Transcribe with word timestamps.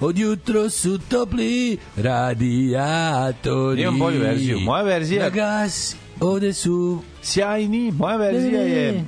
od 0.00 0.18
jutro 0.18 0.70
su 0.70 0.98
topli, 1.00 1.78
radijatori. 1.96 3.82
Imam 3.82 3.98
bolju 3.98 4.20
verziju. 4.20 4.60
Moja 4.60 4.82
verzija- 4.84 5.22
Na 5.22 5.30
gas, 5.30 5.96
ovde 6.20 6.52
su 6.52 7.02
Sjajni, 7.22 7.92
moja 7.92 8.16
verzija 8.16 8.60
je 8.62 8.88
e, 8.88 9.02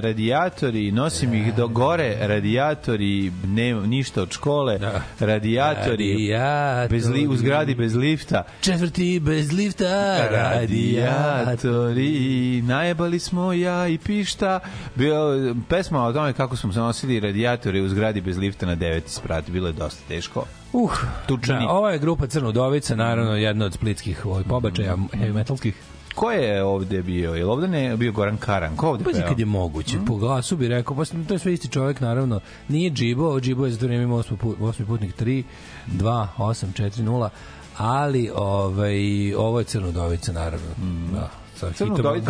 radijatori, 0.00 0.92
nosim 0.92 1.34
ih 1.34 1.54
do 1.54 1.68
gore, 1.68 2.16
radijatori, 2.20 3.32
ne, 3.46 3.72
ništa 3.74 4.22
od 4.22 4.32
škole, 4.32 4.78
Da. 4.78 5.02
radijatori, 5.20 6.12
Radijatori. 6.12 6.88
bez 6.90 7.08
li, 7.08 7.26
u 7.26 7.36
zgradi 7.36 7.74
bez 7.74 7.94
lifta, 7.94 8.44
četvrti 8.60 9.20
bez 9.20 9.52
lifta, 9.52 10.16
radijatori. 10.30 10.96
radijatori, 10.96 12.62
najebali 12.62 13.18
smo 13.18 13.52
ja 13.52 13.88
i 13.88 13.98
pišta, 13.98 14.60
bio, 14.94 15.14
pesma 15.68 16.04
o 16.04 16.12
tome 16.12 16.32
kako 16.32 16.56
smo 16.56 16.72
se 16.72 16.78
nosili 16.78 17.20
radijatori 17.20 17.80
u 17.80 17.88
zgradi 17.88 18.20
bez 18.20 18.38
lifta 18.38 18.66
na 18.66 18.74
deveti 18.74 19.12
sprat, 19.12 19.50
bilo 19.50 19.66
je 19.66 19.72
dosta 19.72 20.00
teško. 20.08 20.44
Uh, 20.72 20.92
Tučani. 21.26 21.64
Da, 21.66 21.70
ovo 21.70 21.90
je 21.90 21.98
grupa 21.98 22.26
Crna 22.26 22.48
udovica, 22.48 22.96
naravno 22.96 23.36
jedna 23.36 23.64
od 23.64 23.72
splitskih 23.74 24.26
ovaj, 24.26 24.44
pobačaja 24.44 24.96
heavy 24.96 25.32
metalskih. 25.32 25.74
Ko 26.18 26.30
je 26.30 26.64
ovde 26.64 27.02
bio? 27.02 27.34
Je 27.34 27.44
li 27.44 27.50
ovde 27.50 27.68
ne 27.68 27.96
bio 27.96 28.12
Goran 28.12 28.36
Karan? 28.36 28.76
Ko 28.76 28.88
ovde 28.88 29.04
Pa 29.04 29.10
peo? 29.10 29.28
kad 29.28 29.38
je 29.38 29.46
moguće, 29.46 29.98
po 30.06 30.16
glasu 30.16 30.56
bi 30.56 30.68
rekao, 30.68 30.96
pa 30.96 31.04
to 31.04 31.34
je 31.34 31.38
sve 31.38 31.52
isti 31.52 31.68
čovjek, 31.68 32.00
naravno, 32.00 32.40
nije 32.68 32.90
Džibo, 32.90 33.40
Džibo 33.40 33.66
je 33.66 33.72
za 33.72 33.78
to 33.78 33.86
vreme 33.86 34.02
imao 34.02 34.18
osmi, 34.18 34.36
put, 34.36 34.56
osmi 34.60 34.86
putnik 34.86 35.20
3, 35.20 35.42
2, 35.86 36.26
8, 36.38 36.66
4, 36.82 37.02
0, 37.02 37.28
ali 37.76 38.30
ovaj, 38.34 39.34
ovo 39.34 39.58
je 39.58 39.64
Crnodovica, 39.64 40.32
naravno. 40.32 40.68
Da. 41.12 41.30
sa 41.54 41.72
Crnog 41.72 41.98
hitom 41.98 42.12
Dovita. 42.12 42.26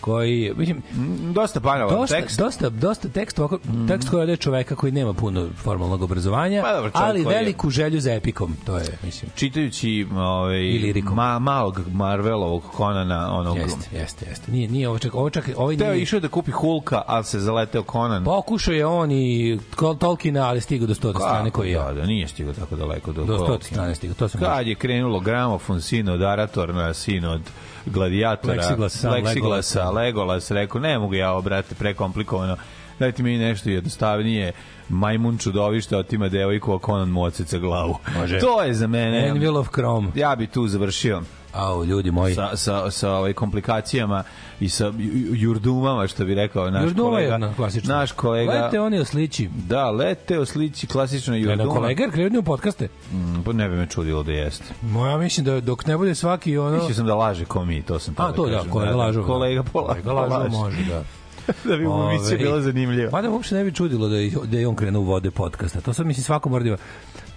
Koji, 0.00 0.52
mislim, 0.56 0.82
Mm, 0.92 1.32
Dosta 1.32 1.60
banalan 1.60 1.94
dosta, 1.96 2.16
tekst. 2.16 2.38
dosta, 2.38 2.68
dosta 2.70 3.08
tekst, 3.08 3.38
ovako, 3.38 3.58
tekst 3.88 4.08
koji 4.08 4.28
je 4.28 4.36
čoveka 4.36 4.74
koji 4.74 4.92
nema 4.92 5.12
puno 5.12 5.48
formalnog 5.56 6.02
obrazovanja, 6.02 6.62
Pa 6.62 6.72
dobro, 6.72 6.90
ali 6.94 7.24
koji 7.24 7.34
je- 7.34 7.38
veliku 7.38 7.70
želju 7.70 8.00
za 8.00 8.12
epikom, 8.12 8.56
to 8.66 8.76
je, 8.76 8.98
mislim, 9.02 9.30
čitajući 9.34 10.06
ovaj 10.12 10.60
ma, 11.04 11.38
malog 11.38 11.80
Marvelovog 11.88 12.62
Conana 12.76 13.32
onog 13.32 13.56
jeste, 13.58 13.88
jeste, 13.92 14.26
jeste. 14.28 14.52
Nije, 14.52 14.68
nije 14.68 14.88
ovo 14.88 14.98
čak, 14.98 15.14
ovo 15.14 15.30
čak, 15.30 15.50
ovaj 15.56 15.76
Teo 15.76 15.92
nije, 15.92 16.02
išao 16.02 16.20
da 16.20 16.28
kupi 16.28 16.50
Hulka, 16.50 17.02
ali 17.06 17.24
se 17.24 17.40
zaleteo 17.40 17.82
Conan. 17.82 18.24
pokušao 18.24 18.74
je 18.74 18.86
on 18.86 19.10
i 19.10 19.58
Tol- 19.72 19.98
Tolkiena, 19.98 20.42
ali 20.42 20.60
stigao 20.60 20.86
do 20.86 20.94
100 20.94 21.14
strane 21.14 21.50
koji 21.50 21.70
ja. 21.70 21.84
Da, 21.84 21.92
da, 21.92 22.06
nije 22.06 22.28
stigao 22.28 22.54
tako 22.54 22.76
daleko 22.76 23.12
do, 23.12 23.24
Do 23.24 23.34
100 23.34 23.38
Tolkiena. 23.38 23.60
strane 23.64 23.94
stigao, 23.94 24.14
to 24.14 24.28
sam 24.28 24.40
Kad 24.40 24.66
je 24.66 24.74
krenulo 24.74 25.20
gramofon 25.20 25.80
sin 25.80 26.08
od 26.08 26.22
Aratorna, 26.22 26.94
sin 26.94 27.24
od 27.24 27.40
gladijatora, 27.86 28.62
Plexiglas, 28.62 28.88
sam 28.88 29.89
Plexiglasa, 29.90 30.06
Legolas, 30.06 30.50
rekao, 30.50 30.80
ne 30.80 30.98
mogu 30.98 31.14
ja 31.14 31.32
ovo, 31.32 31.42
brate, 31.42 31.74
prekomplikovano. 31.74 32.56
Dajte 32.98 33.22
mi 33.22 33.38
nešto 33.38 33.70
jednostavnije. 33.70 34.52
Majmun 34.88 35.38
čudovište 35.38 35.96
otima 35.96 36.28
devojku, 36.28 36.74
a 36.74 36.78
Conan 36.86 37.08
mu 37.08 37.22
odseca 37.22 37.58
glavu. 37.58 37.96
Može. 38.16 38.38
To 38.38 38.62
je 38.62 38.74
za 38.74 38.86
mene. 38.86 39.28
Anvil 39.30 39.56
of 39.56 39.68
Chrome. 39.68 40.08
Ja 40.14 40.36
bi 40.36 40.46
tu 40.46 40.68
završio 40.68 41.22
Au, 41.54 41.84
ljudi 41.84 42.10
moji. 42.10 42.34
sa, 42.34 42.56
sa, 42.56 42.90
sa 42.90 43.10
ovaj 43.10 43.32
komplikacijama 43.32 44.22
i 44.60 44.68
sa 44.68 44.86
ju- 44.86 44.92
ju- 44.98 45.34
jurdumama, 45.34 46.06
što 46.06 46.24
bi 46.24 46.34
rekao 46.34 46.70
naš 46.70 46.82
Jurduma 46.84 47.08
je 47.10 47.12
kolega. 47.26 47.32
jedna 47.34 47.54
klasična. 47.54 47.94
Naš 47.94 48.12
kolega. 48.12 48.52
Lete 48.54 48.80
oni 48.80 48.98
oslići. 48.98 49.48
Da, 49.58 49.90
lete 49.90 50.38
oslići 50.38 50.86
klasično 50.86 51.36
Jedna 51.36 51.52
jurduma. 51.52 51.74
kolega, 51.74 52.02
jer 52.02 52.12
krenu 52.12 52.38
u 52.38 52.42
podcaste. 52.42 52.88
Mm, 53.12 53.42
pa 53.42 53.52
ne 53.52 53.68
bi 53.68 53.76
me 53.76 53.86
čudilo 53.86 54.22
da 54.22 54.32
jeste. 54.32 54.64
Moja 54.82 55.18
mislim 55.18 55.46
da 55.46 55.60
dok 55.60 55.86
ne 55.86 55.96
bude 55.96 56.14
svaki 56.14 56.58
ono... 56.58 56.76
Mislio 56.76 56.94
sam 56.94 57.06
da 57.06 57.14
laže 57.14 57.44
ko 57.44 57.64
mi, 57.64 57.82
to 57.82 57.98
sam 57.98 58.14
A, 58.14 58.16
tada 58.16 58.32
to 58.32 58.46
da, 58.46 58.56
kažem. 58.56 58.70
kolega 58.70 58.96
lažov. 58.96 59.24
Kolega 59.24 59.62
pola. 59.62 59.86
Kolega 59.86 60.12
lažov 60.12 60.50
može, 60.50 60.76
da. 60.84 61.02
da 61.64 61.76
bi 61.76 61.84
mu 61.84 62.02
emisija 62.04 62.28
Ove, 62.28 62.38
bila 62.38 62.60
zanimljiva. 62.62 63.10
Mada 63.10 63.30
uopšte 63.30 63.54
ne 63.54 63.64
bi 63.64 63.72
čudilo 63.72 64.08
da 64.08 64.16
je, 64.16 64.30
da 64.44 64.58
je 64.58 64.66
on 64.66 64.76
krenuo 64.76 65.02
u 65.02 65.06
vode 65.06 65.30
podcasta. 65.30 65.80
To 65.80 65.92
sad 65.92 66.06
mislim 66.06 66.24
svako 66.24 66.48
mora 66.48 66.64
da. 66.64 66.76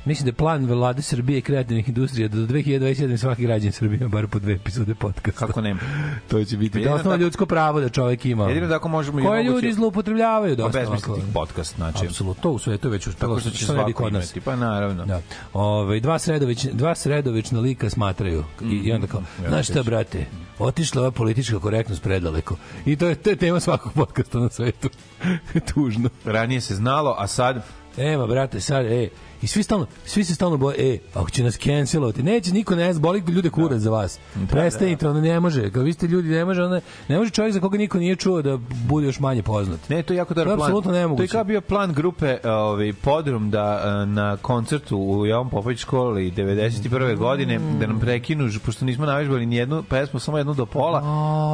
Mislim 0.05 0.25
da 0.25 0.29
je 0.29 0.33
plan 0.33 0.65
vlade 0.65 1.01
Srbije 1.01 1.37
i 1.39 1.41
kreativnih 1.41 1.89
industrija 1.89 2.27
da 2.27 2.37
do 2.37 2.45
2027 2.45 3.17
svaki 3.17 3.41
građan 3.41 3.71
Srbije 3.71 4.07
bar 4.07 4.27
po 4.27 4.39
dve 4.39 4.53
epizode 4.53 4.95
podcasta. 4.95 5.47
Kako 5.47 5.61
nema? 5.61 5.79
To 6.29 6.43
će 6.43 6.57
biti 6.57 6.77
Jedino 6.77 6.95
da 6.95 6.99
osnovno 6.99 7.23
ljudsko 7.23 7.45
pravo 7.45 7.79
da 7.79 7.89
čovjek 7.89 8.25
ima. 8.25 8.47
Jedino 8.47 8.67
tako 8.67 8.87
možemo 8.87 9.19
i 9.19 9.23
Koje 9.23 9.43
ljudi 9.43 9.73
zloupotrebljavaju. 9.73 10.53
Obezmisliti 10.65 11.09
ovako. 11.09 11.25
podcast, 11.33 11.75
znači. 11.75 12.05
Apsolutno, 12.05 12.41
to 12.41 12.51
u 12.51 12.59
svetu 12.59 12.89
već 12.89 13.07
uspelo. 13.07 13.35
Tako 13.35 13.41
što 13.41 13.49
će 13.49 13.65
svako 13.65 13.93
kod 13.93 14.13
nas. 14.13 14.23
imati. 14.25 14.41
Pa 14.41 14.55
naravno. 14.55 15.05
Da. 15.05 15.21
Ove, 15.53 15.99
dva, 15.99 16.19
sredović, 16.19 16.65
dva 16.65 16.95
sredovična 16.95 17.59
lika 17.59 17.89
smatraju. 17.89 18.43
I, 18.61 18.75
i 18.75 18.91
onda 18.91 19.07
kao, 19.07 19.21
znaš 19.47 19.67
šta, 19.69 19.83
brate, 19.83 20.25
otišla 20.59 21.01
ova 21.01 21.11
politička 21.11 21.59
korektnost 21.59 22.03
predaleko. 22.03 22.55
I 22.85 22.95
to 22.95 23.07
je, 23.07 23.15
to 23.15 23.29
je 23.29 23.35
tema 23.35 23.59
svakog 23.59 23.93
podcasta 23.93 24.39
na 24.39 24.49
svetu. 24.49 24.89
Tužno. 25.73 26.09
Ranije 26.25 26.61
se 26.61 26.75
znalo, 26.75 27.15
a 27.19 27.27
sad 27.27 27.63
Ema, 27.97 28.27
brate, 28.27 28.61
sad, 28.61 28.85
e, 28.85 29.09
i 29.43 29.47
svi 29.47 29.63
stalno, 29.63 29.85
svi 30.05 30.23
se 30.23 30.35
stalno 30.35 30.57
boje, 30.57 30.93
e, 30.93 30.99
ako 31.13 31.29
će 31.29 31.43
nas 31.43 31.57
cancelovati, 31.57 32.23
neće 32.23 32.53
niko 32.53 32.75
ne 32.75 32.93
zna, 32.93 33.01
boli 33.01 33.23
ljude 33.27 33.49
kurac 33.49 33.79
za 33.79 33.89
vas. 33.89 34.19
Prestanite, 34.49 35.09
ono 35.09 35.21
ne 35.21 35.39
može, 35.39 35.71
kao 35.71 35.83
vi 35.83 35.93
ste 35.93 36.07
ljudi, 36.07 36.29
ne 36.29 36.45
može, 36.45 36.63
ono, 36.63 36.81
ne 37.07 37.17
može 37.17 37.31
čovjek 37.31 37.53
za 37.53 37.59
koga 37.59 37.77
niko 37.77 37.97
nije 37.97 38.15
čuo 38.15 38.41
da 38.41 38.57
bude 38.87 39.07
još 39.07 39.19
manje 39.19 39.43
poznat. 39.43 39.89
Ne, 39.89 40.03
to 40.03 40.13
je 40.13 40.17
jako 40.17 40.33
dobar 40.33 40.55
plan. 40.55 40.67
apsolutno 40.67 40.91
nemoguće. 40.91 41.17
To 41.17 41.23
je 41.23 41.27
kao 41.27 41.43
bio 41.43 41.61
plan 41.61 41.93
grupe 41.93 42.37
ovaj, 42.43 42.93
Podrum 42.93 43.51
da 43.51 43.81
eh, 43.83 44.05
na 44.05 44.37
koncertu 44.37 44.97
u 44.97 45.25
Jovan 45.25 45.49
Popović 45.49 45.79
školi 45.79 46.31
91. 46.31 47.17
godine 47.17 47.59
da 47.79 47.87
nam 47.87 47.99
prekinu, 47.99 48.49
pošto 48.65 48.85
nismo 48.85 49.05
navežbali 49.05 49.45
ni 49.45 49.55
jednu 49.55 49.83
pesmu, 49.83 50.19
samo 50.19 50.37
jednu 50.37 50.53
do 50.53 50.65
pola, 50.65 51.01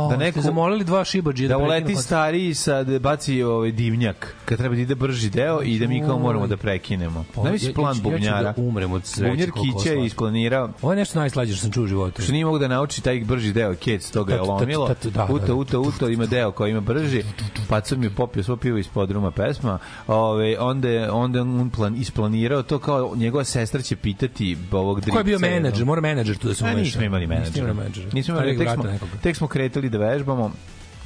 da 0.10 0.18
neko 0.18 0.40
Ste 0.40 0.42
zamolili 0.42 0.84
dva 0.84 1.06
šibađije 1.06 1.48
da 1.48 1.56
prekinu 1.56 1.70
uleti 1.70 1.96
stariji 1.96 2.54
sa 2.54 2.84
da 2.84 3.00
baci 3.00 3.44
ovaj 3.44 3.72
divnjak 3.72 4.36
kad 4.46 4.58
treba 4.58 4.76
da 4.76 4.82
ide 4.82 4.96
brži 4.96 5.30
deo 5.30 5.62
i 5.64 5.80
da 5.80 5.88
mi 5.88 6.02
kao 6.02 6.20
moramo 6.20 6.48
da 6.48 6.58
prekinemo. 6.58 7.26
Pa, 7.36 7.42
Da 7.80 7.86
ja- 7.86 7.90
misli 7.90 8.02
ja 8.02 8.04
plan 8.04 8.22
ću- 8.22 8.26
ja 8.26 8.32
ću 8.32 8.34
bubnjara. 8.34 8.54
da 8.54 8.62
umrem 8.62 8.92
od 8.92 9.06
sreće 9.06 9.30
Bubnjar 9.30 9.50
Kića 9.52 9.92
je 9.92 10.06
isplanirao 10.06 10.70
Ovo 10.82 10.92
je 10.92 10.98
nešto 10.98 11.20
najslađe 11.20 11.54
što 11.54 11.62
sam 11.62 11.72
čuo 11.72 11.84
u 11.84 11.88
životu. 11.88 12.22
što 12.22 12.32
nije 12.32 12.46
mogu 12.46 12.60
da 12.60 12.68
nauči 12.68 13.04
taj 13.04 13.20
brži 13.20 13.54
deo 13.54 13.76
Kec 13.76 14.12
toga 14.12 14.34
je 14.34 14.40
Tat, 14.40 14.48
tat, 14.48 14.60
lomilo 14.62 14.96
uto 15.30 15.56
uto 15.56 15.82
uto 15.82 16.10
ima 16.10 16.26
deo 16.26 16.52
koji 16.52 16.72
ima 16.72 16.82
brži 16.82 17.24
pa 17.70 17.82
sam 17.82 18.04
je 18.04 18.10
popio 18.10 18.44
svo 18.44 18.56
pivo 18.56 18.78
iz 18.78 18.88
podruma 18.88 19.32
pesma 19.32 19.80
ove 20.08 20.60
onda 20.60 20.90
je 20.90 21.12
onda 21.12 21.38
je 21.38 21.44
on 21.44 21.70
plan 21.70 21.96
isplanirao 21.96 22.64
to 22.64 22.80
kao 22.80 23.14
njegova 23.16 23.44
sestra 23.44 23.82
će 23.82 23.96
pitati 23.96 24.58
ovog 24.72 25.02
dripca 25.02 25.12
Ko 25.12 25.20
je 25.20 25.24
bio 25.24 25.40
menadžer? 25.40 25.86
Mora 25.86 26.02
menadžer 26.02 26.38
tu 26.38 26.48
da 26.48 26.54
se 26.54 26.64
umeša. 26.64 26.80
nismo 26.80 27.02
imali 27.02 27.28
menadžera. 27.28 27.74
menadžera. 27.74 28.10
Nismo 28.14 28.34
imali, 28.36 28.58
nekoga. 28.58 28.98
tek 29.22 29.36
smo 29.36 29.48
kretali 29.48 29.90
da 29.90 29.98
vežbamo. 30.00 30.52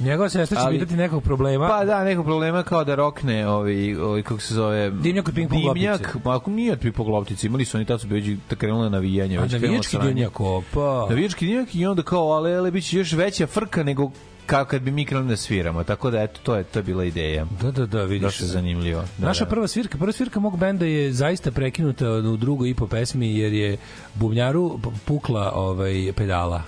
Njegova 0.00 0.28
sestra 0.28 0.60
će 0.60 0.70
pitati 0.70 0.96
nekog 0.96 1.22
problema. 1.22 1.68
Pa 1.68 1.84
da, 1.84 2.04
neko 2.04 2.24
problema 2.24 2.62
kao 2.62 2.84
da 2.84 2.94
rokne 2.94 3.48
ovaj, 3.48 3.94
ovaj 3.94 4.22
kako 4.22 4.40
se 4.40 4.54
zove... 4.54 4.90
Dimnjak 4.90 5.28
od 5.28 5.34
ping-pong 5.34 5.74
Dimnjak, 5.74 6.00
loptice. 6.00 6.20
pa 6.24 6.36
ako 6.36 6.50
nije 6.50 6.72
od 6.72 6.80
ping-pong 6.80 7.08
loptice, 7.08 7.46
imali 7.46 7.64
su 7.64 7.76
oni 7.76 7.86
tad 7.86 8.00
su 8.00 8.08
već 8.08 8.24
da 8.50 8.56
krenuli 8.56 8.82
na 8.82 8.88
navijanje. 8.88 9.38
A 9.38 9.46
navijački 9.46 9.98
dimnjak, 10.02 10.40
opa. 10.40 11.06
Navijački 11.08 11.46
dimnjak 11.46 11.74
i 11.74 11.86
onda 11.86 12.02
kao, 12.02 12.32
ale, 12.32 12.54
ale, 12.54 12.70
bit 12.70 12.84
će 12.84 12.98
još 12.98 13.12
veća 13.12 13.46
frka 13.46 13.82
nego 13.82 14.10
kao 14.46 14.64
kad 14.64 14.82
bi 14.82 14.90
mi 14.90 15.04
krenuli 15.04 15.28
da 15.28 15.36
sviramo. 15.36 15.84
Tako 15.84 16.10
da, 16.10 16.22
eto, 16.22 16.40
to 16.42 16.56
je, 16.56 16.64
to 16.64 16.78
je 16.78 16.82
bila 16.82 17.04
ideja. 17.04 17.46
Da, 17.62 17.70
da, 17.70 17.86
da, 17.86 18.02
vidiš. 18.04 18.22
Dosta 18.22 18.46
zanimljivo. 18.46 19.04
Da, 19.18 19.26
Naša 19.26 19.44
da. 19.44 19.50
prva 19.50 19.68
svirka, 19.68 19.98
prva 19.98 20.12
svirka 20.12 20.40
mog 20.40 20.58
benda 20.58 20.86
je 20.86 21.12
zaista 21.12 21.50
prekinuta 21.50 22.10
u 22.10 22.36
drugoj 22.36 22.70
i 22.70 22.74
po 22.74 22.86
pesmi 22.86 23.38
jer 23.38 23.52
je 23.52 23.76
bubnjaru 24.14 24.80
pukla 25.04 25.52
ovaj 25.54 26.12
pedala. 26.16 26.62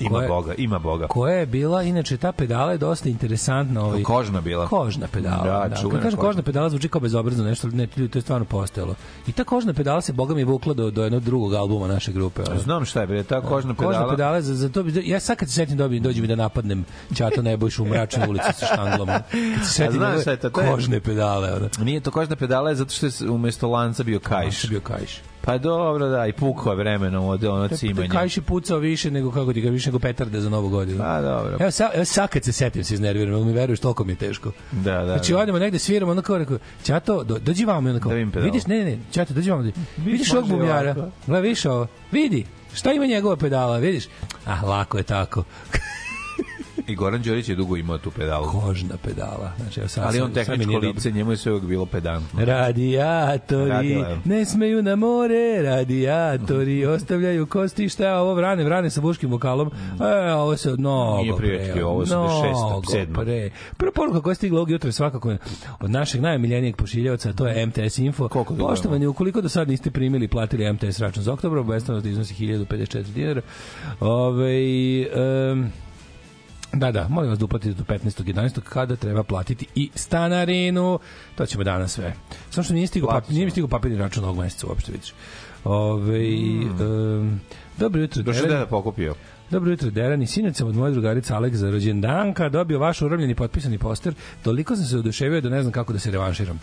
Ima 0.00 0.10
Koja- 0.10 0.28
Boga, 0.28 0.54
ima 0.54 0.78
Boga. 0.78 1.06
Koja 1.06 1.34
je 1.34 1.46
bila, 1.46 1.82
inače 1.82 2.16
ta 2.16 2.32
pedala 2.32 2.72
je 2.72 2.78
dosta 2.78 3.08
interesantna. 3.08 3.82
Ovaj, 3.82 4.02
Kožna 4.02 4.40
bila. 4.40 4.66
Kožna 4.66 5.06
pedala. 5.06 5.44
Da, 5.44 5.50
Da, 5.50 5.58
Kad 5.68 5.68
kažem 5.92 6.00
kožna. 6.00 6.16
kožna 6.18 6.42
pedala 6.42 6.70
zvuči 6.70 6.88
kao 6.88 7.00
bezobrazno 7.00 7.44
nešto, 7.44 7.68
ne, 7.68 7.86
to 7.86 8.18
je 8.18 8.22
stvarno 8.22 8.44
postojalo. 8.44 8.94
I 9.26 9.32
ta 9.32 9.44
kožna 9.44 9.72
pedala 9.72 10.00
se, 10.00 10.12
boga 10.12 10.34
mi, 10.34 10.44
vukla 10.44 10.74
do, 10.74 10.90
do 10.90 11.04
jednog 11.04 11.22
drugog 11.22 11.54
albuma 11.54 11.86
naše 11.86 12.12
grupe. 12.12 12.42
ono. 12.42 12.60
Znam 12.60 12.84
šta 12.84 13.00
je, 13.00 13.06
bre, 13.06 13.22
ta 13.22 13.40
kožna 13.40 13.74
pedala. 13.74 13.92
Kožna 13.92 14.10
pedala, 14.10 14.40
za, 14.40 14.54
za 14.54 14.68
to 14.68 14.82
bi, 14.82 15.02
ja 15.04 15.20
sad 15.20 15.36
kad 15.36 15.48
se 15.48 15.54
setim 15.54 15.76
dobijem, 15.76 16.02
dođe 16.02 16.20
mi 16.20 16.26
da 16.26 16.34
napadnem 16.36 16.84
Ćato 17.14 17.42
Nebojšu 17.42 17.82
u 17.82 17.86
mračnoj 17.86 18.28
ulici 18.28 18.52
sa 18.54 18.66
štanglom. 18.66 19.08
Kad 19.08 19.22
se 19.64 19.72
setim 19.74 20.02
je 20.26 20.36
to? 20.36 20.50
Kožne 20.50 21.00
pedale. 21.00 21.52
Ono. 21.52 21.68
Nije 21.78 22.00
to 22.00 22.10
kožna 22.10 22.36
pedala, 22.36 22.68
je 22.70 22.76
zato 22.76 22.90
što 22.90 23.06
je 23.06 23.30
umesto 23.30 23.68
lanca 23.68 24.02
bio 24.02 24.18
kajš. 24.20 24.58
Što 24.58 24.68
bio 24.68 24.80
kajš. 24.80 25.20
Pa 25.46 25.58
dobro, 25.58 26.08
da, 26.08 26.26
i 26.26 26.32
pukao 26.32 26.72
je 26.72 26.76
vremenom 26.76 27.24
od 27.24 27.44
ono 27.44 27.68
cimanja. 27.68 28.08
Kajš 28.08 28.36
je 28.36 28.42
pucao 28.42 28.78
više 28.78 29.10
nego, 29.10 29.30
kako 29.30 29.52
ti 29.52 29.60
ga, 29.60 29.70
više 29.70 29.88
nego 29.90 29.98
petarde 29.98 30.40
za 30.40 30.50
novu 30.50 30.68
godinu. 30.68 30.98
Pa 30.98 31.20
dobro. 31.20 31.56
Evo 31.60 31.70
sad, 31.70 31.90
evo 31.94 32.04
sad 32.04 32.30
kad 32.30 32.44
se 32.44 32.52
setim 32.52 32.84
se 32.84 32.94
iznerviram, 32.94 33.32
jel 33.32 33.44
mi 33.44 33.52
veruješ, 33.52 33.80
toliko 33.80 34.04
mi 34.04 34.12
je 34.12 34.16
teško. 34.16 34.52
Da, 34.72 34.98
da. 34.98 35.04
Znači, 35.04 35.32
da. 35.32 35.38
odemo 35.38 35.58
negde 35.58 35.78
sviramo, 35.78 36.10
onda 36.10 36.22
kao 36.22 36.38
rekao, 36.38 36.58
Ćato, 36.84 37.24
do, 37.24 37.38
dođi 37.38 37.64
vamo, 37.64 37.88
onda 37.88 38.00
kao, 38.00 38.12
Da 38.12 38.40
vidiš, 38.40 38.66
ne, 38.66 38.78
ne, 38.78 38.84
ne, 38.84 38.98
Ćato, 39.12 39.34
dođi 39.34 39.50
vamo, 39.50 39.64
vidiš 39.96 40.32
ovog 40.32 40.50
ovako. 40.50 41.10
gledaj, 41.26 41.42
vidiš 41.42 41.64
ovo, 41.64 41.86
vidi, 42.12 42.46
šta 42.74 42.92
ima 42.92 43.06
njegova 43.06 43.36
pedala, 43.36 43.78
vidiš? 43.78 44.04
Ah, 44.46 44.66
lako 44.66 44.98
je 44.98 45.04
tako. 45.04 45.44
I 46.88 46.94
Goran 46.94 47.22
Đorić 47.22 47.48
je 47.48 47.54
dugo 47.54 47.76
imao 47.76 47.98
tu 47.98 48.10
pedalu. 48.10 48.46
Kožna 48.46 48.96
pedala. 49.04 49.52
Znači, 49.60 49.80
evo 49.80 49.88
sad, 49.88 50.04
Ali 50.06 50.20
on 50.20 50.32
tehničko 50.32 50.78
lice, 50.78 51.10
njemu 51.10 51.30
je 51.30 51.36
sve 51.36 51.52
uvijek 51.52 51.66
bilo 51.66 51.86
pedantno. 51.86 52.44
Radijatori, 52.44 53.70
Radila 53.70 54.18
ne 54.24 54.44
smeju 54.44 54.82
na 54.82 54.96
more, 54.96 55.62
radijatori, 55.62 56.86
ostavljaju 56.94 57.46
kosti, 57.46 57.88
šta 57.88 58.06
je 58.06 58.16
ovo, 58.16 58.34
vrane, 58.34 58.64
vrane 58.64 58.90
sa 58.90 59.00
buškim 59.00 59.30
vokalom, 59.30 59.70
e, 60.00 60.32
ovo 60.32 60.56
se 60.56 60.70
mnogo 60.78 61.16
Nije 61.16 61.36
prijatelji, 61.36 61.72
pre, 61.72 61.84
ovo 61.84 62.06
su 62.06 62.12
šesta, 62.42 62.66
mnogo 62.66 62.90
sedma. 62.90 63.20
pre. 63.20 63.50
Prva 63.76 63.92
poruka 63.92 64.20
koja 64.20 64.30
je 64.30 64.34
stigla 64.34 64.58
ovog 64.58 64.70
jutra 64.70 64.88
je 64.88 64.92
svakako 64.92 65.36
od 65.80 65.90
našeg 65.90 66.20
najomiljenijeg 66.20 66.76
pošiljavaca, 66.76 67.32
to 67.32 67.46
je 67.46 67.66
MTS 67.66 67.98
Info. 67.98 68.28
Poštovani, 68.58 69.06
ukoliko 69.06 69.40
do 69.40 69.48
sad 69.48 69.68
niste 69.68 69.90
primili, 69.90 70.28
platili 70.28 70.72
MTS 70.72 70.98
račun 70.98 71.22
za 71.22 71.32
oktobar, 71.32 71.58
obavestovnost 71.58 72.06
iznosi 72.06 72.34
1054 72.34 73.02
dinara. 73.02 73.40
Ove, 74.00 74.56
um, 75.52 75.72
Da, 76.78 76.92
da, 76.92 77.08
molim 77.08 77.30
vas 77.30 77.38
da 77.38 77.44
uplatite 77.44 77.74
do 77.74 77.84
15.11. 77.84 78.60
kada 78.60 78.96
treba 78.96 79.22
platiti 79.22 79.66
i 79.74 79.90
stanarinu. 79.94 80.98
To 81.34 81.46
ćemo 81.46 81.64
danas 81.64 81.92
sve. 81.92 82.14
Samo 82.50 82.64
što 82.64 82.74
nije 82.74 82.86
stigao, 82.86 83.10
papir, 83.10 83.34
nije 83.34 83.44
mi 83.44 83.50
stigao 83.50 83.68
papirni 83.68 83.98
račun 83.98 84.24
ovog 84.24 84.38
meseca 84.38 84.66
uopšte, 84.66 84.92
vidiš. 84.92 85.12
Ove, 85.64 86.20
um, 86.84 87.40
dobro 87.78 88.00
jutro, 88.00 88.22
Došao 88.22 88.46
da 88.46 88.56
je 88.56 88.66
pokupio. 88.66 89.14
Dobro 89.50 89.70
jutro, 89.70 89.90
Deran. 89.90 90.22
I 90.22 90.26
sinoć 90.26 90.56
sam 90.56 90.68
od 90.68 90.76
moje 90.76 90.92
drugarice 90.92 91.34
Alek 91.34 91.54
za 91.54 91.70
rođendanka 91.70 92.48
dobio 92.48 92.78
vaš 92.78 93.02
uramljeni 93.02 93.34
potpisani 93.34 93.78
poster. 93.78 94.14
Toliko 94.42 94.76
sam 94.76 94.84
se 94.84 94.98
oduševio 94.98 95.40
da 95.40 95.48
ne 95.48 95.62
znam 95.62 95.72
kako 95.72 95.92
da 95.92 95.98
se 95.98 96.10
revanširam 96.10 96.60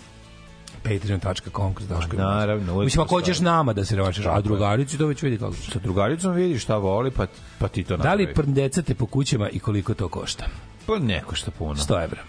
patreon.com 0.83 1.73
kroz 1.73 1.87
Daško 1.87 2.15
Mlađa. 2.15 2.29
naravno, 2.29 2.79
Mislim, 2.79 3.01
ako 3.03 3.15
hoćeš 3.15 3.39
nama 3.39 3.73
da 3.73 3.85
se 3.85 3.95
revanširaš, 3.95 4.37
a 4.37 4.41
drugarici 4.41 4.97
to 4.97 5.07
već 5.07 5.21
vidi 5.21 5.37
kako. 5.37 5.53
Sa 5.53 5.79
drugaricom 5.79 6.33
vidi 6.33 6.59
šta 6.59 6.77
voli, 6.77 7.11
pa, 7.11 7.25
pa 7.59 7.67
ti 7.67 7.83
to 7.83 7.97
Da 7.97 8.13
li 8.13 8.23
napravi. 8.23 8.33
prndecate 8.35 8.95
po 8.95 9.05
kućama 9.05 9.49
i 9.49 9.59
koliko 9.59 9.93
to 9.93 10.07
košta? 10.09 10.45
Pa 10.85 10.99
neko 10.99 11.35
što 11.35 11.51
puno. 11.51 11.75
100 11.75 12.03
evra. 12.03 12.21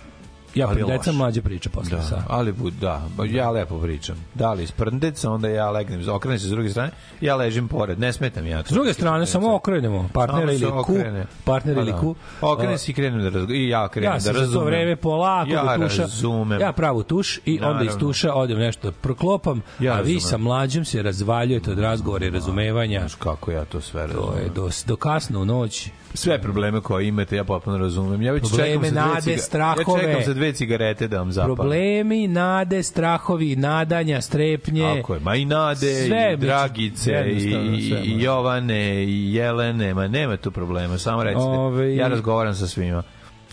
Ja 0.55 0.67
Ali 0.67 0.77
prdeca 0.77 0.95
loše. 1.01 1.13
mlađe 1.13 1.43
priča 1.43 1.71
posle 1.71 1.97
Da, 1.97 2.03
sa. 2.03 2.23
ali 2.29 2.55
da, 2.73 3.03
ja 3.27 3.51
lepo 3.51 3.79
pričam. 3.79 4.17
Da 4.35 4.53
li 4.53 4.67
sprndeca, 4.67 5.31
onda 5.31 5.49
ja 5.49 5.71
legnem, 5.71 6.09
okrenem 6.09 6.39
se 6.39 6.47
s 6.47 6.51
druge 6.51 6.69
strane, 6.71 6.91
ja 7.21 7.37
ležim 7.37 7.69
pored, 7.69 8.01
ne 8.01 8.13
smetam 8.13 8.47
ja. 8.47 8.63
S 8.65 8.71
druge 8.71 8.93
strane, 8.93 9.27
samo 9.27 9.55
okrenemo 9.55 10.09
partnera 10.13 10.53
ili 10.53 10.67
ku, 10.85 10.97
partner 11.45 11.77
ili 11.79 11.93
ku. 11.93 12.15
Okrene 12.43 12.79
se 12.79 12.91
i 12.91 12.95
krenem 12.95 13.23
da 13.23 13.29
razgo, 13.29 13.53
i 13.53 13.69
ja 13.69 13.89
krenem 13.89 14.09
Ja 14.09 14.15
da 14.15 14.21
se 14.21 14.25
za 14.25 14.33
to 14.33 14.41
razumem. 14.41 14.67
vreme 14.67 14.97
polako 14.97 15.51
ja 15.51 15.77
do 15.77 15.85
tuša. 15.85 16.03
razumem. 16.03 16.61
Ja 16.61 16.73
pravu 16.73 17.03
tuš 17.03 17.41
i 17.45 17.55
onda 17.55 17.69
iz 17.75 17.87
Naravno. 17.87 17.99
tuša 18.01 18.35
odem 18.35 18.59
nešto 18.59 18.93
proklopam, 18.93 19.63
Ja 19.81 19.93
a 19.93 19.97
vi 19.97 20.15
razumem. 20.15 20.21
sa 20.21 20.39
mlađim 20.39 20.85
se 20.85 21.03
razvaljujete 21.03 21.71
od 21.71 21.79
razgovora 21.79 22.27
i 22.27 22.31
razumevanja. 22.31 22.99
Znaš 23.01 23.15
kako 23.15 23.51
ja 23.51 23.65
to 23.65 23.81
sve 23.81 24.07
razumem. 24.07 24.27
To 24.29 24.39
je 24.39 24.49
do, 24.51 24.71
do 24.87 24.97
kasno 24.97 25.41
u 25.41 25.45
noć. 25.45 25.89
Sve 26.15 26.39
probleme 26.39 26.81
koje 26.81 27.09
imate, 27.09 27.37
ja 27.37 27.45
potpuno 27.45 27.79
razumem. 27.79 28.23
Ja 28.23 28.33
već 28.33 28.43
Probleme, 28.43 28.69
čekam 28.71 28.85
za 28.85 28.91
dve 28.91 29.01
nade, 29.03 29.39
strahove. 29.39 29.85
Ja 30.05 30.19
čekam 30.19 30.35
dve 30.35 30.44
cigarete 30.53 31.09
da 31.09 31.19
vam 31.19 31.33
zapalim. 31.33 31.57
Problemi, 31.57 32.29
nade, 32.29 32.83
strahovi, 32.83 33.57
nadanja, 33.57 34.21
strepnje. 34.21 34.95
Tako 34.97 35.15
je, 35.15 35.21
ma 35.21 35.37
i 35.37 35.45
Nade, 35.45 36.07
Sve, 36.07 36.33
i 36.35 36.37
Dragice, 36.37 37.25
i, 37.27 37.55
i. 38.05 38.23
Jovane, 38.23 39.05
i 39.05 39.35
Jelene, 39.35 39.95
ma 39.95 40.09
nema 40.09 40.37
tu 40.37 40.51
problema, 40.51 40.99
samo 40.99 41.23
recite. 41.25 41.41
Ove- 41.41 41.97
Ja 41.97 42.09
razgovaram 42.09 42.55
sa 42.55 42.67
svima. 42.67 43.03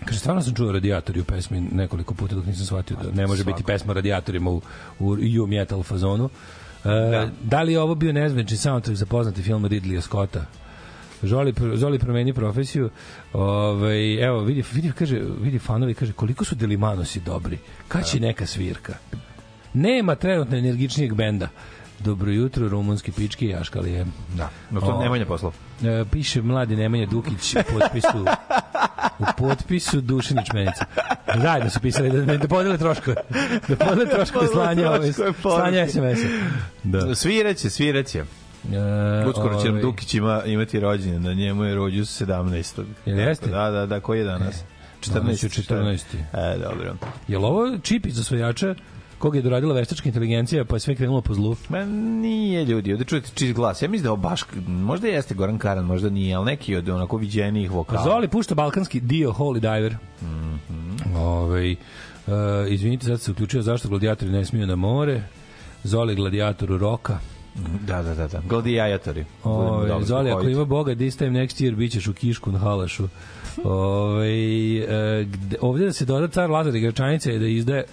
Kaže, 0.06 0.20
stvarno 0.20 0.42
sam 0.42 0.56
čuo 0.56 0.72
radijatori 0.72 1.20
u 1.20 1.24
pesmi 1.24 1.62
nekoliko 1.72 2.14
puta 2.14 2.36
dok 2.36 2.46
nisam 2.46 2.66
shvatio 2.66 2.98
da 3.04 3.12
ne 3.12 3.28
može 3.28 3.44
biti 3.44 3.64
pesma 3.64 3.94
radijatorima 3.94 4.50
u, 4.52 4.62
u 5.00 5.18
u 5.44 5.48
metal 5.48 5.84
fazonu. 5.84 6.30
E, 6.86 6.90
da. 7.12 7.30
da 7.44 7.62
li 7.62 7.74
je 7.74 7.80
ovo 7.82 7.96
bio 7.96 8.14
nezvenčni 8.14 8.58
soundtrack 8.58 8.98
za 8.98 9.06
poznati 9.06 9.42
film 9.42 9.66
Ridleya 9.66 10.02
Scotta? 10.02 10.46
Zoli, 11.24 11.54
Zoli 11.76 12.00
promeni 12.00 12.34
profesiju. 12.34 12.90
Ovaj 13.34 14.26
evo, 14.26 14.40
vidi, 14.40 14.64
vidi, 14.74 14.92
kaže, 14.92 15.22
vidi 15.42 15.60
fanovi, 15.60 15.94
kaže, 15.94 16.14
koliko 16.14 16.46
su 16.46 16.56
Delimanosi 16.56 17.20
dobri. 17.20 17.58
Kad 17.88 18.06
će 18.06 18.20
neka 18.20 18.46
svirka? 18.46 18.94
Nema 19.74 20.16
trenutno 20.16 20.58
energičnijeg 20.58 21.14
benda. 21.14 21.48
Dobro 22.00 22.32
jutro, 22.32 22.70
rumunski 22.70 23.12
pički 23.12 23.46
i 23.46 23.50
jaškalije. 23.50 24.06
Da, 24.38 24.50
no 24.72 24.82
to 24.82 24.88
O. 24.88 25.04
Nemanja 25.04 25.26
poslov. 25.26 25.54
E, 25.84 26.06
piše 26.12 26.42
mladi 26.42 26.76
Nemanja 26.76 27.06
Dukić 27.06 27.56
u 27.56 27.80
potpisu 27.80 28.26
u 29.20 29.24
potpisu 29.38 30.02
Dušanić 30.02 30.48
Menica. 30.54 30.86
Zajedno 31.42 31.70
su 31.70 31.80
pisali 31.80 32.26
da, 32.26 32.38
da 32.38 32.48
podele 32.48 32.78
troškove. 32.78 33.16
Da 33.68 33.76
podele 33.76 34.10
troškove 34.10 34.48
slanja, 34.48 35.00
slanja. 35.42 35.88
SMS-a. 35.88 36.28
Da. 36.84 37.16
Sviraće, 37.16 37.70
sviraće. 37.70 38.24
E, 38.74 39.26
Uskoro 39.28 39.62
će 39.62 39.70
ovaj, 39.70 39.82
Dukić 39.82 40.14
ima, 40.14 40.44
imati 40.46 40.80
rođendan, 40.80 41.22
na 41.24 41.34
njemu 41.34 41.64
je 41.64 41.76
rođu 41.76 42.02
17. 42.02 42.84
Jel 43.06 43.20
jeste? 43.20 43.50
Da, 43.50 43.72
da, 43.72 43.86
da, 43.86 44.00
koji 44.00 44.20
je 44.20 44.26
danas? 44.26 44.64
Danas 45.14 45.44
je 45.44 45.50
14.. 45.50 46.00
E, 46.34 46.58
dobro. 46.58 46.96
Jel 47.28 47.46
ovo 47.46 47.78
čip 47.84 48.06
iz 48.06 48.20
osvajača 48.20 48.76
koga 49.18 49.38
je 49.38 49.42
doradila 49.42 49.74
veštačka 49.74 50.10
inteligencija 50.10 50.66
pa 50.66 50.76
je 50.76 50.80
sve 50.80 50.96
krenulo 50.96 51.22
po 51.22 51.34
zlu? 51.34 51.56
Ma 51.70 51.86
nije 51.86 52.66
ljudi, 52.66 52.94
ovde 52.94 53.06
čujete 53.06 53.30
čist 53.34 53.54
glas. 53.54 53.82
Ja 53.82 53.88
mislim 53.88 54.04
da 54.04 54.08
je 54.08 54.12
ovo 54.12 54.22
baš, 54.22 54.42
možda 54.68 55.08
jeste 55.08 55.34
Goran 55.36 55.58
Karan, 55.58 55.86
možda 55.86 56.10
nije, 56.10 56.36
ali 56.36 56.46
neki 56.46 56.76
od 56.76 56.90
onako 56.90 57.18
viđenijih 57.18 57.72
vokala. 57.72 58.04
Zoli 58.04 58.28
pušta 58.28 58.56
balkanski 58.56 59.00
dio 59.00 59.32
Holy 59.32 59.60
Diver. 59.60 59.96
Mm 60.22 60.52
Mhm. 60.70 61.16
Ovaj, 61.16 61.72
uh, 61.72 62.34
izvinite, 62.70 63.06
sad 63.06 63.22
se 63.22 63.32
uključio 63.32 63.62
zašto 63.62 63.90
gladijatori 63.90 64.32
ne 64.32 64.46
smiju 64.46 64.68
na 64.68 64.76
more. 64.76 65.24
Zoli 65.84 66.16
gladijatoru 66.16 66.78
roka. 66.78 67.20
Da, 67.88 68.04
da, 68.04 68.16
da, 68.16 68.28
da. 68.28 68.42
Budemo 69.44 69.72
Ove, 69.72 69.88
dobro 69.88 70.06
Zoli, 70.06 70.32
ako 70.32 70.48
ima 70.48 70.66
Boga, 70.66 70.96
this 70.96 71.18
time 71.18 71.32
next 71.32 71.64
year 71.64 71.76
bićeš 71.76 72.08
u 72.08 72.14
Kišku 72.14 72.52
na 72.52 72.60
Halašu. 72.60 73.08
Ove, 73.64 74.28
e, 74.28 75.24
gde, 75.24 75.58
ovde 75.62 75.86
da 75.86 75.94
se 75.94 76.06
doda 76.06 76.28
car 76.28 76.50
Lazar 76.50 76.76
i 76.76 77.40
da 77.40 77.48
izdaje 77.48 77.84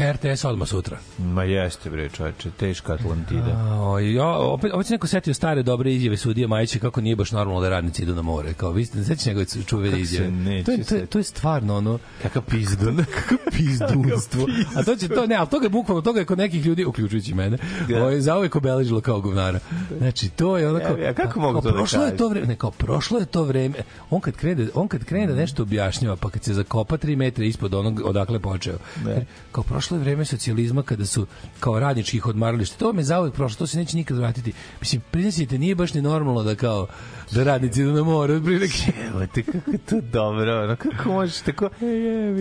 RTS 0.00 0.44
odmah 0.44 0.68
sutra. 0.68 0.98
Ma 1.18 1.42
jeste 1.42 1.90
bre, 1.90 2.08
čoveče, 2.08 2.50
teška 2.50 2.92
Atlantida. 2.92 3.56
A, 3.56 4.00
ja, 4.00 4.26
opet, 4.26 4.72
opet 4.74 4.86
se 4.86 4.94
neko 4.94 5.06
setio 5.06 5.34
stare 5.34 5.62
dobre 5.62 5.94
izjave 5.94 6.16
sudije 6.16 6.46
Majića 6.46 6.78
kako 6.78 7.00
nije 7.00 7.16
baš 7.16 7.32
normalno 7.32 7.60
da 7.60 7.68
radnici 7.68 8.02
idu 8.02 8.14
na 8.14 8.22
more. 8.22 8.52
Kao, 8.52 8.70
vi 8.70 8.84
ste, 8.84 9.04
sećate 9.04 9.30
njegove 9.30 9.46
čuvene 9.66 10.00
izjave. 10.00 10.30
neće 10.30 10.64
To 10.64 10.72
je, 10.72 10.84
to, 10.84 10.94
je, 10.94 11.06
to 11.06 11.18
je 11.18 11.22
stvarno 11.22 11.76
ono, 11.76 11.98
Kakav 12.22 12.42
pizdun. 12.42 13.04
pizdunstvo. 13.56 14.46
A 14.76 14.82
to 14.82 14.96
će 14.96 15.08
to 15.08 15.26
ne, 15.26 15.36
al 15.36 15.46
toga 15.46 15.64
je 15.64 15.70
bukvalno 15.70 16.02
toga 16.02 16.20
je 16.20 16.24
kod 16.26 16.38
nekih 16.38 16.66
ljudi 16.66 16.84
uključujući 16.84 17.34
mene. 17.34 17.58
Da. 17.88 18.02
Ovaj 18.02 18.20
zauvek 18.20 18.56
obeležilo 18.56 19.00
kao 19.00 19.20
govnara. 19.20 19.58
Znači 19.98 20.28
to 20.28 20.58
je 20.58 20.68
onako 20.68 20.98
Ja, 20.98 21.06
ja, 21.06 21.14
kako 21.14 21.40
mogu 21.40 21.60
to 21.60 21.70
da 21.70 21.74
prošlo 21.74 22.04
je 22.04 22.16
to 22.16 22.28
vreme, 22.28 22.46
ne, 22.46 22.56
kao 22.56 22.70
prošlo 22.70 23.18
je 23.18 23.26
to 23.26 23.42
vreme. 23.42 23.74
On 24.10 24.20
kad 24.20 24.36
krene, 24.36 24.66
on 24.74 24.88
kad 24.88 25.04
krene 25.04 25.26
da 25.26 25.34
nešto 25.34 25.62
objašnjava, 25.62 26.16
pa 26.16 26.30
kad 26.30 26.44
se 26.44 26.54
zakopa 26.54 26.96
3 26.96 27.16
metra 27.16 27.44
ispod 27.44 27.74
onog 27.74 28.00
odakle 28.04 28.38
počeo. 28.38 28.78
Ne. 29.04 29.26
Kao 29.52 29.64
prošlo 29.64 29.87
je 29.94 30.00
vreme 30.00 30.24
socijalizma 30.24 30.82
kada 30.82 31.06
su 31.06 31.26
kao 31.60 31.80
radničkih 31.80 32.26
odmarališta. 32.26 32.78
To 32.78 32.92
me 32.92 33.02
zauvek 33.02 33.34
prošlo, 33.34 33.58
to 33.58 33.66
se 33.66 33.78
neće 33.78 33.96
nikad 33.96 34.18
vratiti. 34.18 34.52
Mislim, 34.80 35.02
priznajte, 35.10 35.58
nije 35.58 35.74
baš 35.74 35.94
ni 35.94 36.02
normalno 36.02 36.42
da 36.42 36.54
kao 36.54 36.86
da 37.30 37.44
radnici 37.44 37.80
idu 37.80 37.92
na 37.92 38.02
more, 38.02 38.34
otprilike. 38.34 38.92
Evo 39.08 39.26
te 39.34 39.42
kako 39.42 39.70
je 39.70 39.78
to 39.78 40.00
dobro, 40.00 40.64
ono, 40.64 40.76
kako 40.76 41.12
možeš 41.12 41.40
tako, 41.40 41.68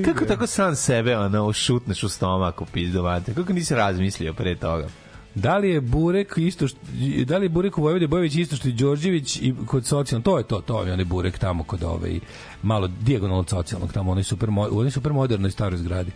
kako 0.05 0.25
tako 0.25 0.47
sam 0.47 0.75
sebe, 0.75 1.17
ono, 1.17 1.53
šutneš 1.53 2.03
u 2.03 2.09
stomak 2.09 2.61
u 2.61 2.65
pizdovate, 2.65 3.33
kako 3.33 3.53
nisi 3.53 3.75
razmislio 3.75 4.33
pre 4.33 4.55
toga? 4.55 4.87
Da 5.37 5.57
li 5.57 5.69
je 5.69 5.81
Burek 5.81 6.33
isto 6.37 6.67
što, 6.67 6.79
da 7.25 7.37
li 7.37 7.45
je 7.45 7.49
Burek 7.49 7.77
u 7.77 7.81
Vojvodi 7.81 8.07
Bojević 8.07 8.35
isto 8.35 8.55
što 8.55 8.67
i 8.67 8.71
Đorđević 8.71 9.37
i 9.41 9.53
kod 9.65 9.85
socijalnog, 9.85 10.25
to 10.25 10.37
je 10.37 10.43
to, 10.43 10.61
to 10.61 10.83
je 10.83 10.93
onaj 10.93 11.05
Burek 11.05 11.37
tamo 11.37 11.63
kod 11.63 11.83
ovaj 11.83 12.19
malo 12.61 12.87
dijagonalno 12.87 13.39
od 13.39 13.49
socijalnog 13.49 13.93
tamo, 13.93 14.11
onaj 14.11 14.23
super, 14.23 14.49
onoj 14.71 14.91
super 14.91 15.13
modernoj 15.13 15.51
staroj 15.51 15.77
zgradi. 15.77 16.11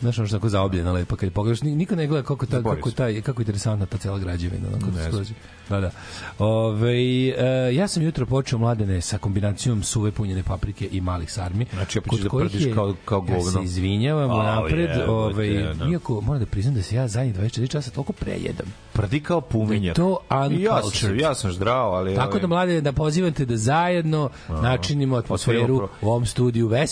Znaš, 0.00 0.18
ono 0.18 0.26
što 0.26 0.36
je 0.36 0.40
tako 0.40 0.48
zaobljena 0.48 0.92
lepa, 0.92 1.16
kad 1.16 1.24
je 1.24 1.30
pogledaš, 1.30 1.62
ni- 1.62 1.76
niko 1.76 1.96
ne 1.96 2.06
gleda 2.06 2.22
kako, 2.22 2.46
ta, 2.46 2.62
kako, 2.64 2.90
taj, 2.90 3.20
kako 3.20 3.40
je 3.40 3.44
interesantna 3.44 3.86
ta 3.86 3.98
cela 3.98 4.18
građevina. 4.18 4.68
Onako, 4.68 4.86
Ne 4.88 5.10
skroz- 5.12 5.32
da, 5.70 5.80
da. 5.80 5.90
Ove, 6.38 6.92
e, 7.28 7.34
ja 7.72 7.88
sam 7.88 8.02
jutro 8.02 8.26
počeo 8.26 8.58
mladene 8.58 9.00
sa 9.00 9.18
kombinacijom 9.18 9.82
suve 9.82 10.10
punjene 10.10 10.42
paprike 10.42 10.88
i 10.92 11.00
malih 11.00 11.32
sarmi. 11.32 11.66
Znači, 11.72 11.98
opet 11.98 12.10
kod 12.10 12.18
ćeš 12.18 12.24
da 12.24 12.30
prdiš 12.30 12.62
je- 12.62 12.74
kao- 12.74 12.94
kao 13.04 13.18
Ja 13.18 13.34
govno. 13.34 13.50
se 13.52 13.58
izvinjavam 13.62 14.30
Au, 14.30 14.42
napred, 14.42 14.90
jebote, 14.90 15.04
ovaj, 15.04 15.66
ono. 15.68 15.90
iako 15.92 16.20
moram 16.20 16.40
da 16.40 16.46
priznam 16.46 16.74
da 16.74 16.82
se 16.82 16.96
ja 16.96 17.08
zadnjih 17.08 17.34
24 17.34 17.68
časa 17.68 17.90
toliko 17.90 18.12
prejedam. 18.12 18.66
Prdi 18.92 19.20
kao 19.20 19.40
puminjak. 19.40 19.96
Da 19.96 20.02
je 20.02 20.06
to 20.06 20.18
I 20.50 20.62
ja 20.62 20.70
sam, 20.72 20.76
uncultured. 20.78 21.20
ja 21.20 21.34
sam 21.34 21.52
zdrav, 21.52 21.94
ali... 21.94 22.14
Tako 22.14 22.28
ovaj, 22.28 22.40
da 22.40 22.46
mlade 22.46 22.80
da 22.80 22.92
pozivate 22.92 23.44
da 23.44 23.56
zajedno 23.56 24.30
načinimo 24.50 25.16
atmosferu 25.16 25.76
u 26.02 26.08
ovom 26.08 26.26
studiju 26.26 26.70
te 26.70 26.86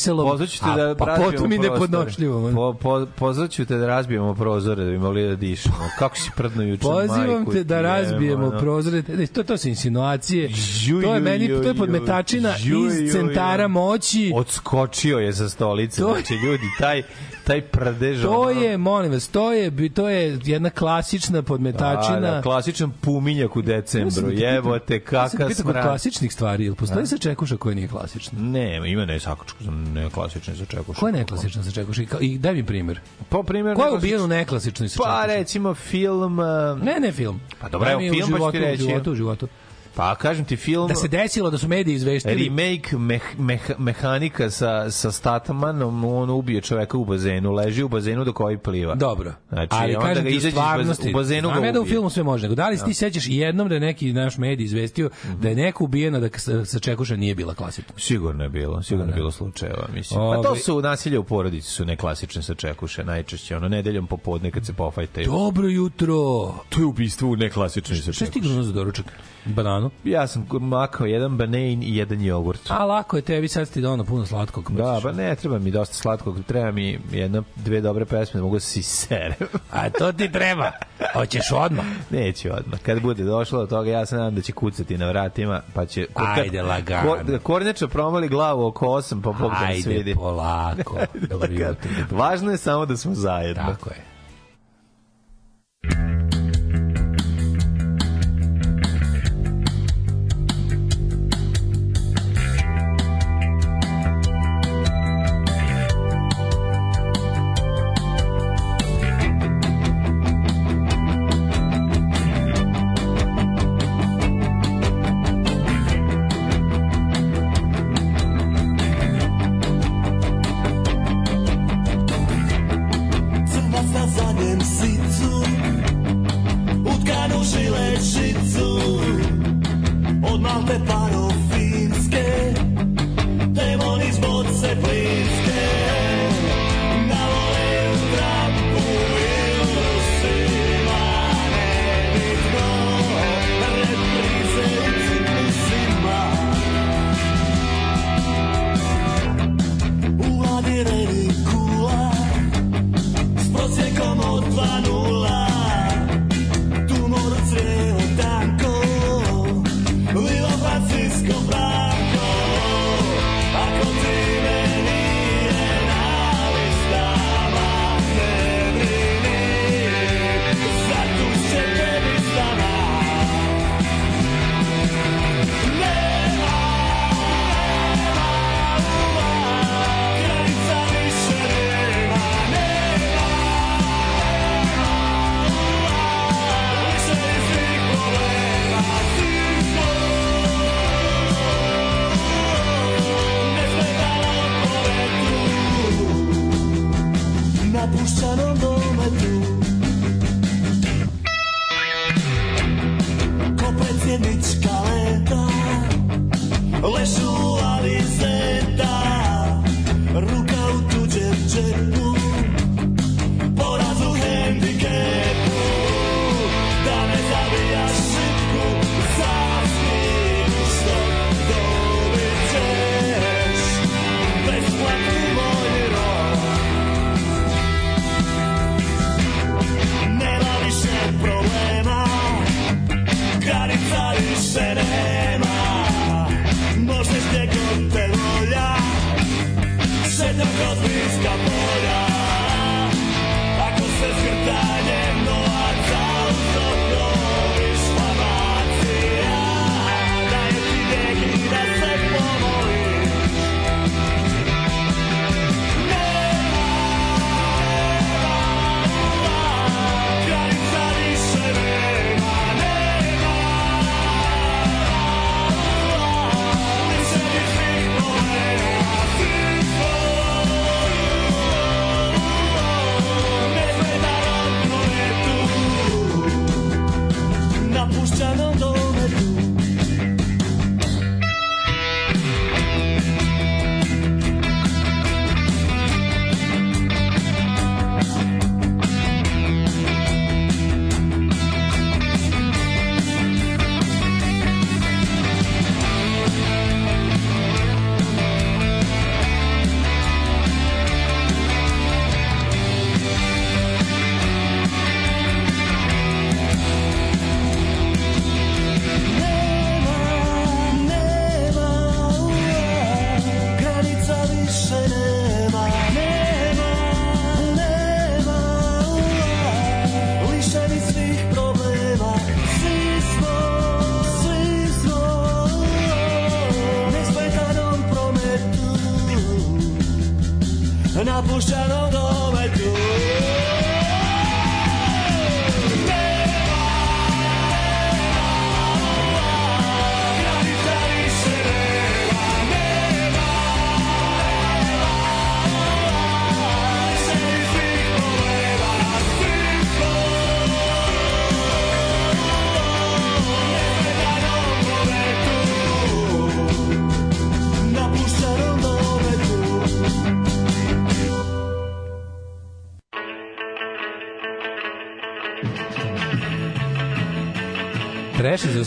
a, 0.63 0.77
da 0.77 0.95
pa 0.97 1.17
potom 1.17 1.53
i 1.53 1.59
nepodnošljivom. 1.59 2.55
Po, 2.55 2.73
po, 2.75 2.96
pozvaću 3.09 3.65
te 3.65 3.77
da 3.77 3.87
razbijemo 3.87 4.35
prozore 4.35 4.85
da 4.85 4.91
bi 4.91 4.99
mogli 4.99 5.23
da 5.25 5.37
dišemo. 5.37 5.75
Kako 5.99 6.17
si 6.17 6.31
prdno 6.37 6.63
juče, 6.63 6.83
Pozivam 6.83 7.27
majku 7.29 7.53
te 7.53 7.65
da 7.65 7.81
razbijemo 7.81 8.47
ono. 8.47 8.59
prozore. 8.59 9.03
Ne, 9.09 9.27
To, 9.27 9.43
to 9.43 9.57
su 9.57 9.69
insinuacije. 9.69 10.51
Ju, 10.83 11.03
to 11.03 11.15
je 11.15 11.21
meni, 11.21 11.49
to 11.49 11.63
je 11.63 11.75
podmetačina 11.75 12.55
iz 12.57 13.13
centara 13.13 13.69
moći. 13.69 14.33
Odskočio 14.35 15.19
je 15.19 15.33
sa 15.33 15.49
stolice. 15.49 16.01
To- 16.01 16.13
Znači, 16.13 16.35
ljudi, 16.37 16.65
taj, 16.79 17.03
taj 17.47 17.61
prdež... 17.63 18.23
To 18.23 18.31
ono- 18.33 18.51
je, 18.53 18.79
molim 18.79 19.13
vas, 19.13 19.29
to 19.29 19.53
je, 19.53 19.91
to 19.91 20.09
je 20.09 20.39
jedna 20.45 20.71
klasična 20.71 21.43
podmetačina. 21.43 22.21
Da, 22.21 22.31
da, 22.31 22.43
klasičan 22.43 22.93
puminjak 22.93 23.57
u 23.57 23.61
Ja 23.61 23.65
decembru. 23.65 24.23
da 24.23 24.33
Jebote, 24.35 24.95
ja 24.95 25.23
da 25.23 25.29
pitam 25.29 25.47
kod 25.47 25.57
smrad. 25.57 25.85
klasičnih 25.85 26.33
stvari, 26.33 26.65
ili 26.65 26.77
postoji 26.77 27.07
sa 27.07 27.19
čekuša 27.19 27.57
koja 27.57 27.75
nije 27.75 27.89
klasična? 27.89 28.39
Ne, 28.41 28.81
ima 28.87 29.05
ne 29.05 29.21
sakočku, 29.21 29.59
ne 29.87 30.11
klasične 30.11 30.55
za 30.55 30.65
čekuša. 30.67 31.01
Koja 31.01 31.09
je 31.09 31.15
neklasična 31.15 31.63
sa 31.63 31.71
čekuša? 31.73 32.03
I, 32.21 32.39
daj 32.39 32.55
mi 32.55 32.65
primjer. 32.65 33.01
Po 33.29 33.43
primjer, 33.43 33.77
Ko 33.77 33.83
je 33.83 33.87
neklasična- 33.87 33.99
ubijen 33.99 34.23
u 34.23 34.29
neklasičnoj 34.29 34.89
sa 34.89 34.99
Pa 34.99 35.05
čekuša? 35.17 35.27
recimo 35.29 35.75
film... 35.75 36.39
uh, 36.39 36.45
Ne, 36.81 36.97
ne 37.01 37.13
film. 37.13 37.41
Pa 37.61 37.69
dobro, 37.69 37.91
evo 37.91 38.01
film, 38.01 38.13
pa 38.13 38.17
ću 38.17 38.27
ti 38.27 38.33
životu, 38.33 38.59
reći. 38.61 38.85
U 38.85 38.89
životu, 38.89 39.13
u 39.13 39.17
životu. 39.17 39.49
Pa 39.97 40.15
kažem 40.15 40.45
ti 40.45 40.57
film... 40.57 40.89
Da 40.89 40.95
se 40.95 41.09
desilo 41.09 41.51
da 41.51 41.59
su 41.59 41.69
mediji 41.69 41.95
izveštili 41.95 42.45
remake 42.45 42.97
meh, 42.97 43.23
meh, 43.39 43.71
mehanika 43.79 44.51
sa, 44.51 44.91
sa 44.91 45.13
Statmanom, 45.13 46.05
on 46.05 46.31
ubije 46.31 46.61
čoveka 46.61 46.99
u 46.99 47.05
bazenu, 47.05 47.53
leži 47.53 47.83
u 47.83 47.89
bazenu 47.89 48.25
dok 48.25 48.41
ovaj 48.41 48.59
pliva. 48.59 48.95
Dobro. 48.95 49.33
Znači, 49.49 49.69
ali 49.71 49.95
onda 49.95 50.07
kažem 50.09 50.25
ga 50.25 50.31
ti 50.95 51.11
u 51.11 51.13
bazenu 51.13 51.49
znam 51.49 51.61
ga 51.61 51.67
ja 51.67 51.73
da 51.73 51.79
u 51.79 51.83
ubije. 51.83 51.93
filmu 51.93 52.11
sve 52.11 52.23
može, 52.23 52.43
nego 52.43 52.55
da 52.55 52.69
li 52.69 52.79
ti 52.85 52.95
sećaš 52.95 53.27
i 53.27 53.37
jednom 53.37 53.69
da 53.69 53.75
je 53.75 53.81
neki 53.81 54.13
naš 54.13 54.39
medij 54.39 54.65
izvestio 54.65 55.11
da 55.41 55.49
je 55.49 55.55
neko 55.55 55.85
ubijen, 55.85 56.15
a 56.15 56.21
da 56.21 56.29
sa, 56.39 56.65
sa 56.65 56.79
čekuša 56.79 57.17
nije 57.17 57.35
bila 57.35 57.55
klasična. 57.55 57.95
Sigurno 57.97 58.45
je 58.45 58.51
bilo, 58.51 58.83
sigurno 58.83 59.13
je 59.13 59.17
bilo 59.17 59.31
slučajeva, 59.31 59.89
mislim. 59.95 60.21
Pa 60.21 60.43
to 60.43 60.49
Ovaj- 60.49 60.61
su 60.61 60.81
nasilje 60.81 61.19
u 61.19 61.25
porodici 61.25 61.71
su 61.71 61.85
neklasične 61.85 62.43
sa 62.43 62.55
čekuše, 62.55 63.05
najčešće, 63.05 63.57
ono, 63.57 63.69
nedeljom 63.69 64.07
popodne 64.07 64.51
kad 64.51 64.67
se 64.67 64.73
pofajtaju. 64.73 65.27
Dobro 65.27 65.69
jutro. 65.69 66.17
To 66.69 66.81
je 66.81 66.85
ubistvo 66.85 67.29
u 67.29 67.37
neklasične 67.37 67.97
sa 67.97 68.13
Šta 68.13 68.25
je 68.25 68.31
stiglo 68.31 68.63
za 68.63 68.73
doručak? 68.73 69.07
Bananu? 69.45 69.86
Hranu? 69.89 69.91
Ja 70.05 70.27
sam 70.27 70.47
makao 70.61 71.07
jedan 71.07 71.37
banein 71.37 71.83
i 71.83 71.97
jedan 71.97 72.23
jogurt. 72.23 72.61
A 72.69 72.85
lako 72.85 73.17
je 73.17 73.23
tebi, 73.23 73.49
sad 73.49 73.71
ti 73.71 73.81
dono 73.81 74.05
puno 74.05 74.27
slatkog. 74.27 74.73
Da, 74.73 75.01
pa 75.03 75.13
ne, 75.13 75.37
treba 75.37 75.59
mi 75.59 75.71
dosta 75.71 75.95
slatkog, 75.95 76.39
treba 76.47 76.71
mi 76.73 76.99
jedna, 77.13 77.43
dve 77.57 77.81
dobre 77.81 78.05
pesme, 78.05 78.39
da 78.39 78.43
mogu 78.45 78.57
da 78.57 78.61
se 78.61 78.81
iserem. 78.81 79.35
A 79.73 79.91
to 79.91 80.13
ti 80.13 80.33
treba. 80.33 80.73
Hoćeš 81.13 81.53
odmah. 81.53 81.85
Neću 82.11 82.49
odmah. 82.53 82.81
Kad 82.81 83.03
bude 83.03 83.25
došlo 83.25 83.61
do 83.61 83.67
toga, 83.67 83.91
ja 83.91 84.07
se 84.07 84.17
nadam 84.17 84.35
da 84.35 84.41
će 84.41 84.53
kucati 84.53 84.99
na 84.99 85.09
vratima, 85.09 85.61
pa 85.75 85.87
će... 85.87 86.07
Ajde, 86.15 86.63
lagano. 86.63 87.11
Ko, 87.11 87.19
da 87.23 87.39
kornjača 87.39 87.89
promali 87.89 88.29
glavu 88.29 88.67
oko 88.67 88.87
osam, 88.89 89.23
pa 89.23 89.33
Bog 89.33 89.51
da 89.51 89.67
Ajde, 89.67 89.91
vidi. 89.91 90.15
polako. 90.15 90.99
Dobro 91.31 91.49
jutro. 91.53 91.91
Važno 92.11 92.51
je 92.51 92.57
samo 92.57 92.87
da 92.87 92.97
smo 92.97 93.15
zajedno. 93.15 93.63
Tako 93.63 93.91
je. 93.91 94.17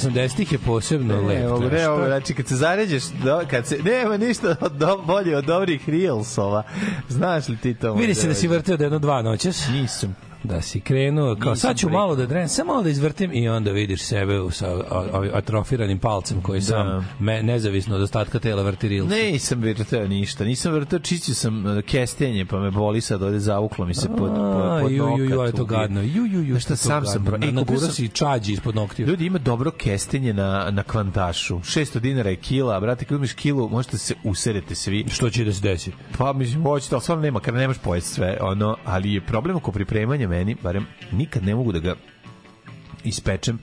80-ih 0.04 0.52
je 0.52 0.58
posebno 0.58 1.22
lep. 1.22 1.44
Evo, 1.44 1.60
trash. 1.60 1.74
ne, 1.74 1.90
ovo, 1.90 2.06
znači 2.06 2.34
kad 2.34 2.48
se 2.48 2.56
zaređeš, 2.56 3.04
do, 3.24 3.42
kad 3.50 3.68
se, 3.68 3.78
nema 3.84 4.18
ništa 4.18 4.56
od, 4.62 4.72
do, 4.72 5.04
bolje 5.08 5.38
od 5.38 5.46
dobrih 5.46 5.90
Reelsova. 5.90 6.64
Znaš 7.10 7.48
li 7.48 7.58
ti 7.58 7.74
to? 7.74 7.94
Vidi 7.94 8.14
se 8.14 8.28
da 8.28 8.34
si 8.34 8.48
vrteo 8.48 8.78
da 8.78 8.84
jedno 8.84 9.00
dva 9.00 9.22
noćas. 9.22 9.68
Nisam. 9.68 10.16
Da 10.44 10.62
si 10.62 10.80
krenuo, 10.80 11.36
kao 11.36 11.52
Nisam 11.52 11.70
sad 11.70 11.78
ću 11.78 11.90
malo 11.90 12.16
da 12.16 12.26
drenem, 12.26 12.48
samo 12.48 12.72
malo 12.72 12.84
da 12.84 12.90
izvrtim 12.90 13.32
i 13.34 13.50
onda 13.50 13.72
vidiš 13.72 14.02
sebe 14.02 14.40
u, 14.40 14.52
sa 14.52 14.68
atrofiranim 15.34 16.00
palcem 16.00 16.42
koji 16.42 16.62
sam 16.62 17.08
me, 17.20 17.44
nezavisno 17.44 17.96
od 17.96 18.02
ostatka 18.02 18.40
tela 18.40 18.64
vrti 18.64 18.90
reels. 18.90 19.10
Nisam 19.10 19.62
vrteo 19.62 20.08
ništa. 20.08 20.44
Nisam 20.44 20.74
vrteo, 20.74 21.00
čistio 21.00 21.36
sam 21.36 21.66
uh, 21.66 21.82
kestenje, 21.84 22.46
pa 22.46 22.60
me 22.60 22.72
boli 22.72 23.02
sad 23.02 23.24
ovde 23.24 23.40
zavuklo 23.40 23.86
mi 23.86 23.94
se 23.94 24.08
pod, 24.08 24.18
pod, 24.18 24.82
pod 24.82 24.92
ju, 24.92 25.18
ju, 25.18 25.26
ju, 25.26 25.52
to 25.52 25.66
gadno. 25.66 26.02
Ju, 26.02 26.26
ju, 26.50 26.56
ju, 26.56 26.60
Znaš 26.60 26.64
šta, 26.64 26.76
što 26.76 26.88
sam 26.88 27.06
sam 27.06 27.26
pro... 27.26 27.36
E, 27.36 27.40
Na 27.40 27.62
kupio 27.62 27.64
gura 27.76 27.80
sam- 27.88 27.92
si 27.92 28.08
čađi 28.10 28.54
ispod 28.54 28.76
noktiju. 28.76 29.08
Ljudi 29.08 29.26
ima 29.26 29.38
dobro 29.38 29.72
kestenje 29.72 30.34
na, 30.34 30.68
na 30.72 30.84
kvantašu. 30.84 31.60
600 31.60 32.00
dinara 32.00 32.30
je 32.30 32.36
kila, 32.36 32.80
brate, 32.80 33.06
kad 33.06 33.18
umiš 33.18 33.34
kilu, 33.34 33.70
možete 33.70 33.98
se 33.98 34.16
userete 34.24 34.76
svi. 34.76 35.06
Što 35.12 35.30
će 35.30 35.44
da 35.44 35.54
se 35.54 35.62
desi? 35.62 35.92
Pa 36.18 36.34
mislim, 36.34 36.64
hoćete, 36.64 36.96
ali 36.96 37.02
stvarno 37.02 37.22
nema, 37.22 37.40
kada 37.40 37.58
nemaš 37.58 37.78
pojesti 37.78 38.10
sve, 38.14 38.38
ono, 38.42 38.78
ali 38.86 39.14
je 39.14 39.22
problem 39.22 39.56
oko 39.56 39.72
pripremanja 39.72 40.28
meni, 40.28 40.56
barem 40.64 40.86
nikad 41.12 41.44
ne 41.44 41.56
mogu 41.56 41.72
da 41.72 41.80
ga 41.80 41.96
ispečem 43.04 43.60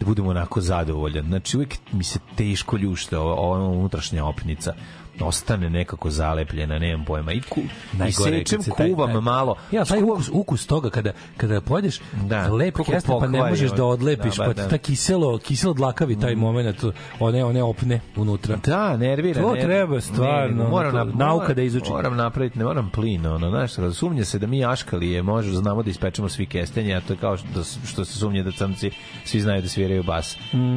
da 0.00 0.06
budem 0.06 0.26
onako 0.26 0.60
zadovoljan. 0.60 1.26
Znači, 1.26 1.56
uvijek 1.56 1.74
mi 1.92 2.04
se 2.04 2.18
teško 2.36 2.76
ljušta 2.76 3.20
ova, 3.20 3.34
ova 3.34 3.68
unutrašnja 3.68 4.24
opnica 4.24 4.74
ostane 5.20 5.70
nekako 5.70 6.10
zalepljena, 6.10 6.78
nemam 6.78 7.04
pojma. 7.04 7.32
I, 7.32 7.40
ku, 7.40 7.60
i 8.08 8.12
sečem, 8.12 8.62
se 8.62 8.70
taj- 8.70 8.88
kuvam 8.88 9.12
taj- 9.12 9.20
malo. 9.20 9.56
Ja, 9.70 9.84
taj 9.84 10.02
ukus, 10.02 10.30
ukus 10.32 10.66
toga 10.66 10.90
kada 10.90 11.12
kada 11.36 11.60
pojedeš 11.60 12.00
Da, 12.22 12.48
lep 12.48 12.76
kesten 12.76 13.14
pa 13.20 13.26
ne 13.26 13.38
možeš 13.40 13.70
da 13.70 13.84
odlepiš 13.84 14.36
Da, 14.36 14.42
pa 14.42 14.48
ba, 14.48 14.54
ti 14.54 14.60
da. 14.60 14.68
ta 14.68 14.78
kiselo 14.78 15.38
kiselo 15.38 15.74
dlakavi 15.74 16.16
taj 16.16 16.34
momenat 16.36 16.76
one 17.20 17.44
one 17.44 17.62
opne 17.62 18.00
unutra. 18.16 18.56
Da, 18.58 18.96
nervira. 18.96 19.42
To 19.42 19.46
nervira. 19.48 19.66
treba 19.66 20.00
stvarno, 20.00 20.64
Ne, 20.64 20.70
moram 20.70 20.92
to- 20.92 21.04
na, 21.04 21.12
nauka 21.16 21.54
da 21.54 21.62
izučim. 21.62 21.92
Moram 21.92 22.16
napraviti, 22.16 22.58
ne 22.58 22.64
moram 22.64 22.90
plin, 22.90 23.26
ono, 23.26 23.50
znaš, 23.50 23.94
sumnja 23.94 24.24
se 24.24 24.38
da 24.38 24.46
mi 24.46 24.64
aškalije 24.64 25.22
može, 25.22 25.50
znamo 25.52 25.82
da 25.82 25.90
ispečemo 25.90 26.28
svi 26.28 26.46
kestenje, 26.46 26.94
a 26.94 27.00
to 27.00 27.12
je 27.12 27.16
kao 27.16 27.36
što, 27.36 27.46
što 27.86 28.04
se 28.04 28.18
sumnje 28.18 28.42
da 28.42 28.52
crnci 28.52 28.90
svi 29.24 29.40
znaju 29.40 29.62
da 29.62 29.68
sviraju 29.68 30.02
bas. 30.02 30.36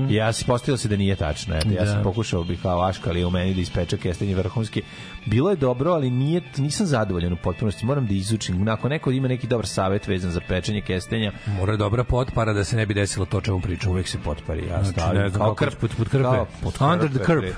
I 0.10 0.14
ja 0.14 0.34
si 0.34 0.46
postavio 0.46 0.78
se 0.78 0.88
da 0.88 0.96
nije 0.96 1.16
tačno. 1.16 1.56
Eto, 1.56 1.68
ja 1.68 1.74
Mm. 1.74 1.76
Da. 1.76 1.86
sam 1.88 2.04
pokušao 2.04 2.44
bih 2.44 2.60
kao 2.62 2.82
aškalije 2.82 3.26
u 3.26 3.32
meni 3.32 3.54
da 3.54 3.62
ispeče 3.62 3.98
kestenje 3.98 4.33
vrhunski. 4.36 4.82
Bilo 5.26 5.50
je 5.50 5.56
dobro, 5.56 5.91
ali 5.91 6.10
nije, 6.10 6.41
nisam 6.58 6.86
zadovoljan 6.86 7.34
u 7.34 7.38
potpunosti. 7.38 7.86
Moram 7.86 8.08
da 8.08 8.13
izučim. 8.13 8.67
Ako 8.67 8.89
neko 8.89 9.12
ima 9.12 9.28
neki 9.28 9.48
dobar 9.48 9.67
savet 9.67 10.08
vezan 10.08 10.32
za 10.32 10.41
pečenje 10.48 10.82
kestenja, 10.82 11.32
Mora 11.50 11.72
je 11.72 11.78
dobra 11.78 12.04
potpara 12.04 12.54
da 12.54 12.63
se 12.63 12.76
ne 12.76 12.86
bi 12.86 12.93
desilo 12.93 13.26
to 13.26 13.41
čemu 13.41 13.62
pričamo. 13.62 13.93
uvek 13.93 14.08
se 14.08 14.17
potpari. 14.19 14.62
Ja 14.62 14.80
Znači, 14.80 14.91
stavim 14.91 15.22
ne 15.22 15.30
znam 15.30 15.39
kao 15.39 15.56
krp. 15.56 15.74
pod- 15.74 15.96
pod 15.98 16.10
krpe. 16.10 16.24
Kao 16.24 16.48
pod 16.63 16.74
Under 16.84 17.10
the 17.10 17.19
krpe, 17.19 17.26
curb. 17.26 17.56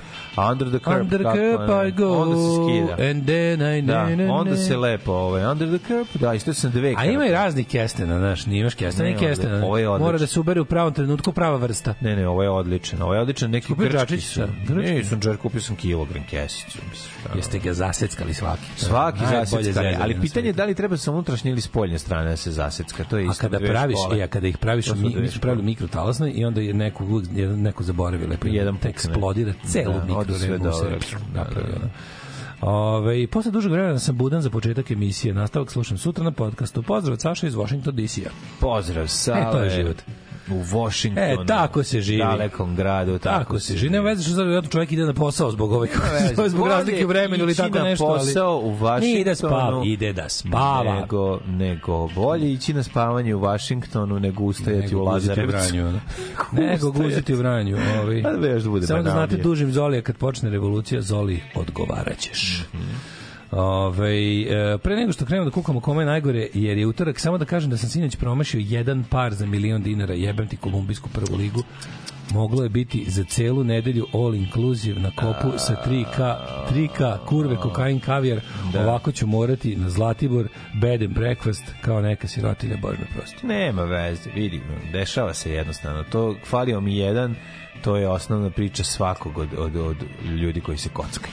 Under 0.50 0.68
the 0.68 0.78
curb. 0.80 1.00
Under 1.02 1.20
the 1.20 1.32
curb. 1.32 1.88
I 1.88 1.92
go 1.92 2.12
Onda 2.12 2.36
se 2.36 2.46
skida. 2.56 3.08
and 3.10 3.24
then 3.24 3.62
I 3.78 3.82
Da, 3.82 4.08
onda 4.30 4.56
se 4.56 4.76
lepo, 4.76 5.12
ovaj, 5.12 5.46
under 5.46 5.68
the 5.70 5.86
curb, 5.88 6.06
da, 6.14 6.34
isto 6.34 6.54
sam 6.54 6.70
dve 6.70 6.94
A 6.96 7.04
ima 7.04 7.26
i 7.26 7.30
raznih 7.30 7.66
kestena, 7.66 8.18
znaš, 8.18 8.46
nije 8.46 8.60
imaš 8.60 8.74
kestena 8.74 9.08
Ne, 9.08 9.14
i 9.14 9.18
kestena. 9.18 9.56
ovo 9.58 9.78
je 9.78 9.88
odlično. 9.88 10.06
Mora 10.06 10.18
da 10.18 10.26
se 10.26 10.40
ubere 10.40 10.60
u 10.60 10.64
pravom 10.64 10.92
trenutku 10.92 11.32
prava 11.32 11.56
vrsta. 11.56 11.94
Ne, 12.00 12.16
ne, 12.16 12.28
ovo 12.28 12.42
je 12.42 12.50
odličan. 12.50 13.02
Ovo 13.02 13.14
je 13.14 13.20
odličan 13.20 13.50
neki 13.50 13.74
grčki 13.74 14.20
su. 14.20 14.40
Ne, 14.68 15.04
sam 15.04 15.20
džer, 15.20 15.36
kupio 15.36 15.60
sam 15.60 15.76
kilogram 15.76 16.24
kesicu. 16.30 16.55
Jeste 17.36 17.58
ga 17.58 17.72
zaseckali 17.72 18.34
svaki. 18.34 18.62
Svaki 18.76 19.20
zezanje 19.62 19.96
ali 20.00 20.20
pitanje 20.20 20.46
je 20.46 20.52
da 20.52 20.64
li 20.64 20.74
treba 20.74 20.96
sa 20.96 21.12
unutrašnje 21.12 21.50
ili 21.50 21.60
spoljne 21.60 21.98
strane 21.98 22.30
da 22.30 22.36
se 22.36 22.50
zasecka. 22.50 23.04
To 23.04 23.18
je 23.18 23.28
A 23.28 23.30
isto 23.30 23.40
kada 23.40 23.58
dve 23.58 23.68
praviš, 23.68 23.98
škole. 23.98 24.20
e, 24.20 24.22
a 24.22 24.26
kada 24.26 24.46
ih 24.48 24.58
praviš, 24.58 24.86
mi, 24.94 25.16
mi 25.16 25.28
smo 25.28 25.40
pravili 25.40 25.64
mikrotalasne 25.64 26.30
i 26.30 26.44
onda 26.44 26.60
je 26.60 26.74
neko, 26.74 27.04
neko 27.56 27.82
zaboravi 27.82 28.26
lepo. 28.26 28.48
Jedan 28.48 28.76
te 28.76 28.88
eksplodira 28.88 29.52
celu 29.64 29.92
Da, 29.92 30.00
mikro 30.00 30.20
ode 30.20 30.34
sve 30.34 30.58
dobro. 30.58 30.90
Da, 31.34 31.40
napravio. 31.40 31.72
da, 31.72 31.78
da. 31.78 31.90
Ove, 32.60 33.22
i 33.22 33.26
posle 33.26 33.50
dužeg 33.50 33.72
vremena 33.72 33.98
sam 33.98 34.16
budan 34.16 34.42
za 34.42 34.50
početak 34.50 34.90
emisije. 34.90 35.34
Nastavak 35.34 35.70
slušam 35.70 35.98
sutra 35.98 36.24
na 36.24 36.30
podcastu. 36.30 36.82
Pozdrav 36.82 37.16
Saša 37.16 37.46
iz 37.46 37.54
Washington 37.54 37.96
DC-a. 37.96 38.30
Pozdrav, 38.60 39.06
Sale. 39.08 39.40
E, 39.40 39.52
to 39.52 39.62
je 39.62 39.70
život. 39.70 39.96
U 40.50 40.62
Washingtonu. 40.62 41.42
E, 41.42 41.46
tako 41.46 41.82
se 41.82 42.00
živi. 42.00 42.18
Dalekom 42.18 42.76
gradu. 42.76 43.18
Tako, 43.18 43.38
Tako 43.38 43.58
se 43.58 43.76
živi. 43.76 43.90
Ne 43.90 44.00
veze 44.00 44.22
što 44.22 44.32
zato 44.32 44.68
čovjek 44.68 44.92
ide 44.92 45.04
na 45.04 45.14
posao 45.14 45.50
zbog 45.50 45.72
ovih 45.72 45.90
zbog 46.48 46.60
Bolje 46.60 46.74
razlike 46.74 47.04
u 47.04 47.08
vremenu 47.08 47.44
ili 47.44 47.54
tako 47.54 47.78
nešto. 47.78 48.04
ali- 48.06 48.18
posao 48.18 48.58
u 48.58 48.76
Nije 49.00 49.20
ide 49.20 49.34
spava, 49.34 49.54
Washingtonu 49.54 49.84
ide 49.84 50.12
da 50.12 50.28
spava. 50.28 51.00
Nego, 51.00 51.40
nego 51.46 52.08
bolje 52.08 52.52
ići 52.52 52.74
na 52.74 52.82
spavanje 52.82 53.34
u 53.34 53.40
Washingtonu 53.40 54.20
nego 54.20 54.44
ustajati 54.44 54.86
Nego 54.86 55.00
u 55.00 55.04
Lazarevcu. 55.04 55.74
Nego 56.52 56.90
guziti 56.90 57.34
u 57.34 57.36
Vranju. 57.36 57.78
Ovi. 58.02 58.24
A 58.26 58.32
da 58.32 58.70
bude 58.70 58.86
Samo 58.86 59.02
da 59.02 59.10
znate, 59.10 59.36
dužim 59.36 59.72
Zolija, 59.72 60.02
kad 60.02 60.16
počne 60.16 60.50
revolucija, 60.50 61.02
Zoli, 61.02 61.42
odgovaraćeš. 61.54 62.62
Ove, 63.50 64.42
e, 64.42 64.78
pre 64.78 64.96
nego 64.96 65.12
što 65.12 65.24
krenemo 65.24 65.44
da 65.44 65.54
kukamo 65.54 65.80
kome 65.80 66.02
je 66.02 66.06
najgore, 66.06 66.48
jer 66.54 66.78
je 66.78 66.86
utorak, 66.86 67.20
samo 67.20 67.38
da 67.38 67.44
kažem 67.44 67.70
da 67.70 67.76
sam 67.76 67.88
sinoć 67.88 68.16
promašio 68.16 68.60
jedan 68.64 69.04
par 69.10 69.34
za 69.34 69.46
milion 69.46 69.82
dinara, 69.82 70.14
jebem 70.14 70.48
ti 70.48 70.56
kolumbijsku 70.56 71.08
prvu 71.08 71.36
ligu, 71.36 71.62
moglo 72.30 72.62
je 72.62 72.68
biti 72.68 73.04
za 73.10 73.24
celu 73.24 73.64
nedelju 73.64 74.06
all 74.12 74.34
inclusive 74.34 75.00
na 75.00 75.10
kopu 75.10 75.58
sa 75.58 75.76
3K, 75.86 76.36
3K 76.70 77.18
kurve, 77.26 77.56
kokain, 77.56 78.00
kavijar. 78.00 78.40
Ovako 78.78 79.12
ću 79.12 79.26
morati 79.26 79.76
na 79.76 79.90
Zlatibor 79.90 80.48
bed 80.80 81.02
and 81.02 81.14
breakfast 81.14 81.64
kao 81.80 82.00
neka 82.00 82.28
sirotilja, 82.28 82.76
bož 82.76 82.98
me 82.98 83.06
prosti. 83.16 83.46
Nema 83.46 83.82
veze, 83.82 84.30
vidi, 84.34 84.60
dešava 84.92 85.34
se 85.34 85.52
jednostavno. 85.52 86.04
To 86.04 86.36
falio 86.44 86.80
mi 86.80 86.96
jedan, 86.96 87.34
to 87.82 87.96
je 87.96 88.08
osnovna 88.08 88.50
priča 88.50 88.84
svakog 88.84 89.38
od, 89.38 89.48
od, 89.58 89.76
od 89.76 89.96
ljudi 90.24 90.60
koji 90.60 90.78
se 90.78 90.88
kockaju. 90.88 91.32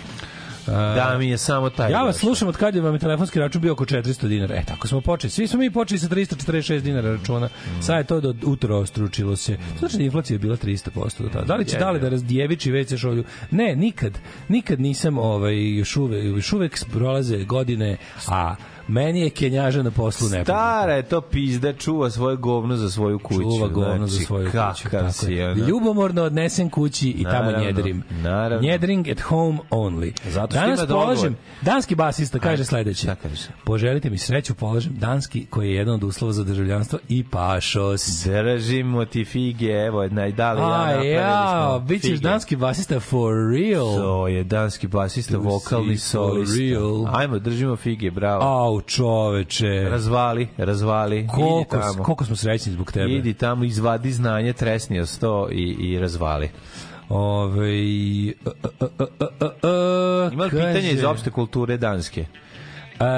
Da 0.67 1.15
mi 1.17 1.29
je 1.29 1.37
samo 1.37 1.69
taj. 1.69 1.91
Ja 1.91 2.03
vas 2.03 2.17
slušam 2.17 2.47
od 2.47 2.57
kad 2.57 2.75
je 2.75 2.81
vam 2.81 2.93
je 2.93 2.99
telefonski 2.99 3.39
račun 3.39 3.61
bio 3.61 3.73
oko 3.73 3.85
400 3.85 4.27
dinara. 4.27 4.55
E, 4.55 4.63
tako 4.65 4.87
smo 4.87 5.01
počeli. 5.01 5.31
Svi 5.31 5.47
smo 5.47 5.59
mi 5.59 5.71
počeli 5.71 5.99
sa 5.99 6.07
346 6.07 6.79
dinara 6.79 7.11
računa. 7.11 7.49
Sad 7.81 7.97
je 7.97 8.03
to 8.03 8.21
do 8.21 8.35
utro 8.43 8.85
stručilo 8.85 9.35
se. 9.35 9.57
Znači 9.79 9.97
da 9.97 10.03
inflacija 10.03 10.35
je 10.35 10.39
bila 10.39 10.57
300% 10.57 11.21
do 11.23 11.29
tada. 11.29 11.45
Da 11.45 11.55
li 11.55 11.65
će 11.65 11.77
dale 11.77 11.99
da 11.99 12.09
razdjeviči 12.09 12.71
WC 12.71 12.97
šolju? 12.97 13.23
Ne, 13.51 13.75
nikad. 13.75 14.19
Nikad 14.47 14.79
nisam 14.79 15.17
ovaj, 15.17 15.77
još 15.77 15.97
uvek, 15.97 16.25
još 16.25 16.53
uvek 16.53 16.85
prolaze 16.91 17.43
godine, 17.43 17.97
a 18.27 18.55
meni 18.87 19.21
je 19.21 19.29
kenjaža 19.29 19.83
na 19.83 19.91
poslu 19.91 20.29
ne 20.29 20.43
Stara 20.43 20.93
je 20.93 21.03
to 21.03 21.21
pizda, 21.21 21.73
čuva 21.73 22.09
svoje 22.09 22.35
govno 22.35 22.75
za 22.75 22.89
svoju 22.89 23.19
kuću. 23.19 23.41
Čuva 23.41 23.67
govno 23.67 24.07
za 24.07 24.13
Znači, 24.13 24.25
svoju 24.25 24.45
kuću. 24.45 24.89
Tako 24.91 25.11
si, 25.11 25.33
je. 25.33 25.51
ono. 25.51 25.67
Ljubomorno 25.67 26.23
odnesem 26.23 26.69
kući 26.69 27.09
i 27.09 27.23
tamo 27.23 27.33
Naravno, 27.33 27.59
njedrim. 27.65 28.03
naravno. 28.11 28.67
Njedring 28.67 29.07
at 29.09 29.19
home 29.19 29.59
only. 29.69 30.11
Zato 30.29 30.53
Danas 30.55 30.87
polažem, 30.87 31.35
danski 31.61 31.95
basista 31.95 32.39
kaže 32.39 32.65
sledeće. 32.65 33.07
Poželite 33.63 34.09
mi 34.09 34.17
sreću, 34.17 34.55
polažem 34.55 34.93
danski 34.95 35.45
koji 35.45 35.69
je 35.69 35.75
jedan 35.75 35.93
od 35.93 36.03
uslova 36.03 36.33
za 36.33 36.43
državljanstvo 36.43 36.99
i 37.09 37.23
pašos. 37.23 38.25
Držimo 38.25 39.05
ti 39.05 39.25
fige, 39.25 39.67
evo, 39.67 40.07
naj, 40.07 40.31
da 40.31 40.53
li 40.53 40.61
ja 40.61 41.03
ja, 41.03 41.67
smo 41.67 41.79
bit 41.79 42.01
ćeš 42.01 42.11
fige. 42.11 42.21
danski 42.21 42.55
basista 42.55 42.99
for 42.99 43.33
real. 43.51 43.95
To 43.95 44.27
je 44.27 44.43
danski 44.43 44.87
basista, 44.87 45.37
vokalni 45.37 45.97
solista. 45.97 46.63
Ajmo, 47.13 47.39
držimo 47.39 47.75
fige, 47.75 48.11
bravo. 48.11 48.43
Au, 48.43 48.72
čoveče. 48.81 49.87
Razvali, 49.89 50.47
razvali. 50.57 51.27
Koliko, 51.27 51.59
Idi 51.59 51.69
tamo. 51.69 52.03
koliko 52.03 52.25
smo 52.25 52.35
srećni 52.35 52.71
zbog 52.71 52.91
tebe. 52.91 53.11
Idi 53.11 53.33
tamo, 53.33 53.63
izvadi 53.63 54.11
znanje, 54.11 54.53
tresni 54.53 54.99
o 54.99 55.05
sto 55.05 55.47
i, 55.51 55.75
i 55.79 55.99
razvali. 55.99 56.49
Ove, 57.09 57.69
Ima 60.33 60.43
li 60.43 60.49
pitanje 60.49 60.91
iz 60.91 61.03
opšte 61.03 61.31
kulture 61.31 61.77
danske? 61.77 62.25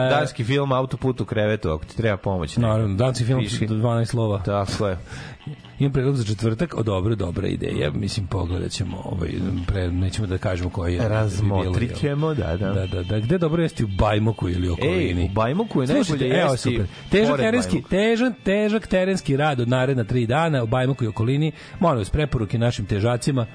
Danski 0.09 0.43
film 0.43 0.71
Autoput 0.71 1.21
u 1.21 1.25
krevetu, 1.25 1.69
ako 1.69 1.85
ti 1.85 1.97
treba 1.97 2.17
pomoć. 2.17 2.57
Naravno, 2.57 2.95
danski 2.95 3.25
film 3.25 3.39
Piši. 3.39 3.67
12 3.67 4.05
slova. 4.05 4.39
Tako 4.39 4.87
je. 4.87 4.97
Imam 5.79 5.93
predlog 5.93 6.15
za 6.15 6.23
četvrtak, 6.23 6.77
o 6.77 6.83
dobro, 6.83 7.15
dobra 7.15 7.47
ideja. 7.47 7.91
Mislim, 7.91 8.27
pogledat 8.27 8.71
ćemo, 8.71 9.01
ovaj, 9.05 9.29
pre, 9.67 9.91
nećemo 9.91 10.27
da 10.27 10.37
kažemo 10.37 10.69
koji 10.69 10.93
je. 10.93 11.09
Razmotrit 11.09 11.89
bilo, 11.89 11.99
ćemo, 11.99 12.33
da, 12.33 12.57
da. 12.57 12.73
Da, 12.73 12.87
da, 12.87 13.03
da. 13.03 13.19
Gde 13.19 13.37
dobro 13.37 13.63
jesti 13.63 13.83
u 13.83 13.87
Bajmoku 13.87 14.49
ili 14.49 14.69
okolini? 14.69 15.21
Ej, 15.21 15.25
u 15.25 15.33
Bajmoku 15.33 15.81
je 15.81 15.87
najbolje 15.87 16.27
evo, 16.27 16.51
jesti 16.51 16.69
super. 16.69 16.85
Težak 17.11 17.37
terenski, 17.37 17.83
težan, 17.89 18.33
težak 18.43 18.87
terenski 18.87 19.37
rad 19.37 19.59
od 19.59 19.69
naredna 19.69 20.03
tri 20.03 20.27
dana 20.27 20.63
u 20.63 20.67
Bajmoku 20.67 21.03
i 21.03 21.07
okolini. 21.07 21.51
Molim 21.79 21.97
vas, 21.97 22.09
preporuke 22.09 22.57
našim 22.57 22.85
težacima. 22.85 23.45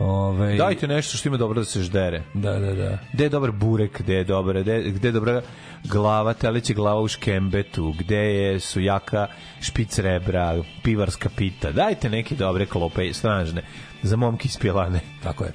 Ovaj, 0.00 0.56
Dajte 0.56 0.88
nešto 0.88 1.16
što 1.16 1.28
ima 1.28 1.36
dobro 1.36 1.60
da 1.60 1.64
se 1.64 1.82
ždere. 1.82 2.22
Da, 2.34 2.58
da, 2.58 2.74
da. 2.74 2.98
Gde 3.12 3.24
je 3.24 3.28
dobar 3.28 3.50
burek, 3.50 4.02
gde 4.02 4.14
je 4.14 4.24
dobra, 4.24 4.60
gde, 4.62 4.82
gde 4.82 5.08
je 5.08 5.12
dobra 5.12 5.42
glava, 5.84 6.34
teleće 6.34 6.74
glava 6.74 7.00
u 7.00 7.08
škembetu, 7.08 7.94
gde 7.98 8.16
je 8.16 8.60
su 8.60 8.80
jaka 8.80 9.26
špic 9.60 9.98
rebra, 9.98 10.62
pivarska 10.82 11.28
pita. 11.44 11.72
Dajte 11.72 12.10
neke 12.10 12.34
dobre 12.34 12.66
klope, 12.66 13.12
stražne, 13.12 13.62
za 14.02 14.16
momke 14.16 14.46
iz 14.46 14.56
Pilane. 14.58 15.00
Tako 15.22 15.44
je. 15.44 15.52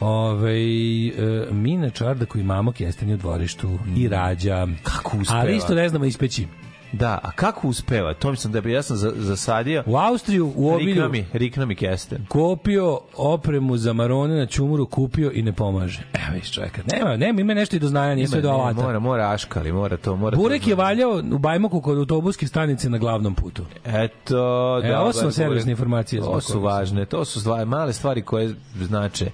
Ove, 0.00 0.52
e, 0.52 1.46
Mina 1.50 1.90
Čardak 1.90 2.34
i 2.34 2.42
mamo 2.42 2.72
kestenje 2.72 3.14
u 3.14 3.16
dvorištu 3.16 3.78
i 3.96 4.08
rađa. 4.08 4.66
Kako 4.82 5.16
uspeva? 5.16 5.40
Ali 5.40 5.56
isto 5.56 5.74
ne 5.74 5.88
znamo 5.88 6.04
ispeći. 6.04 6.46
Da, 6.92 7.18
a 7.22 7.30
kako 7.30 7.68
uspeva? 7.68 8.14
To 8.14 8.30
mislim 8.30 8.52
da 8.52 8.60
bi 8.60 8.72
ja 8.72 8.82
sam 8.82 8.96
za- 8.96 9.12
zasadio. 9.16 9.82
U 9.86 9.96
Austriju, 9.96 10.46
u 10.46 10.70
Rikna 10.70 10.74
obilju, 10.74 11.08
mi, 11.10 11.26
rikna 11.32 11.64
mi 11.64 11.74
kesten. 11.74 12.26
kupio 12.28 13.00
opremu 13.16 13.76
za 13.76 13.92
marone 13.92 14.36
na 14.36 14.46
čumuru, 14.46 14.86
kupio 14.86 15.30
i 15.32 15.42
ne 15.42 15.52
pomaže. 15.52 16.02
Evo 16.14 16.34
viš 16.34 16.52
čovjeka. 16.52 16.82
Nema, 16.88 17.16
nema, 17.16 17.40
ima 17.40 17.54
nešto 17.54 17.76
i 17.76 17.78
do 17.78 17.88
znanja, 17.88 18.14
nije 18.14 18.28
sve 18.28 18.40
do 18.40 18.50
alata. 18.50 18.82
Mora, 18.82 18.98
mora 18.98 19.30
aškali, 19.30 19.72
mora 19.72 19.96
to, 19.96 20.16
mora 20.16 20.36
Burek 20.36 20.62
to. 20.64 20.70
je 20.70 20.76
valjao 20.76 21.22
u 21.32 21.38
Bajmoku 21.38 21.80
kod 21.80 21.98
autobuske 21.98 22.46
stanice 22.46 22.90
na 22.90 22.98
glavnom 22.98 23.34
putu. 23.34 23.64
Eto, 23.86 24.36
E, 24.78 24.88
da. 24.88 25.00
ovo 25.00 25.12
su 25.12 25.30
servisne 25.30 25.70
informacije 25.70 26.22
To 26.22 26.40
su 26.40 26.60
važne, 26.60 27.04
to 27.04 27.24
su 27.24 27.40
stvari, 27.40 27.64
male 27.64 27.92
stvari 27.92 28.22
koje 28.22 28.54
znače, 28.76 29.30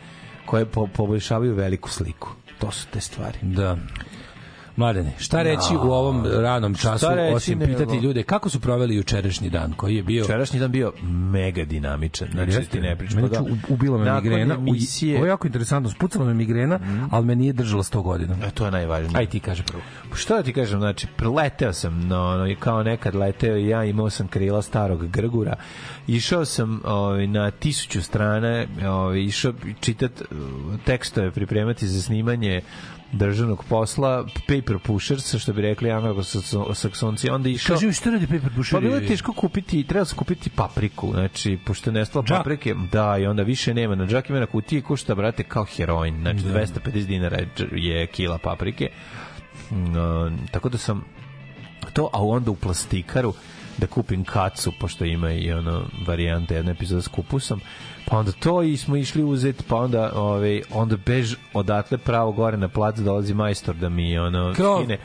koje 0.47 0.65
po, 0.65 0.87
poboljšavaju 0.87 1.55
veliku 1.55 1.91
sliku. 1.91 2.29
To 2.59 2.71
su 2.71 2.87
te 2.87 3.01
stvari. 3.01 3.39
Da. 3.43 3.77
Mladene, 4.77 5.13
šta 5.19 5.43
reći 5.43 5.77
u 5.83 5.93
ovom 5.93 6.27
ranom 6.27 6.75
času, 6.75 7.07
reći, 7.15 7.35
osim 7.35 7.59
nego- 7.59 7.73
pitati 7.73 7.97
ljude 7.97 8.23
kako 8.23 8.49
su 8.49 8.61
proveli 8.61 8.97
jučerašnji 8.97 9.51
dan, 9.51 9.73
koji 9.73 9.97
je 9.97 10.03
bio... 10.03 10.25
Včerašnji 10.25 10.61
dan 10.61 10.71
bio 10.71 10.93
mega 11.33 11.65
dinamičan. 11.65 12.29
Znači, 12.33 12.53
da 12.53 12.61
ti 12.61 12.81
ne 12.81 12.97
pričam. 12.97 13.17
Meni 13.17 13.29
pa 13.29 13.41
da. 13.41 13.45
ubilo 13.69 13.99
me 13.99 14.05
Nakon 14.05 14.23
migrena. 14.23 14.55
Emisije. 14.55 15.17
Ovo 15.17 15.27
je 15.27 15.29
jako 15.29 15.47
interesantno. 15.47 15.91
Spucala 15.91 16.25
me 16.25 16.35
migrena, 16.35 16.81
ali 17.11 17.27
me 17.27 17.37
nije 17.37 17.53
držala 17.53 17.83
100 17.83 18.03
godina. 18.03 18.37
E, 18.47 18.51
to 18.51 18.65
je 18.65 18.71
najvažnije. 18.71 19.19
Aj 19.19 19.27
ti 19.27 19.41
kaže 19.41 19.63
prvo. 19.63 19.83
Šta 20.15 20.37
da 20.37 20.43
ti 20.43 20.53
kažem, 20.53 20.79
znači, 20.79 21.07
leteo 21.37 21.73
sam, 21.73 22.09
no, 22.09 22.37
no, 22.37 22.55
kao 22.59 22.83
nekad 22.83 23.15
leteo 23.15 23.57
i 23.57 23.69
ja, 23.69 23.85
imao 23.85 24.11
sam 24.11 24.29
krila 24.29 24.63
starog 24.63 25.07
grgura, 25.07 25.57
išao 26.07 26.45
sam 26.45 26.81
ovaj, 26.85 27.27
na 27.27 27.51
tisuću 27.51 28.03
strane, 28.03 28.67
ovaj, 28.87 29.21
išao 29.21 29.53
čitat 29.81 30.21
uh, 30.21 30.27
tekstove, 30.85 31.31
pripremati 31.31 31.89
za 31.89 32.03
snimanje 32.03 32.63
državnog 33.13 33.65
posla, 33.69 34.27
paper 34.49 34.79
pushers, 34.79 35.35
što 35.35 35.53
bi 35.53 35.63
rekli 35.63 35.91
anglo-saksonci, 35.91 37.31
onda 37.31 37.49
išao... 37.49 37.77
Kaži 37.77 37.87
mi 37.87 37.93
što 37.93 38.11
radi 38.11 38.27
Paper 38.27 38.51
Pusher? 38.57 38.73
Pa 38.73 38.81
bilo 38.81 38.97
je 38.97 39.07
teško 39.07 39.33
kupiti, 39.33 39.85
treba 39.85 40.05
se 40.05 40.17
kupiti 40.17 40.51
papriku, 40.51 41.11
znači, 41.13 41.59
pošto 41.67 41.91
je 41.91 41.95
nestalo 41.95 42.25
Džak. 42.25 42.39
paprike, 42.39 42.75
da, 42.93 43.19
i 43.19 43.27
onda 43.27 43.43
više 43.43 43.75
nema, 43.75 43.95
na 43.95 44.07
džak 44.07 44.31
ima 44.31 44.41
na 44.41 44.47
kutiji, 44.47 44.83
košta, 44.83 45.15
brate, 45.15 45.43
kao 45.43 45.65
heroin, 45.65 46.21
znači, 46.21 46.41
250 46.41 47.07
dinara 47.07 47.39
je 47.73 48.07
kila 48.07 48.39
paprike, 48.39 48.89
no, 49.71 50.33
tako 50.51 50.69
da 50.69 50.79
sam 50.79 51.05
to, 51.93 52.11
a 52.13 52.25
onda 52.25 52.51
u 52.51 52.57
plastikaru 52.57 53.35
da 53.79 53.87
kupim 53.87 54.25
kacu, 54.25 54.73
pošto 54.81 55.05
ima 55.05 55.33
i 55.33 55.53
ono 55.53 55.85
varijante 56.07 56.55
jedna 56.55 56.71
epizoda 56.71 57.03
s 57.03 57.09
kupusom, 57.09 57.61
pa 58.09 58.19
onda 58.19 58.33
to 58.33 58.63
i 58.63 58.77
smo 58.77 58.97
išli 58.97 59.25
uzeti, 59.25 59.65
pa 59.69 59.77
onda, 59.77 60.13
ovaj, 60.15 60.63
onda 60.73 60.97
bež 61.07 61.35
odatle 61.55 61.99
pravo 61.99 62.33
gore 62.33 62.57
na 62.57 62.69
plac 62.69 62.99
dolazi 62.99 63.35
majstor 63.35 63.75
da 63.75 63.89
mi 63.89 64.19
ono 64.19 64.55
Krov. 64.55 64.79
skine 64.79 64.99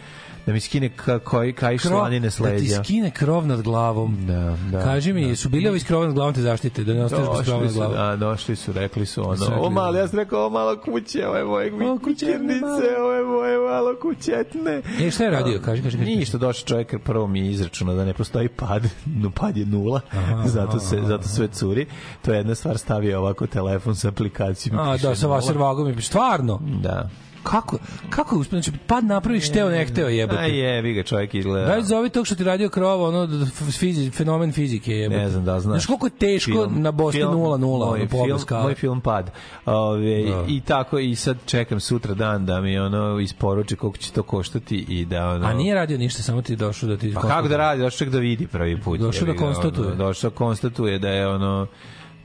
da 0.45 0.53
mi 0.53 0.59
skine 0.59 0.89
ka, 0.89 1.19
koji 1.19 1.53
kaj 1.53 1.77
slanine 1.77 2.31
s 2.31 2.39
Da 2.39 2.57
ti 2.57 2.69
skine 2.83 3.11
krov 3.11 3.47
nad 3.47 3.61
glavom. 3.61 4.17
Da, 4.27 4.57
da. 4.71 4.83
Kaži 4.83 5.13
mi, 5.13 5.35
su 5.35 5.49
bili 5.49 5.69
ovi 5.69 5.79
s 5.79 5.83
krovom 5.83 6.05
nad 6.05 6.15
glavom 6.15 6.33
te 6.33 6.41
zaštite, 6.41 6.83
da 6.83 6.93
ne 6.93 7.03
ostaneš 7.03 7.27
bez 7.37 7.45
krova 7.45 7.63
nad 7.63 7.73
glavom? 7.73 7.97
a, 7.97 8.15
došli 8.15 8.55
su, 8.55 8.73
rekli 8.73 9.05
su 9.05 9.23
ono, 9.23 9.37
Su 9.37 9.45
rekli, 9.49 9.65
o 9.65 9.69
malo, 9.69 9.97
ja 9.97 10.07
sam 10.07 10.19
rekao, 10.19 10.45
o 10.45 10.49
malo 10.49 10.77
kuće, 10.85 11.27
ovo 11.27 11.37
je 11.37 11.71
moje 11.71 11.99
kućernice, 12.03 12.99
ovo 12.99 13.11
je 13.11 13.23
moje 13.23 13.57
malo 13.57 13.95
kućetne. 14.01 14.81
E, 15.01 15.11
šta 15.11 15.23
je 15.23 15.29
radio? 15.29 15.61
Kaži, 15.65 15.83
kaži, 15.83 15.97
kaži. 15.97 16.15
Ništa, 16.15 16.37
došao 16.37 16.67
čovjek, 16.67 16.95
prvo 17.03 17.27
mi 17.27 17.39
je 17.39 17.51
izračunao 17.51 17.95
da 17.95 18.05
ne 18.05 18.13
postoji 18.13 18.47
pad, 18.47 18.83
no 19.05 19.31
pad 19.39 19.57
je 19.57 19.65
nula, 19.65 20.01
zato, 20.45 20.79
se, 20.79 21.01
zato 21.07 21.27
sve 21.27 21.47
curi. 21.47 21.85
To 22.21 22.31
je 22.31 22.37
jedna 22.37 22.55
stvar, 22.55 22.77
stavio 22.77 23.19
ovako 23.19 23.47
telefon 23.47 23.95
sa 23.95 24.07
aplikacijom. 24.07 24.79
A, 24.79 24.97
da, 24.97 25.15
sa 25.15 25.27
nula. 25.27 25.41
Wasservagom 25.41 25.95
je 25.95 26.01
stvarno. 26.01 26.59
Da. 26.83 27.09
Kako? 27.43 27.77
Kako 28.09 28.35
je 28.35 28.39
uspio? 28.39 28.61
Znači, 28.61 28.79
pad 28.87 29.03
napraviš 29.05 29.51
teo, 29.51 29.69
ne 29.69 29.85
hteo 29.85 30.07
jebote. 30.07 30.41
je, 30.41 30.81
vi 30.81 30.93
ga 30.93 31.03
čovjek 31.03 31.35
izgleda. 31.35 31.67
Daj 31.67 31.81
zovi 31.83 32.09
tog 32.09 32.25
što 32.25 32.35
ti 32.35 32.43
radio 32.43 32.69
krov, 32.69 33.03
ono, 33.03 33.27
fizi, 33.71 34.11
fenomen 34.11 34.51
fizike 34.51 34.91
je. 34.91 35.09
Ne 35.09 35.29
znam 35.29 35.45
da 35.45 35.59
znaš. 35.59 35.71
Znaš 35.73 35.85
koliko 35.85 36.05
je 36.05 36.11
teško 36.11 36.51
Film- 36.51 36.81
na 36.81 36.91
Boston 36.91 37.21
film- 37.21 37.33
0-0, 37.33 37.85
moj 37.87 38.07
film. 38.07 38.61
Moj 38.63 38.75
film 38.75 39.01
pad. 39.01 39.31
Ove, 39.65 40.23
Da. 40.23 40.45
I 40.47 40.61
tako, 40.61 40.99
i 40.99 41.15
sad 41.15 41.37
čekam 41.45 41.79
sutra 41.79 42.13
dan 42.13 42.45
da 42.45 42.61
mi 42.61 42.79
ono 42.79 43.19
isporuči 43.19 43.75
koliko 43.75 43.97
će 43.97 44.11
to 44.11 44.23
koštati 44.23 44.75
i 44.77 45.05
da 45.05 45.29
ono... 45.29 45.45
A 45.45 45.53
nije 45.53 45.75
radio 45.75 45.97
ništa, 45.97 46.23
samo 46.23 46.41
ti 46.41 46.55
došao 46.55 46.89
da 46.89 46.97
ti... 46.97 47.13
Pa 47.13 47.21
kako 47.21 47.47
da 47.47 47.57
radi, 47.57 47.81
došao 47.81 48.09
da 48.09 48.19
vidi 48.19 48.47
prvi 48.47 48.81
put. 48.81 48.99
Došao 48.99 49.25
da 49.25 49.31
jebi 49.31 49.39
konstatuje. 49.39 49.87
Ono, 49.87 49.95
došao 49.95 50.29
da 50.29 50.35
konstatuje 50.35 50.99
da 50.99 51.09
je 51.09 51.27
ono 51.27 51.67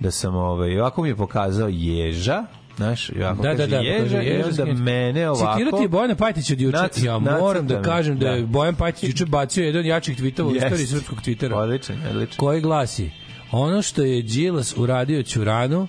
da 0.00 0.11
sam 0.11 0.35
ovaj 0.35 0.79
ovako 0.81 1.02
mi 1.02 1.09
je 1.09 1.16
pokazao 1.16 1.68
ježa 1.68 2.44
Znaš, 2.77 3.11
ovako 3.12 3.43
Da, 3.43 3.49
da, 3.49 3.57
kaže 3.57 3.67
da, 3.67 3.77
ježa, 3.77 4.03
kaže, 4.05 4.23
i 4.25 4.27
ježa, 4.27 4.45
onda 4.45 4.55
skineš. 4.55 4.79
mene 4.79 5.31
ovako... 5.31 5.59
Citirao 5.59 5.79
ti 5.79 5.85
je 5.85 5.89
Bojana 5.89 6.15
Pajtić 6.15 6.51
od 6.51 6.61
juče. 6.61 6.77
Nac- 6.77 7.05
ja 7.05 7.19
moram 7.19 7.67
da 7.67 7.83
kažem 7.83 8.19
da 8.19 8.29
je 8.29 8.41
Da. 8.41 8.47
Bojan 8.47 8.75
Pajtić 8.75 9.05
juče 9.05 9.27
bacio 9.27 9.65
jedan 9.65 9.81
od 9.81 9.87
jačih 9.87 10.17
tvitova 10.17 10.49
u 10.49 10.55
Jeste. 10.55 10.67
istoriji 10.67 10.87
srpskog 10.87 11.19
Twittera. 11.19 11.55
Odličan, 11.55 11.97
odličan. 12.11 12.37
Koji 12.37 12.61
glasi 12.61 13.11
Ono 13.53 13.83
što 13.83 14.03
je 14.03 14.23
Đilas 14.23 14.75
uradio 14.77 15.23
Ćuranu 15.23 15.89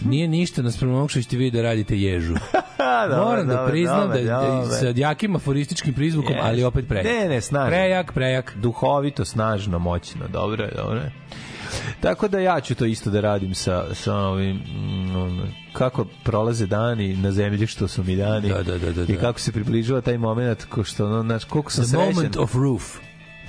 nije 0.00 0.28
ništa 0.28 0.62
naspram 0.62 0.94
onog 0.94 1.10
što 1.10 1.22
ćete 1.22 1.36
vi 1.36 1.50
da 1.50 1.62
radite 1.62 1.98
ježu. 1.98 2.34
Dobro, 3.10 3.24
Moram 3.24 3.48
da 3.48 3.66
priznam 3.70 4.08
da, 4.08 4.14
da 4.14 4.36
dobro. 4.36 4.66
sa 4.70 4.92
jakim 4.96 5.36
aforističkim 5.36 5.94
prizvukom, 5.94 6.32
Jeste. 6.32 6.48
ali 6.48 6.64
opet 6.64 6.88
prejak. 6.88 7.06
Ne, 7.06 7.28
ne, 7.28 7.40
snažno. 7.40 7.68
Prejak, 7.68 8.12
prejak. 8.12 8.52
duhovito, 8.56 9.24
snažno, 9.24 9.78
moćno, 9.78 10.28
dobro 10.28 10.64
je, 10.64 10.70
dobro 10.76 10.98
je. 10.98 11.12
Tako 12.00 12.28
da 12.28 12.38
ja 12.38 12.60
ću 12.60 12.74
to 12.74 12.84
isto 12.84 13.10
da 13.10 13.20
radim 13.20 13.54
sa, 13.54 13.94
sa 13.94 14.14
ovim, 14.14 14.56
mm, 14.56 15.52
kako 15.72 16.04
prolaze 16.24 16.66
dani 16.66 17.16
na 17.16 17.32
zemlji 17.32 17.66
što 17.66 17.88
su 17.88 18.04
mi 18.04 18.16
dani 18.16 18.48
Da, 18.48 18.62
da, 18.62 18.78
da, 18.78 18.92
da, 18.92 19.02
i 19.02 19.14
da. 19.14 19.20
kako 19.20 19.40
se 19.40 19.52
približava 19.52 20.00
taj 20.00 20.18
moment 20.18 20.64
ko 20.64 20.84
što 20.84 21.06
ono, 21.06 21.22
znaš, 21.22 21.44
koliko 21.44 21.70
sam 21.72 21.84
The 21.84 21.90
srećan 21.90 22.14
moment 22.14 22.36
of 22.36 22.54
roof. 22.54 22.82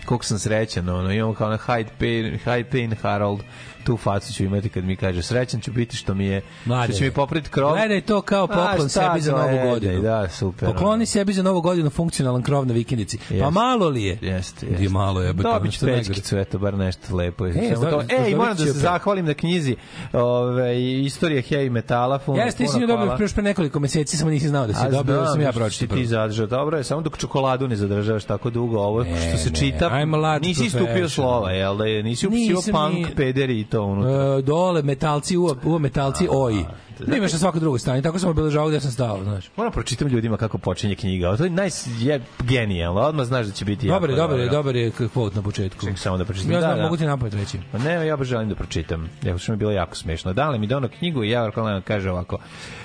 koliko 0.06 0.26
sam 0.26 0.40
srećan, 0.40 0.90
ono, 0.90 1.12
imamo 1.12 1.34
kao 1.34 1.50
na 1.50 1.58
Hyde 1.58 1.88
Pain, 2.00 2.40
Hyde 2.46 2.72
Pain 2.72 2.96
Harold, 3.02 3.40
tu 3.88 3.98
facu 3.98 4.34
ću 4.34 4.44
imati 4.44 4.70
kad 4.70 4.84
mi 4.84 4.96
kaže 4.96 5.22
srećan 5.24 5.62
ću 5.62 5.72
biti 5.72 5.96
što 5.96 6.14
mi 6.14 6.26
je, 6.26 6.42
Mlade. 6.66 6.88
što 6.88 6.98
će 7.00 7.06
mi 7.06 7.12
popriti 7.12 7.50
krov. 7.50 7.74
Gledaj 7.74 8.02
to 8.02 8.22
kao 8.22 8.44
A, 8.44 8.48
poklon 8.48 8.90
šta 8.90 9.10
sebi 9.10 9.22
za 9.22 9.32
novu 9.32 9.44
gledaj, 9.48 9.70
godinu. 9.70 10.02
Da, 10.02 10.30
super. 10.30 10.68
Pokloni 10.70 11.06
sebi 11.06 11.34
za 11.34 11.44
novu 11.44 11.62
godinu 11.62 11.90
funkcionalan 11.90 12.42
krov 12.42 12.68
na 12.68 12.74
vikendici. 12.74 13.18
Pa 13.18 13.34
Jeste. 13.34 13.52
malo 13.52 13.90
li 13.90 14.04
je? 14.04 14.18
Jeste, 14.22 14.68
jeste. 14.68 14.90
malo 14.90 15.22
je, 15.22 15.34
najgore. 15.34 15.94
pečkicu, 15.98 16.38
eto, 16.38 16.60
bar 16.60 16.74
nešto 16.74 17.16
lepo. 17.16 17.48
E, 17.48 17.50
E, 17.50 17.70
Samo 17.74 17.86
da, 17.86 17.92
to. 17.92 17.98
da, 17.98 18.14
Ej, 18.14 18.20
dobit 18.20 18.38
moram 18.38 18.58
da 18.58 18.66
se 18.66 18.72
zahvalim 18.72 19.26
na 19.26 19.34
knjizi 19.34 19.76
ove, 20.14 20.82
istorija 21.04 21.42
heavy 21.42 21.70
metala. 21.70 22.18
Puno, 22.20 22.44
Jeste, 22.44 22.64
ti 22.64 22.70
si 22.70 22.80
nju 22.80 22.88
dobio 22.88 23.16
pre 23.34 23.44
nekoliko 23.44 23.80
meseci, 23.80 24.18
samo 24.18 24.32
nisi 24.32 24.48
znao 24.48 24.68
da 24.68 24.74
si 24.74 24.86
A 24.86 24.90
dobio, 24.90 25.16
znam 25.16 25.28
sam 25.28 25.42
ja 25.42 25.52
što 25.52 25.60
pročitao. 25.60 25.98
si 25.98 26.02
ti 26.04 26.08
zadržao. 26.08 26.48
Dobro 26.48 26.78
je, 26.78 26.84
samo 26.84 27.02
dok 27.02 27.18
čokoladu 27.18 27.68
ne 27.68 27.76
zadržavaš 27.76 28.24
tako 28.24 28.50
dugo. 28.50 28.80
Ovo 28.80 29.04
što 29.04 29.38
se 29.38 29.50
ne, 29.50 29.56
čita, 29.56 29.90
a 29.92 30.40
nisi 30.40 30.66
istupio 30.66 31.10
slova, 31.10 31.52
jel 31.52 31.78
da 31.78 31.86
je? 31.86 32.04
Nisi 32.04 32.28
upisio 32.28 32.62
punk, 32.72 33.16
pederi 33.16 33.60
i 33.60 33.64
to 33.66 33.77
unutra. 33.80 34.38
E, 34.38 34.44
dole 34.44 34.82
metalci, 34.82 35.36
uvo, 35.36 35.58
uvo 35.64 35.80
metalci, 35.80 36.28
oji. 36.30 36.66
Da 37.00 37.16
imaš 37.18 37.34
na 37.34 37.40
svakoj 37.40 37.60
drugoj 37.60 37.80
strani, 37.80 38.02
tako 38.02 38.20
sam 38.20 38.30
obeležavao 38.30 38.70
gde 38.70 38.80
sam 38.80 38.92
stao, 38.92 39.24
znaš. 39.24 39.46
Moram 39.58 39.72
pročitam 39.72 40.08
ljudima 40.08 40.38
kako 40.38 40.58
počinje 40.58 40.96
knjiga. 40.96 41.38
To 41.38 41.44
je 41.44 41.50
naj, 41.50 41.70
je 42.00 42.22
genijalno. 42.40 43.02
Odmah 43.02 43.26
znaš 43.26 43.46
da 43.46 43.52
će 43.52 43.66
biti 43.66 43.88
Dobar 43.88 44.10
je, 44.10 44.16
dobar 44.16 44.40
je, 44.40 44.46
dobro. 44.46 44.58
dobar 44.58 44.76
je 44.76 44.92
kvot 45.14 45.36
na 45.36 45.42
početku. 45.42 45.82
Čekaj 45.82 45.98
samo 45.98 46.18
da 46.18 46.26
pročitam. 46.26 46.52
Ja 46.52 46.60
Da, 46.60 46.62
znam, 46.62 46.78
da. 46.78 46.84
mogu 46.84 46.98
ti 46.98 47.06
napamet 47.06 47.34
reći. 47.34 47.60
Pa 47.72 47.78
ne, 47.78 48.08
ja 48.08 48.18
baš 48.18 48.28
želim 48.28 48.50
da 48.50 48.56
pročitam. 48.56 49.10
Ja 49.24 49.38
što 49.38 49.52
mi 49.52 49.54
je 49.54 49.58
bilo 49.58 49.72
jako 49.72 49.96
smešno. 49.96 50.34
Dale 50.34 50.60
mi 50.60 50.68
dono 50.68 50.88
knjigu 50.90 51.24
i 51.24 51.30
ja 51.30 51.44
Arkolan 51.44 51.82
kaže 51.82 52.12
ovako. 52.12 52.38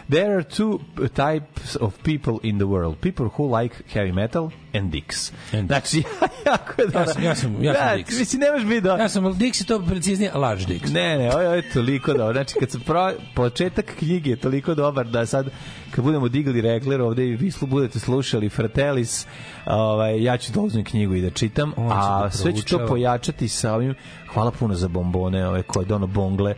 There 0.09 0.27
are 0.27 0.43
two 0.43 0.79
types 0.99 1.77
of 1.81 1.95
people 1.97 2.35
in 2.43 2.59
the 2.59 2.67
world. 2.67 2.95
People 2.95 3.27
who 3.29 3.63
like 3.63 3.77
heavy 3.95 4.13
metal 4.13 4.51
and 4.75 4.91
dicks. 4.91 5.33
And 5.53 5.67
znači, 5.67 6.03
jako 6.47 6.83
je 6.83 6.89
dobro. 6.89 7.07
sam- 7.07 7.23
ja 7.23 7.35
sam- 7.35 7.65
ja 7.65 7.75
sam 7.75 7.89
da, 7.89 7.97
dicks. 7.97 8.19
Mislim, 8.19 8.41
nemaš 8.41 8.63
biti 8.63 8.81
da... 8.81 8.97
Ja 8.97 9.09
sam, 9.09 9.25
Dix 9.25 9.61
je 9.61 9.67
to 9.67 9.81
preciznije, 9.81 10.33
large 10.35 10.65
Dix. 10.65 10.93
Ne, 10.93 11.19
ne, 11.19 11.31
ovo 11.33 11.41
je, 11.43 11.71
toliko 11.71 12.13
dobro. 12.13 12.33
Znači, 12.33 12.55
kad 12.61 12.71
se 12.71 12.79
pro, 12.81 13.13
početak 13.35 14.02
knjige 14.03 14.37
toliko 14.37 14.75
dobar 14.75 15.07
da 15.07 15.27
sad, 15.27 15.47
kad 15.95 16.05
budemo 16.05 16.29
digli 16.29 16.61
regler 16.61 17.01
ovde 17.03 17.27
i 17.27 17.37
vi 17.37 17.51
slu, 17.51 17.67
budete 17.69 17.99
slušali 17.99 18.49
Fratellis, 18.49 19.27
ovaj, 19.67 20.23
ja 20.23 20.37
ću 20.37 20.53
da 20.53 20.61
uzmem 20.61 20.85
knjigu 20.85 21.15
i 21.15 21.23
da 21.23 21.31
čitam, 21.31 21.73
On 21.77 21.93
a 21.93 22.23
da 22.23 22.31
sve 22.31 22.57
ću 22.57 22.65
to 22.65 22.87
pojačati 22.87 23.49
sa 23.49 23.75
ovim, 23.75 23.95
hvala 24.33 24.51
puno 24.51 24.75
za 24.75 24.89
bombone, 24.89 25.49
ove 25.49 25.63
koje 25.63 25.87
dono 25.87 26.07
bongle, 26.07 26.55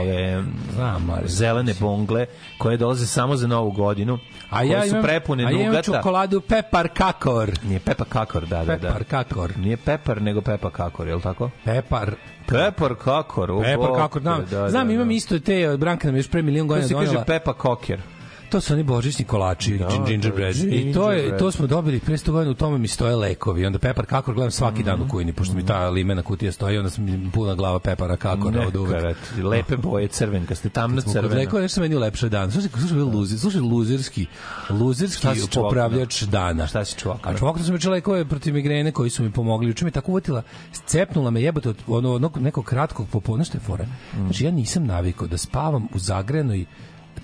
ove 0.00 0.44
Znam, 0.74 1.04
Mario. 1.06 1.28
zelene 1.28 1.74
bongle, 1.80 2.26
koje 2.58 2.76
dolaze 2.76 3.06
samo 3.06 3.36
za 3.36 3.46
novu 3.46 3.70
godinu, 3.70 4.18
A 4.50 4.58
koje 4.58 4.68
ja 4.68 4.82
su 4.82 4.88
imam, 4.88 5.02
prepune 5.02 5.44
a 5.44 5.50
ja 5.50 5.52
imam 5.52 5.66
nugata. 5.66 5.82
čokoladu 5.82 6.40
Pepar 6.40 6.88
Kakor. 6.94 7.50
Nije 7.64 7.80
Pepa 7.80 8.04
Kakor, 8.04 8.46
da, 8.46 8.64
da, 8.64 8.76
da. 8.76 8.88
Pepar 8.88 9.04
Kakor. 9.04 9.58
Nije 9.58 9.76
Pepar, 9.76 10.22
nego 10.22 10.40
Pepa 10.40 10.70
Kakor, 10.70 11.08
je 11.08 11.14
li 11.14 11.22
tako? 11.22 11.50
Pepar 11.64 12.14
Pepar 12.46 12.94
Kakor, 12.94 13.50
u 13.50 13.62
Pepar 13.62 13.90
Kakor, 13.96 14.22
znam. 14.22 14.44
da, 14.50 14.70
znam, 14.70 14.86
da, 14.88 14.94
imam 14.94 15.08
da. 15.08 15.14
isto 15.14 15.38
te, 15.38 15.70
od 15.70 15.80
Branka 15.80 16.08
nam 16.08 16.14
je 16.14 16.18
još 16.18 16.30
pre 16.30 16.42
milion 16.42 16.66
To 16.66 16.68
godina 16.68 16.88
se 16.88 16.94
kaže 16.94 17.06
donela. 17.06 17.24
Pepa 17.24 17.52
Koker. 17.52 18.00
To 18.48 18.60
su 18.60 18.74
oni 18.74 18.82
božićni 18.82 19.24
kolači, 19.24 19.78
Da, 19.78 19.88
gingerbread. 20.08 20.56
da, 20.56 20.68
I 20.68 20.92
to 20.92 21.12
je 21.12 21.38
to 21.38 21.50
smo 21.50 21.66
dobili 21.66 22.00
pre 22.00 22.16
100 22.16 22.30
godina, 22.30 22.50
u 22.50 22.54
tome 22.54 22.78
mi 22.78 22.88
stoje 22.88 23.16
lekovi. 23.16 23.66
Onda 23.66 23.78
pepar 23.78 24.06
kakor 24.06 24.34
gledam 24.34 24.50
svaki 24.50 24.82
dan 24.82 25.02
u 25.02 25.08
kujni, 25.08 25.32
pošto 25.32 25.54
mi 25.54 25.66
ta 25.66 25.88
limena 25.88 26.22
kutija 26.22 26.52
stoji, 26.52 26.78
onda 26.78 26.90
mi 26.98 27.30
puna 27.30 27.54
glava 27.54 27.78
pepara 27.78 28.16
kakora 28.16 28.66
od 28.66 28.76
uvek. 28.76 29.16
Lepe 29.44 29.76
boje 29.76 30.08
crvenkaste, 30.08 30.68
tamno 30.68 31.00
Smo 31.00 31.12
kod 31.12 31.32
lekova 31.32 31.62
nešto 31.62 31.80
meni 31.80 31.94
lepše 31.94 32.28
dan. 32.28 32.50
Slušaj, 32.52 32.70
slušaj, 32.70 32.98
luzi, 32.98 33.38
slušaj 33.38 33.60
luzerski, 33.60 34.26
luzerski 34.70 35.18
Šta 35.18 35.34
si 35.34 35.40
čvoknuo? 35.40 35.62
popravljač 35.64 36.22
dana. 36.22 36.66
Šta 36.66 36.84
si 36.84 36.98
čvoknuo? 36.98 37.34
A 37.34 37.38
čvoknuo 37.38 37.64
sam 37.64 37.74
juče 37.74 37.90
lekove 37.90 38.24
protiv 38.24 38.54
migrene 38.54 38.92
koji 38.92 39.10
su 39.10 39.22
mi 39.22 39.32
pomogli. 39.32 39.68
Juče 39.68 39.84
me 39.84 39.90
tako 39.90 40.10
uvatila, 40.10 40.42
scepnula 40.72 41.30
me 41.30 41.42
jebote 41.42 41.68
od 41.68 41.76
ono, 41.86 42.14
onog 42.14 42.38
nekog 42.38 42.64
kratkog 42.64 43.06
popodne 43.08 43.44
što 43.44 43.56
je 43.56 43.62
fora. 43.62 43.84
Mm. 43.84 44.20
Znači 44.20 44.44
ja 44.44 44.50
nisam 44.50 44.86
navikao 44.86 45.26
da 45.28 45.38
spavam 45.38 45.88
u 45.94 45.98
zagrejanoj 45.98 46.64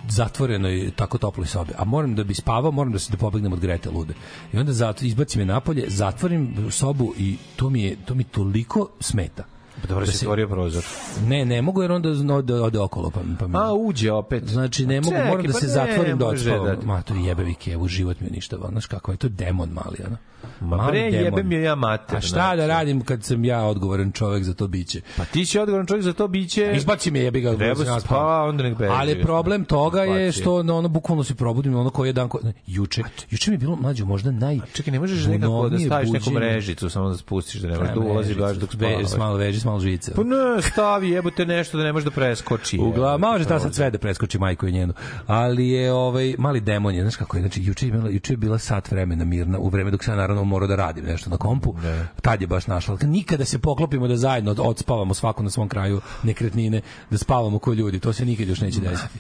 zatvorenoj 0.09 0.91
tako 0.97 1.19
toploj 1.19 1.47
sobi. 1.47 1.73
A 1.79 1.85
moram 1.85 2.15
da 2.15 2.25
bi 2.25 2.35
spavao, 2.35 2.73
moram 2.73 2.93
da 2.93 2.99
se 2.99 3.13
da 3.13 3.17
pobegnem 3.19 3.53
od 3.53 3.61
grete 3.61 3.91
lude. 3.91 4.15
I 4.53 4.59
onda 4.59 4.73
zato 4.73 5.05
izbacim 5.05 5.41
je 5.41 5.47
napolje, 5.47 5.85
zatvorim 5.89 6.71
sobu 6.71 7.15
i 7.19 7.37
to 7.57 7.71
mi 7.71 7.83
je 7.83 7.97
to 8.05 8.15
mi 8.15 8.25
toliko 8.25 8.89
smeta. 9.01 9.45
Pa 9.83 9.89
Dobro 9.89 10.07
Da 10.07 10.13
si 10.13 10.25
otvorio 10.27 10.49
prozor. 10.49 10.83
Ne, 11.23 11.45
ne 11.45 11.63
mogu 11.63 11.83
jer 11.83 11.93
onda 11.93 12.09
ode, 12.35 12.55
ode 12.55 12.79
okolo 12.79 13.11
pa, 13.11 13.21
pa 13.39 13.47
mi- 13.47 13.55
A, 13.57 13.73
uđe 13.75 14.13
opet. 14.13 14.45
Znači 14.45 14.87
ne 14.87 15.01
mogu, 15.01 15.11
Čekaj, 15.11 15.29
moram 15.29 15.47
da 15.47 15.53
pa 15.53 15.59
se 15.59 15.67
ne 15.67 15.73
zatvorim 15.73 16.19
da 16.19 16.25
može 16.25 16.51
odspavam. 16.53 16.77
da- 16.77 16.87
Ma 16.87 17.03
to 17.03 17.15
je 17.15 17.25
jebevi 17.25 17.55
kevu, 17.55 17.89
život 17.89 18.21
mi 18.21 18.27
je 18.27 18.33
ništa. 18.33 18.57
Znaš 18.69 18.87
kako 18.87 19.11
je 19.13 19.17
to 19.17 19.29
demon 19.29 19.69
mali, 19.69 19.97
ono. 20.07 20.17
Ma 20.61 20.77
Mali 20.77 20.91
bre, 20.93 21.01
demon. 21.03 21.25
jebem 21.25 21.53
je 21.53 21.63
ja 21.63 21.75
mater. 21.75 22.17
A 22.17 22.21
šta 22.21 22.29
znači. 22.29 22.57
da 22.57 22.67
radim 22.67 23.01
kad 23.01 23.25
sam 23.25 23.45
ja 23.45 23.65
odgovoran 23.65 24.13
čovek 24.13 24.45
za 24.45 24.55
to 24.55 24.69
biće? 24.69 25.01
Pa 25.17 25.25
ti 25.25 25.47
si 25.47 25.59
odgovoran 25.59 25.87
čovjek 25.87 26.05
za 26.05 26.13
to 26.13 26.29
biće. 26.29 26.73
Izbaci 26.77 27.11
me 27.11 27.21
jebi 27.21 27.41
ga. 27.41 27.57
Treba 27.57 27.75
se- 28.01 28.07
pa, 28.09 28.43
onda 28.43 28.63
nek 28.63 28.79
beži. 28.79 28.93
Ali 28.93 29.23
problem 29.23 29.65
toga 29.65 30.03
je 30.03 30.33
što 30.33 30.63
na 30.63 30.75
ono 30.75 30.89
bukvalno 30.89 31.25
se 31.25 31.35
probudim 31.35 31.77
ono 31.77 31.91
koji 31.91 32.09
je 32.09 32.13
dan 32.13 32.29
ko... 32.29 32.39
ne, 32.43 32.53
juče. 32.67 33.03
Juče 33.31 33.51
mi 33.51 33.55
je 33.55 33.59
bilo 33.59 33.77
mlađe 33.77 34.05
možda 34.05 34.31
naj 34.31 34.61
Čekaj, 34.73 34.93
ne 34.93 35.01
možeš 35.01 35.27
nekako 35.27 35.69
da 35.69 35.79
staviš 35.79 36.11
neku 36.11 36.31
mrežicu, 36.31 36.91
samo 36.91 37.09
da 37.09 37.17
spustiš, 37.17 37.61
da 37.61 37.69
ne 37.69 37.75
možeš 37.75 37.89
da 37.89 37.93
Treba 37.93 38.07
ulazi 38.07 38.29
mrežicu, 38.29 38.41
baš 38.41 38.57
dok 38.57 38.73
spavaš. 38.73 39.19
malo 39.19 39.37
veži, 39.37 39.61
malo 39.73 39.81
žice. 39.81 40.13
Pa 40.15 40.23
ne, 40.23 40.37
stavi 40.63 41.11
jebote 41.11 41.47
nešto 41.47 41.79
da 41.79 41.85
ne 41.85 41.93
može 41.93 42.05
da 42.05 42.11
preskoči. 42.13 42.79
Uglavnom, 42.79 43.21
može 43.23 43.45
ta 43.45 43.59
sad 43.59 43.75
sve 43.75 43.91
da 43.91 43.99
preskoči 43.99 44.39
majku 44.39 44.67
i 44.67 44.73
njenu. 44.73 44.93
Ali 45.27 45.69
je 45.69 45.93
ovaj 45.93 46.35
mali 46.39 46.61
demon 46.61 46.95
je, 46.95 47.03
znaš 47.03 47.17
kako 47.17 47.37
je, 47.37 47.43
znači 47.43 47.63
juče 47.63 47.87
je 47.87 47.93
bila 47.93 48.09
juče 48.11 48.33
je 48.33 48.37
bila 48.37 48.59
sat 48.59 48.91
vremena 48.91 49.25
mirna 49.25 49.59
u 49.59 49.69
vreme 49.69 49.91
dok 49.91 50.05
sam 50.05 50.17
naravno 50.17 50.45
morao 50.45 50.69
da 50.69 50.77
radim 50.77 51.05
nešto 51.05 51.31
na 51.31 51.37
kompu. 51.37 51.75
Tad 52.23 52.41
je 52.41 52.47
baš 52.47 52.67
našla. 52.67 52.99
Nikada 53.03 53.45
se 53.45 53.59
poklopimo 53.61 54.09
da 54.09 54.17
zajedno 54.17 54.51
od- 54.51 54.61
odspavamo 54.61 55.15
svako 55.15 55.43
na 55.43 55.51
svom 55.51 55.69
kraju 55.69 56.01
nekretnine, 56.23 56.81
da 57.11 57.19
spavamo 57.19 57.59
ko 57.59 57.73
ljudi. 57.73 58.01
To 58.01 58.13
se 58.13 58.25
nikad 58.25 58.49
još 58.49 58.61
neće 58.61 58.81
desiti. 58.81 59.19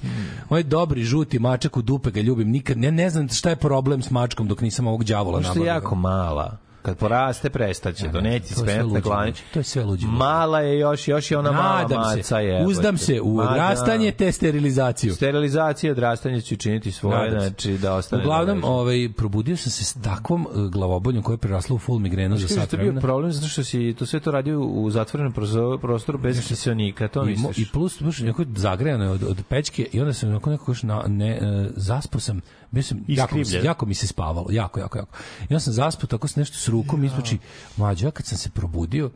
Ovaj 0.48 0.62
dobri 0.62 1.02
žuti 1.04 1.38
mačak 1.38 1.76
u 1.76 1.82
dupe 1.82 2.10
ga 2.10 2.20
ljubim. 2.20 2.50
Nikad 2.50 2.78
ne, 2.78 2.92
ne 2.92 3.10
znam 3.10 3.28
šta 3.28 3.50
je 3.50 3.56
problem 3.56 4.02
s 4.02 4.10
mačkom 4.10 4.48
dok 4.48 4.60
nisam 4.60 4.86
ovog 4.86 5.04
đavola 5.04 5.36
Ono 5.36 5.42
što 5.42 5.52
je 5.52 5.56
nabavio. 5.56 5.74
jako 5.74 5.94
mala. 5.94 6.56
Kad 6.82 6.96
poraste, 6.96 7.50
prestaće. 7.50 8.12
To 8.12 8.20
neće 8.20 8.46
ti 8.46 8.54
to 8.54 8.60
je 8.60 8.64
sve 8.64 8.66
spenati 8.66 8.88
na 8.88 8.94
luđe 8.94 9.00
glani. 9.00 9.32
To 9.52 9.60
je 9.60 9.64
sve 9.64 9.84
luđe. 9.84 10.06
Mala 10.06 10.60
je 10.60 10.78
još, 10.78 11.08
još 11.08 11.30
je 11.30 11.38
ona 11.38 11.52
mala 11.52 11.82
Nadam 11.82 12.00
maca. 12.00 12.22
se, 12.22 12.34
jebote. 12.36 12.66
uzdam 12.66 12.98
se 12.98 13.20
u 13.20 13.36
da. 13.36 13.42
odrastanje 13.50 14.12
te 14.12 14.32
sterilizaciju. 14.32 15.14
Sterilizacija 15.14 15.92
odrastanje 15.92 16.40
će 16.40 16.54
učiniti 16.54 16.92
svoje, 16.92 17.30
Nadam 17.30 17.40
znači 17.40 17.78
da 17.78 17.94
ostane. 17.94 18.22
Uglavnom, 18.22 18.60
da 18.60 18.66
ovaj 18.66 19.08
probudio 19.16 19.56
sam 19.56 19.70
se 19.72 19.84
s 19.84 19.92
takvom 19.92 20.46
uh, 20.46 20.70
glavoboljom 20.70 21.22
koja 21.22 21.34
je 21.34 21.38
prerasla 21.38 21.76
u 21.76 21.78
full 21.78 21.98
migrenu 21.98 22.36
za 22.36 22.48
sat 22.48 22.56
da 22.56 22.62
je 22.62 22.66
bio 22.68 22.76
vremena. 22.78 23.00
problem 23.00 23.32
zato 23.32 23.48
što 23.48 23.64
si 23.64 23.94
to 23.98 24.06
sve 24.06 24.20
to 24.20 24.30
radio 24.30 24.60
u 24.60 24.90
zatvorenom 24.90 25.32
prostoru 25.80 26.18
bez 26.18 26.48
kiselnika, 26.48 27.08
to 27.08 27.24
misliš? 27.24 27.58
I 27.58 27.66
plus, 27.72 28.02
baš 28.02 28.18
neko 28.18 28.44
zagrejano 28.56 29.04
je 29.04 29.10
od, 29.10 29.22
od 29.22 29.42
pećke 29.48 29.88
i 29.92 30.00
onda 30.00 30.12
sam 30.12 30.28
onako 30.28 30.50
nekako 30.50 30.74
na, 30.82 31.02
ne, 31.06 31.38
uh, 31.42 31.66
zaspao 31.76 32.20
sam, 32.20 32.40
bio 32.72 32.82
sam, 32.82 33.04
jako, 33.08 33.36
mi 33.36 33.44
se- 33.44 33.56
jako 33.58 33.86
mi 33.86 33.94
se 33.94 34.06
spavalo, 34.06 34.46
jako, 34.50 34.80
jako, 34.80 34.98
jako. 34.98 35.16
Onda 35.42 35.60
sam 35.60 35.72
zaspao 35.72 36.06
tako 36.06 36.28
s 36.28 36.36
nešto 36.36 36.58
s 36.58 36.68
rukom, 36.68 37.04
ispoči, 37.04 37.38
mlađa, 37.76 38.06
ja 38.06 38.10
kad 38.10 38.26
sam 38.26 38.38
se 38.38 38.50
probudio, 38.50 39.10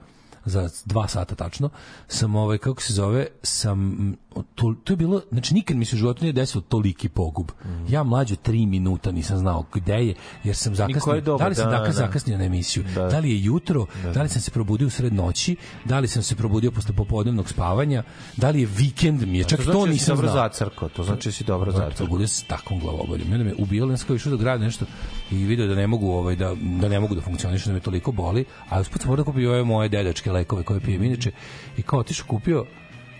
za 0.45 0.71
dva 0.85 1.09
sata 1.09 1.35
tačno, 1.35 1.71
sam 2.09 2.37
ovaj, 2.37 2.59
kako 2.59 2.83
se 2.83 2.93
zove, 2.93 3.27
sam, 3.43 4.15
to, 4.45 4.75
to 4.85 4.93
je 4.93 4.97
bilo, 4.97 5.23
znači 5.31 5.55
nikad 5.55 5.77
mi 5.77 5.85
se 5.85 5.97
u 5.97 5.99
životu 5.99 6.25
nije 6.25 6.33
desilo 6.33 6.61
toliki 6.61 7.09
pogub. 7.09 7.51
Ja 7.89 8.03
mlađo 8.03 8.37
tri 8.37 8.67
minuta 8.67 9.13
nisam 9.13 9.39
znao 9.39 9.65
gde 9.75 9.95
je, 9.97 10.15
jer 10.45 10.57
sam 10.57 10.75
zakasnio, 10.75 11.21
doba 11.21 11.39
da 11.39 11.49
li 11.49 11.55
sam 11.55 11.65
dana? 11.65 11.77
dakle 11.79 11.93
zakasnio 11.93 12.39
na 12.39 12.45
emisiju, 12.45 12.85
Da. 12.95 13.07
da 13.07 13.19
li 13.19 13.31
je 13.31 13.45
jutro, 13.45 13.87
da 14.15 14.23
li 14.23 14.29
sam 14.29 14.41
se 14.43 14.51
probudio 14.51 14.87
u 14.87 14.91
sred 14.91 15.13
noći, 15.13 15.57
da 15.85 15.99
li 15.99 16.09
sam 16.09 16.23
se 16.23 16.37
probudio 16.37 16.71
posle 16.71 16.95
popodnevnog 16.95 17.49
spavanja, 17.49 18.03
da 18.37 18.51
li 18.51 18.61
je 18.61 18.69
vikend 18.69 19.23
mi 19.23 19.39
je, 19.39 19.45
čak 19.45 19.59
to 19.59 19.65
to, 19.65 19.73
znači 19.73 19.81
da 19.81 19.87
si 19.87 19.93
nisam 19.93 20.17
znao. 20.17 20.33
zacrkao, 20.33 20.89
to 20.89 21.03
znači 21.03 21.29
da 21.29 21.33
si 21.33 21.45
dobro 21.45 21.73
Zato 21.73 21.85
zacrkao. 21.85 22.07
probudio 22.07 22.27
se 22.29 22.35
s 22.37 22.45
takvom 22.45 22.81
glavoboljom. 22.81 23.29
I 23.31 23.35
onda 23.35 23.45
me 23.45 23.55
ubijalo, 23.59 23.91
ja 23.91 23.97
sam 23.97 24.17
išao 24.17 24.31
do 24.31 24.37
grada 24.37 24.65
nešto 24.65 24.85
i 25.31 25.37
video 25.37 25.67
da 25.67 25.75
ne 25.75 25.87
mogu 25.87 26.11
ovaj 26.11 26.37
da 26.37 26.55
da 26.81 26.89
ne 26.89 27.01
mogu 27.01 27.15
da 27.15 27.21
funkcionišem, 27.21 27.71
da 27.71 27.75
me 27.75 27.81
toliko 27.81 28.13
boli, 28.13 28.45
a 28.69 28.81
usput 28.81 29.01
sam 29.01 29.11
morao 29.11 29.25
da 29.25 29.31
kupio 29.33 29.51
ove 29.51 29.65
moje 29.65 29.89
dedačke 29.89 30.33
lekove 30.33 30.63
koje 30.63 30.81
pijem 30.81 31.03
inače 31.05 31.31
i 31.77 31.83
kao 31.83 31.99
otišao 31.99 32.27
kupio 32.27 32.65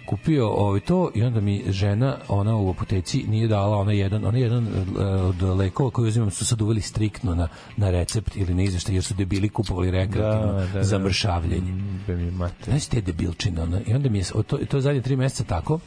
kupio 0.07 0.49
ovaj 0.49 0.81
to 0.81 1.11
i 1.15 1.23
onda 1.23 1.41
mi 1.41 1.65
žena 1.69 2.17
ona 2.29 2.57
u 2.57 2.71
apoteci 2.71 3.25
nije 3.29 3.49
dala 3.49 3.77
ona 3.77 3.93
jedan 3.93 4.25
ona 4.25 4.39
jedan 4.39 4.67
e, 4.67 5.03
od 5.05 5.43
lekova 5.43 5.91
koji 5.91 6.09
uzimam 6.09 6.31
su 6.31 6.47
sad 6.47 6.63
uveli 6.63 6.81
striktno 6.81 7.35
na 7.35 7.49
na 7.77 7.91
recept 7.91 8.37
ili 8.37 8.55
na 8.55 8.63
izveštaj 8.63 8.95
jer 8.95 9.05
su 9.05 9.15
debili 9.15 9.49
kupovali 9.49 9.91
rekreativno 9.91 10.53
Da, 10.53 10.53
da, 10.53 10.67
da. 10.67 10.83
za 10.83 10.99
mršavljenje. 10.99 11.73
Be 12.07 12.17
mi 12.17 12.31
mate. 12.31 12.71
Znaš 12.71 12.87
te 12.87 13.01
debilčine, 13.01 13.63
ono, 13.63 13.81
i 13.87 13.95
onda 13.95 14.09
mi 14.09 14.19
je, 14.19 14.25
to, 14.47 14.59
to 14.69 14.77
je 14.77 14.81
zadnje 14.81 15.01
tri 15.01 15.17
meseca 15.17 15.45
tako, 15.45 15.79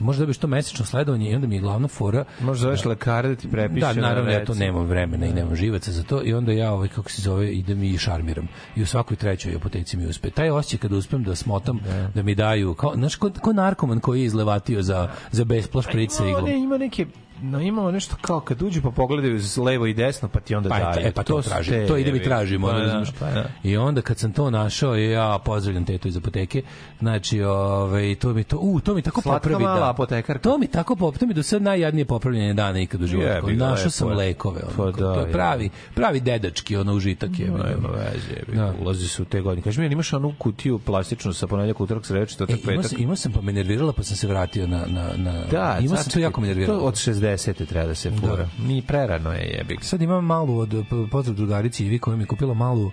i 0.00 0.02
možda 0.02 0.20
dobiš 0.20 0.38
to 0.38 0.46
mesečno 0.46 0.84
sledovanje 0.84 1.30
i 1.30 1.34
onda 1.34 1.46
mi 1.46 1.54
je 1.54 1.60
glavna 1.60 1.88
fora 1.88 2.24
Možeš 2.40 2.60
zoveš 2.60 2.84
lekara 2.84 3.28
da 3.28 3.34
ti 3.34 3.50
prepiše 3.50 3.80
da, 3.80 3.92
naravno, 3.92 4.30
ja 4.30 4.44
to 4.44 4.54
nemam 4.54 4.86
vremena 4.86 5.26
i 5.26 5.32
nemam 5.32 5.56
živaca 5.56 5.92
za 5.92 6.02
to 6.02 6.22
i 6.24 6.34
onda 6.34 6.52
ja, 6.52 6.72
ovaj, 6.72 6.88
kako 6.88 7.10
se 7.10 7.22
zove, 7.22 7.52
idem 7.52 7.82
i 7.82 7.98
šarmiram. 7.98 8.48
I 8.76 8.82
u 8.82 8.86
svakoj 8.86 9.16
trećoj 9.16 9.54
apoteci 9.54 9.96
mi 9.96 10.06
uspe. 10.06 10.30
Taj 10.30 10.50
osjećaj 10.50 10.78
kada 10.78 10.96
uspem 10.96 11.22
da 11.22 11.34
smotam, 11.34 11.80
da, 12.14 12.22
mi 12.22 12.34
daju, 12.34 12.74
kao, 12.74 12.94
znaš, 12.94 13.16
ko, 13.16 13.30
ko 13.42 13.52
narkoman 13.66 14.00
koji 14.00 14.20
je 14.20 14.26
izlevatio 14.26 14.82
za, 14.82 15.08
za 15.32 15.44
besploš 15.44 15.84
špric 15.86 16.12
sa 16.12 16.22
Ima, 16.22 16.30
iglom. 16.30 16.44
ne, 16.44 16.58
ima 16.58 16.78
neke 16.78 17.06
No, 17.42 17.60
imamo 17.60 17.90
nešto 17.90 18.16
kao 18.20 18.40
kad 18.40 18.62
uđu 18.62 18.82
pa 18.82 18.90
pogledaju 18.90 19.40
levo 19.58 19.86
i 19.86 19.94
desno 19.94 20.28
pa 20.28 20.40
ti 20.40 20.54
onda 20.54 20.68
Pa, 20.68 20.78
daju. 20.78 21.06
e, 21.06 21.12
pa 21.12 21.22
to, 21.22 21.42
su 21.42 21.48
tražim. 21.48 21.74
te, 21.74 21.86
To 21.86 21.96
idem 21.96 22.14
i 22.14 22.16
jebi. 22.16 22.24
tražim, 22.24 22.62
Pa 22.62 22.72
da, 22.72 23.02
pa 23.20 23.26
da. 23.26 23.44
I 23.62 23.76
onda 23.76 24.02
kad 24.02 24.18
sam 24.18 24.32
to 24.32 24.50
našao, 24.50 24.94
ja 24.96 25.38
pozdravljam 25.38 25.84
tetu 25.84 26.08
iz 26.08 26.16
apoteke. 26.16 26.62
Znači, 26.98 27.42
ovaj 27.42 28.14
to 28.14 28.28
mi 28.28 28.44
to, 28.44 28.58
u, 28.58 28.80
to 28.80 28.94
mi 28.94 29.02
tako 29.02 29.20
Slatka 29.20 29.40
popravi 29.40 29.64
mala 29.64 29.80
dan. 29.80 29.88
apotekarka. 29.88 30.42
To 30.42 30.58
mi 30.58 30.66
tako 30.66 30.96
popravi, 30.96 31.18
to 31.18 31.26
mi 31.26 31.34
do 31.34 31.42
sad 31.42 31.62
najjadnije 31.62 32.04
popravljanje 32.04 32.54
dana 32.54 32.80
ikad 32.80 33.02
u 33.02 33.06
životu. 33.06 33.28
Jebi 33.28 33.52
Našao 33.54 33.76
lepo 33.76 33.90
sam 33.90 34.08
lekove, 34.08 34.60
ono, 34.68 34.90
Pa 34.90 34.98
da, 34.98 35.14
to 35.14 35.20
je 35.20 35.32
pravi, 35.32 35.70
pravi 35.94 36.20
dedački 36.20 36.76
ono 36.76 36.94
užitak 36.94 37.38
je. 37.38 37.46
Nema 37.46 37.88
veze, 37.88 38.30
jebi. 38.30 38.56
Da. 38.56 38.74
ulazi 38.80 39.08
su 39.08 39.22
u 39.22 39.26
te 39.26 39.40
godine. 39.40 39.62
Kaži 39.62 39.80
mi, 39.80 39.86
imaš 39.86 40.12
onu 40.12 40.34
kutiju 40.38 40.78
plastičnu 40.78 41.32
sa 41.32 41.46
ponedjeljak, 41.46 41.80
utorak, 41.80 42.06
sreda, 42.06 42.22
E, 42.22 42.26
četvrtak, 42.26 42.58
imao 42.58 42.76
petak? 42.76 42.86
sam, 42.86 43.00
imao 43.00 43.16
sam 43.16 43.32
pa 43.32 43.40
me 43.40 43.52
nervirala 43.52 43.92
pa 43.92 44.02
sam 44.02 44.16
se 44.16 44.26
vratio 44.26 44.66
na, 44.66 44.84
na, 44.86 45.08
na 45.16 45.44
Da, 45.44 45.78
imao 45.80 45.96
sam 45.96 46.12
to 46.12 46.18
jako 46.18 46.40
me 46.40 46.46
nerviralo. 46.46 46.78
To 46.80 46.86
od 46.86 46.94
60. 46.94 47.25
treba 47.66 47.86
da 47.86 47.94
se 47.94 48.10
fura. 48.10 48.36
Da. 48.36 48.48
Ni 48.66 48.82
prerano 48.82 49.32
je, 49.32 49.54
jebi. 49.58 49.78
Sad 49.80 50.02
imam 50.02 50.24
malu 50.24 50.58
od 50.58 50.74
pozdrav 51.10 51.36
drugarici 51.36 51.86
Ivi 51.86 51.98
koja 51.98 52.16
mi 52.16 52.26
kupila 52.26 52.54
malu 52.54 52.90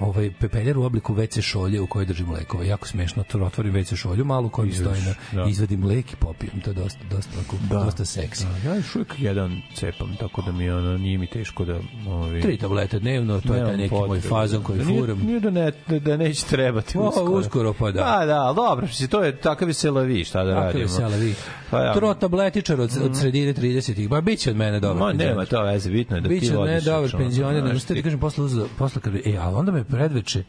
ovaj 0.00 0.30
pepeljer 0.32 0.78
u 0.78 0.82
obliku 0.82 1.14
WC 1.14 1.40
šolje 1.42 1.80
u 1.80 1.86
kojoj 1.86 2.06
držim 2.06 2.30
lekove. 2.30 2.66
Jako 2.66 2.86
smešno, 2.88 3.24
to 3.24 3.38
otvorim 3.40 3.74
WC 3.74 3.96
šolju 3.96 4.24
malu 4.24 4.48
koja 4.48 4.66
mi 4.66 4.72
stoji 4.72 5.00
na 5.00 5.14
da. 5.34 5.50
izvadim 5.50 5.84
lek 5.84 6.12
i 6.12 6.16
popijem. 6.16 6.60
To 6.60 6.70
je 6.70 6.74
dosta 6.74 6.98
dosta 7.10 7.30
onako, 7.36 7.56
dosta 7.84 8.04
seksi. 8.04 8.44
Ja 8.66 8.74
još 8.74 8.94
uvijek 8.96 9.14
jedan 9.18 9.62
cepam, 9.74 10.16
tako 10.20 10.42
da 10.42 10.52
mi 10.52 10.70
ono, 10.70 10.98
nije 10.98 11.18
mi 11.18 11.26
teško 11.26 11.64
da... 11.64 11.80
Ovi, 12.08 12.42
Tri 12.42 12.56
tablete 12.56 12.98
dnevno, 12.98 13.40
to 13.40 13.54
je 13.54 13.64
taj 13.64 13.76
neki 13.76 13.94
moj 13.94 14.20
fazon 14.20 14.62
koji 14.62 14.78
Nije- 14.78 15.00
furam. 15.00 15.18
Nije 15.18 15.40
da, 15.40 15.50
ne, 15.50 15.72
da, 15.88 15.98
da 15.98 16.16
neće 16.16 16.46
trebati 16.46 16.98
O, 16.98 17.02
uskoro. 17.02 17.32
uskoro, 17.32 17.72
pa 17.72 17.90
da. 17.90 18.00
Pa 18.02 18.26
da, 18.26 18.52
dobro, 18.56 18.86
mislim, 18.86 19.08
to 19.08 19.24
je 19.24 19.36
takav 19.36 19.72
selavi, 19.72 20.24
šta 20.24 20.44
da 20.44 20.50
Kakav 20.50 20.64
radimo. 20.64 20.82
je 20.82 20.88
sela 20.88 21.16
vi? 21.16 21.34
Pa 21.70 21.80
ja. 21.80 21.94
Tro 21.94 22.14
tabletičar 22.14 22.80
od, 22.80 22.90
od 23.02 23.16
sredine 23.16 23.54
30-ih. 23.54 24.08
Ba 24.08 24.20
biće 24.20 24.50
od 24.50 24.56
mene 24.56 24.80
dobro. 24.80 25.04
Ma 25.06 25.12
nema 25.12 25.44
to 25.44 25.62
veze, 25.62 25.90
bitno 25.90 26.16
je 26.16 26.20
da 26.20 26.28
ti 26.28 26.34
Biće 26.34 26.46
od 26.48 26.60
mene 26.60 26.72
vodiš 26.72 26.84
dobar 26.84 27.02
računa. 27.02 27.22
penzioner, 27.22 27.64
ne 27.64 27.78
što 27.78 27.94
ti 27.94 28.02
kažem 28.02 28.20
posle 28.20 28.44
uzeo, 28.44 28.66
posle 28.78 29.00
kad 29.02 29.14
e, 29.14 29.20
ali 29.40 29.54
onda 29.54 29.72
me 29.72 29.84
predveče 29.86 30.44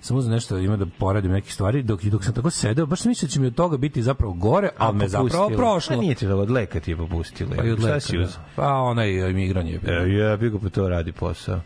sam 0.00 0.16
uzeo 0.16 0.32
nešto 0.32 0.58
ima 0.58 0.76
da 0.76 0.86
poradim 0.98 1.32
neke 1.32 1.50
stvari 1.50 1.82
dok 1.82 2.04
dok 2.04 2.24
sam 2.24 2.34
tako 2.34 2.50
sedeo 2.50 2.86
baš 2.86 3.00
sam 3.00 3.08
mislio 3.08 3.26
da 3.26 3.32
će 3.32 3.40
mi 3.40 3.46
od 3.46 3.54
toga 3.54 3.76
biti 3.76 4.02
zapravo 4.02 4.32
gore 4.32 4.68
a 4.78 4.92
me 4.92 5.08
zapravo 5.08 5.48
prošlo 5.48 5.96
A 5.96 6.00
nije 6.00 6.14
ti 6.14 6.26
da 6.26 6.36
od 6.36 6.50
leka 6.50 6.80
ti 6.80 6.90
je 6.90 6.96
popustilo. 6.96 7.50
pa 7.56 7.64
i 7.64 7.70
od 7.70 7.82
leka, 7.82 8.12
da. 8.12 8.28
pa 8.56 8.72
onaj 8.72 9.32
migranje 9.32 9.72
je 9.72 9.78
bilo. 9.78 9.96
E, 9.96 10.10
jebi 10.10 10.50
ga, 10.50 10.58
pa 10.58 10.68
to 10.68 10.88
radi 10.88 11.12
posao. 11.12 11.60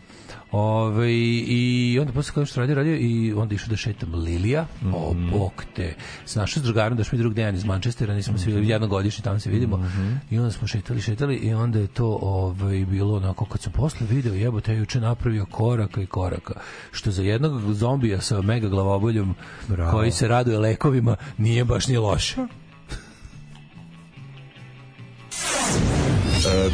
Ove, 0.53 1.13
I 1.47 1.97
onda 2.01 2.13
posle 2.13 2.33
kada 2.33 2.45
što 2.45 2.59
radio, 2.59 2.75
radio 2.75 2.95
i 2.95 3.33
onda 3.33 3.55
išao 3.55 3.69
da 3.69 3.75
šetam 3.75 4.13
Lilija, 4.13 4.65
mm 4.81 4.87
-hmm. 4.87 4.95
o, 4.95 5.13
bok 5.37 5.63
te. 5.75 5.95
S 6.25 6.35
našim 6.35 6.63
drugarom, 6.63 6.97
da 6.97 7.03
šmi 7.03 7.19
drug 7.19 7.33
Dejan 7.33 7.55
iz 7.55 7.63
Manchestera, 7.63 8.13
nismo 8.13 8.33
mm 8.33 8.37
-hmm. 8.37 8.43
svi 8.43 8.53
mhm. 8.53 8.63
jednogodišnji, 8.63 9.23
tamo 9.23 9.39
se 9.39 9.49
vidimo. 9.49 9.77
Mm 9.77 9.81
-hmm. 9.81 10.17
I 10.29 10.39
onda 10.39 10.51
smo 10.51 10.67
šetali, 10.67 11.01
šetali 11.01 11.35
i 11.35 11.53
onda 11.53 11.79
je 11.79 11.87
to 11.87 12.19
ovaj, 12.21 12.85
bilo 12.85 13.15
onako, 13.15 13.45
kad 13.45 13.61
sam 13.61 13.71
posle 13.71 14.07
video, 14.09 14.33
jebo, 14.33 14.61
te 14.61 14.75
juče 14.75 14.99
napravio 14.99 15.45
koraka 15.45 16.01
i 16.01 16.05
koraka. 16.05 16.53
Što 16.91 17.11
za 17.11 17.23
jednog 17.23 17.73
zombija 17.73 18.21
sa 18.21 18.41
mega 18.41 18.67
glavoboljom, 18.67 19.35
Bravo. 19.67 19.91
koji 19.91 20.11
se 20.11 20.27
raduje 20.27 20.59
lekovima, 20.59 21.15
nije 21.37 21.65
baš 21.65 21.87
ni 21.87 21.97
loše. 21.97 22.41
E, 22.41 22.47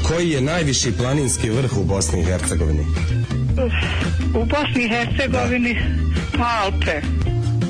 koji 0.08 0.30
je 0.30 0.42
najviši 0.42 0.92
planinski 0.98 1.50
vrh 1.50 1.78
u 1.78 1.84
Bosni 1.84 2.22
i 2.22 2.24
Hercegovini? 2.24 2.86
u 4.36 4.46
Bosni 4.46 4.86
i 4.86 4.90
Hercegovini 4.90 5.74
da. 6.38 6.44
Alpe. 6.64 7.02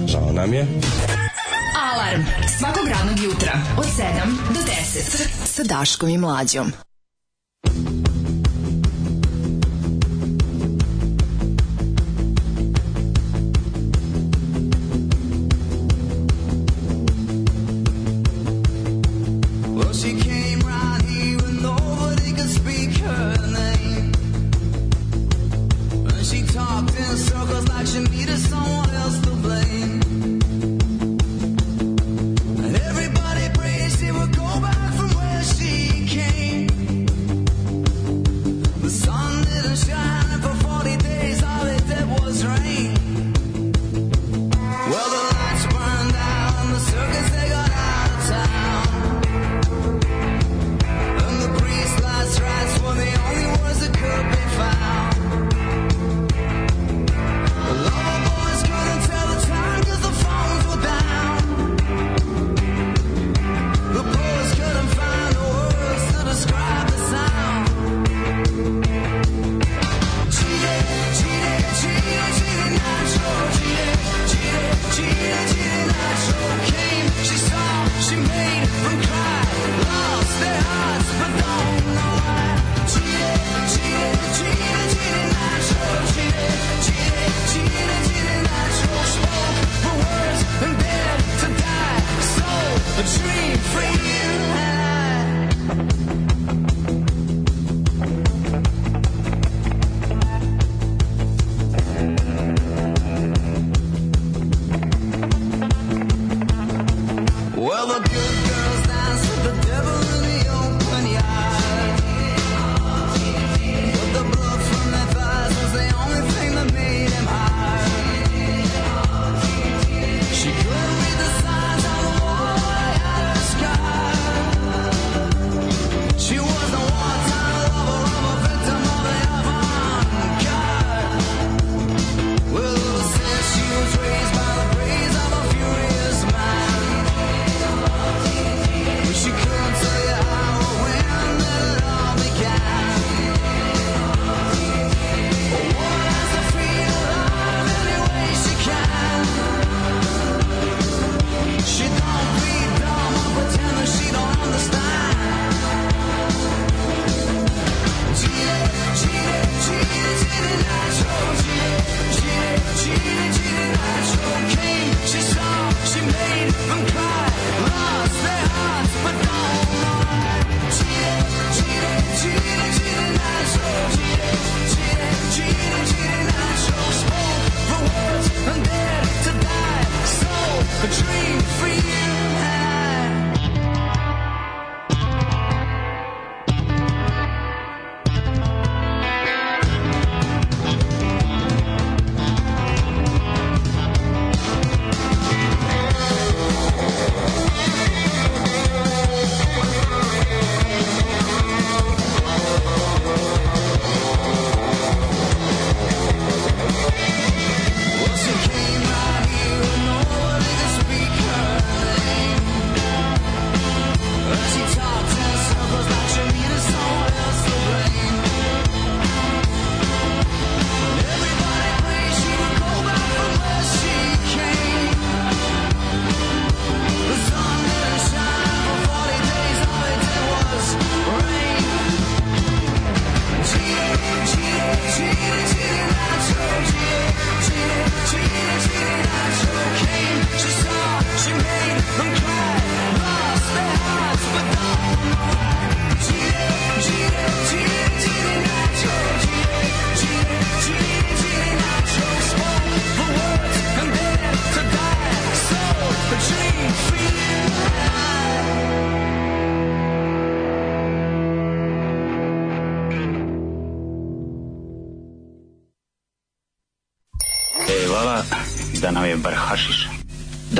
Žao 0.07 0.33
nam 0.33 0.53
je. 0.53 0.67
Alarm 1.93 2.21
svakog 2.59 2.87
radnog 2.87 3.19
jutra 3.23 3.51
od 3.77 3.85
7 3.85 4.53
do 4.53 4.59
10 4.59 5.27
sa 5.45 5.63
Daškom 5.63 6.09
i 6.09 6.17
Mlađom. 6.17 6.71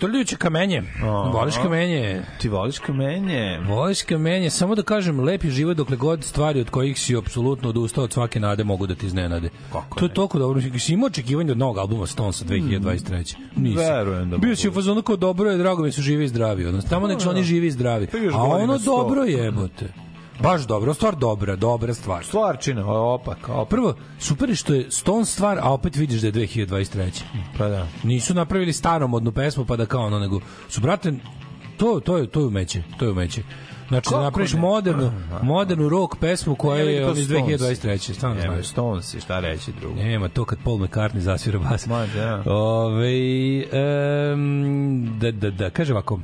Kotrljujuće 0.00 0.36
kamenje. 0.36 0.82
Voliš 1.32 1.54
kamenje? 1.62 2.22
Ti 2.38 2.48
voliš 2.48 2.78
kamenje? 2.78 3.58
Voliš 3.68 4.02
kamenje, 4.02 4.50
samo 4.50 4.74
da 4.74 4.82
kažem, 4.82 5.20
lep 5.20 5.44
je 5.44 5.50
život 5.50 5.76
dokle 5.76 5.96
god 5.96 6.24
stvari 6.24 6.60
od 6.60 6.70
kojih 6.70 7.00
si 7.00 7.16
apsolutno 7.16 7.68
odustao 7.68 8.04
od 8.04 8.12
svake 8.12 8.40
nade 8.40 8.64
mogu 8.64 8.86
da 8.86 8.94
ti 8.94 9.06
iznenade. 9.06 9.48
Kako 9.72 9.98
to 9.98 10.04
je 10.04 10.14
toliko 10.14 10.38
dobro. 10.38 10.60
Si 10.78 10.92
imao 10.92 11.06
očekivanje 11.06 11.52
od 11.52 11.58
novog 11.58 11.78
albuma 11.78 12.06
Stonesa 12.06 12.44
2023. 12.44 13.34
Nisi. 13.56 13.76
Verujem 13.76 14.30
da 14.30 14.38
Bio 14.38 14.56
si 14.56 14.68
u 14.68 14.72
fazonu 14.72 15.02
kao 15.02 15.16
dobro 15.16 15.50
je, 15.50 15.58
drago 15.58 15.82
mi 15.82 15.92
su 15.92 16.02
živi 16.02 16.24
i 16.24 16.28
zdravi. 16.28 16.66
Ono, 16.66 16.82
tamo 16.82 17.06
nek 17.06 17.20
su 17.20 17.30
oni 17.30 17.42
živi 17.42 17.66
i 17.66 17.70
zdravi. 17.70 18.06
Pa 18.06 18.38
A 18.38 18.42
ono 18.42 18.78
dobro 18.78 19.24
jebote. 19.24 19.92
Baš 20.42 20.66
dobro, 20.66 20.94
stvar 20.94 21.16
dobra, 21.16 21.56
dobra 21.56 21.94
stvar. 21.94 22.24
Stvarčina, 22.24 22.86
opak, 22.86 23.48
opak. 23.48 23.68
Prvo, 23.68 23.94
super 24.18 24.48
je 24.48 24.54
što 24.54 24.74
je 24.74 24.90
Stone 24.90 25.24
stvar, 25.24 25.58
a 25.62 25.72
opet 25.72 25.96
vidiš 25.96 26.20
da 26.20 26.26
je 26.26 26.32
2023. 26.32 27.22
Pa 27.58 27.68
da. 27.68 27.86
Nisu 28.02 28.34
napravili 28.34 28.72
staromodnu 28.72 29.32
pesmu 29.32 29.64
pa 29.64 29.76
da 29.76 29.86
kao 29.86 30.06
ono, 30.06 30.18
nego 30.18 30.40
su, 30.68 30.80
brate, 30.80 31.12
to, 31.76 32.00
to, 32.00 32.18
je, 32.18 32.26
to 32.26 32.40
je 32.40 32.46
umeće, 32.46 32.82
to 32.98 33.04
je 33.04 33.10
umeće. 33.10 33.42
Znači, 33.88 34.04
da 34.04 34.10
Kako 34.10 34.22
napraviš 34.22 34.52
ne? 34.52 34.60
modernu, 34.60 35.12
modernu 35.42 35.88
rock 35.88 36.16
pesmu 36.20 36.54
koja 36.54 36.82
je 36.82 37.10
iz 37.16 37.26
Stones. 37.26 37.60
2023. 37.60 38.12
Stvarno 38.12 38.42
Evo, 38.44 38.54
znaš. 38.54 38.68
Stones 38.68 39.14
i 39.14 39.20
šta 39.20 39.40
reći 39.40 39.72
drugo. 39.80 39.94
Nema 39.94 40.28
to 40.28 40.44
kad 40.44 40.58
Paul 40.64 40.78
McCartney 40.78 41.18
zasvira 41.18 41.58
bas. 41.58 41.86
Ma, 41.86 42.06
da. 42.06 42.42
Ove, 42.46 43.64
um, 44.32 45.18
da, 45.20 45.30
da, 45.30 45.50
da, 45.50 45.70
kaže 45.70 45.92
ovako. 45.92 46.14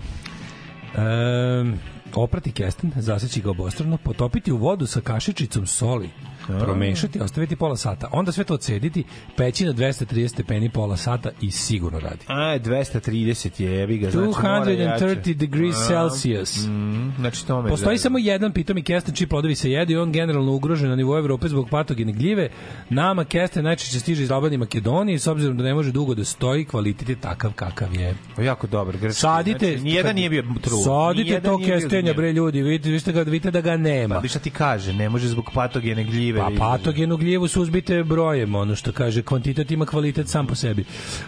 Um, 0.96 1.78
oprati 2.16 2.52
kesten, 2.52 2.92
zaseći 2.96 3.40
ga 3.40 3.50
obostrano, 3.50 3.96
potopiti 3.96 4.52
u 4.52 4.56
vodu 4.56 4.86
sa 4.86 5.00
kašičicom 5.00 5.66
soli, 5.66 6.10
promešati, 6.46 7.20
ostaviti 7.20 7.56
pola 7.56 7.76
sata, 7.76 8.08
onda 8.12 8.32
sve 8.32 8.44
to 8.44 8.54
odsediti, 8.54 9.04
peći 9.36 9.64
na 9.64 9.72
230 9.72 10.28
stepeni 10.28 10.70
pola 10.70 10.96
sata 10.96 11.30
i 11.40 11.50
sigurno 11.50 12.00
radi. 12.00 12.24
A, 12.26 12.58
230 12.58 13.62
je, 13.62 13.72
jebi 13.72 13.98
ga, 13.98 14.10
znači 14.10 14.26
mora 14.42 14.70
jače. 14.70 15.04
230 15.04 15.34
degrees 15.34 15.76
A, 15.76 15.86
Celsius. 15.88 16.66
Mm, 16.66 17.10
znači 17.18 17.46
to 17.46 17.62
me 17.62 17.68
Postoji 17.68 17.98
samo 17.98 18.18
jedan 18.18 18.52
pitomi 18.52 18.82
kesten 18.82 19.14
čiji 19.14 19.26
plodovi 19.26 19.54
se 19.54 19.70
jedu 19.70 19.92
i 19.92 19.96
on 19.96 20.12
generalno 20.12 20.52
ugrožen 20.52 20.88
na 20.90 20.96
nivou 20.96 21.18
Evrope 21.18 21.48
zbog 21.48 21.68
patogene 21.70 22.12
gljive. 22.12 22.48
Nama 22.90 23.24
kesten 23.24 23.64
najčešće 23.64 24.00
stiže 24.00 24.22
iz 24.22 24.30
Albanije 24.30 24.54
i 24.54 24.58
Makedonije 24.58 25.18
s 25.18 25.26
obzirom 25.26 25.56
da 25.56 25.64
ne 25.64 25.74
može 25.74 25.92
dugo 25.92 26.14
da 26.14 26.24
stoji, 26.24 26.64
kvalitet 26.64 27.08
je 27.08 27.16
takav 27.16 27.52
kakav 27.52 27.94
je. 27.94 28.14
O, 28.38 28.42
jako 28.42 28.66
dobar 28.66 28.96
grčki. 28.96 29.20
Sadite, 29.20 29.66
znači, 29.66 29.84
nijedan 29.84 30.14
nije 30.14 30.30
bio 30.30 30.42
true. 30.62 30.82
Sadite 30.84 31.40
to 31.40 31.58
nije 31.58 32.05
gnjev. 32.12 32.16
bre 32.16 32.32
ljudi, 32.32 32.62
vidite, 32.62 32.90
vidite, 32.90 33.12
ga, 33.12 33.22
vidite 33.22 33.50
da 33.50 33.60
ga 33.60 33.76
nema. 33.76 34.20
Pa, 34.20 34.28
šta 34.28 34.38
ti 34.38 34.50
kaže, 34.50 34.92
ne 34.92 35.08
može 35.08 35.28
zbog 35.28 35.50
patogene 35.54 36.04
gljive. 36.04 36.40
Pa 36.40 36.50
patogenu 36.58 37.16
gljivu 37.16 37.48
suzbite 37.48 38.04
brojem, 38.04 38.54
ono 38.54 38.76
što 38.76 38.92
kaže, 38.92 39.22
kvantitet 39.22 39.70
ima 39.70 39.86
kvalitet 39.86 40.28
sam 40.28 40.46
po 40.46 40.54
sebi. 40.54 40.84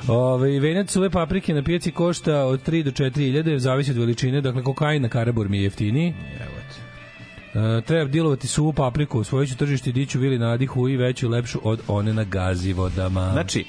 Ove, 0.09 0.61
venac 0.61 0.91
suve 0.91 1.11
paprike 1.11 1.55
na 1.55 1.63
pijaci 1.63 1.91
košta 1.91 2.45
od 2.45 2.69
3 2.69 2.83
do 2.83 2.91
4 2.91 3.15
hiljade, 3.15 3.59
zavisi 3.59 3.91
od 3.91 3.97
veličine, 3.97 4.41
dakle 4.41 4.63
kokain 4.63 5.03
na 5.03 5.09
karabor 5.09 5.49
mi 5.49 5.57
je 5.57 5.63
jeftiniji. 5.63 6.15
Evo. 6.41 6.59
E, 7.55 7.81
treba 7.81 8.05
dilovati 8.05 8.47
suvu 8.47 8.73
papriku, 8.73 9.25
svojeću 9.25 9.57
tržište 9.57 9.93
diću 9.93 10.19
vili 10.19 10.39
nadihu 10.39 10.89
i 10.89 10.97
veću 10.97 11.27
i 11.27 11.29
lepšu 11.29 11.61
od 11.63 11.81
one 11.89 12.13
na 12.13 12.25
gazivodama. 12.25 13.31
Znači, 13.33 13.65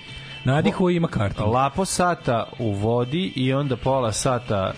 nadihu 0.46 0.90
ima 0.90 1.08
karton. 1.08 1.52
lapo 1.52 1.86
sata 1.86 2.50
u 2.60 2.72
vodi 2.72 3.32
i 3.36 3.54
onda 3.54 3.78
pola 3.78 4.12
sata 4.12 4.74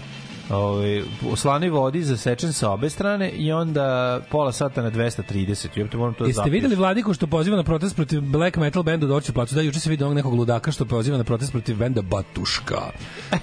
ovaj, 0.52 1.02
u 1.32 1.36
slanoj 1.36 1.70
vodi 1.70 2.04
zasečen 2.04 2.54
sa 2.54 2.72
obe 2.72 2.90
strane 2.90 3.30
i 3.30 3.52
onda 3.52 4.20
pola 4.32 4.52
sata 4.52 4.82
na 4.82 4.92
230. 4.92 5.68
I 5.76 5.82
opet 5.82 5.94
moram 5.94 6.14
to 6.14 6.24
da 6.24 6.30
Jeste 6.30 6.50
videli 6.50 6.76
Vladiku 6.76 7.14
što 7.14 7.28
poziva 7.28 7.58
na 7.58 7.64
protest 7.64 7.96
protiv 7.96 8.22
black 8.22 8.58
metal 8.58 8.84
benda 8.84 9.08
Dorće 9.08 9.34
placu? 9.34 9.56
Da, 9.56 9.62
juče 9.62 9.80
se 9.80 9.90
vidio 9.90 10.08
onog 10.08 10.16
nekog 10.16 10.34
ludaka 10.34 10.72
što 10.72 10.86
poziva 10.86 11.18
na 11.18 11.24
protest 11.24 11.52
protiv 11.52 11.78
benda 11.78 12.02
Batuška. 12.02 12.82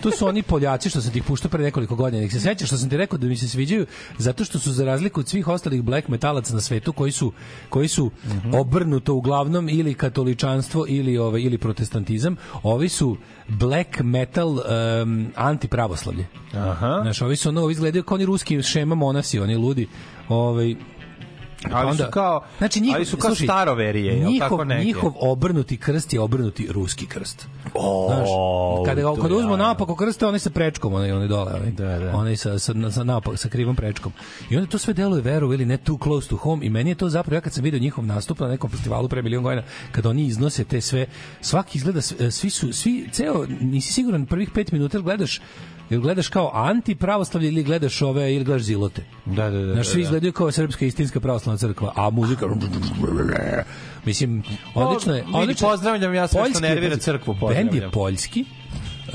To 0.01 0.11
su 0.11 0.27
oni 0.27 0.43
Poljaci 0.43 0.91
što 0.91 1.01
sam 1.01 1.13
ti 1.13 1.19
ih 1.19 1.25
puštao 1.25 1.51
pre 1.51 1.63
nekoliko 1.63 1.95
godina. 1.95 2.23
Nek 2.23 2.33
se 2.33 2.41
sećaš 2.41 2.69
što 2.69 2.77
sam 2.77 2.91
ti 2.91 2.97
rekao 2.97 3.19
da 3.19 3.27
mi 3.27 3.37
se 3.37 3.49
sviđaju 3.49 3.87
zato 4.19 4.45
što 4.45 4.59
su 4.59 4.73
za 4.73 4.85
razliku 4.85 5.21
od 5.21 5.29
svih 5.29 5.49
ostalih 5.49 5.83
black 5.83 6.09
metalaca 6.09 6.55
na 6.55 6.61
svetu 6.61 6.93
koji 6.93 7.13
su 7.13 7.33
koji 7.69 7.89
su 7.89 8.11
obrnuto 8.53 9.15
uglavnom 9.15 9.69
ili 9.69 9.95
katoličanstvo 9.95 10.85
ili 10.89 11.19
ovaj 11.19 11.43
ili 11.43 11.59
protestantizam, 11.59 12.37
ovi 12.63 12.89
su 12.89 13.17
black 13.49 14.01
metal 14.01 14.49
um, 14.49 15.27
antipravoslavlje. 15.37 16.27
Aha. 16.55 16.99
Znaš, 17.03 17.23
ovi 17.23 17.37
su 17.37 17.49
ono, 17.49 17.63
ovi 17.63 17.73
izgledaju 17.73 18.03
kao 18.05 18.15
oni 18.15 18.25
ruski 18.25 18.63
šema 18.63 18.95
monasi, 18.95 19.41
oni 19.41 19.57
ludi. 19.57 19.89
Ovaj, 20.29 20.75
Ali 21.73 21.97
su 21.97 22.05
kao, 22.11 22.45
znači 22.59 22.81
njihov, 22.81 22.97
ali 22.97 23.05
su 23.05 23.17
kao 23.17 23.31
slušaj, 23.31 23.47
staroverije, 23.47 24.15
njihov, 24.25 24.49
tako 24.49 24.65
neke? 24.65 24.85
Njihov 24.85 25.13
obrnuti 25.21 25.77
krst 25.77 26.13
je 26.13 26.21
obrnuti 26.21 26.69
ruski 26.73 27.07
krst. 27.07 27.47
O, 27.75 28.07
Znaš, 28.09 28.29
kada, 28.87 29.03
ga, 29.03 29.23
kada 29.23 29.35
uzmu 29.35 29.51
ja. 29.51 29.57
napako 29.57 29.97
krste, 29.97 30.27
oni 30.27 30.39
sa 30.39 30.51
prečkom, 30.51 30.95
onaj, 30.95 31.13
onaj 31.13 31.29
dole, 31.29 31.53
onaj, 31.55 31.71
Da, 31.71 31.99
da. 31.99 32.17
onaj 32.17 32.37
sa, 32.37 32.59
sa, 32.59 32.75
sa, 32.91 33.05
napak, 33.05 33.39
sa 33.39 33.49
krivom 33.49 33.77
prečkom. 33.77 34.13
I 34.51 34.57
onda 34.57 34.71
to 34.71 34.79
sve 34.79 34.95
deluje 34.95 35.23
veru 35.23 35.53
ili 35.53 35.67
ne 35.67 35.77
too 35.77 35.99
close 36.03 36.29
to 36.29 36.37
home 36.37 36.67
i 36.67 36.71
meni 36.71 36.91
je 36.91 36.95
to 36.95 37.09
zapravo, 37.09 37.37
ja 37.37 37.41
kad 37.41 37.53
sam 37.53 37.65
video 37.65 37.81
njihov 37.81 38.07
nastup 38.07 38.41
na 38.41 38.49
nekom 38.49 38.71
festivalu 38.71 39.09
pre 39.09 39.23
milion 39.23 39.43
godina, 39.43 39.63
kada 39.93 40.09
oni 40.09 40.27
iznose 40.27 40.65
te 40.65 40.81
sve, 40.81 41.07
svaki 41.41 41.79
izgleda, 41.79 42.01
svi 42.31 42.51
su, 42.51 42.73
svi, 42.73 43.09
ceo, 43.13 43.47
nisi 43.61 43.93
siguran 43.93 44.27
prvih 44.27 44.51
pet 44.55 44.73
minuta, 44.73 44.99
gledaš 44.99 45.41
Jel 45.91 46.01
gledaš 46.01 46.29
kao 46.29 46.51
anti 46.55 46.95
pravoslavlje 46.95 47.49
ili 47.49 47.63
gledaš 47.63 48.03
ove 48.03 48.35
ili 48.35 48.45
gledaš 48.45 48.63
zilote? 48.63 49.03
Da, 49.25 49.51
da, 49.51 49.59
da. 49.59 49.73
Znaš, 49.73 49.87
da, 49.87 49.93
svi 49.93 50.01
da. 50.01 50.03
izgledaju 50.03 50.33
kao 50.33 50.53
srpska 50.53 50.87
istinska 50.87 51.21
pravoslavna 51.21 51.59
crkva, 51.59 51.93
a 51.97 52.11
muzika... 52.11 52.47
Mislim, 54.05 54.43
odlično 54.75 55.15
je. 55.15 55.25
Odlično 55.35 55.69
pozdravljam 55.69 56.15
ja 56.15 56.29
sve 56.29 56.51
što 56.51 56.61
nervira 56.61 56.97
crkvu, 56.97 57.37
Bend 57.49 57.75
je 57.75 57.91
poljski, 57.91 58.45
Uh, 59.09 59.15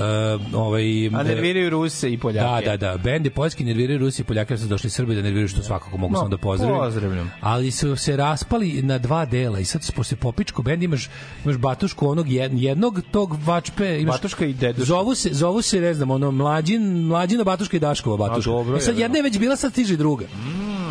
ovaj, 0.56 0.84
A 1.08 1.24
nerviraju 1.24 1.70
Ruse 1.70 2.10
i 2.10 2.18
Da, 2.18 2.22
Poljake. 2.22 2.66
da, 2.68 2.78
da. 2.80 2.98
Bend 2.98 3.26
je 3.26 3.32
poljski, 3.32 3.64
nerviraju 3.64 4.00
Rusi 4.00 4.22
i 4.22 4.26
Poljake, 4.26 4.58
su 4.58 4.68
došli 4.68 4.90
Srbi 4.90 5.16
da 5.16 5.22
nerviraju 5.22 5.48
što 5.48 5.62
svakako 5.64 5.98
mogu 5.98 6.14
No, 6.14 6.20
samo 6.20 6.30
da 6.30 6.38
pozdravim. 6.38 6.78
pozdravljam. 6.78 7.32
Ali 7.42 7.72
su 7.72 7.96
se 7.96 8.18
raspali 8.18 8.82
na 8.82 8.98
dva 8.98 9.26
dela 9.26 9.60
i 9.60 9.66
sad 9.66 9.92
posle 9.94 10.18
popičko 10.18 10.62
bend 10.62 10.84
imaš, 10.84 11.10
imaš 11.46 11.58
Batušku 11.58 12.08
onog 12.08 12.28
jed- 12.28 12.60
jednog 12.60 13.02
tog 13.12 13.38
vačpe, 13.46 14.00
imaš 14.00 14.14
Batuška 14.14 14.46
i 14.46 14.54
Deduška. 14.54 14.86
Zovu 14.86 15.16
se, 15.16 15.30
zovu 15.32 15.62
se, 15.62 15.82
ne 15.82 15.94
znam, 15.94 16.12
ono, 16.12 16.32
mlađin, 16.32 16.82
mlađina 17.00 17.44
Batuška 17.44 17.78
i 17.78 17.80
Daškova 17.80 18.18
Batuška. 18.20 18.52
A, 18.52 18.54
dobro 18.54 18.78
E 18.78 18.82
sad 18.82 18.96
je, 18.96 19.02
jedna 19.02 19.18
je 19.18 19.24
već 19.24 19.40
bila, 19.40 19.56
sad 19.56 19.72
stiže 19.72 19.98
druga. 19.98 20.26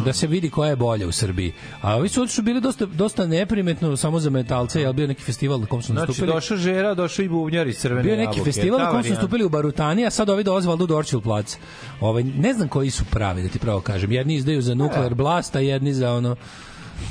Da 0.05 0.13
se 0.13 0.27
vidi 0.27 0.51
koja 0.51 0.71
je 0.71 0.77
bolja 0.77 1.09
u 1.09 1.13
Srbiji. 1.13 1.53
A 1.81 1.97
ovi 1.97 2.09
su 2.09 2.27
su 2.29 2.43
bili 2.43 2.61
dosta, 2.61 2.87
dosta 2.87 3.27
neprimetno 3.27 3.97
samo 3.97 4.21
za 4.21 4.31
metalce, 4.31 4.81
jel 4.81 4.93
bio 4.93 5.07
neki 5.07 5.23
festival 5.23 5.61
na 5.61 5.67
kom 5.67 5.83
su 5.83 5.87
Znači, 5.87 6.01
nastupili. 6.01 6.27
došao 6.29 6.57
Žera, 6.57 6.95
došao 6.95 7.23
i 7.23 7.29
Bubnjar 7.29 7.67
iz 7.67 7.79
Crvene 7.79 8.03
Bio 8.03 8.17
neki 8.17 8.25
jabuke. 8.29 8.45
festival 8.45 8.81
na 8.81 8.92
kom 8.93 9.03
su 9.03 9.11
nastupili 9.11 9.45
u 9.45 9.49
Barutani, 9.49 10.07
a 10.07 10.11
sad 10.11 10.31
ovi 10.31 10.45
dolaze 10.45 10.69
valjda 10.69 10.85
u 10.85 10.87
Dorčil 10.87 11.21
plac. 11.21 11.57
Ovaj, 12.01 12.23
ne 12.23 12.55
znam 12.55 12.69
koji 12.69 12.91
su 12.91 13.05
pravi, 13.05 13.43
da 13.43 13.49
ti 13.49 13.59
pravo 13.59 13.81
kažem. 13.81 14.13
Jedni 14.13 14.35
izdaju 14.35 14.63
za 14.63 14.75
Nuclear 14.75 15.15
Blast, 15.15 15.57
a 15.57 15.61
jedni 15.61 15.95
za 15.95 16.13
ono 16.13 16.37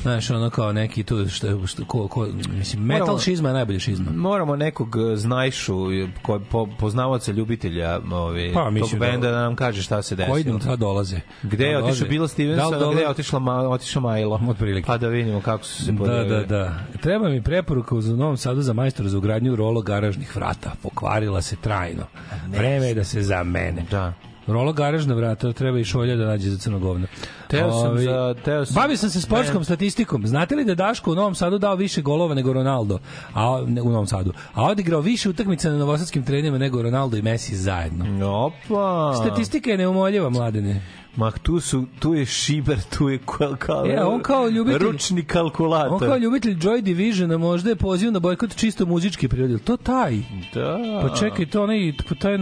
Znaš, 0.02 0.30
ono 0.30 0.50
kao 0.50 0.74
neki 0.74 1.04
tu, 1.04 1.30
što, 1.30 1.68
što, 1.68 1.86
ko, 1.86 2.08
ko, 2.08 2.28
mislim, 2.50 2.84
metal 2.84 3.08
Moramo- 3.08 3.20
šizma 3.20 3.50
je 3.50 3.54
najbolje 3.54 3.80
šizma. 3.80 4.12
Moramo 4.12 4.56
nekog 4.56 4.96
eh, 4.98 5.16
znajšu, 5.16 5.76
ko, 6.22 6.40
po, 6.42 6.68
poznavaoca 6.70 7.32
ljubitelja 7.32 8.00
ovi, 8.12 8.52
Pa, 8.54 8.72
tog 8.82 8.90
da- 8.92 8.98
benda 9.02 9.32
da, 9.32 9.38
nam 9.38 9.56
kaže 9.56 9.82
šta 9.82 10.02
se 10.02 10.16
desilo. 10.16 10.34
Koji 10.34 10.44
nam 10.44 10.62
sad 10.62 10.80
dolaze? 10.80 11.20
Gde 11.44 11.66
je 11.66 11.78
Da, 11.78 11.86
otišao. 11.86 12.08
Bilo 12.08 12.28
Stevenson, 12.28 12.72
Da 12.72 12.78
a 12.80 12.92
gde 12.92 13.02
je 13.02 13.10
otišla, 13.10 13.40
ma, 13.40 13.54
otišao 13.60 14.02
Majlo? 14.02 14.40
Otprilike. 14.50 14.88
Pa 14.88 14.98
da 14.98 15.08
vidimo 15.08 15.42
kako 15.42 15.64
su 15.64 15.86
se 15.86 15.92
Da, 15.92 15.98
pojavili. 15.98 16.30
da, 16.30 16.46
da. 16.48 16.76
Treba 17.02 17.30
mi 17.30 17.42
preporuka 17.42 17.96
u 17.96 18.02
Novom 18.02 18.38
Sadu 18.38 18.62
za 18.62 18.74
majstora 18.74 19.10
za 19.10 19.18
ugradnju 19.18 19.56
rolo 19.56 19.82
garažnih 19.82 20.36
vrata. 20.36 20.72
Pokvarila 20.84 21.42
se 21.42 21.56
trajno. 21.56 22.04
Vreme 22.48 22.86
je 22.86 22.94
da 22.94 23.04
se 23.04 23.22
zamene. 23.22 23.86
Da. 23.92 24.14
Rolo 24.48 24.74
garažna 24.74 25.14
vrata, 25.14 25.54
treba 25.54 25.80
i 25.80 25.84
šolja 25.84 26.16
da 26.16 26.26
nađe 26.26 26.50
za 26.50 26.58
crno 26.58 26.80
govno. 26.80 27.08
Teo 27.48 27.72
sam 27.72 27.92
Ovi, 27.92 28.04
za- 28.04 28.36
teo 28.36 28.66
sam- 28.66 28.76
Bavio 28.76 28.98
sam 28.98 29.10
se 29.10 29.22
sportskom 29.22 29.64
statistikom. 29.64 30.28
Znate 30.28 30.56
li 30.56 30.66
da 30.66 30.76
Daško 30.76 31.12
u 31.12 31.16
Novom 31.16 31.36
Sadu 31.36 31.58
dao 31.58 31.76
više 31.76 32.02
golova 32.02 32.36
nego 32.36 32.54
Ronaldo? 32.54 33.00
A, 33.34 33.64
ne, 33.68 33.82
u 33.82 33.90
Novom 33.90 34.08
Sadu. 34.08 34.34
A 34.54 34.64
odigrao 34.66 35.02
više 35.02 35.30
utakmica 35.30 35.70
na 35.70 35.78
novosadskim 35.78 36.24
treninima 36.24 36.58
nego 36.58 36.82
Ronaldo 36.82 37.18
i 37.18 37.22
Messi 37.22 37.56
zajedno. 37.56 38.06
Opa! 38.38 39.14
Statistika 39.16 39.70
je 39.70 39.78
neumoljiva, 39.78 40.30
mladene. 40.30 40.82
Ma 41.16 41.32
tu, 41.32 41.60
su, 41.60 41.86
tu 42.00 42.14
je 42.14 42.26
šiber, 42.26 42.78
tu 42.98 43.10
je 43.10 43.20
kal, 43.38 43.56
kal, 43.56 43.92
E, 43.92 44.04
on 44.04 44.22
kao 44.22 44.50
ljubitelj- 44.50 44.80
ručni 44.82 45.24
kalkulator. 45.24 45.94
On 45.94 46.00
kao 46.00 46.18
ljubitelj 46.18 46.56
Joy 46.56 46.82
Divisiona 46.82 47.38
možda 47.38 47.70
je 47.70 47.76
poziv 47.76 48.12
na 48.12 48.20
bojkot 48.20 48.56
čisto 48.56 48.86
muzički 48.86 49.28
prirode. 49.28 49.54
Jel 49.54 49.60
To 49.60 49.78
taj. 49.78 50.18
Da. 50.54 50.80
Pa 51.02 51.16
čekaj, 51.16 51.46
to 51.46 51.64
onaj, 51.64 51.94
taj, 52.20 52.38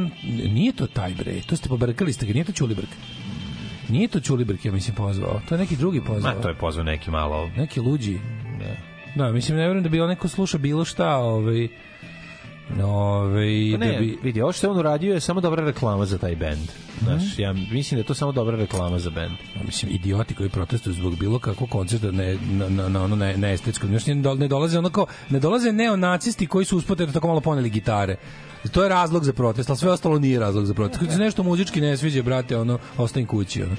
nije 0.54 0.72
to 0.72 0.88
taj 0.88 1.14
bre, 1.14 1.42
to 1.42 1.56
ste 1.56 1.70
pobrkali 1.70 2.14
ste 2.14 2.26
ga, 2.26 2.34
nije 2.34 2.44
to 2.44 2.52
Ćulibrk. 2.52 2.90
Nije 3.90 4.08
to 4.08 4.20
Ćulibrk, 4.20 4.66
ja 4.66 4.72
mislim, 4.72 4.96
pozvao. 4.96 5.42
To 5.50 5.56
je 5.56 5.60
neki 5.60 5.76
drugi 5.76 6.02
pozvao. 6.02 6.36
Ma, 6.36 6.42
to 6.42 6.48
je 6.50 6.56
pozvao 6.56 6.84
neki 6.84 7.12
malo... 7.12 7.50
Neki 7.58 7.80
luđi. 7.80 8.20
Da, 9.16 9.32
mislim, 9.32 9.58
ne 9.58 9.64
verujem 9.64 9.84
da 9.84 9.90
bi 9.90 10.02
onaj 10.02 10.16
ko 10.16 10.28
sluša 10.28 10.58
bilo 10.58 10.86
šta, 10.86 11.16
ovaj, 11.16 11.68
Ove, 12.84 13.72
Pa 13.72 13.78
ne, 13.78 13.92
da 13.92 14.00
bi, 14.00 14.20
vidi, 14.24 14.42
ovo 14.42 14.52
što 14.52 14.68
je 14.68 14.72
on 14.72 14.78
uradio 14.78 15.14
je 15.14 15.20
samo 15.20 15.42
dobra 15.42 15.66
reklama 15.66 16.06
za 16.06 16.18
taj 16.18 16.36
bend. 16.36 16.70
Znaš, 17.04 17.40
ja 17.40 17.54
mislim 17.54 17.98
da 17.98 18.00
je 18.00 18.04
to 18.04 18.14
samo 18.14 18.32
dobra 18.32 18.58
reklama 18.58 19.00
za 19.00 19.10
bend. 19.10 19.34
mislim 19.66 19.92
idioti 19.92 20.34
koji 20.34 20.50
protestuju 20.50 20.94
zbog 20.94 21.16
bilo 21.20 21.40
kakvog 21.40 21.70
koncerta 21.70 22.12
ne 22.12 22.38
na 22.52 22.70
na 22.70 22.90
na 22.90 23.04
ono 23.04 23.16
ne, 23.16 23.38
ne 23.38 23.54
estetsko 23.54 23.88
ne, 23.88 24.00
ne 24.36 24.48
dolaze 24.48 24.78
ono 24.78 24.90
kao 24.90 25.06
ne 25.30 25.40
dolaze 25.40 25.72
neonacisti 25.72 26.48
koji 26.48 26.66
su 26.66 26.78
usput 26.78 27.02
eto 27.02 27.12
tako 27.12 27.28
malo 27.28 27.42
poneli 27.42 27.70
gitare 27.70 28.16
to 28.72 28.84
je 28.84 28.90
razlog 28.90 29.24
za 29.24 29.34
protest, 29.34 29.70
ali 29.70 29.78
sve 29.78 29.92
ostalo 29.92 30.20
nije 30.20 30.40
razlog 30.40 30.66
za 30.66 30.74
protest. 30.74 31.00
Kad 31.00 31.12
se 31.12 31.18
nešto 31.18 31.44
muzički 31.44 31.82
ne 31.82 31.98
sviđa, 31.98 32.24
brate, 32.24 32.58
ono, 32.58 32.80
ostajem 32.98 33.28
kući, 33.28 33.64
ono. 33.64 33.76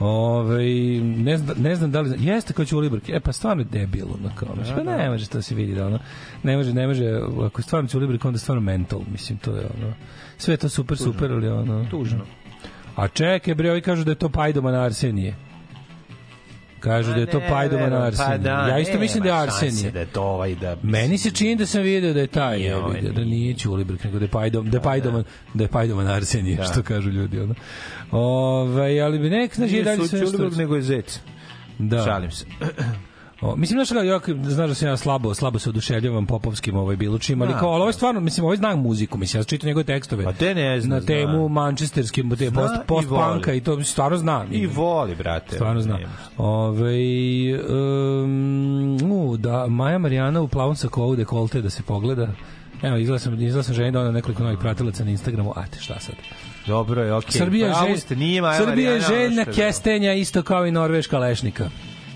Ove, 0.00 0.64
ne, 1.00 1.38
znam, 1.38 1.56
ne 1.58 1.76
znam 1.76 1.90
da 1.90 2.00
li 2.00 2.16
jeste 2.18 2.52
kao 2.52 2.64
Ćuli 2.64 2.90
Brke. 2.90 3.12
E 3.12 3.20
pa 3.20 3.32
stvarno 3.32 3.62
je 3.62 3.66
debil 3.72 4.06
ono 4.06 4.30
kao. 4.34 4.48
Da, 4.54 4.74
pa 4.74 4.82
ne 4.96 5.10
može 5.10 5.28
to 5.28 5.42
se 5.42 5.54
vidi 5.54 5.74
da 5.74 5.86
ono. 5.86 5.98
Ne 6.42 6.56
može, 6.56 6.72
ne 6.72 6.86
može 6.86 7.04
ako 7.46 7.60
je 7.60 7.62
stvarno 7.62 7.88
Ćuli 7.88 8.06
Brke 8.06 8.28
onda 8.28 8.36
je 8.36 8.40
stvarno 8.40 8.60
mental, 8.60 9.00
mislim 9.12 9.38
to 9.38 9.50
je 9.56 9.66
ono. 9.78 9.92
Sve 10.36 10.54
je 10.54 10.58
to 10.58 10.68
super 10.68 10.98
super, 10.98 11.32
ali 11.32 11.48
ono. 11.48 11.86
Tužno. 11.90 12.20
A 12.96 13.08
čekaj, 13.08 13.54
bre, 13.54 13.70
ovi 13.70 13.80
kažu 13.80 14.04
da 14.04 14.10
je 14.10 14.14
to 14.14 14.28
Pajdoman 14.28 14.74
Arsenije. 14.74 15.47
Kažu 16.80 17.12
da 17.12 17.20
je 17.20 17.26
to 17.26 17.40
Pajdoman 17.48 17.92
Arsenije. 17.92 18.38
Pa 18.38 18.38
da, 18.38 18.68
ja 18.68 18.78
isto 18.78 18.98
mislim 18.98 19.22
da 19.22 19.28
je 19.28 19.34
šanse 19.34 19.66
Arsenije. 19.66 19.90
Da 19.90 20.00
je 20.00 20.06
to 20.06 20.22
ovaj 20.22 20.54
da... 20.54 20.76
Meni 20.82 21.18
se 21.18 21.30
čini 21.30 21.56
da 21.56 21.66
sam 21.66 21.82
video 21.82 22.12
da 22.12 22.20
je 22.20 22.26
taj, 22.26 22.56
Nije 22.56 22.68
je, 22.68 22.76
ovaj, 22.76 23.00
da, 23.00 23.12
da 23.12 23.24
nije 23.24 23.54
Ćulibrk, 23.54 24.04
nego 24.04 24.18
da 24.18 24.24
je 24.24 24.28
Pajdom, 24.28 24.70
da 24.70 24.76
je 24.76 24.82
Pajdoman, 24.82 25.24
da 25.54 25.64
je 25.64 25.68
Pajdoman 25.68 26.08
Arsenije, 26.08 26.56
Da. 26.56 26.64
što 26.64 26.82
kažu 26.82 27.10
ljudi, 27.10 27.40
ono. 27.40 27.54
Ove, 28.10 29.00
ali 29.00 29.18
bi 29.18 29.30
nek, 29.30 29.54
znaš, 29.54 29.70
Nije 29.70 29.84
dalje 29.84 30.08
sve 30.08 30.26
što... 30.26 30.48
nego 30.48 30.76
je 30.76 30.82
zec. 30.82 31.20
Da. 31.78 32.04
Šalim 32.04 32.30
se. 32.30 32.44
O, 33.40 33.56
mislim 33.56 33.84
znaš 33.84 33.88
kako 33.88 34.30
ja 34.30 34.36
znaš 34.50 34.68
da 34.68 34.74
se 34.74 34.86
ja 34.86 34.96
slabo 34.96 35.34
slabo 35.34 35.58
se 35.58 35.68
oduševljavam 35.68 36.26
popovskim 36.26 36.76
ovaj 36.76 36.96
bilučima, 36.96 37.44
ali 37.44 37.54
Da, 37.54 37.60
kao 37.60 37.68
ali 37.68 37.80
ovo 37.80 37.88
je 37.88 37.92
da. 37.92 37.96
stvarno 37.96 38.20
mislim 38.20 38.44
ovaj 38.44 38.56
znam 38.56 38.80
muziku, 38.80 39.18
mislim 39.18 39.40
ja 39.40 39.44
čitam 39.44 39.66
njegove 39.66 39.84
tekstove. 39.84 40.24
Pa 40.24 40.32
te 40.32 40.54
ne 40.54 40.80
zna, 40.80 40.94
na 40.94 41.06
temu 41.06 41.38
zna. 41.38 41.48
mančesterskim, 41.48 42.30
te 42.30 42.50
post 42.50 42.74
i 42.74 42.86
post 42.86 43.08
punka 43.08 43.50
voli. 43.50 43.58
i 43.58 43.60
to 43.60 43.84
stvarno 43.84 44.16
znam. 44.16 44.48
I 44.52 44.66
voli, 44.66 45.14
brate. 45.14 45.54
Stvarno 45.54 45.80
znam. 45.80 46.00
Ove, 46.36 46.94
um, 48.22 48.98
u, 49.12 49.36
da, 49.36 49.66
Maja 49.66 49.98
Marijana 49.98 50.40
u 50.40 50.48
plavom 50.48 50.76
sakovu 50.76 51.16
dekolte 51.16 51.62
da 51.62 51.70
se 51.70 51.82
pogleda. 51.82 52.28
Evo, 52.82 52.96
izgleda 52.96 53.18
sam, 53.18 53.42
izgleda 53.42 53.62
sam 53.62 53.74
žena 53.74 53.90
da 53.90 54.00
ona 54.00 54.10
nekoliko 54.10 54.42
novih 54.42 54.58
pratilaca 54.58 55.04
na 55.04 55.10
Instagramu. 55.10 55.52
A 55.56 55.66
te 55.66 55.80
šta 55.80 56.00
sad? 56.00 56.14
Dobro 56.66 57.02
je, 57.02 57.14
okej. 57.14 57.38
Srbija 57.38 57.66
je, 57.66 57.72
Pravo 57.72 57.88
želj, 57.88 57.96
ste, 57.96 58.16
nije 58.16 58.42
Maja 58.42 58.58
Srbija 58.64 58.92
je 58.92 59.00
željna 59.00 59.44
kestenja 59.44 60.12
isto 60.12 60.42
kao 60.42 60.66
i 60.66 60.70
norveška 60.70 61.18
lešnika. 61.18 61.70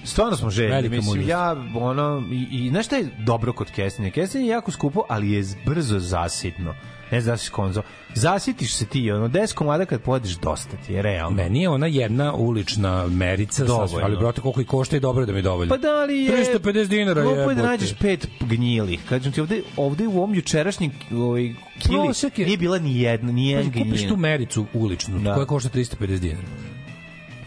Stvarno 0.04 0.36
smo 0.36 0.50
željni, 0.50 0.70
Velika 0.70 0.90
mislim, 0.90 1.06
mudrost. 1.06 1.28
ja, 1.28 1.56
ono, 1.76 2.22
i, 2.32 2.46
i 2.52 2.68
znaš 2.70 2.86
šta 2.86 2.96
je 2.96 3.08
dobro 3.18 3.52
kod 3.52 3.70
kestenja? 3.70 4.10
Kestenje 4.10 4.44
je 4.44 4.48
jako 4.48 4.70
skupo, 4.70 5.02
ali 5.08 5.30
je 5.30 5.44
brzo 5.66 5.98
zasitno. 5.98 6.74
Ne 7.10 7.20
znam 7.20 7.32
da 7.32 7.38
si 7.38 7.50
konzo. 7.50 7.82
Zasitiš 8.14 8.74
se 8.74 8.86
ti, 8.86 9.10
ono, 9.10 9.28
10 9.28 9.54
komada 9.54 9.84
kad 9.84 10.00
pojedeš, 10.00 10.30
dosta 10.32 10.76
ti 10.76 10.92
je, 10.92 11.02
realno. 11.02 11.36
Meni 11.36 11.62
je 11.62 11.68
ona 11.68 11.86
jedna 11.86 12.34
ulična 12.34 13.06
merica, 13.06 13.64
Dovoljno. 13.64 13.88
sasvim, 13.88 14.04
ali 14.04 14.16
brate 14.16 14.40
koliko 14.40 14.60
i 14.60 14.64
košta 14.64 14.96
i 14.96 15.00
dobro 15.00 15.26
da 15.26 15.32
mi 15.32 15.38
je 15.38 15.42
dovoljno. 15.42 15.70
Pa 15.70 15.76
da 15.78 16.04
li 16.04 16.18
je... 16.18 16.44
350 16.54 16.86
dinara 16.86 17.20
je 17.20 17.26
da 17.26 17.40
jebote. 17.40 17.62
nađeš 17.62 17.94
pet 17.94 18.28
gnjilih. 18.40 19.00
Kažem 19.08 19.32
ti, 19.32 19.40
ovde, 19.40 19.62
ovde 19.76 20.06
u 20.06 20.12
ovom 20.12 20.34
jučerašnjem 20.34 20.90
ovaj, 21.12 21.54
kili 21.78 21.96
je- 22.36 22.46
nije 22.46 22.56
bila 22.56 22.78
ni 22.78 23.00
jedna, 23.00 23.32
ni 23.32 23.48
jedan 23.48 23.66
Pazi, 23.66 23.78
kupiš 23.80 24.08
tu 24.08 24.16
mericu 24.16 24.66
uličnu, 24.74 25.18
Da. 25.18 25.34
koja 25.34 25.46
košta 25.46 25.68
350 25.70 26.18
dinara. 26.18 26.46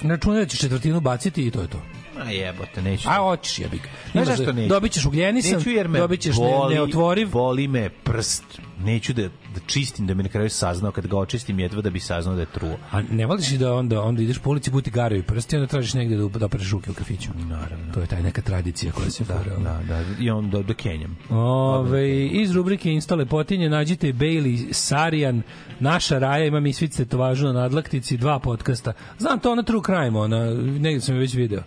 Računaj 0.04 0.40
da 0.40 0.46
ćeš 0.46 0.60
četvrtinu 0.60 1.00
baciti 1.00 1.48
i 1.48 1.52
to 1.52 1.62
je 1.62 1.68
to. 1.68 1.82
A 2.20 2.32
jebote, 2.32 2.82
neću. 2.82 3.10
A 3.10 3.18
hoćeš 3.18 3.60
jebik. 3.60 3.90
Znaš 4.12 4.28
zašto 4.28 4.46
da- 4.46 4.52
neću? 4.52 4.70
Dobit 4.70 4.92
ćeš 4.92 5.06
ugljenisan, 5.06 5.58
Neću 5.58 5.70
jer 5.70 5.88
me 5.88 6.00
dobit 6.00 6.20
ćeš 6.20 6.38
ne, 6.38 6.44
boli, 6.44 6.76
neotvoriv. 6.76 7.30
Boli 7.32 7.68
me 7.68 7.90
prst. 7.90 8.44
Neću 8.84 9.14
da, 9.14 9.22
da 9.24 9.60
čistim, 9.66 10.08
da 10.08 10.14
me 10.14 10.24
na 10.24 10.30
kraju 10.30 10.50
saznao. 10.50 10.92
Kad 10.92 11.08
ga 11.08 11.18
očistim, 11.18 11.60
jedva 11.60 11.82
da 11.82 11.90
bi 11.90 12.00
saznao 12.00 12.36
da 12.36 12.42
je 12.42 12.48
truo. 12.54 12.78
A 12.92 13.02
ne 13.02 13.26
voliš 13.26 13.50
da 13.50 13.74
onda, 13.74 14.02
onda 14.02 14.22
ideš 14.22 14.40
po 14.40 14.50
ulici 14.50 14.72
buti 14.72 14.92
garovi 14.92 15.24
prsti, 15.24 15.56
onda 15.56 15.68
tražiš 15.68 15.94
negde 15.94 16.18
da, 16.18 16.28
da 16.28 16.46
opereš 16.46 16.72
ruke 16.72 16.92
u 16.92 16.94
kafiću. 16.94 17.30
Naravno. 17.36 17.94
To 17.94 18.00
je 18.00 18.08
taj 18.08 18.24
neka 18.24 18.42
tradicija 18.42 18.92
koja 18.92 19.10
se 19.10 19.24
fura. 19.24 19.58
Da, 19.64 19.82
da, 19.88 20.04
i 20.20 20.30
on 20.30 20.50
do, 20.50 20.64
do 20.64 20.74
Kenjam. 20.74 21.18
Ove, 21.30 22.26
iz 22.26 22.52
rubrike 22.52 22.92
Instale 22.92 23.26
potinje 23.26 23.70
nađite 23.70 24.14
Bailey 24.14 24.74
Sarijan, 24.74 25.42
naša 25.80 26.20
raja, 26.20 26.46
ima 26.46 26.60
mi 26.60 26.74
svice 26.74 27.06
tovažu 27.06 27.46
na 27.46 27.54
nadlaktici, 27.54 28.18
dva 28.18 28.40
podcasta. 28.40 28.94
Znam 29.18 29.40
to 29.40 29.52
ona 29.52 29.64
True 29.64 29.82
Crime, 29.86 30.20
ona, 30.20 30.54
negdje 30.56 31.02
sam 31.02 31.16
je 31.16 31.22
već 31.22 31.34
video. 31.34 31.62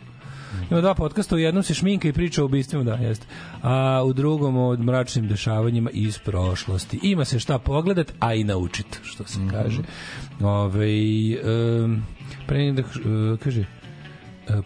Ima 0.71 0.81
dva 0.81 0.95
podcasta, 0.95 1.37
u 1.37 1.39
jednom 1.39 1.63
se 1.63 1.75
šminka 1.75 2.09
i 2.09 2.13
priča 2.13 2.43
o 2.43 2.45
ubistvima, 2.45 2.85
da, 2.85 2.95
jeste. 2.95 3.27
A 3.63 4.03
u 4.07 4.13
drugom 4.13 4.57
o 4.57 4.77
mračnim 4.77 5.29
dešavanjima 5.29 5.91
iz 5.91 6.19
prošlosti. 6.19 7.01
Ima 7.03 7.25
se 7.25 7.39
šta 7.39 7.59
pogledat, 7.59 8.13
a 8.19 8.35
i 8.35 8.45
naučit, 8.45 9.01
što 9.03 9.25
se 9.25 9.39
kaže. 9.51 9.83
Ove, 10.41 10.89
um, 11.85 12.03
pre 12.47 12.73
da, 12.73 12.83
uh, 12.83 13.39
kaže, 13.39 13.65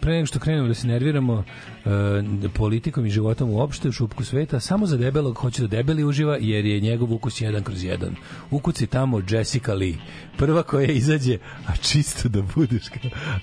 pre 0.01 0.13
nego 0.13 0.25
što 0.25 0.39
krenemo 0.39 0.67
da 0.67 0.73
se 0.73 0.87
nerviramo 0.87 1.43
e, 1.85 1.89
politikom 2.53 3.05
i 3.05 3.09
životom 3.09 3.49
uopšte 3.49 3.89
u 3.89 3.91
šupku 3.91 4.23
sveta, 4.23 4.59
samo 4.59 4.85
za 4.85 4.97
debelog 4.97 5.37
hoće 5.37 5.61
da 5.61 5.67
debeli 5.67 6.03
uživa 6.03 6.37
jer 6.41 6.65
je 6.65 6.79
njegov 6.79 7.13
ukus 7.13 7.41
jedan 7.41 7.63
kroz 7.63 7.83
jedan. 7.83 8.15
Ukuci 8.51 8.87
tamo 8.87 9.21
Jessica 9.29 9.73
Lee. 9.73 9.95
Prva 10.37 10.63
koja 10.63 10.91
izađe, 10.91 11.37
a 11.67 11.75
čisto 11.75 12.29
da 12.29 12.41
budeš 12.55 12.83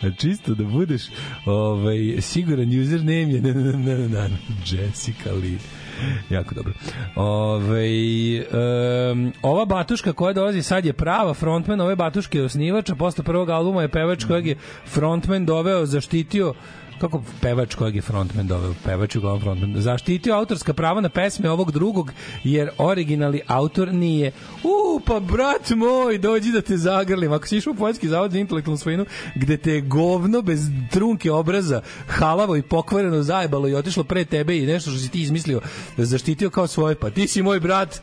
a 0.02 0.10
čisto 0.18 0.54
da 0.54 0.64
budeš 0.64 1.02
ovaj, 1.46 2.16
siguran 2.20 2.80
username 2.80 3.32
je 3.32 3.40
na, 3.40 3.52
na, 3.52 3.72
na, 3.72 4.08
na, 4.08 4.28
Jessica 4.66 5.32
Lee. 5.32 5.58
Jako 6.30 6.54
dobro. 6.54 6.72
Ove, 7.14 7.86
um, 9.12 9.32
ova 9.42 9.64
batuška 9.64 10.12
koja 10.12 10.32
dolazi 10.32 10.62
sad 10.62 10.84
je 10.84 10.92
prava 10.92 11.34
frontman 11.34 11.80
ove 11.80 11.96
batuške 11.96 12.38
je 12.38 12.44
osnivač, 12.44 12.90
a 12.90 12.94
posle 12.94 13.24
prvog 13.24 13.50
albuma 13.50 13.82
je 13.82 13.88
pevač 13.88 14.24
kojeg 14.24 14.46
je 14.46 14.56
frontman 14.86 15.46
doveo, 15.46 15.86
zaštitio 15.86 16.54
kako 17.00 17.22
pevač 17.40 17.74
kojeg 17.74 17.96
je 17.96 18.02
frontman 18.02 18.46
doveo, 18.46 18.74
pevač 18.84 19.16
uglavnom 19.16 19.40
frontman, 19.40 19.80
zaštitio 19.80 20.34
autorska 20.34 20.72
prava 20.72 21.00
na 21.00 21.08
pesme 21.08 21.50
ovog 21.50 21.72
drugog, 21.72 22.12
jer 22.44 22.70
originalni 22.78 23.40
autor 23.46 23.92
nije. 23.92 24.32
U, 24.64 25.00
pa 25.06 25.20
brat 25.20 25.70
moj, 25.70 26.18
dođi 26.18 26.52
da 26.52 26.60
te 26.60 26.76
zagrlim. 26.76 27.32
Ako 27.32 27.46
si 27.46 27.56
išao 27.56 27.70
u 27.70 27.76
Poljski 27.76 28.08
zavod 28.08 28.32
za 28.32 28.38
intelektualnu 28.38 28.78
svojinu, 28.78 29.06
gde 29.34 29.56
te 29.56 29.72
je 29.72 29.80
govno 29.80 30.42
bez 30.42 30.60
trunke 30.90 31.32
obraza, 31.32 31.82
halavo 32.06 32.56
i 32.56 32.62
pokvareno 32.62 33.22
zajebalo 33.22 33.68
i 33.68 33.74
otišlo 33.74 34.04
pre 34.04 34.24
tebe 34.24 34.58
i 34.58 34.66
nešto 34.66 34.90
što 34.90 35.00
si 35.00 35.08
ti 35.08 35.22
izmislio, 35.22 35.60
zaštitio 35.96 36.50
kao 36.50 36.66
svoje, 36.66 36.94
pa 36.94 37.10
ti 37.10 37.28
si 37.28 37.42
moj 37.42 37.60
brat. 37.60 38.00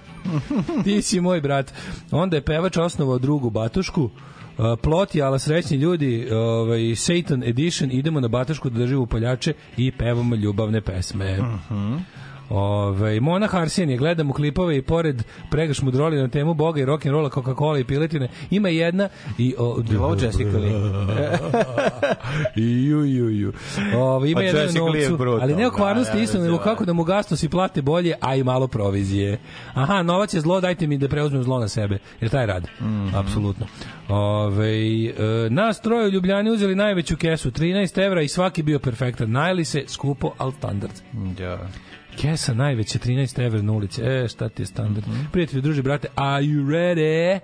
ti 0.83 1.01
si 1.01 1.21
moj 1.21 1.41
brat. 1.41 1.73
Onda 2.11 2.35
je 2.35 2.45
pevač 2.45 2.77
osnovao 2.77 3.19
drugu 3.19 3.49
batušku, 3.49 4.09
Uh, 4.57 4.79
plot 4.81 5.15
je, 5.15 5.23
ala 5.23 5.39
srećni 5.39 5.77
ljudi, 5.77 6.27
ovaj, 6.31 6.95
Satan 6.95 7.43
Edition, 7.43 7.91
idemo 7.91 8.19
na 8.19 8.27
Batašku 8.27 8.69
da 8.69 8.79
držimo 8.79 9.01
upaljače 9.01 9.53
i 9.77 9.91
pevamo 9.91 10.35
ljubavne 10.35 10.81
pesme. 10.81 11.39
Ove, 12.49 13.19
Mona 13.19 13.47
Harsijan 13.47 13.97
gledamo 13.97 14.33
klipove 14.33 14.77
i 14.77 14.81
pored 14.81 15.23
pregaš 15.51 15.81
mudroli 15.81 16.17
na 16.17 16.27
temu 16.27 16.53
Boga 16.53 16.81
i 16.81 16.85
rock'n'rolla, 16.85 17.29
Coca-Cola 17.29 17.79
i 17.79 17.83
piletine, 17.83 18.29
ima 18.49 18.69
jedna 18.69 19.09
i... 19.37 19.55
O, 19.57 19.83
Je 19.91 19.99
ovo 19.99 20.15
Jessica 20.21 20.57
Lee? 20.57 20.71
Ju, 22.55 23.05
ju, 23.05 23.29
ju. 23.29 23.53
Ove, 23.95 24.31
ima 24.31 24.39
Pa 24.39 24.43
jedan 24.43 24.61
Jessica 24.61 24.83
Lee 24.83 25.01
je 25.01 25.09
novcu, 25.09 25.17
brutalna, 25.17 25.43
ali 25.43 25.55
ne 25.55 25.67
o 25.67 25.71
kvarnosti 25.71 26.11
da, 26.11 26.17
da, 26.17 26.23
isto, 26.23 26.39
nego 26.39 26.57
da. 26.57 26.63
kako 26.63 26.85
da 26.85 26.93
mu 26.93 27.03
gasno 27.03 27.37
si 27.37 27.49
plate 27.49 27.81
bolje, 27.81 28.13
a 28.21 28.35
i 28.35 28.43
malo 28.43 28.67
provizije. 28.67 29.39
Aha, 29.73 30.03
novac 30.03 30.33
je 30.33 30.41
zlo, 30.41 30.61
dajte 30.61 30.87
mi 30.87 30.97
da 30.97 31.07
preuzmem 31.07 31.43
zlo 31.43 31.59
na 31.59 31.67
sebe. 31.67 31.97
Jer 32.21 32.31
taj 32.31 32.45
rad. 32.45 32.67
Mhm. 32.81 33.15
Apsolutno. 33.15 33.65
Ove, 34.09 35.05
e, 35.05 35.13
nas 35.49 35.81
troje 35.81 36.07
u 36.07 36.09
Ljubljani 36.09 36.51
uzeli 36.51 36.75
najveću 36.75 37.17
kesu, 37.17 37.51
13 37.51 38.05
evra 38.05 38.21
i 38.21 38.27
svaki 38.27 38.63
bio 38.63 38.79
perfektan. 38.79 39.31
Najeli 39.31 39.65
se 39.65 39.83
skupo, 39.87 40.33
al 40.37 40.51
standard. 40.51 40.93
Da. 41.13 41.67
Kesa 42.17 42.53
najveća 42.53 42.99
13 42.99 43.45
evra 43.45 43.61
na 43.61 43.71
ulici. 43.71 44.01
E, 44.01 44.27
šta 44.27 44.49
ti 44.49 44.61
je 44.61 44.65
standard? 44.65 45.07
Mhm. 45.07 45.25
Prijatelji, 45.31 45.61
druži, 45.61 45.81
brate, 45.81 46.07
are 46.15 46.43
you 46.45 46.65
ready 46.67 47.39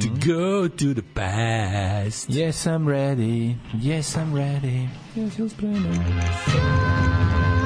to 0.00 0.08
go 0.26 0.68
to 0.68 0.94
the 0.94 1.02
past? 1.14 2.28
Yes, 2.30 2.66
I'm 2.66 2.86
ready. 2.86 3.54
Yes, 3.74 4.16
I'm 4.16 4.34
ready. 4.34 4.88
Yes, 5.16 5.38
you're 5.38 5.48
spreman. 5.50 7.59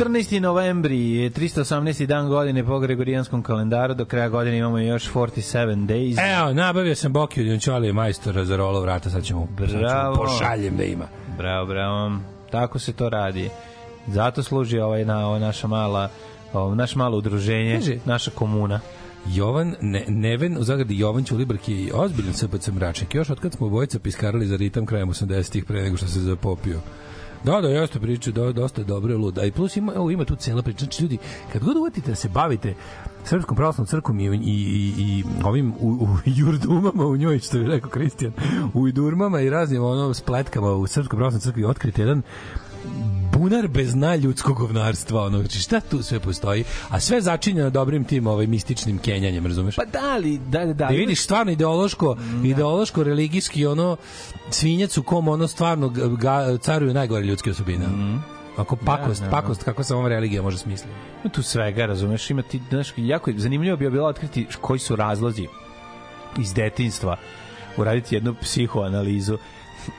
14. 0.00 0.40
novembri 0.40 1.10
je 1.10 1.30
318. 1.30 2.06
dan 2.06 2.28
godine 2.28 2.64
po 2.64 2.78
Gregorijanskom 2.78 3.42
kalendaru. 3.42 3.94
Do 3.94 4.04
kraja 4.04 4.28
godine 4.28 4.58
imamo 4.58 4.78
još 4.78 5.12
47 5.12 5.86
days. 5.86 6.40
Evo, 6.40 6.52
nabavio 6.52 6.94
sam 6.94 7.12
Bokiju 7.12 7.44
Diončalije 7.44 7.92
majstora 7.92 8.44
za 8.44 8.56
rolo 8.56 8.80
vrata, 8.80 9.10
sad 9.10 9.24
ćemo, 9.24 9.48
sad 9.58 9.68
ćemo 9.68 9.80
Bravo. 9.80 10.14
pošaljem 10.16 10.76
da 10.76 10.84
ima. 10.84 11.04
Bravo, 11.38 11.66
bravo. 11.66 12.18
Tako 12.50 12.78
se 12.78 12.92
to 12.92 13.08
radi. 13.08 13.48
Zato 14.06 14.42
služi 14.42 14.78
ovaj 14.78 15.04
na 15.04 15.26
ova 15.28 15.38
naša 15.38 15.66
mala 15.66 16.08
ovo, 16.52 16.74
naše 16.74 16.98
malo 16.98 17.18
udruženje, 17.18 17.74
Kaže- 17.74 17.98
naša 18.04 18.30
komuna. 18.30 18.80
Jovan 19.26 19.74
ne, 19.80 20.04
Neven, 20.08 20.58
u 20.58 20.62
zagradi 20.64 20.98
Jovan 20.98 21.24
Ćulibrk 21.24 21.68
je 21.68 21.94
ozbiljan 21.94 22.34
SPC 22.34 22.68
mračnik. 22.68 23.14
Još 23.14 23.30
od 23.30 23.40
kad 23.40 23.52
smo 23.52 23.66
obojica 23.66 23.98
piskarali 23.98 24.46
za 24.46 24.56
ritam 24.56 24.86
krajem 24.86 25.08
80-ih 25.08 25.64
pre 25.64 25.82
nego 25.82 25.96
što 25.96 26.06
se 26.06 26.20
zapopio. 26.20 26.80
Da, 27.44 27.60
da, 27.60 27.68
jeste 27.68 28.00
priče, 28.00 28.32
da, 28.32 28.52
dosta 28.52 28.82
dobro 28.82 29.12
je 29.12 29.18
lud. 29.18 29.38
A 29.38 29.44
i 29.44 29.50
plus 29.50 29.76
ima, 29.76 29.92
evo, 29.94 30.10
ima 30.10 30.24
tu 30.24 30.36
cela 30.36 30.62
priča. 30.62 30.78
Znači, 30.78 31.02
ljudi, 31.02 31.18
kad 31.52 31.64
god 31.64 31.76
uvatite 31.76 32.10
da 32.10 32.16
se 32.16 32.28
bavite 32.28 32.74
Srpskom 33.24 33.56
pravoslavnom 33.56 33.86
crkom 33.86 34.20
i, 34.20 34.24
i, 34.24 34.28
i, 34.28 34.94
i 34.98 35.24
ovim 35.44 35.72
u, 35.80 35.88
u 35.88 36.08
jurdumama 36.24 37.06
u 37.06 37.16
njoj, 37.16 37.38
što 37.38 37.58
je 37.58 37.68
rekao 37.68 37.90
Kristijan, 37.90 38.32
u 38.74 38.88
idurmama 38.88 39.40
i 39.40 39.50
raznim 39.50 39.84
ono 39.84 40.14
spletkama 40.14 40.72
u 40.72 40.86
Srpskom 40.86 41.16
pravoslavnom 41.16 41.40
crkvi 41.40 41.64
otkrite 41.64 42.02
jedan 42.02 42.22
bunar 43.32 43.68
bez 43.68 43.94
dna 43.94 44.16
ljudskog 44.16 44.56
govnarstva, 44.56 45.22
ono, 45.22 45.38
znači 45.38 45.58
šta 45.58 45.80
tu 45.80 46.02
sve 46.02 46.20
postoji, 46.20 46.64
a 46.88 47.00
sve 47.00 47.20
začinjeno 47.20 47.70
dobrim 47.70 48.04
tim 48.04 48.26
ovaj 48.26 48.46
mističnim 48.46 48.98
kenjanjem, 48.98 49.46
razumeš? 49.46 49.76
Pa 49.76 49.84
da 49.84 50.16
li, 50.16 50.38
da, 50.38 50.58
da, 50.58 50.66
da. 50.66 50.72
da 50.72 50.86
vidiš 50.86 51.22
stvarno 51.22 51.52
ideološko, 51.52 52.16
ideološko 52.44 53.02
religijski 53.02 53.66
ono 53.66 53.96
svinjac 54.50 54.98
u 54.98 55.02
kom 55.02 55.28
ono 55.28 55.48
stvarno 55.48 55.88
ga, 56.18 56.58
caruju 56.58 56.94
najgore 56.94 57.24
ljudske 57.24 57.50
osobine. 57.50 57.86
Mm. 57.86 58.22
Ako 58.56 58.76
pakost, 58.76 59.20
Da, 59.20 59.26
da, 59.26 59.30
da. 59.30 59.40
pakost, 59.40 59.62
kako 59.62 59.84
samo 59.84 60.08
religija 60.08 60.42
može 60.42 60.58
smisliti. 60.58 60.94
Ima 61.24 61.32
tu 61.32 61.42
svega, 61.42 61.86
razumeš, 61.86 62.30
ima 62.30 62.42
ti, 62.42 62.60
znaš, 62.70 62.92
jako 62.96 63.30
je 63.30 63.38
zanimljivo 63.38 63.76
bi 63.76 63.90
bilo 63.90 64.08
otkriti 64.08 64.46
koji 64.60 64.78
su 64.78 64.96
razlozi 64.96 65.46
iz 66.38 66.54
detinjstva 66.54 67.16
uraditi 67.76 68.14
jednu 68.14 68.34
psihoanalizu 68.34 69.38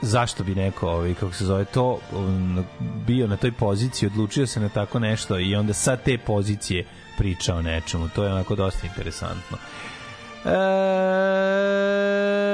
zašto 0.02 0.44
bi 0.44 0.56
neko, 0.56 0.88
ovaj, 0.88 1.14
kako 1.14 1.34
se 1.34 1.46
zove, 1.46 1.66
to 1.66 2.00
um, 2.12 2.66
bio 2.80 3.28
na 3.28 3.38
toj 3.38 3.52
poziciji, 3.52 4.08
odlučio 4.08 4.48
se 4.48 4.60
na 4.60 4.70
tako 4.70 5.00
nešto 5.00 5.40
i 5.40 5.56
onda 5.56 5.74
sa 5.74 5.96
te 5.98 6.18
pozicije 6.18 6.86
priča 7.18 7.56
o 7.56 7.62
nečemu. 7.62 8.10
To 8.10 8.24
je 8.24 8.32
onako 8.32 8.56
dosta 8.56 8.88
interesantno. 8.88 9.58
E, 10.46 11.91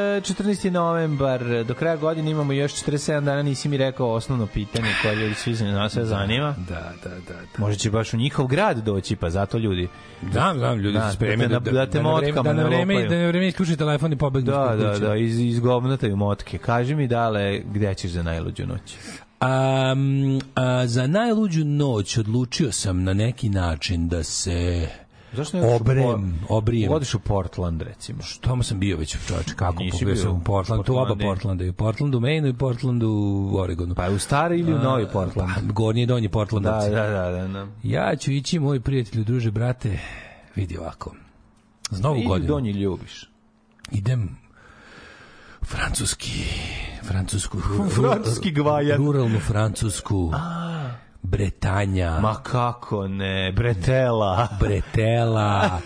14. 0.07 0.69
novembar, 0.69 1.63
do 1.67 1.73
kraja 1.73 1.95
godine 1.95 2.31
imamo 2.31 2.53
još 2.53 2.73
47 2.73 3.21
dana, 3.23 3.41
nisi 3.43 3.69
mi 3.69 3.77
rekao 3.77 4.11
osnovno 4.11 4.47
pitanje 4.47 4.87
koje 5.01 5.15
ljudi 5.15 5.35
svi 5.35 5.53
nas 5.53 5.93
sve 5.93 6.05
zanima. 6.05 6.55
Da, 6.69 6.91
da, 7.03 7.09
da. 7.09 7.33
da. 7.33 7.39
Možda 7.57 7.77
će 7.77 7.91
baš 7.91 8.13
u 8.13 8.17
njihov 8.17 8.47
grad 8.47 8.77
doći, 8.77 9.15
pa 9.15 9.29
zato 9.29 9.57
ljudi. 9.57 9.87
Znam, 10.31 10.57
znam, 10.57 10.79
ljudi 10.79 10.97
Da, 10.97 11.09
se 11.09 11.15
spreme 11.15 11.47
da 11.47 11.59
te- 11.59 11.71
da 11.71 11.85
te 11.85 11.99
vreme, 11.99 12.09
motkama 12.09 12.43
da 12.43 12.53
na 12.53 12.63
vreme, 12.63 13.07
da 13.07 13.15
na 13.15 13.27
vreme 13.27 13.47
isključi 13.47 13.77
telefon 13.77 14.13
i 14.13 14.17
pobegnu 14.17 14.51
Da, 14.51 14.75
da, 14.75 14.99
da, 14.99 15.15
iz, 15.15 15.39
izgovnataju 15.39 16.15
motke. 16.15 16.57
Kaži 16.57 16.95
mi, 16.95 17.07
dale, 17.07 17.59
gde 17.59 17.93
ćeš 17.93 18.11
za 18.11 18.23
najluđu 18.23 18.65
noć? 18.67 18.95
Um, 19.41 20.41
a, 20.55 20.87
za 20.87 21.07
najluđu 21.07 21.65
noć 21.65 22.17
odlučio 22.17 22.71
sam 22.71 23.03
na 23.03 23.13
neki 23.13 23.49
način 23.49 24.07
da 24.07 24.23
se 24.23 24.87
Zašto 25.33 25.57
ne 25.57 25.67
u 25.67 25.75
obrem, 25.75 26.39
obrijem. 26.49 26.91
Odeš 26.91 27.13
u 27.13 27.19
Portland, 27.19 27.81
recimo. 27.81 28.19
Tamo 28.41 28.63
sam 28.63 28.79
bio 28.79 28.97
već 28.97 29.17
čoveče, 29.27 29.53
kako 29.55 29.83
Nisi 29.83 30.05
bio 30.05 30.15
sam 30.15 30.31
u 30.31 30.37
u 30.37 30.41
Portlandu, 30.41 30.83
tu 30.83 30.97
oba. 30.97 31.15
Portlanda, 31.15 31.63
i 31.63 31.69
u 31.69 31.73
Portlandu, 31.73 32.17
u 32.17 32.21
Maine 32.21 32.47
i 32.47 32.51
u 32.51 32.57
Portlandu 32.57 33.09
u 33.09 33.57
Oregonu. 33.57 33.95
Pa 33.95 34.09
u 34.09 34.19
stari 34.19 34.59
ili 34.59 34.73
u 34.73 34.77
novi 34.77 35.05
Portland? 35.13 35.51
Pa, 35.55 35.61
gornji 35.73 36.01
i 36.01 36.05
donji 36.05 36.29
Portland. 36.29 36.65
Da, 36.65 36.79
da, 36.89 37.09
da, 37.09 37.31
da. 37.31 37.47
da. 37.47 37.67
Ja 37.83 38.15
ću 38.15 38.31
ići, 38.31 38.59
moj 38.59 38.79
prijatelju, 38.79 39.23
druže, 39.23 39.51
brate, 39.51 39.99
vidi 40.55 40.77
ovako. 40.77 41.15
Za 41.89 42.01
novu 42.01 42.17
Ili 42.17 42.27
godinu 42.27 42.47
donji 42.47 42.71
ljubiš. 42.71 43.29
idem 43.91 44.37
u 45.61 45.65
francuski, 45.65 46.43
francusku, 47.03 47.57
francuski 48.01 48.51
gvajan. 48.51 48.97
ruralnu 48.97 49.39
francusku, 49.39 50.31
Bretanja, 51.27 52.19
Ma 52.19 52.35
kako 52.35 53.07
ne, 53.07 53.51
bretela. 53.51 54.47
Bretela, 54.61 55.79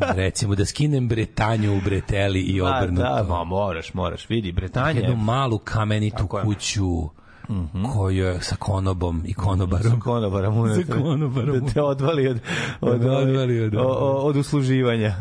recimo 0.00 0.54
da 0.54 0.64
skinem 0.64 1.08
Bretanju 1.08 1.72
u 1.72 1.80
Breteli 1.80 2.40
i 2.40 2.60
Ma, 2.60 2.68
obrnuto. 2.70 3.02
da, 3.04 3.26
ma, 3.28 3.44
moraš, 3.44 3.94
moraš. 3.94 4.28
Vidi, 4.28 4.52
Bretanje. 4.52 5.00
jednu 5.00 5.16
malu 5.16 5.58
kamenitu 5.58 6.16
Tako 6.16 6.38
je. 6.38 6.44
Kuću 6.44 6.84
koju 7.94 8.24
je 8.24 8.40
sa 8.40 8.56
konobom 8.56 9.22
i 9.26 9.34
konobarom. 9.34 9.92
Sa 9.92 9.98
konobarom. 10.00 10.68
Sa 10.76 10.92
konobarom. 10.94 11.60
Da 11.60 11.72
te 11.72 11.82
odvali 11.82 12.28
od, 12.28 12.38
od, 12.80 13.00
Da 13.00 13.12
odvali 13.12 13.60
od- 13.60 13.74
od, 13.76 13.86
od 14.20 14.36
usluživanja. 14.36 15.14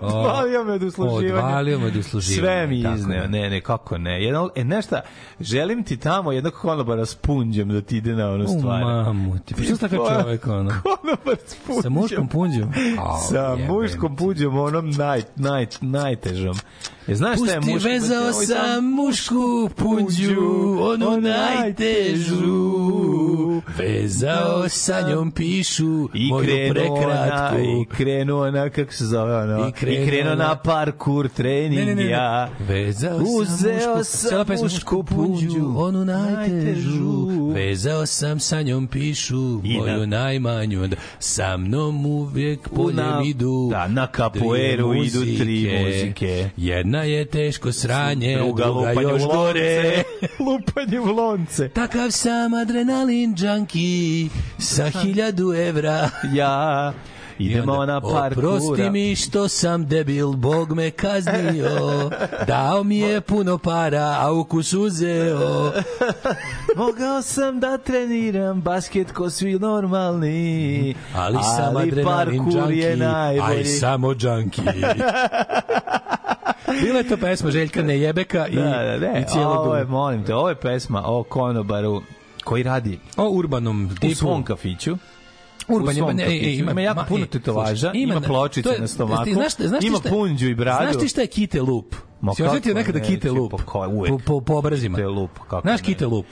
Odvalio 0.00 0.64
me 0.64 0.72
od 0.72 0.82
usluživanja. 0.82 1.36
Odvalio 1.36 1.78
me 1.78 1.86
od 1.86 1.96
usluživanja, 1.96 2.42
Sve 2.42 2.66
mi 2.66 2.78
izneo. 2.94 3.26
Ne, 3.26 3.50
ne, 3.50 3.60
kako 3.60 3.98
ne. 3.98 4.24
Jedno, 4.24 4.50
e, 4.54 4.64
nešta, 4.64 5.00
želim 5.40 5.84
ti 5.84 5.96
tamo 5.96 6.32
jednog 6.32 6.52
konobara 6.52 7.06
s 7.06 7.14
punđem 7.14 7.68
da 7.68 7.80
ti 7.80 7.96
ide 7.96 8.14
na 8.14 8.30
onu 8.30 8.44
U, 8.44 8.48
stvar. 8.50 8.84
mamu, 8.84 9.38
ti 9.38 9.54
pa 9.54 9.62
što 9.62 9.76
takav 9.78 9.98
čovek, 9.98 10.46
ono? 10.60 10.70
Konobar 10.82 11.36
s 11.46 11.54
punđem. 11.56 11.82
Sa 11.82 11.88
muškom 11.90 12.28
punđom? 12.28 12.72
Au, 12.98 13.18
Sa 13.28 13.56
muškom 13.68 14.16
ti. 14.16 14.18
punđom, 14.18 14.58
onom 14.58 14.90
naj, 14.90 15.22
naj, 15.36 15.66
najtežom. 15.80 16.56
Je, 17.06 17.14
znaš 17.14 17.36
šta 17.36 17.50
je 17.50 17.56
Pusti, 17.56 17.72
muško? 17.72 17.88
vezao 17.88 18.22
Ovaj 18.22 18.46
sam 18.46 18.84
mušku 18.86 19.70
punđu, 19.76 20.40
onu 20.82 21.20
najtežu. 21.20 22.76
Vezao 23.78 24.68
sa 24.68 25.00
njom 25.02 25.30
pišu, 25.30 26.08
I 26.14 26.28
moju 26.28 26.44
krenuo 26.44 26.66
na, 26.68 26.72
prekratku. 26.72 27.58
i 27.58 27.84
krenuo 27.86 28.50
na, 28.50 28.70
kako 28.70 28.92
se 28.92 29.04
zove 29.06 29.36
ono, 29.36 29.58
I 29.58 29.68
i 29.68 29.72
krenuo 29.72 30.06
krenuo, 30.06 30.30
na- 30.30 30.44
na 30.44 30.54
parkur 30.56 31.28
trening, 31.28 31.78
Ne, 31.78 31.86
ne, 31.86 31.94
ne, 31.96 32.06
ja. 32.06 32.48
Vezao 32.60 33.18
Uzeo 33.18 33.80
sam 34.04 34.38
mušku, 34.38 34.54
sam 34.54 34.62
mušku 34.62 35.02
punđu, 35.04 35.72
onu 35.76 36.04
najtežu. 36.04 37.26
Vezao 37.46 38.06
sam 38.06 38.40
sa 38.40 38.62
njom 38.62 38.86
pišu, 38.86 39.60
I 39.64 39.76
moju 39.76 39.98
na- 39.98 40.06
najmanju. 40.18 40.88
Sa 41.18 41.56
mnom 41.56 42.06
uvijek 42.06 42.68
poljem 42.68 43.22
idu. 43.24 43.68
da, 43.70 43.88
na 43.88 44.06
kapoeru 44.06 44.94
idu 44.96 45.20
tri 45.20 45.70
muzike. 45.78 46.50
Jedna 46.56 46.95
je 47.02 47.24
teško 47.24 47.72
sranje, 47.72 48.36
Druga, 48.36 48.64
druga, 48.64 48.88
lupanje 48.88 49.02
još 49.02 49.22
gore. 49.22 50.02
lupanje 50.46 51.00
u 51.00 51.04
lonce. 51.04 51.68
Takav 51.68 52.10
sam 52.10 52.54
adrenalin 52.54 53.34
junkie 53.38 54.28
sa 54.58 54.88
hiljadu 54.88 55.54
evra. 55.54 56.10
Ja, 56.32 56.92
idemo 57.38 57.72
onda, 57.72 57.92
na 57.94 58.00
parkura. 58.02 58.48
Oprosti 58.48 58.90
mi 58.90 59.16
što 59.16 59.48
sam 59.48 59.86
debil, 59.86 60.28
Bog 60.28 60.72
me 60.72 60.90
kaznio. 60.90 62.10
Dao 62.46 62.82
mi 62.82 62.98
je 62.98 63.20
puno 63.20 63.58
para, 63.58 64.16
a 64.18 64.32
ukus 64.32 64.72
uzeo. 64.74 65.72
Mogao 66.76 67.22
sam 67.22 67.60
da 67.60 67.78
treniram 67.78 68.60
basket 68.60 69.12
ko 69.12 69.30
svi 69.30 69.52
normalni, 69.54 70.94
Ali 71.14 71.38
sam 71.46 71.76
adrenalin 71.76 72.04
parkur 72.44 72.72
je 72.72 72.96
najbolji. 72.96 73.58
aj 73.58 73.64
samo 73.64 74.08
junkie. 74.10 74.62
Bila 76.82 76.98
je 76.98 77.08
to 77.08 77.16
pesma 77.16 77.50
Željka 77.50 77.82
Nejebeka 77.82 78.46
i, 78.46 78.56
Da, 78.56 78.62
da, 78.62 78.98
ne, 78.98 79.20
i 79.20 79.24
cijelo 79.26 79.50
ovo 79.52 79.76
je, 79.76 79.84
molim 79.84 80.24
te, 80.24 80.34
ovo 80.34 80.48
je 80.48 80.54
pesma 80.54 81.02
o 81.04 81.22
konobaru 81.22 82.02
koji 82.44 82.62
radi 82.62 82.98
O 83.16 83.28
urbanom 83.28 83.86
u 83.86 83.94
tipu. 83.94 84.14
svom 84.14 84.44
kafiću. 84.44 84.96
Urban, 85.68 85.96
ima, 85.96 86.12
ne, 86.14 86.36
ima, 86.48 86.70
ima 86.70 86.80
jako 86.80 86.96
ma, 86.96 87.06
puno 87.06 87.26
tetovaža, 87.26 87.76
slušaj, 87.80 87.90
ima, 87.94 88.14
to 88.14 88.20
pločice 88.20 88.68
je- 88.68 88.80
na 88.80 88.86
stomaku, 88.86 89.32
znaš, 89.32 89.52
znaš 89.58 89.84
ima 89.84 89.98
šta- 89.98 90.08
punđu 90.08 90.46
i 90.46 90.54
bradu. 90.54 90.84
Znaš 90.84 91.02
ti 91.02 91.08
šta 91.08 91.20
je 91.20 91.26
kite 91.26 91.62
lup? 91.62 91.94
Ma 92.20 92.34
Si 92.34 92.42
osetio 92.42 92.74
nekada 92.74 92.98
ne, 92.98 93.04
kite 93.06 93.30
lup? 93.30 93.50
Po, 93.50 93.58
po, 94.18 94.40
po 94.40 94.54
obrazima. 94.54 94.96
Kite 94.96 95.08
lup, 95.08 95.30
kako 95.40 95.60
Znaš 95.60 95.80
kite 95.80 96.06
lup? 96.06 96.26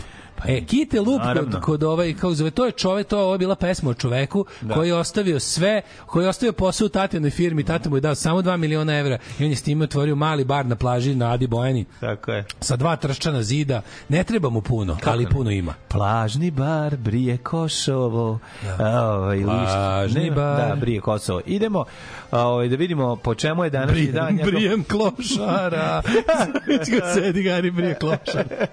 E, 0.47 0.61
Kite 0.61 1.01
Lup 1.01 1.23
kod, 1.35 1.61
kod 1.61 1.83
ovaj, 1.83 2.15
kao 2.15 2.35
zove, 2.35 2.51
to 2.51 2.67
je 2.67 2.73
čovek, 2.73 3.07
to 3.07 3.17
je, 3.17 3.23
ovo 3.23 3.35
je 3.35 3.39
bila 3.39 3.55
pesma 3.55 3.91
o 3.91 3.95
čoveku 3.95 4.45
koji 4.75 4.89
je 4.89 4.95
ostavio 4.95 5.41
sve, 5.41 5.83
koji 6.07 6.25
je 6.25 6.29
ostavio 6.29 6.53
posao 6.53 6.87
u 6.87 6.91
tatinoj 6.91 7.31
firmi, 7.31 7.65
tata 7.65 7.91
mu 7.91 7.97
je 7.97 8.01
dao 8.01 8.15
samo 8.15 8.43
2 8.43 8.57
miliona 8.57 8.95
evra 8.95 9.19
i 9.39 9.45
on 9.45 9.51
je 9.51 9.57
s 9.57 9.63
time 9.63 9.85
otvorio 9.85 10.17
mali 10.17 10.45
bar 10.45 10.67
na 10.67 10.77
plaži 10.77 11.15
na 11.15 11.33
Adi 11.33 11.47
Bojani 11.47 11.85
Tako 12.01 12.33
je. 12.33 12.45
sa 12.61 12.77
dva 12.77 12.97
trščana 12.97 13.43
zida. 13.43 13.83
Ne 14.09 14.25
treba 14.25 14.51
mu 14.51 14.61
puno, 14.61 14.97
ali 15.05 15.25
ne? 15.25 15.31
puno 15.31 15.51
ima. 15.51 15.75
Plažni 15.89 16.51
bar, 16.51 16.97
Brije 16.97 17.37
Košovo. 17.37 18.39
Da. 18.79 19.05
Ovaj, 19.05 19.43
Plažni 19.43 20.21
lišt- 20.21 20.35
bar. 20.35 20.69
Da, 20.69 20.77
Brije 20.77 21.01
Kosovo. 21.01 21.41
Idemo 21.47 21.85
ovaj, 22.33 22.69
da 22.69 22.77
vidimo 22.77 23.17
po 23.17 23.35
čemu 23.35 23.65
je 23.65 23.71
današnji 23.71 24.07
dan. 24.07 24.27
Brijem, 24.27 24.39
Jako- 24.39 24.51
brijem 24.51 24.85
klošara. 24.85 26.03
Već 26.69 26.91
ga 26.91 27.13
sedi 27.15 27.43
Gari 27.43 27.71
brije 27.71 27.95
klošara. 27.95 28.67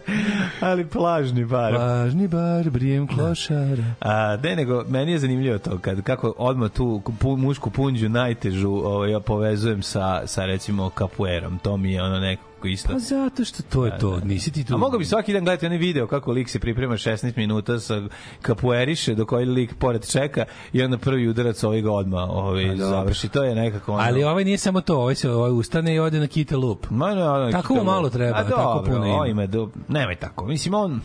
Ali 0.61 0.85
plažni 0.85 1.43
bar. 1.51 1.73
Važni 1.73 2.27
bar, 2.27 2.69
brijem 2.69 3.07
klošara. 3.07 3.83
A, 3.99 4.37
ne, 4.43 4.55
nego, 4.55 4.83
meni 4.87 5.11
je 5.11 5.19
zanimljivo 5.19 5.57
to, 5.57 5.77
kad, 5.77 6.01
kako 6.01 6.33
odmah 6.37 6.71
tu 6.71 7.01
pu, 7.19 7.37
mušku 7.37 7.69
punđu 7.69 8.09
najtežu 8.09 8.69
ovaj, 8.69 9.11
ja 9.11 9.19
povezujem 9.19 9.83
sa, 9.83 10.27
sa 10.27 10.45
recimo 10.45 10.89
kapuerom. 10.89 11.59
To 11.59 11.77
mi 11.77 11.93
je 11.93 12.03
ono 12.03 12.19
nekako 12.19 12.67
isto. 12.67 12.93
Pa 12.93 12.99
zato 12.99 13.45
što 13.45 13.63
to 13.63 13.85
je 13.85 13.97
to, 13.99 14.19
nisi 14.23 14.51
ti 14.51 14.63
tu. 14.63 14.73
A 14.73 14.77
mogu 14.77 14.97
bi 14.97 15.05
svaki 15.05 15.33
dan 15.33 15.43
gledati 15.43 15.65
onaj 15.65 15.77
video 15.77 16.07
kako 16.07 16.31
lik 16.31 16.49
se 16.49 16.59
priprema 16.59 16.93
16 16.93 17.37
minuta 17.37 17.79
sa 17.79 18.01
kapueriše 18.41 19.15
dok 19.15 19.31
ovaj 19.31 19.45
lik 19.45 19.73
pored 19.79 20.11
čeka 20.11 20.45
i 20.73 20.83
onda 20.83 20.97
prvi 20.97 21.27
udarac 21.27 21.63
ovaj 21.63 21.81
ga 21.81 21.91
odmah 21.91 22.29
ovaj, 22.29 22.75
završi. 22.75 23.29
To 23.29 23.43
je 23.43 23.55
nekako 23.55 23.93
ono... 23.93 24.03
Ali 24.03 24.23
ovaj 24.23 24.43
nije 24.43 24.57
samo 24.57 24.81
to, 24.81 24.97
ovaj 24.97 25.15
se 25.15 25.29
ovaj 25.29 25.51
ustane 25.51 25.95
i 25.95 25.99
ode 25.99 26.19
na 26.19 26.27
kite 26.27 26.55
lup. 26.57 26.87
Ma, 26.89 27.15
no, 27.15 27.33
ono, 27.33 27.51
Tako 27.51 27.75
mu 27.75 27.83
malo 27.83 28.09
treba, 28.09 28.37
A 28.37 28.43
tako 28.43 28.73
dobro, 28.73 28.93
puno 28.93 29.05
ima. 29.05 29.15
ovo 29.15 29.25
ima 29.25 29.47
do... 29.47 29.69
Nemoj 29.87 30.15
tako. 30.15 30.45
Mislim, 30.45 30.73
on 30.73 31.01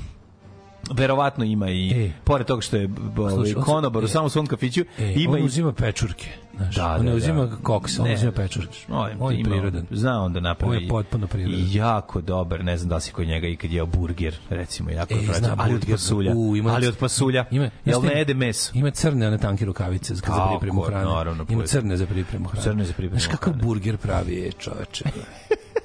verovatno 0.90 1.44
ima 1.44 1.68
i 1.68 1.92
Ej. 1.92 2.12
pored 2.24 2.46
toga 2.46 2.62
što 2.62 2.76
je 2.76 2.88
ovaj, 3.18 3.54
konobar 3.54 4.02
u 4.02 4.04
e, 4.04 4.08
samom 4.08 4.30
svom 4.30 4.46
kafiću 4.46 4.84
E, 4.98 5.12
ima 5.14 5.32
on 5.32 5.38
i 5.38 5.42
uzima 5.42 5.72
pečurke. 5.72 6.26
Znaš, 6.56 6.74
Da, 6.74 6.86
on 6.88 6.96
da, 6.96 7.02
ne 7.02 7.14
uzima 7.14 7.46
da. 7.46 7.56
koks, 7.56 7.98
on 7.98 8.04
Ne, 8.04 8.14
uzima 8.14 8.32
pečurke. 8.32 8.78
On 9.18 9.32
je 9.32 9.44
prirodan. 9.44 9.86
Zna 9.90 10.22
on 10.22 10.32
da 10.32 10.40
napravi. 10.40 10.76
On 10.76 10.82
je 10.82 10.88
potpuno 10.88 11.26
prirodan. 11.26 11.60
I 11.60 11.74
jako 11.74 12.20
dobar, 12.20 12.64
ne 12.64 12.76
znam 12.76 12.88
da 12.88 13.00
si 13.00 13.12
kod 13.12 13.26
njega 13.26 13.46
ikad 13.48 13.70
jeo 13.70 13.86
burger, 13.86 14.36
recimo, 14.50 14.90
jako 14.90 15.14
E, 15.14 15.18
znam 15.34 15.60
ali 15.60 15.74
od 15.74 15.86
pasulja. 15.90 16.32
U, 16.32 16.56
ima- 16.56 16.70
ali 16.70 16.86
od 16.86 16.96
pasulja. 16.96 17.44
Ima, 17.50 17.70
Jel 17.84 18.02
ne 18.02 18.12
jede 18.12 18.34
meso? 18.34 18.72
Ima 18.74 18.90
crne 18.90 19.28
one 19.28 19.38
tanke 19.38 19.64
rukavice 19.64 20.14
za, 20.14 20.22
za 20.26 20.46
pripremu 20.50 20.80
hrane. 20.80 21.04
naravno, 21.06 21.46
ima 21.48 21.64
crne 21.64 21.96
za 21.96 22.06
pripremu 22.06 22.44
hrane. 22.44 22.62
Crne 22.64 22.84
za 22.84 22.92
pripremu 22.92 23.20
Znaš 23.20 23.26
kakav 23.28 23.54
burger 23.54 23.96
pravi 23.96 24.34
je, 24.34 24.52
čoveče. 24.52 25.04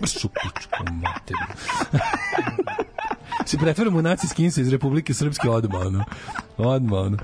Bršu 0.02 0.28
pičku. 0.36 0.84
se 3.46 3.58
pretvaramo 3.58 4.00
u 4.00 4.02
naci 4.02 4.28
skinsa 4.28 4.62
iz 4.62 4.70
Republike 4.70 5.14
Srpske 5.14 5.50
odmah, 5.50 5.82
ono. 5.82 6.04
Odmah, 6.58 7.00
ono. 7.00 7.18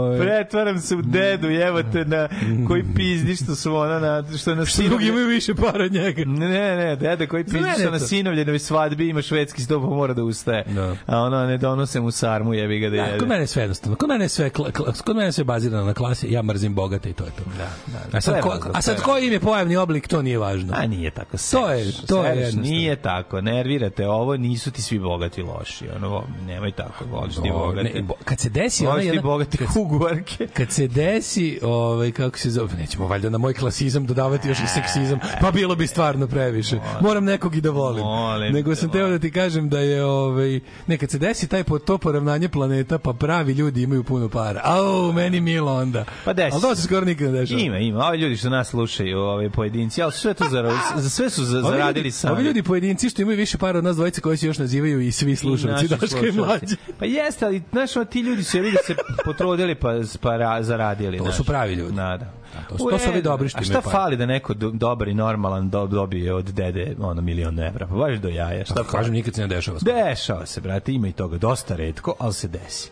Oj. 0.00 0.18
Pretvaram 0.18 0.78
se 0.78 0.96
u 0.96 1.02
dedu, 1.02 1.48
evo 1.50 1.82
te 1.82 2.04
na 2.04 2.28
koji 2.68 2.84
pizdi 2.96 3.36
što 3.36 3.54
su 3.54 3.76
ona 3.76 3.98
na 3.98 4.24
što 4.38 4.50
je 4.50 4.56
na 4.56 4.64
Što 4.64 4.82
drugi 4.82 5.06
imaju 5.06 5.26
više 5.26 5.54
para 5.54 5.84
od 5.84 5.92
njega. 5.92 6.22
Ne, 6.26 6.48
ne, 6.76 6.96
deda 6.96 7.26
koji 7.26 7.44
pizdi 7.44 7.60
mene 7.60 7.74
što 7.74 7.90
na 7.90 7.98
sinovljenoj 7.98 8.58
svadbi 8.58 9.08
ima 9.08 9.22
švedski 9.22 9.62
sto 9.62 9.80
pa 9.80 9.86
mora 9.86 10.14
da 10.14 10.24
ustaje. 10.24 10.64
Da. 10.66 10.96
A 11.06 11.18
ono 11.18 11.46
ne 11.46 11.58
donose 11.58 12.00
mu 12.00 12.10
sarmu, 12.10 12.54
jebi 12.54 12.78
ga 12.78 12.90
da 12.90 12.96
Da, 12.96 13.02
jede. 13.02 13.18
kod 13.18 13.28
mene 13.28 13.42
je 13.42 13.46
sve 13.46 13.62
jednostavno. 13.62 13.96
Kod 13.96 14.08
mene 14.08 14.24
je 14.24 14.28
sve, 14.28 14.50
kla, 14.50 14.70
kla, 14.70 14.92
kod 14.96 15.16
mene 15.16 15.28
je 15.28 15.32
sve 15.32 15.44
bazirano 15.44 15.84
na 15.84 15.94
klasi. 15.94 16.32
Ja 16.32 16.42
mrzim 16.42 16.74
bogate 16.74 17.10
i 17.10 17.12
to 17.12 17.24
je 17.24 17.30
to. 17.30 17.42
Da, 17.48 17.70
da. 18.10 18.18
A 18.18 18.20
sad, 18.20 18.36
je 18.36 18.42
ko, 18.42 18.58
a 18.72 18.82
sad 18.82 18.96
je 18.96 19.02
koji 19.02 19.26
im 19.26 19.32
je 19.32 19.40
pojavni 19.40 19.76
oblik, 19.76 20.08
to 20.08 20.22
nije 20.22 20.38
važno. 20.38 20.72
A 20.76 20.86
nije 20.86 21.10
tako. 21.10 21.36
To 21.52 21.70
je- 21.70 21.92
to 22.06 22.24
je 22.24 22.34
seš, 22.34 22.38
jednostavno. 22.38 22.62
Nije 22.62 22.96
tako. 22.96 23.40
Nervirate 23.40 24.08
ovo, 24.08 24.36
nisu 24.36 24.70
ti 24.70 24.82
svi 24.82 24.98
bogati 24.98 25.33
loši. 25.42 25.84
Ono, 25.96 26.22
nemoj 26.42 26.72
tako, 26.72 27.04
voliš 27.06 27.34
ti 27.34 27.50
O, 27.50 27.58
bogate. 27.58 27.90
ne, 27.90 28.02
bo- 28.02 28.14
kad 28.24 28.38
se 28.40 28.48
desi 28.50 28.84
ona 28.84 28.90
Voliš 28.90 29.02
ti 29.02 29.08
jedna 29.08 29.22
bogate 29.22 29.56
kad, 29.58 29.66
kuguarke. 29.68 30.46
kad 30.48 30.70
se 30.70 30.88
desi 30.88 31.58
ovaj 31.62 32.12
kako 32.12 32.38
se 32.38 32.50
zove 32.50 32.74
nećemo 32.74 33.06
valjda 33.06 33.30
na 33.30 33.38
moj 33.38 33.54
klasizam 33.54 34.06
dodavati 34.06 34.48
još 34.48 34.58
i 34.58 34.66
seksizam 34.66 35.18
pa 35.40 35.50
bilo 35.50 35.74
bi 35.74 35.86
stvarno 35.86 36.26
previše 36.26 36.78
moram 37.00 37.24
nekog 37.24 37.56
i 37.56 37.60
da 37.60 37.70
volim 37.70 38.02
Molim 38.04 38.52
nego 38.54 38.74
sam 38.74 38.90
teo 38.90 39.08
da 39.08 39.18
ti 39.18 39.30
kažem 39.30 39.68
da 39.68 39.78
je 39.78 40.04
ovaj 40.04 40.60
ne 40.86 40.98
kad 40.98 41.10
se 41.10 41.18
desi 41.18 41.48
taj 41.48 41.64
po 41.64 41.78
to 41.78 41.98
poravnanje 41.98 42.48
planeta 42.48 42.98
pa 42.98 43.12
pravi 43.12 43.52
ljudi 43.52 43.82
imaju 43.82 44.04
puno 44.04 44.28
para 44.28 44.60
au 44.64 45.12
meni 45.12 45.40
milo 45.40 45.74
onda 45.74 46.04
Pa 46.24 46.32
desi 46.32 46.50
ali 46.52 46.62
to 46.62 46.74
se 46.74 46.82
skoro 46.82 47.04
nikad 47.04 47.26
ne 47.26 47.32
dešava 47.34 47.60
Ima, 47.60 47.78
ima. 47.78 47.98
Ovi 48.00 48.18
ljudi 48.18 48.36
što 48.36 48.50
nas 48.50 48.68
slušaju, 48.68 49.18
ove 49.18 49.50
pojedinci, 49.50 50.02
ali 50.02 50.12
sve 50.12 50.34
to 50.34 50.44
zara, 50.44 50.72
za 50.96 51.10
sve 51.10 51.30
su 51.30 51.44
za, 51.44 51.58
Ovi 51.58 51.66
zaradili 51.68 52.10
sami. 52.10 52.32
ovi 52.34 52.42
ljudi 52.42 52.62
pojedinci 52.62 53.10
što 53.10 53.22
imaju 53.22 53.36
više 53.38 53.58
para 53.58 53.78
od 53.78 53.84
nas 53.84 53.96
dvojice 53.96 54.20
koji 54.20 54.36
se 54.36 54.46
još 54.46 54.58
nazivaju 54.58 55.00
i 55.00 55.12
svi 55.24 55.36
slušalci 55.36 55.88
Daška 55.88 56.26
i 56.26 56.32
mlađe. 56.32 56.76
Pa 56.98 57.04
jeste, 57.04 57.44
ali 57.44 57.62
znaš, 57.72 57.90
ti 58.10 58.20
ljudi 58.20 58.42
su 58.42 58.58
da 58.58 58.82
se 58.86 58.94
potrudili 59.24 59.74
pa, 59.74 59.88
pa 60.20 60.30
ra- 60.30 60.62
zaradili. 60.62 61.18
To 61.18 61.24
znaš. 61.24 61.36
su 61.36 61.44
pravi 61.44 61.74
ljudi. 61.74 61.96
Da, 61.96 62.16
da. 62.16 62.32
to 62.68 62.78
su- 62.78 62.84
U 62.86 62.90
to 62.90 62.98
su 62.98 63.10
ovi 63.10 63.22
dobri 63.22 63.48
što 63.48 63.58
A 63.58 63.62
šta 63.62 63.80
fali 63.80 64.16
da 64.16 64.26
neko 64.26 64.54
do, 64.54 64.70
dobar 64.70 65.08
i 65.08 65.14
normalan 65.14 65.70
do, 65.70 65.86
dobije 65.86 66.34
od 66.34 66.44
dede 66.44 66.96
ono 67.00 67.22
milion 67.22 67.60
evra? 67.60 67.86
Pa 67.86 67.94
baš 67.94 68.18
do 68.18 68.28
jaja. 68.28 68.64
Šta 68.64 68.74
Pa 68.74 68.84
kažem 68.84 69.12
nikad 69.12 69.34
se 69.34 69.40
ne 69.40 69.46
dešava. 69.46 69.78
Dešava 69.82 70.46
se, 70.46 70.60
brate, 70.60 70.92
ima 70.92 71.08
i 71.08 71.12
toga. 71.12 71.38
Dosta 71.38 71.76
redko, 71.76 72.14
ali 72.18 72.32
se 72.34 72.48
desi. 72.48 72.90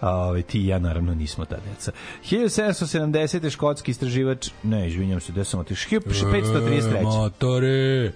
A, 0.00 0.16
Ove, 0.16 0.42
ti 0.42 0.60
i 0.60 0.66
ja 0.66 0.78
naravno 0.78 1.14
nismo 1.14 1.44
ta 1.44 1.56
deca. 1.70 1.92
1770. 2.30 3.50
škotski 3.50 3.90
istraživač, 3.90 4.50
ne, 4.62 4.88
izvinjam 4.88 5.20
se, 5.20 5.32
gde 5.32 5.44
sam 5.44 5.60
otišao? 5.60 6.00
1533. 6.00 7.02
Motore. 7.02 8.12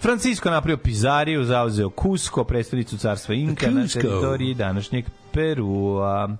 Francisco 0.00 0.50
napravio 0.50 0.76
Pizariju, 0.76 1.44
zauzeo 1.44 1.90
Cusco, 2.02 2.44
predstavnicu 2.44 2.96
carstva 2.96 3.34
Inka 3.34 3.70
na 3.70 3.86
teritoriji 3.86 4.54
današnjeg 4.54 5.04
Perua. 5.32 6.36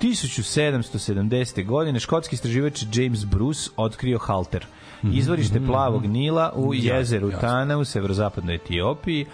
1770. 0.00 1.66
godine 1.66 2.00
škotski 2.00 2.34
istraživač 2.34 2.84
James 2.94 3.24
Bruce 3.24 3.70
otkrio 3.76 4.18
halter. 4.18 4.66
Izvorište 5.02 5.60
plavog 5.66 6.06
Nila 6.06 6.52
u 6.56 6.74
jezeru. 6.74 7.30
Tana 7.40 7.78
u 7.78 7.84
severozapadnoj 7.84 8.54
Etiopiji. 8.54 9.26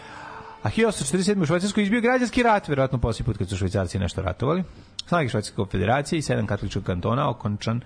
A 0.63 0.71
1847. 0.71 1.43
u 1.43 1.47
Švajcarskoj 1.47 1.83
izbio 1.83 2.01
građanski 2.01 2.43
rat, 2.43 2.69
verovatno 2.69 2.99
poslije 2.99 3.25
put 3.25 3.39
kad 3.39 3.49
su 3.49 3.57
švajcarci 3.57 3.99
nešto 3.99 4.23
ratovali. 4.23 4.65
Snage 5.07 5.29
Švajcarske 5.29 5.57
konfederacije 5.57 6.19
i 6.19 6.23
sedam 6.23 6.47
katoličkog 6.47 6.85
kantona 6.85 7.31
okončan 7.31 7.81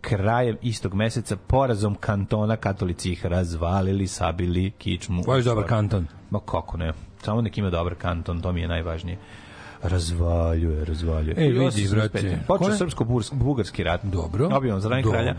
krajem 0.00 0.56
istog 0.62 0.94
meseca 0.94 1.36
porazom 1.36 1.94
kantona 1.94 2.56
katolici 2.56 3.12
ih 3.12 3.26
razvalili, 3.26 4.06
sabili 4.06 4.70
kičmu. 4.70 5.22
Baš 5.22 5.44
dobar 5.44 5.66
kanton. 5.66 6.06
Ma 6.30 6.40
kako 6.40 6.76
ne, 6.76 6.92
samo 7.22 7.40
nek 7.40 7.58
ima 7.58 7.70
dobar 7.70 7.94
kanton, 7.94 8.40
to 8.40 8.52
mi 8.52 8.60
je 8.60 8.68
najvažnije. 8.68 9.18
Razvaljuje, 9.82 10.84
razvaljuje. 10.84 11.34
E, 11.38 11.48
vidi, 11.48 11.58
1885. 11.58 11.90
brate. 11.90 12.38
Počeo 12.46 12.76
srpsko-bugarski 12.76 13.82
rat. 13.82 14.04
Dobro. 14.04 14.48
Objavno 14.52 14.80
za 14.80 14.88
Dobro. 14.88 15.10
kralja. 15.10 15.34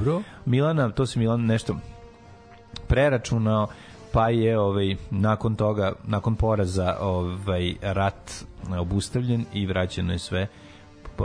Milana, 0.45 0.89
to 0.89 1.05
se 1.05 1.19
Milan 1.19 1.45
nešto 1.45 1.77
preračunao, 2.87 3.67
pa 4.11 4.29
je 4.29 4.59
ovaj 4.59 4.95
nakon 5.11 5.55
toga, 5.55 5.93
nakon 6.07 6.35
poraza, 6.35 6.97
ovaj 7.01 7.73
rat 7.81 8.45
obustavljen 8.79 9.45
i 9.53 9.65
vraćeno 9.65 10.13
je 10.13 10.19
sve 10.19 10.47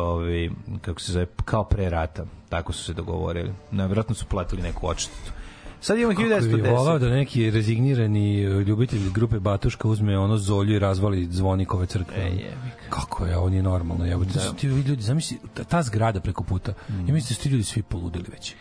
ovaj 0.01 0.51
kako 0.81 1.01
se 1.01 1.13
zove 1.13 1.27
kao 1.45 1.65
pre 1.65 1.91
rata. 1.91 2.25
Tako 2.49 2.73
su 2.73 2.85
se 2.85 2.93
dogovorili. 2.93 3.53
Najverovatno 3.71 4.15
su 4.15 4.27
platili 4.27 4.63
neku 4.63 4.89
odštetu. 4.89 5.33
Sad 5.81 5.99
imamo 5.99 6.15
Kako 6.15 6.47
bi 6.57 6.63
volao 6.63 6.99
1910. 6.99 6.99
da 6.99 7.09
neki 7.09 7.51
rezignirani 7.51 8.43
e, 8.43 8.49
ljubitelj 8.49 9.11
grupe 9.11 9.41
Batuška 9.41 9.89
uzme 9.89 10.19
ono 10.19 10.39
zolju 10.39 10.77
i 10.77 10.79
razvali 10.79 11.29
zvonikove 11.31 11.87
crkve. 11.87 12.17
E, 12.17 12.53
Kako 12.91 13.27
je, 13.27 13.37
ovo 13.37 13.49
nije 13.49 13.63
normalno. 13.63 14.13
Evo, 14.13 14.25
da. 14.25 14.53
ti 14.53 14.67
ljudi, 14.67 15.03
zamisli, 15.03 15.39
ta, 15.55 15.65
ta 15.65 15.83
zgrada 15.83 16.21
preko 16.21 16.45
puta. 16.45 16.73
Mm. 16.89 17.09
Ja 17.09 17.15
mislim 17.15 17.29
da 17.29 17.35
su 17.35 17.43
ti 17.43 17.49
ljudi 17.49 17.65
svi 17.65 17.83
poludili 17.83 18.25
već. 18.31 18.55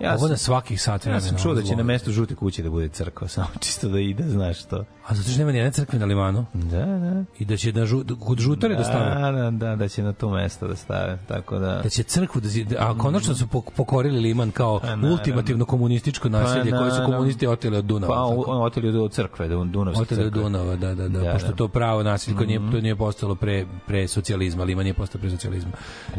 Ja 0.00 0.10
Ovo 0.10 0.18
sam- 0.18 0.30
na 0.30 0.36
svakih 0.36 0.82
sat 0.82 0.92
Ja 0.96 0.98
vremena. 1.02 1.20
sam 1.20 1.38
čuo 1.38 1.54
da 1.54 1.62
će 1.62 1.76
na 1.76 1.82
mestu 1.82 2.12
žute 2.12 2.34
kuće 2.34 2.62
da 2.62 2.70
bude 2.70 2.88
crkva, 2.88 3.28
samo 3.36 3.46
čisto 3.60 3.88
da 3.88 4.00
ide, 4.00 4.22
znaš 4.24 4.64
to. 4.64 4.84
A 5.06 5.14
zato 5.14 5.28
što 5.28 5.38
nema 5.38 5.52
nijedne 5.52 5.72
crkve 5.72 5.98
na 5.98 6.06
limanu. 6.06 6.46
Da, 6.54 6.78
da. 6.78 7.24
I 7.38 7.44
da 7.44 7.56
će 7.56 7.72
na 7.72 7.86
žu, 7.86 8.02
kod 8.20 8.38
žutare 8.38 8.74
da 8.74 8.84
stave. 8.84 9.14
Da, 9.22 9.32
da, 9.32 9.50
da, 9.50 9.76
da 9.76 9.88
će 9.88 10.02
na 10.02 10.12
to 10.12 10.30
mesto 10.30 10.68
da 10.68 10.76
stave, 10.76 11.18
tako 11.28 11.58
da... 11.58 11.80
Da 11.82 11.88
će 11.88 12.02
crkvu 12.02 12.40
da 12.40 12.48
zi- 12.48 12.66
a 12.78 12.98
konačno 12.98 13.34
su 13.34 13.46
pok- 13.46 13.70
pokorili 13.70 14.20
liman 14.20 14.50
kao 14.50 14.80
Pa, 14.80 14.96
ultimativno 15.04 15.64
komunističko 15.64 16.28
naselje 16.28 16.70
koje 16.70 16.90
su 16.90 17.02
komunisti 17.06 17.46
oteli 17.46 17.76
od 17.76 17.84
Dunava. 17.84 18.14
Pa, 18.14 18.20
on 18.46 18.62
oteli 18.62 18.98
od 18.98 19.12
crkve, 19.12 19.48
da 19.48 19.54
Dunavske 19.56 20.02
Oteli 20.02 20.20
od 20.20 20.26
crkve. 20.26 20.42
Dunava, 20.42 20.76
da, 20.76 20.94
da, 20.94 21.08
da, 21.08 21.20
Da, 21.20 21.32
pošto 21.32 21.48
da. 21.48 21.54
to 21.54 21.68
pravo 21.68 22.02
nasilje 22.02 22.36
koje 22.36 22.46
nije, 22.46 22.60
to 22.72 22.80
nije 22.80 22.96
postalo 22.96 23.34
pre, 23.34 23.66
pre 23.86 24.08
socijalizma, 24.08 24.64
Liman 24.64 24.84
nije 24.84 24.94
postao 24.94 25.20
pre 25.20 25.30
socijalizma. 25.30 25.70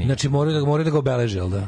Znači, 0.06 0.30
moraju 0.30 0.60
da, 0.60 0.66
moraju 0.66 0.86
da 0.86 0.92
ga 0.92 0.98
obeleže, 0.98 1.40
da? 1.42 1.68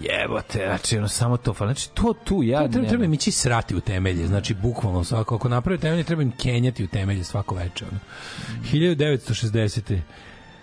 Jebote, 0.00 0.64
znači, 0.66 0.98
ono, 0.98 1.08
samo 1.08 1.36
to, 1.36 1.54
znači, 1.58 1.90
to 1.90 2.14
tu, 2.24 2.42
ja... 2.42 2.62
Ja, 2.62 2.68
treba, 2.68 2.88
treba 2.88 3.04
im 3.04 3.14
ići 3.14 3.30
srati 3.30 3.74
u 3.74 3.80
temelje, 3.80 4.26
znači 4.26 4.54
bukvalno 4.54 5.04
svako, 5.04 5.34
ako 5.34 5.48
naprave 5.48 5.78
temelje, 5.78 6.04
treba 6.04 6.22
im 6.22 6.32
kenjati 6.32 6.84
u 6.84 6.86
temelje 6.86 7.24
svako 7.24 7.54
veče. 7.54 7.84
Ono. 7.84 7.98
1960. 8.72 10.00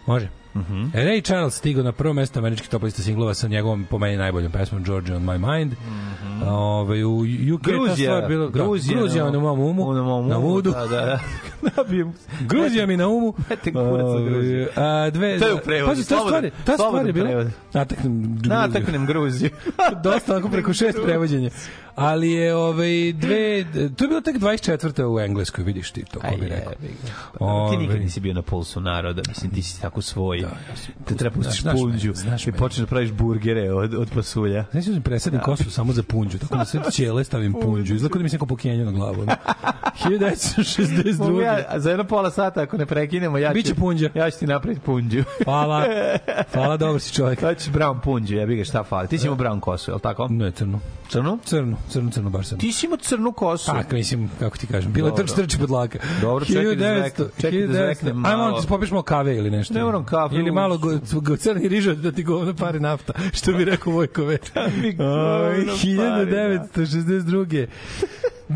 Može. 0.05 0.40
Mm. 0.55 0.61
-hmm. 0.69 0.91
Ray 0.93 1.23
Charles 1.23 1.55
stigao 1.55 1.83
na 1.83 1.91
prvo 1.91 2.13
mesto 2.13 2.39
američkih 2.39 2.69
top 2.69 2.83
lista 2.83 3.01
singlova 3.01 3.33
sa 3.33 3.47
njegovom 3.47 3.85
po 3.89 3.97
meni 3.97 4.17
najboljom 4.17 4.51
pesmom 4.51 4.83
Georgia 4.83 5.15
on 5.15 5.23
my 5.23 5.37
mind. 5.37 5.71
Mm 5.71 6.11
-hmm. 6.41 6.47
Ove, 6.47 7.05
u 7.05 7.19
UK 7.55 7.63
ta. 7.63 7.71
Gruzija, 7.71 8.11
stvar 8.11 8.27
bila, 8.29 8.45
da, 8.45 8.51
Gruzija, 8.51 8.97
Gruzija 8.97 9.31
na 9.31 9.39
mom 9.39 9.59
umu, 9.59 9.93
na 9.93 10.03
mom 10.03 10.27
na 10.27 10.37
umu, 10.37 10.49
mudu. 10.49 10.71
Da, 10.71 10.87
da, 10.87 11.05
da. 11.05 11.19
Nabijem. 11.77 12.13
Gruzija 12.41 12.85
mi 12.85 12.97
na 12.97 13.07
umu. 13.07 13.33
Mete 13.49 13.71
kurac 13.71 14.23
Gruziju. 14.29 14.67
A, 14.75 15.09
dve, 15.09 15.39
To 15.39 15.47
je 15.47 15.53
u 15.53 15.57
prevodu, 15.57 15.91
Pazi, 15.91 16.09
ta 16.09 16.19
stvar, 16.19 16.49
ta 16.65 16.73
stvar 16.73 17.07
je 17.07 17.13
bila... 17.13 17.45
Nataknem 17.73 18.23
Gruziju. 18.23 18.49
Nataknem 18.49 19.05
Gruziju. 19.05 19.49
dosta 20.03 20.33
onako 20.33 20.49
preko 20.49 20.73
šest 20.73 20.97
prevođenja. 21.05 21.49
Ali 22.01 22.31
je 22.31 22.55
ovaj 22.55 23.13
dve 23.13 23.65
to 23.89 24.03
je 24.03 24.07
bilo 24.07 24.21
tek 24.21 24.35
24. 24.35 25.05
u 25.05 25.19
engleskoj, 25.19 25.63
vidiš 25.63 25.91
ti 25.91 26.03
to 26.05 26.19
ko 26.19 26.35
bi 26.39 26.47
rekao. 26.47 26.73
Ovaj. 27.39 27.71
Ti 27.71 27.77
nikad 27.77 27.99
nisi 27.99 28.19
bio 28.19 28.33
na 28.33 28.41
pulsu 28.41 28.81
naroda, 28.81 29.21
mislim, 29.27 29.51
ti 29.51 29.61
si 29.61 29.81
tako 29.81 30.01
svoj. 30.01 30.37
Da, 30.39 30.47
ja 30.47 30.75
sam- 30.75 30.93
Te 31.05 31.15
treba 31.15 31.35
pustiš 31.35 31.53
Znaš- 31.53 31.61
znaš 31.61 31.81
punđu 31.81 32.13
znaš 32.15 32.47
i 32.47 32.51
počneš 32.51 32.79
da 32.79 32.85
praviš 32.85 33.11
burgere 33.11 33.71
od, 33.73 33.93
od 33.93 34.09
pasulja. 34.15 34.65
Znači 34.71 34.89
da 34.89 35.01
presadim 35.01 35.39
kosu 35.39 35.71
samo 35.71 35.93
za 35.93 36.03
punđu, 36.03 36.39
tako 36.39 36.55
na 36.55 36.65
sve 36.65 36.81
ćele 36.91 37.23
stavim 37.23 37.53
punđu. 37.53 37.95
Izgleda 37.95 38.13
kao 38.13 38.19
da 38.19 38.23
mi 38.23 38.29
se 38.29 38.35
neko 38.35 38.45
pokenja 38.45 38.85
na 38.85 38.91
glavu. 38.91 39.21
ono. 39.21 39.35
Mogu 40.01 40.15
1962. 40.15 41.41
ja, 41.41 41.79
za 41.79 41.89
jedno 41.89 42.03
pola 42.03 42.31
sata, 42.31 42.61
ako 42.61 42.77
ne 42.77 42.85
prekinemo, 42.85 43.37
ja 43.37 43.49
ću, 43.49 43.53
Biće 43.53 43.75
punđa. 43.75 44.09
ja 44.15 44.31
ću 44.31 44.39
ti 44.39 44.47
napraviti 44.47 44.81
punđu. 44.81 45.23
Hvala. 45.45 45.85
Hvala, 46.53 46.77
dobar 46.77 47.01
si 47.01 47.13
čovjek. 47.13 47.41
Ja 47.51 47.55
ću 47.55 47.71
brown 47.71 47.99
punđu, 47.99 48.35
ja 48.35 48.45
bih 48.45 48.57
ga 48.57 48.63
šta 48.63 48.83
fali. 48.83 49.07
Ti 49.07 49.17
si 49.17 49.25
imao 49.25 49.37
brown 49.37 49.59
kosu, 49.59 49.91
je 49.91 49.95
li 49.95 50.01
tako? 50.01 50.27
Ne, 50.29 50.51
crnu. 50.51 50.79
Crnu? 51.09 51.39
Crnu, 51.45 51.77
crnu, 51.91 52.11
crnu 52.11 52.29
baš 52.29 52.47
sam. 52.47 52.59
Ti 52.59 52.71
si 52.71 52.85
imao 52.85 52.97
crnu 52.97 53.31
kosu. 53.31 53.65
Tak, 53.65 53.91
mislim, 53.91 54.29
kako 54.39 54.57
ti 54.57 54.67
kažem, 54.67 54.93
bila 54.93 55.15
trč 55.15 55.31
trči 55.31 55.57
pod 55.57 55.71
laka. 55.71 55.99
Dobro, 56.21 56.45
čekaj 56.45 56.75
da 56.75 56.85
1900, 56.85 56.99
zveknem, 56.99 57.27
čekaj 57.37 57.59
da 57.59 57.67
1900. 57.67 57.71
zveknem 57.75 58.25
Ajmo, 58.25 58.37
malo. 58.37 58.61
ti 58.61 58.67
popiješ 58.67 58.91
malo 58.91 59.03
kave 59.03 59.37
ili 59.37 59.49
nešto. 59.51 59.73
Ne 59.73 59.83
moram 59.83 60.05
kafe, 60.05 60.35
Ili 60.35 60.49
uz- 60.49 60.53
malo 60.53 60.77
go, 60.77 60.91
go, 61.13 61.37
crni 61.37 61.67
riža 61.67 61.93
da 61.93 62.11
ti 62.11 62.23
govno 62.23 62.55
pari 62.55 62.79
nafta, 62.79 63.13
što 63.33 63.51
bi 63.51 63.65
rekao 63.65 63.93
pari 63.93 64.51
1962. 65.73 67.67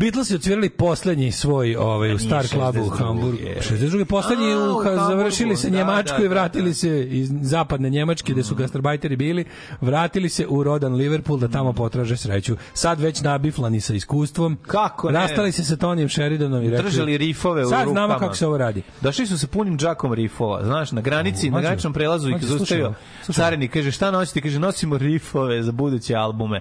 Beatlesi 0.00 0.34
odsvirali 0.34 0.70
poslednji 0.70 1.32
svoj 1.32 1.76
ovaj, 1.76 2.14
u 2.14 2.18
Star 2.18 2.46
Clubu 2.46 2.80
u 2.80 2.90
62., 2.90 2.98
Hamburgu. 2.98 3.38
je. 3.38 3.60
62. 3.70 4.04
poslednji 4.04 4.52
A, 4.52 4.58
u, 4.58 4.60
u 4.60 4.78
ha, 4.78 4.84
Hamburgu, 4.84 5.10
završili 5.10 5.56
se 5.56 5.70
da, 5.70 5.76
Njemačku 5.76 6.16
da, 6.18 6.24
i 6.24 6.28
da, 6.28 6.34
vratili 6.34 6.70
da. 6.70 6.74
se 6.74 7.08
iz 7.10 7.30
zapadne 7.42 7.90
Njemačke 7.90 8.32
gde 8.32 8.42
su 8.42 8.54
gastarbajteri 8.54 9.16
bili, 9.16 9.44
vratili 9.80 10.28
se 10.28 10.46
u 10.46 10.62
rodan 10.62 10.94
Liverpool 10.94 11.38
da 11.38 11.48
tamo 11.48 11.72
potraže 11.72 12.16
sreću. 12.16 12.56
Sad 12.74 13.00
već 13.00 13.22
nabiflani 13.22 13.80
sa 13.80 13.94
iskustvom. 13.94 14.58
Kako 14.66 15.10
ne? 15.10 15.18
Rastali 15.18 15.52
se 15.52 15.64
sa 15.64 15.76
Tonijem 15.76 16.08
Sheridanom 16.08 16.62
i 16.62 16.70
rekli... 16.70 16.84
Držali 16.84 17.18
rifove 17.18 17.66
u 17.66 17.68
Sad 17.68 17.84
rukama. 17.84 17.92
znamo 17.92 18.18
kako 18.18 18.34
se 18.34 18.46
ovo 18.46 18.58
radi. 18.58 18.82
Došli 19.00 19.26
su 19.26 19.38
sa 19.38 19.46
punim 19.46 19.78
džakom 19.78 20.12
rifova, 20.12 20.64
znaš, 20.64 20.92
na 20.92 21.00
granici, 21.00 21.50
na 21.50 21.60
graničnom 21.60 21.92
prelazu 21.92 22.30
ih 22.30 22.36
zaustavio. 22.40 22.94
Carenik 23.32 23.72
kaže, 23.72 23.90
šta 23.90 24.10
nosite? 24.10 24.40
Kaže, 24.40 24.58
nosimo 24.58 24.98
rifove 24.98 25.62
za 25.62 25.72
buduće 25.72 26.14
albume. 26.14 26.60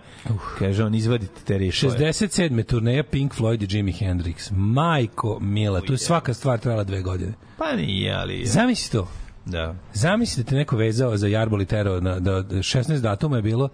Kaže, 0.59 0.83
on, 0.83 0.95
izvadite 0.95 1.41
te 1.45 1.57
rifove. 1.57 1.97
67. 1.97 2.63
turneja 2.63 3.03
Pink 3.03 3.24
Floyd 3.29 3.63
i 3.63 3.77
Jimi 3.77 3.93
Hendrix. 3.93 4.51
Majko 4.51 5.39
Mila, 5.39 5.81
tu 5.81 5.93
je 5.93 5.97
svaka 5.97 6.33
stvar 6.33 6.59
trajala 6.59 6.83
dve 6.83 7.01
godine. 7.01 7.33
Pa 7.57 7.75
nije, 7.75 8.13
ali... 8.13 8.45
Zamisli 8.45 8.91
to. 8.91 9.07
Da. 9.45 9.75
Zamislite 9.93 10.43
da 10.43 10.49
te 10.49 10.55
neko 10.55 10.75
vezao 10.77 11.17
za 11.17 11.27
Jarbol 11.27 11.61
i 11.61 11.65
Tero 11.65 12.01
na, 12.01 12.19
da 12.19 12.31
16 12.31 12.99
datuma 12.99 13.35
je 13.35 13.41
bilo. 13.41 13.69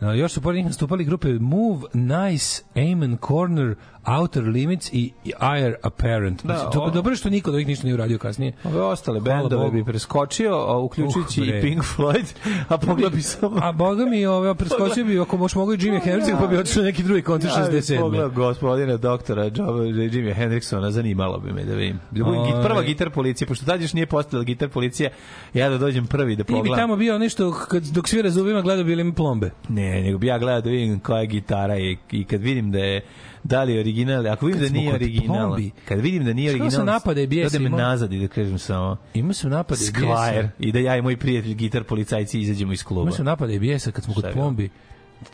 Da. 0.00 0.12
još 0.12 0.32
su 0.32 0.40
pored 0.40 0.56
njih 0.56 0.66
nastupali 0.66 1.04
grupe 1.04 1.28
Move, 1.28 1.82
Nice, 1.94 2.62
Amen 2.74 3.18
Corner, 3.26 3.74
Outer 4.04 4.42
Limits 4.44 4.90
i 4.92 5.12
Air 5.38 5.74
Apparent. 5.82 6.44
Da, 6.44 6.70
Da, 6.72 6.80
o- 6.80 6.90
dobro 6.90 7.12
je 7.12 7.16
što 7.16 7.30
niko 7.30 7.50
od 7.50 7.54
ovih 7.54 7.66
ništa 7.66 7.84
nije 7.84 7.94
uradio 7.94 8.18
kasnije. 8.18 8.52
Ove 8.64 8.82
ostale 8.82 9.20
Hvala 9.20 9.40
bendove 9.40 9.64
Bogu. 9.64 9.76
bi 9.76 9.84
preskočio, 9.84 10.54
a 10.54 10.78
uključujući 10.78 11.40
Uh, 11.40 11.48
i 11.48 11.60
Pink 11.60 11.82
Floyd, 11.88 12.24
a 12.68 12.78
pogledao 12.78 13.10
bi 13.10 13.22
samo... 13.22 13.60
A 13.62 13.72
boga 13.72 14.04
mi, 14.04 14.26
ove, 14.26 14.54
preskočio 14.54 15.04
bi, 15.04 15.20
ako 15.20 15.36
možeš 15.36 15.54
mogu 15.54 15.74
i 15.74 15.78
Jimi 15.80 16.00
Hendrix, 16.06 16.38
pa 16.40 16.46
bi 16.46 16.56
otišao 16.56 16.82
na 16.82 16.86
neki 16.86 17.02
drugi 17.02 17.22
koncert 17.22 17.52
Ja 17.56 17.62
bih 17.62 17.80
67. 17.80 18.00
pogledao 18.00 18.30
gospodina 18.30 18.96
doktora 18.96 19.44
Jimmy 19.44 20.34
Hendricksona, 20.34 20.90
zanimalo 20.90 21.38
bi 21.38 21.52
me 21.52 21.64
da 21.64 21.74
vidim. 21.74 22.00
Da 22.10 22.24
budem 22.24 22.40
prva 22.62 22.82
gitar 22.82 23.10
policije, 23.10 23.48
pošto 23.48 23.66
tad 23.66 23.82
još 23.82 23.92
nije 23.92 24.06
postala 24.06 24.44
gitar 24.44 24.68
policija, 24.68 25.10
ja 25.54 25.68
da 25.68 25.78
dođem 25.78 26.06
prvi 26.06 26.36
da 26.36 26.44
Ti 26.44 26.52
bi 26.52 26.56
pogledam. 26.56 26.78
tamo 26.78 26.96
bio 26.96 27.18
nešto, 27.18 27.52
kad, 27.52 27.82
dok 27.84 28.08
svira 28.08 28.30
zubima, 28.30 28.60
gledao 28.62 28.84
bi 28.84 28.94
li 28.94 29.04
mi 29.04 29.14
plombe. 29.14 29.50
Ne, 29.68 30.02
nego 30.02 30.18
bi 30.18 30.26
ja 30.26 30.38
gledao 30.38 30.60
da 30.60 30.70
vidim 30.70 31.00
koja 31.00 31.20
je 31.20 31.26
gitara 31.26 31.78
i, 31.78 31.96
i 32.10 32.24
kad 32.24 32.40
vidim 32.40 32.72
da 32.72 32.78
je 32.78 33.00
da 33.44 33.62
li 33.62 33.72
je 33.72 33.80
original, 33.80 34.26
ako 34.26 34.46
vidim 34.46 34.60
Kad 34.62 34.72
da 34.72 34.78
nije 34.78 34.94
original, 34.94 35.48
plombi. 35.48 35.70
kad 35.88 36.00
vidim 36.00 36.24
da 36.24 36.32
nije 36.32 36.50
original, 36.50 36.70
sam 36.70 36.86
napada 36.86 37.20
i 37.20 37.26
bijesa 37.26 37.58
da 37.58 37.64
me 37.64 37.70
nazad 37.70 38.12
i 38.12 38.20
da 38.20 38.28
kažem 38.28 38.58
samo 38.58 38.96
Ima 39.14 39.32
su 39.32 39.48
napade 39.48 39.80
bijesa. 39.98 40.48
i 40.58 40.72
da 40.72 40.78
ja 40.78 40.96
i 40.96 41.02
moj 41.02 41.16
prijatelj 41.16 41.54
gitar 41.54 41.84
policajci 41.84 42.40
izađemo 42.40 42.72
iz 42.72 42.84
kluba. 42.84 43.02
Ima 43.02 43.12
su 43.12 43.24
napade 43.24 43.54
i 43.54 43.58
bijesa 43.58 43.90
kad 43.90 44.04
smo 44.04 44.14
kod 44.14 44.24
plombi. 44.32 44.70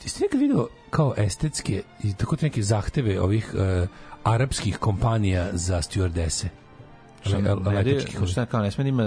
Jeste 0.03 0.25
nekad 0.25 0.41
video 0.41 0.67
kao 0.91 1.15
estetske 1.17 1.83
i 2.03 2.15
tako 2.15 2.37
te 2.37 2.47
neke 2.47 2.63
zahteve 2.63 3.21
ovih 3.21 3.55
uh, 3.55 3.89
arapskih 4.25 4.79
kompanija 4.79 5.49
za 5.53 5.77
stewardese? 5.77 6.47
Šta, 7.27 7.39
ne, 7.39 7.43
ne, 7.43 8.47
kao, 8.51 8.63
ne 8.63 8.71
sme 8.71 8.85
da 8.85 8.89
ima 8.89 9.05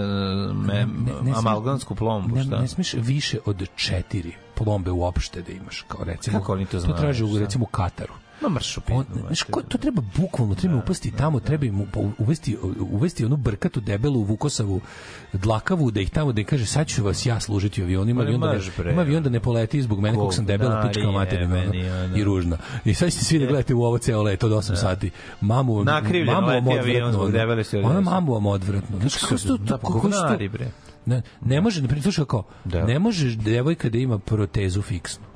me, 0.54 0.88
amalgamsku 1.36 1.95
plombu, 1.95 2.36
ne, 2.36 2.43
šta? 2.43 2.62
ne 2.62 2.68
smiješ 2.68 2.93
više 2.93 3.38
od 3.45 3.68
četiri 3.76 4.32
plombe 4.56 4.91
uopšte 4.91 5.41
da 5.41 5.52
imaš, 5.52 5.86
kao 5.88 6.04
recimo, 6.04 6.39
Kako 6.39 6.54
oni 6.54 6.66
to 6.66 6.72
to 6.72 6.80
znaju, 6.80 6.97
traže 6.97 7.24
u, 7.24 7.28
šta? 7.30 7.39
recimo 7.39 7.64
u 7.64 7.68
Kataru. 7.68 8.14
Ma 8.42 9.52
ko, 9.52 9.62
to 9.62 9.78
treba 9.78 10.02
bukvalno, 10.18 10.56
treba 10.56 10.74
im 10.74 10.80
upasti 10.80 11.12
tamo, 11.12 11.40
treba 11.40 11.66
im 11.66 11.88
uvesti, 12.18 12.58
uvesti 12.92 13.26
onu 13.26 13.38
brkatu 13.38 13.82
debelu 13.82 14.24
vukosavu 14.24 14.82
dlakavu, 15.34 15.92
da 15.92 16.02
ih 16.02 16.10
tamo, 16.10 16.32
da 16.32 16.42
im 16.42 16.48
kaže, 16.48 16.66
sad 16.66 16.88
ću 16.88 17.04
vas 17.04 17.26
ja 17.26 17.40
služiti 17.40 17.84
avionima, 17.84 18.24
Ma 18.24 18.30
i 18.30 18.34
onda, 18.34 18.54
ne, 18.54 18.92
ima 18.92 19.02
avion 19.02 19.24
da 19.24 19.30
ne 19.30 19.40
poleti 19.40 19.82
zbog 19.82 20.00
mene, 20.00 20.18
kog 20.18 20.34
sam 20.34 20.46
debela, 20.46 20.70
Govnari 20.72 20.94
pička 20.94 21.12
materina 21.12 21.64
i 22.16 22.24
ružna. 22.24 22.58
I 22.86 22.94
sad 22.94 23.12
ćete 23.12 23.26
svi 23.26 23.40
da 23.40 23.46
gledate 23.46 23.74
u 23.74 23.84
ovo 23.84 23.98
ceo 23.98 24.24
let 24.24 24.44
od 24.44 24.52
8 24.52 24.76
sati. 24.76 25.12
Mamu, 25.42 25.84
mamu 26.26 26.48
vam 26.48 26.68
odvratno. 26.68 27.90
Ona 27.90 28.02
mamu 28.02 28.34
vam 28.34 28.46
odvratno. 28.46 29.00
Znaš, 29.00 29.16
kako 29.16 29.38
su 29.38 29.48
to, 29.48 29.58
Da, 29.58 29.78
kako 29.78 30.12
su 30.12 30.12
to, 30.12 30.38
ne, 31.06 31.22
ne 31.42 31.62
može, 31.62 31.82
ne 31.82 31.88
primjer, 31.88 32.04
slušaj 32.04 32.26
kao, 32.26 32.44
Da. 32.66 32.86
ne 32.86 33.00
može 33.00 33.36
devojka 33.36 33.90
da 33.90 33.98
ima 33.98 34.20
protezu 34.20 34.82
fiksnu. 34.82 35.28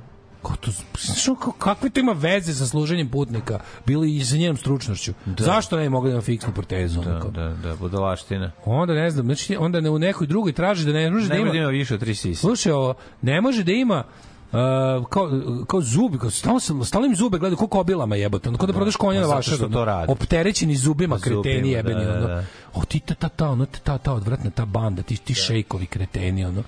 Kao 0.43 0.55
to, 0.55 0.71
što, 1.15 1.35
kakve 1.35 1.89
to 1.89 1.99
ima 1.99 2.11
veze 2.11 2.53
sa 2.53 2.65
služenjem 2.65 3.09
putnika, 3.09 3.59
bili 3.85 4.15
i 4.15 4.25
sa 4.25 4.35
njenom 4.35 4.57
stručnošću. 4.57 5.13
Zašto 5.39 5.77
ne 5.77 5.89
mogla 5.89 6.07
da 6.07 6.13
ima 6.13 6.21
fiksnu 6.21 6.53
protezu? 6.53 6.99
ono 6.99 7.11
Da, 7.11 7.19
kao? 7.19 7.31
da, 7.31 7.49
da, 7.49 7.75
budalaština. 7.75 8.51
Onda 8.65 8.93
ne 8.93 9.09
znam, 9.09 9.25
znači 9.25 9.57
onda 9.57 9.81
ne, 9.81 9.89
u 9.89 9.99
nekoj 9.99 10.27
drugoj 10.27 10.53
traži 10.53 10.85
da 10.85 10.93
ne 10.93 11.11
može 11.11 11.27
da 11.27 11.33
Ne 11.33 11.39
ima... 11.39 11.45
može 11.45 11.57
da 11.57 11.61
ima 11.61 11.71
više 11.71 11.93
od 11.93 11.99
tri 11.99 12.15
sise. 12.15 12.39
Slušaj, 12.41 12.71
ovo, 12.71 12.93
ne 13.21 13.41
može 13.41 13.63
da 13.63 13.71
ima 13.71 14.03
Uh, 14.51 14.59
kao, 15.07 15.29
kao 15.67 15.81
zubi, 15.81 16.17
kao 16.17 16.29
stalno, 16.29 16.59
sam- 16.59 16.83
stalno 16.83 17.07
im 17.07 17.15
zube 17.15 17.37
gledaju, 17.37 17.57
kao 17.57 17.67
kobilama 17.67 18.15
jebote, 18.15 18.49
ono, 18.49 18.57
kao 18.57 18.67
da 18.67 18.73
prodaš 18.73 18.95
konja 18.95 19.19
na 19.19 19.25
zato 19.25 19.35
vašar, 19.35 19.53
što 19.53 19.63
to 19.63 19.77
ono, 19.77 19.85
rade. 19.85 20.11
opterećeni 20.11 20.75
zubima, 20.75 21.17
Zubima, 21.17 21.41
kreteni 21.41 21.71
da, 21.71 21.77
jebeni, 21.77 22.05
da, 22.05 22.11
ono. 22.11 22.27
da. 22.27 22.43
O, 22.73 22.85
ti 22.85 22.99
ta, 22.99 23.13
ta, 23.13 23.29
ta, 23.29 23.49
ono, 23.49 23.65
ta, 23.65 23.79
ta, 23.79 23.97
ta 23.97 24.13
odvratna, 24.13 24.49
ta 24.49 24.65
banda, 24.65 25.01
ti, 25.01 25.17
ti 25.17 25.33
šejkovi 25.33 25.85
kreteni, 25.85 26.45
ono. 26.45 26.63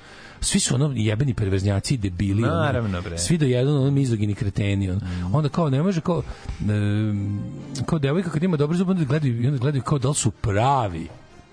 Svi 0.45 0.59
su 0.59 0.75
ono 0.75 0.93
jebeni 0.95 1.33
perverznjaci 1.33 1.93
i 1.93 1.97
debili. 1.97 2.41
Naravno, 2.41 3.01
bre. 3.01 3.17
Svi 3.17 3.37
do 3.37 3.45
jedan 3.45 3.75
ono 3.75 3.91
mizogini 3.91 4.35
kreteni. 4.35 4.89
Ono. 4.89 5.01
Onda 5.33 5.49
kao 5.49 5.69
ne 5.69 5.83
može 5.83 6.01
kao 6.01 6.23
em, 6.69 7.39
kao 7.85 7.99
devojka 7.99 8.29
kad 8.29 8.43
ima 8.43 8.57
dobre 8.57 8.77
zube 8.77 8.91
onda 8.91 9.03
gledaju 9.03 9.47
onda 9.47 9.57
gledaju 9.57 9.83
kao 9.83 9.99
da 9.99 10.09
li 10.09 10.15
su 10.15 10.31
pravi. 10.31 11.07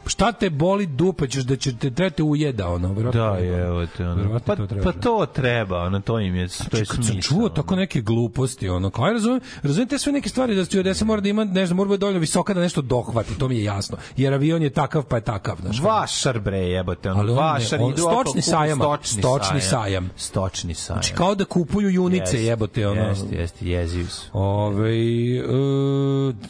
Šta 0.06 0.32
te 0.32 0.50
boli 0.50 0.86
dupe, 0.86 1.28
ćeš 1.28 1.42
da 1.44 1.56
će 1.56 1.76
te 1.76 1.90
trete 1.90 2.22
ujeda, 2.22 2.68
ono, 2.68 2.92
verovatno. 2.92 3.20
Da, 3.20 3.36
je, 3.36 3.62
evo 3.62 3.86
te, 3.86 4.08
ono. 4.08 4.40
Pa, 4.40 4.56
to 4.56 4.66
treba. 4.66 4.84
pa 4.84 4.92
to 4.92 5.26
treba, 5.26 5.82
ono, 5.82 6.00
to 6.00 6.20
im 6.20 6.34
je, 6.36 6.48
to 6.70 6.76
je 6.76 6.84
Kad 6.84 6.94
sam 6.96 7.04
smisao. 7.04 7.20
čuo 7.38 7.48
tako 7.48 7.76
neke 7.76 8.00
gluposti, 8.00 8.68
ono, 8.68 8.90
kao, 8.90 9.06
ja 9.06 9.12
razumem, 9.12 9.40
razumem 9.62 9.88
te 9.88 9.98
sve 9.98 10.12
neke 10.12 10.28
stvari 10.28 10.54
da 10.54 10.62
stewardesa 10.62 10.94
se 10.94 11.04
mora 11.04 11.20
da 11.20 11.28
ima, 11.28 11.44
ne 11.44 11.66
znam, 11.66 11.76
mora 11.76 11.90
da 11.90 11.96
dovoljno 11.96 12.20
visoka 12.20 12.54
da 12.54 12.60
nešto 12.60 12.82
dohvati, 12.82 13.38
to 13.38 13.48
mi 13.48 13.56
je 13.56 13.64
jasno. 13.64 13.96
Jer 14.16 14.34
avion 14.34 14.62
je 14.62 14.70
takav, 14.70 15.02
pa 15.02 15.16
je 15.16 15.22
takav, 15.22 15.56
kao. 15.62 15.90
Vašar 15.90 16.40
bre 16.40 16.58
jebote, 16.58 17.10
ono, 17.10 17.20
Ali 17.20 17.30
on 17.32 17.38
vašar 17.38 17.80
on- 17.82 17.90
idu 17.90 18.02
stočni 18.02 18.42
sajam, 18.42 18.78
stočni, 18.78 19.22
stočni 19.22 19.60
sajam. 19.60 20.10
Stočni 20.16 20.74
sajam. 20.74 21.02
Znači, 21.02 21.14
kao 21.14 21.34
da 21.34 21.44
kupuju 21.44 21.90
junice, 21.90 22.22
Jeste, 22.22 22.44
jebote, 22.44 22.88
ono. 22.88 23.00
Jeste, 23.02 23.36
jeste, 23.36 23.66
jeziv 23.68 24.06
su. 24.06 24.26
Ove, 24.32 24.90
e, 25.36 25.42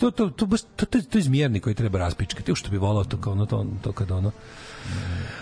to, 0.00 0.10
to, 0.10 0.28
to, 0.28 0.46
baš, 0.46 0.60
to, 0.76 0.86
to, 0.86 0.98
to 1.02 1.18
je 1.18 1.22
zmijerni 1.22 1.60
koji 1.60 1.74
treba 1.74 1.98
raspičkati. 1.98 2.54
Što 2.54 2.70
bi 2.70 2.76
volao 2.78 3.04
to 3.04 3.16
kao 3.16 3.34
ono, 3.42 3.46
to, 3.46 3.66
to 3.82 3.92
kad 3.92 4.10
ono, 4.10 4.30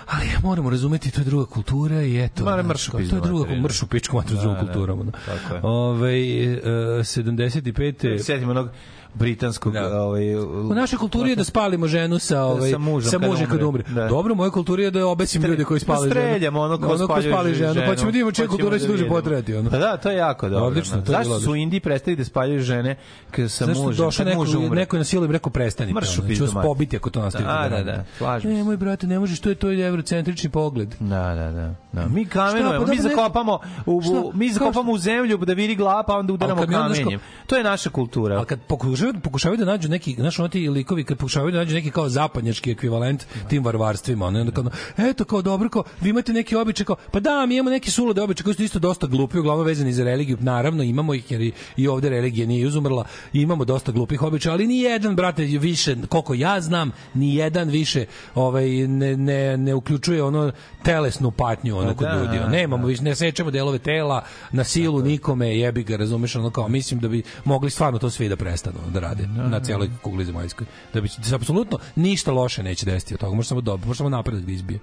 Ali 0.07 0.27
moramo 0.43 0.71
razumeti, 0.71 1.11
to 1.11 1.21
je 1.21 1.25
druga 1.25 1.47
kultura 1.47 2.03
i 2.03 2.21
eto. 2.21 2.45
Mare 2.45 2.63
mršu 2.63 2.91
To 2.91 2.99
je 2.99 3.21
druga, 3.23 3.55
mršu 3.55 3.87
pičku 3.87 4.17
mater 4.17 4.31
s 4.31 4.35
Da, 4.35 4.41
drugom 4.41 4.57
da, 4.57 4.61
kulturom. 4.65 5.01
ono. 5.01 5.11
tako 5.11 5.55
je. 5.55 5.61
Ove, 5.63 6.13
e, 6.13 6.61
75. 7.01 8.25
Sjetimo 8.25 8.51
onog 8.51 8.69
britanskog, 9.15 9.73
Da. 9.73 10.03
ovaj... 10.03 10.35
U 10.37 10.75
našoj 10.75 10.99
kulturi 10.99 11.31
je 11.31 11.37
da 11.37 11.45
spalimo 11.45 11.87
ženu 11.87 12.19
sa 12.19 12.43
ovaj 12.43 12.71
Sa 12.71 12.79
mužem 12.79 13.11
sa 13.11 13.19
kad 13.19 13.29
mužem 13.29 13.47
kad 13.47 13.63
umre. 13.63 13.67
umre. 13.83 13.95
Da. 13.95 14.09
Dobro, 14.09 14.33
u 14.33 14.37
mojoj 14.37 14.51
kulturi 14.51 14.83
je 14.83 14.91
da 14.91 15.07
obesim 15.07 15.43
ljude 15.43 15.65
koji 15.65 15.81
spale 15.81 16.01
ženu. 16.01 16.11
Streljamo 16.13 16.61
ono 16.61 16.79
ko 16.79 16.89
ko 16.89 16.99
spaljuje 16.99 17.33
spali 17.33 17.55
ženu, 17.55 17.75
pa 17.77 17.97
ćemo 17.97 17.97
da 18.03 18.07
vidimo 18.09 18.33
čija 18.33 18.47
Pa 18.47 18.51
kultura 18.51 18.79
će 18.79 18.83
da 18.83 18.87
duže 18.87 19.03
vidimo. 19.03 19.17
potrajati. 19.17 19.55
Ono. 19.55 19.71
Pa 19.71 19.79
da, 19.79 19.97
to 19.97 20.11
je 20.11 20.17
jako 20.19 20.49
dobro. 20.49 20.67
Odlično, 20.67 20.95
ono. 20.95 21.05
to 21.05 21.13
je 21.13 21.19
Zašto 21.19 21.41
su. 21.41 21.55
Indiji 21.55 21.81
prestali 21.81 22.17
da 22.17 22.25
spaljuju 22.25 22.61
žene 22.61 22.97
k- 23.31 23.39
sa 23.41 23.67
Zašto 23.67 23.83
mužem? 23.83 23.97
došao 23.97 24.19
kad 24.19 24.27
neko, 24.27 24.39
muž 24.39 24.55
umre? 24.57 24.69
neko 24.71 24.99
na 24.99 25.05
silu 25.05 25.25
im 25.25 25.31
rekao 25.31 25.51
prestanite. 25.51 25.95
Mršu 25.95 26.11
ono, 26.11 26.17
ću 26.17 26.29
pizdu 26.29 26.45
vas 26.45 26.55
mater. 26.55 26.69
pobiti 26.69 26.97
ako 26.97 27.11
to 27.11 27.21
nastavite. 27.21 27.51
Da, 27.51 27.69
da, 27.71 27.83
da, 27.83 28.05
slažem 28.19 28.51
E, 28.51 28.57
se. 28.57 28.63
moj 28.63 28.77
brate, 28.77 29.07
ne 29.07 29.19
možeš, 29.19 29.41
to 29.41 29.49
je 29.49 29.55
to 29.55 29.71
je 29.71 29.87
eurocentrični 29.87 30.51
pogled. 30.51 30.95
Da, 31.01 31.07
da, 31.35 31.51
da. 31.53 31.75
da. 31.95 32.09
Mi 32.09 32.27
kamenujemo, 32.27 32.85
pa 32.85 32.91
mi 32.91 32.97
ne- 32.97 33.03
zakopamo 33.03 33.59
u, 33.87 34.03
mi 34.35 34.51
zakopamo 34.51 34.93
u 34.93 34.99
zemlju 34.99 35.37
da 35.39 35.53
viri 35.53 35.75
glava, 35.75 36.03
pa 36.03 36.15
onda 36.15 36.33
udaramo 36.33 36.61
kad 36.61 36.71
kamenjem. 36.73 37.21
To 37.47 37.57
je 37.57 37.65
naša 37.65 37.91
kultura. 37.91 38.37
Ali 38.37 38.47
kad 38.47 38.61
pokušavaju, 39.01 39.23
pokušavaju 39.23 39.59
da 39.59 39.65
nađu 39.65 39.89
neki, 39.89 40.15
znaš, 40.15 40.39
ono 40.39 40.49
ti 40.49 40.69
likovi, 40.69 41.05
kad 41.05 41.19
pokušavaju 41.19 41.53
da 41.53 41.59
nađu 41.59 41.75
neki 41.75 41.91
kao 41.91 42.09
zapadnjački 42.09 42.71
ekvivalent 42.71 43.27
tim 43.49 43.65
varvarstvima, 43.65 44.27
ono, 44.27 44.41
onda 44.41 44.53
kao, 44.53 44.65
eto, 44.99 45.25
kao 45.25 45.43
dobro, 45.43 45.69
kao, 45.69 45.85
vi 46.01 46.11
imate 46.11 46.33
neki 46.33 46.57
običaj, 46.57 46.87
kao, 46.87 46.97
pa 47.11 47.21
da, 47.21 47.47
mi 47.47 47.55
imamo 47.55 47.71
neki 47.71 47.91
sulude 47.91 48.23
običaje 48.23 48.45
koji 48.45 48.55
su 48.55 48.63
isto 48.63 48.79
dosta 48.79 49.07
glupi, 49.07 49.39
uglavnom 49.39 49.67
vezani 49.67 49.93
za 49.93 50.05
religiju, 50.05 50.37
naravno, 50.41 50.83
imamo 50.83 51.15
ih, 51.15 51.31
jer 51.31 51.53
i, 51.77 51.89
ovde 51.89 52.09
religija 52.09 52.47
nije 52.47 52.67
izumrla, 52.67 53.05
imamo 53.33 53.65
dosta 53.65 53.93
glupih 53.93 54.23
običaja, 54.23 54.53
ali 54.53 54.67
ni 54.67 54.81
jedan, 54.81 55.17
brate, 55.17 55.43
više, 55.45 55.97
koliko 56.09 56.35
ja 56.35 56.61
znam, 56.61 56.93
ni 57.15 57.35
jedan 57.35 57.69
više 57.69 58.07
ovaj, 58.35 58.69
ne, 58.71 59.17
ne, 59.17 59.57
ne 59.57 59.75
uključuje 59.75 60.23
ono 60.23 60.53
telesnu 60.83 61.31
patnju 61.31 61.79
ono 61.79 61.89
Pa 61.89 61.95
kod 61.95 62.09
da, 62.09 62.15
ljudi. 62.15 62.39
ono, 62.39 62.49
Nemamo 62.49 62.87
više, 62.87 63.03
ne 63.03 63.15
sečemo 63.15 63.51
delove 63.51 63.79
tela 63.79 64.25
na 64.53 64.65
silu 64.65 65.03
nikome, 65.03 65.59
jebi 65.59 65.83
ga, 65.83 65.97
razumeš, 65.97 66.37
ono 66.37 66.51
kao, 66.51 66.69
mislim 66.69 67.01
da 67.01 67.09
bi 67.09 67.23
mogli 67.45 67.71
stvarno 67.71 67.99
to 67.99 68.11
svi 68.11 68.29
da 68.29 68.37
prestanu 68.37 68.79
da 68.91 69.01
rade 69.01 69.27
na 69.27 69.61
cijeloj 69.61 69.91
kugli 70.03 70.25
zemaljskoj. 70.25 70.67
Da 70.95 71.01
bi 71.01 71.09
se 71.09 71.35
apsolutno 71.35 71.79
ništa 71.97 72.33
loše 72.33 72.63
neće 72.63 72.87
desiti 72.87 73.15
od 73.15 73.21
toga, 73.21 73.37
može 73.37 73.49
samo 73.49 73.61
dobro, 73.61 73.87
može 73.87 73.99
samo 73.99 74.09
napredak 74.09 74.45
da 74.45 74.53
izbije. 74.53 74.81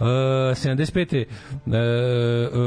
Uh, 0.00 0.06
75. 0.06 1.24
Uh, 1.66 1.72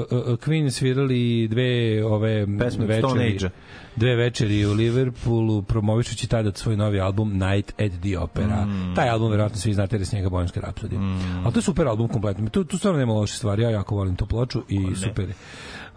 uh, 0.10 0.28
uh, 0.28 0.40
Queen 0.40 0.70
svirali 0.70 1.48
dve 1.48 2.06
ove 2.06 2.48
Pesme 2.60 2.86
večeri 2.86 3.50
dve 3.96 4.16
večeri 4.16 4.66
u 4.66 4.74
Liverpoolu 4.74 5.62
promovišući 5.62 6.28
tada 6.28 6.52
svoj 6.54 6.78
novi 6.78 7.00
album 7.00 7.34
Night 7.34 7.82
at 7.82 7.92
the 8.02 8.18
Opera. 8.20 8.66
Mm. 8.66 8.96
Taj 8.96 9.10
album 9.10 9.32
verovatno 9.32 9.58
svi 9.58 9.74
znate 9.74 9.96
jer 9.96 10.02
je 10.02 10.06
s 10.06 10.12
njega 10.12 10.30
Bojanska 10.30 10.60
rapsodija. 10.60 11.02
Ali 11.44 11.54
to 11.54 11.60
je 11.60 11.64
super 11.64 11.88
album 11.88 12.08
kompletno. 12.08 12.50
Tu, 12.50 12.64
tu 12.64 12.78
stvarno 12.78 13.00
nema 13.00 13.14
loše 13.14 13.38
stvari. 13.38 13.64
Ja 13.64 13.70
jako 13.70 13.96
volim 13.96 14.16
tu 14.16 14.26
ploču 14.26 14.64
i 14.70 14.96
super 14.96 15.28
je. 15.30 15.36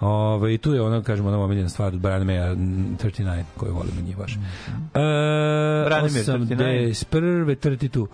Ovaj 0.00 0.58
tu 0.58 0.74
je 0.74 0.82
ona 0.82 1.02
kažemo 1.02 1.28
ono 1.28 1.44
omiljena 1.44 1.68
stvar 1.68 1.94
od 1.94 2.00
Branmeja 2.00 2.54
39 2.54 3.42
koju 3.56 3.74
volimo 3.74 4.00
njih 4.00 4.16
baš. 4.16 4.36
Mm 4.36 4.40
-hmm. 4.40 4.86
E, 4.94 5.84
Branmeja 5.84 6.24
39 6.24 7.04
prve 7.04 7.56
32 7.56 8.06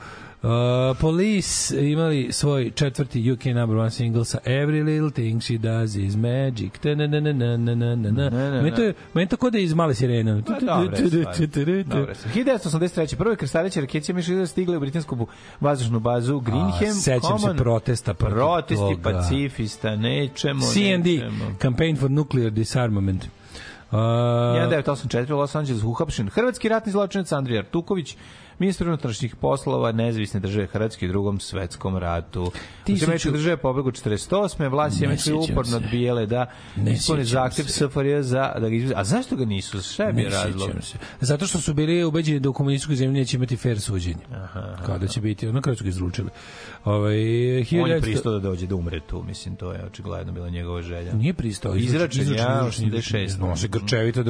Uh, 0.43 0.49
Police 1.01 1.53
imali 1.91 2.33
svoj 2.33 2.71
četvrti 2.71 3.33
UK 3.33 3.45
number 3.45 3.77
one 3.77 3.91
single 3.91 4.25
sa 4.25 4.39
Every 4.45 4.83
Little 4.85 5.11
Thing 5.11 5.43
She 5.43 5.59
Does 5.59 5.97
Is 5.97 6.17
Magic. 6.17 6.79
Ta 6.79 6.89
na 6.89 7.07
na 7.07 7.21
na 7.21 7.33
na 7.33 7.57
na 7.57 7.75
na 7.75 7.95
na 7.95 8.11
na. 8.11 8.31
Meni 8.63 8.75
to 8.77 8.83
je, 8.83 8.95
meni 9.15 9.29
to 9.29 9.37
kod 9.37 9.53
da 9.53 9.59
je 9.59 9.65
iz 9.65 9.75
male 9.75 9.95
sirene. 9.95 10.43
Pa, 10.47 10.53
dobre 10.53 10.97
stvari. 10.97 11.85
Dobre 11.85 12.15
stvari. 12.15 12.45
1983. 12.45 13.17
Prve 13.17 13.37
krstareće 13.37 13.81
raketice 13.81 14.13
Mišlida 14.13 14.47
stigle 14.47 14.77
u 14.77 14.81
britansku 14.81 15.27
vazdušnu 15.61 16.01
bazu 16.01 16.41
Greenham. 16.41 16.91
A, 16.91 16.93
sećam 16.93 17.39
se 17.39 17.43
Common. 17.43 17.57
protesta 17.57 18.15
protiv 18.15 18.35
Protesti 18.35 18.77
toga. 18.77 19.03
pacifista, 19.03 19.97
nećemo, 19.97 20.61
CND. 20.63 21.07
Campaign 21.59 21.97
for 21.97 22.11
Nuclear 22.11 22.51
Disarmament. 22.51 23.25
Uh, 23.91 23.99
1984. 23.99 25.33
u 25.33 25.39
Los 25.39 25.55
Angeles 25.55 25.83
uhapšen 25.83 26.29
hrvatski 26.29 26.69
ratni 26.69 26.93
zločinac 26.93 27.33
Andrija 27.33 27.59
Artuković, 27.61 28.17
ministar 28.63 28.89
unutrašnjih 28.89 29.37
poslova 29.37 29.93
nezavisne 29.93 30.41
države 30.41 30.67
Hrvatske 30.67 31.07
u 31.07 31.09
drugom 31.09 31.41
svetskom 31.41 31.97
ratu. 31.97 32.53
Tisuću- 32.87 33.49
je 33.49 33.57
pobegu 33.57 33.91
48. 33.91 34.69
Vlasti 34.69 35.01
Ne 35.01 35.07
Američke 35.07 35.25
sjećam 35.25 35.53
uporno 35.53 35.77
odbijele 35.77 36.27
da 36.27 36.47
ispune 36.77 37.25
sjećam 37.25 37.25
zahtev. 37.25 37.65
SFRJ 37.65 38.23
za 38.23 38.53
da 38.61 38.69
ga. 38.69 38.77
A 39.01 39.05
zašto 39.05 39.37
ga 39.37 39.45
nisu? 39.45 39.83
Šta 39.83 40.05
je 40.05 40.13
bio 40.13 40.29
razlog? 40.29 40.71
se. 40.81 40.99
Zato 41.21 41.47
što 41.47 41.59
su 41.61 41.75
bili 41.75 42.05
ubeđeni 42.05 42.41
da 42.41 42.49
u 42.49 42.53
komunističkoj 42.53 42.97
zemlji 42.97 43.21
neće 43.21 43.37
imati 43.37 43.57
fair 43.57 43.81
suđenje. 43.81 44.25
Kao 44.87 44.99
da 44.99 45.07
će 45.07 45.21
biti, 45.21 45.53
na 45.53 45.61
kraju 45.61 45.77
su 45.77 45.85
ga 45.85 45.89
izručili. 45.89 46.31
Ovaj, 46.85 47.15
On 47.15 47.19
je 47.19 47.65
1900 47.65 48.01
pristao 48.01 48.33
da 48.33 48.39
dođe 48.39 48.67
da 48.67 48.75
umre 48.75 49.01
tu, 49.01 49.23
mislim, 49.23 49.57
to 49.57 49.73
je 49.73 49.85
očigledno 49.85 50.33
bila 50.33 50.49
njegova 50.49 50.83
želja. 50.83 51.13
Nije 51.13 51.35
pristao. 51.35 51.77
Izračen, 51.77 52.23
izručen, 52.23 52.45
ja, 52.45 52.61
izručen, 52.69 52.91
86. 52.91 53.25
izručen. 53.25 53.51
On 53.51 53.57
se 53.57 53.69
grčevito 53.69 54.23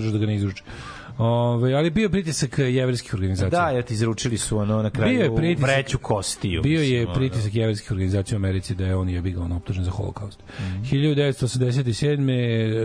da 1.13 1.19
ga. 1.19 1.25
Ove, 1.25 1.75
ali 1.75 1.91
bio 1.91 2.09
pritisak 2.09 2.59
jevreskih 2.61 3.15
organizacija. 3.15 3.51
Da, 3.63 3.71
ja 3.71 3.83
ti 3.83 3.95
izručili 3.95 4.39
su 4.39 4.59
ono 4.59 4.83
na 4.83 4.91
kraju 4.91 5.13
Bio 5.13 5.23
je 5.23 5.31
pritisak- 5.31 5.63
vreću 5.65 5.99
kostiju. 5.99 6.63
Bio 6.63 6.73
je 6.75 6.89
mislim, 6.91 7.03
ono. 7.03 7.15
pritisak 7.15 7.55
jevreskih 7.55 7.91
organizacija 7.91 8.37
u 8.37 8.39
Americi 8.39 8.75
da 8.75 8.87
je 8.87 8.97
on 8.97 9.09
je 9.09 9.21
bio 9.23 9.43
on 9.43 9.53
optužen 9.53 9.85
za 9.85 9.91
holokaust. 9.91 10.39
Mhm. 10.61 10.83
1987. 10.83 12.27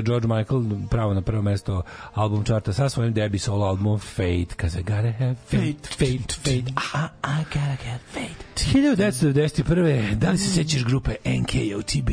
George 0.01 0.27
Michael 0.27 0.61
pravo 0.89 1.13
na 1.13 1.21
prvo 1.21 1.41
mesto 1.41 1.81
album 2.13 2.43
čarta 2.43 2.73
sa 2.73 2.89
svojim 2.89 3.13
debi 3.13 3.39
solo 3.39 3.65
albumom 3.65 3.99
Fate, 3.99 4.23
I 4.23 4.45
gotta 4.77 5.11
have 5.11 5.35
fate, 5.45 5.75
fate, 5.89 6.33
fate, 6.35 6.73
ah, 6.93 7.07
I 7.23 7.43
gotta 7.45 7.77
get 7.83 8.01
fate. 8.03 8.47
1991. 8.73 10.15
Da 10.15 10.31
li 10.31 10.37
se 10.37 10.49
sećaš 10.51 10.83
grupe 10.85 11.11
NKOTB? 11.25 12.09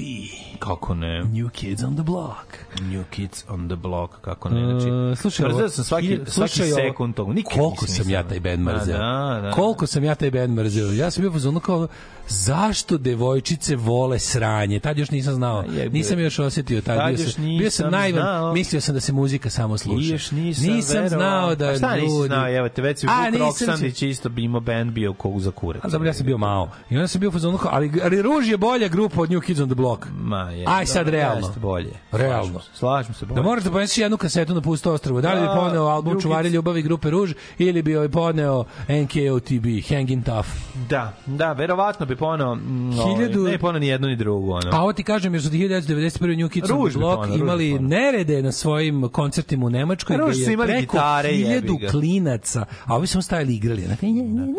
Kako 0.59 0.95
ne? 0.95 1.25
New 1.25 1.49
Kids 1.49 1.83
on 1.83 1.95
the 1.95 2.03
Block. 2.03 2.47
New 2.81 3.05
Kids 3.11 3.45
on 3.49 3.69
the 3.69 3.77
Block, 3.77 4.15
kako 4.21 4.49
ne, 4.49 4.65
znači... 4.65 4.91
Uh, 4.91 5.19
slušaj, 5.19 5.49
mrzeo 5.49 5.69
sam 5.69 5.85
svaki, 5.85 6.19
svaki 6.27 6.53
sekund 6.53 7.15
tog, 7.15 7.33
nikad 7.33 7.53
Koliko 7.53 7.85
nisam 7.85 8.05
sam 8.05 8.13
ja 8.13 8.29
taj 8.29 8.41
band 8.41 8.61
mrzeo. 8.61 8.99
Da, 8.99 9.41
da. 9.43 9.51
Koliko 9.51 9.87
sam 9.87 10.05
ja 10.05 10.15
taj 10.15 10.31
band 10.31 10.59
mrzeo. 10.59 10.93
Ja 10.93 11.11
sam 11.11 11.21
bio 11.21 11.33
fazonu 11.33 11.61
kao 11.61 11.89
zašto 12.29 12.99
devojčice 12.99 13.77
vole 13.77 14.19
sranje. 14.19 14.81
Tad 14.81 14.99
još 14.99 15.11
nisam 15.11 15.35
znao. 15.35 15.59
A 15.59 15.65
jebe. 15.73 15.99
Nisam 15.99 16.21
još 16.21 16.39
osetio 16.39 16.81
tad. 16.81 16.97
Tad 16.97 17.15
bio 17.15 17.25
još 17.25 17.35
sam, 17.35 17.45
bio 17.45 17.57
sam 17.59 17.87
nisam 17.87 17.91
naivan. 17.91 18.23
znao. 18.23 18.53
Mislio 18.53 18.81
sam 18.81 18.95
da 18.95 19.01
se 19.01 19.13
muzika 19.13 19.51
samo 19.51 19.79
sluša. 19.79 20.07
I 20.07 20.09
još 20.09 20.31
nisam, 20.31 20.67
nisam 20.67 21.09
znao 21.09 21.55
da 21.55 21.69
A 21.69 21.77
šta 21.77 21.95
nisi 21.97 22.07
ljudi- 22.07 22.27
znao, 22.27 22.57
evo 22.57 22.69
te, 22.69 22.83
već 22.83 22.99
si 22.99 23.07
Vuk 23.07 23.17
nisam 23.33 23.41
Roksandić 23.47 24.03
isto 24.03 24.29
bi 24.29 24.45
imao 24.45 24.61
band 24.61 24.93
bio 24.93 25.13
kog 25.13 25.41
za 25.41 25.51
kurac. 25.51 25.85
A 25.85 25.89
dobro, 25.89 26.09
ja 26.09 26.15
sam 26.15 26.27
bio 26.27 26.39
mao. 26.39 26.71
I 26.91 26.97
onda 26.97 27.09
sam 27.09 27.21
bio 27.21 27.31
fazonu 27.31 27.59
kao, 27.59 27.71
ali, 27.75 27.93
ali 28.05 28.23
Ruž 28.23 28.49
je 28.49 28.57
bolja 28.57 28.89
grupa 28.89 29.21
od 29.21 29.31
New 29.31 29.41
Kids 29.41 29.61
on 29.61 29.69
the 29.69 29.75
Block. 29.75 30.07
Ma, 30.21 30.51
je, 30.55 30.65
Aj 30.69 30.87
sad 30.87 31.07
dobro, 31.07 31.13
realno. 31.13 31.41
jeste 31.41 31.61
bolje. 31.61 31.91
Realno. 32.13 32.61
Slažem 32.75 33.15
se, 33.15 33.27
bolje. 33.27 33.35
Da 33.35 33.43
moraš 33.43 33.65
da 33.65 33.71
poneseš 33.71 33.99
jednu 33.99 34.17
kasetu 34.17 34.55
na 34.55 34.61
pusto 34.61 34.93
ostrvo. 34.93 35.21
Da 35.21 35.33
li 35.33 35.41
bi 35.41 35.47
poneo 35.49 35.83
album 35.85 36.11
drugi- 36.11 36.23
Čuvari 36.23 36.49
ljubavi 36.49 36.83
grupe 36.83 37.11
Ruž 37.11 37.33
ili 37.59 37.83
bi 37.83 37.97
ovaj 37.97 38.09
poneo 38.09 38.65
NKOTB, 38.89 39.67
Hanging 39.89 40.25
Tough. 40.25 40.49
Da, 40.89 41.13
da, 41.27 41.53
verovatno 41.53 42.07
bi 42.07 42.17
ponao, 42.17 42.55
mm, 42.55 42.91
Hiljadu- 42.93 43.41
ovaj, 43.41 43.53
ne 43.53 43.59
ponao 43.59 43.79
ni 43.79 43.87
jednu 43.87 44.09
ni 44.09 44.17
drugu, 44.17 44.51
ono. 44.51 44.71
A 44.73 44.83
ovo 44.83 44.93
ti 44.93 45.03
kažem, 45.05 45.35
jer 45.35 45.43
su 45.43 45.51
1991. 45.51 45.95
New 46.37 46.49
Kids 46.49 46.71
on 46.71 46.77
Ruž 46.77 46.93
the 46.93 47.01
poneo, 47.01 47.37
imali 47.37 47.73
poneo. 47.73 47.89
nerede 47.91 48.43
na 48.43 48.53
svojim 48.53 49.09
koncertima 49.09 49.67
u 49.67 49.71
Nemačkoj. 49.71 50.17
Ruž 50.17 50.37
su 50.37 50.51
imali 50.51 50.81
gitare, 50.81 51.29
hiljadu 51.29 51.79
klinaca, 51.91 52.65
a 52.85 52.97
ovi 52.97 53.07
samo 53.07 53.23
stajali 53.23 53.55
igrali. 53.55 53.85
Onako, 53.85 54.07
nje, 54.07 54.13
nje. 54.13 54.53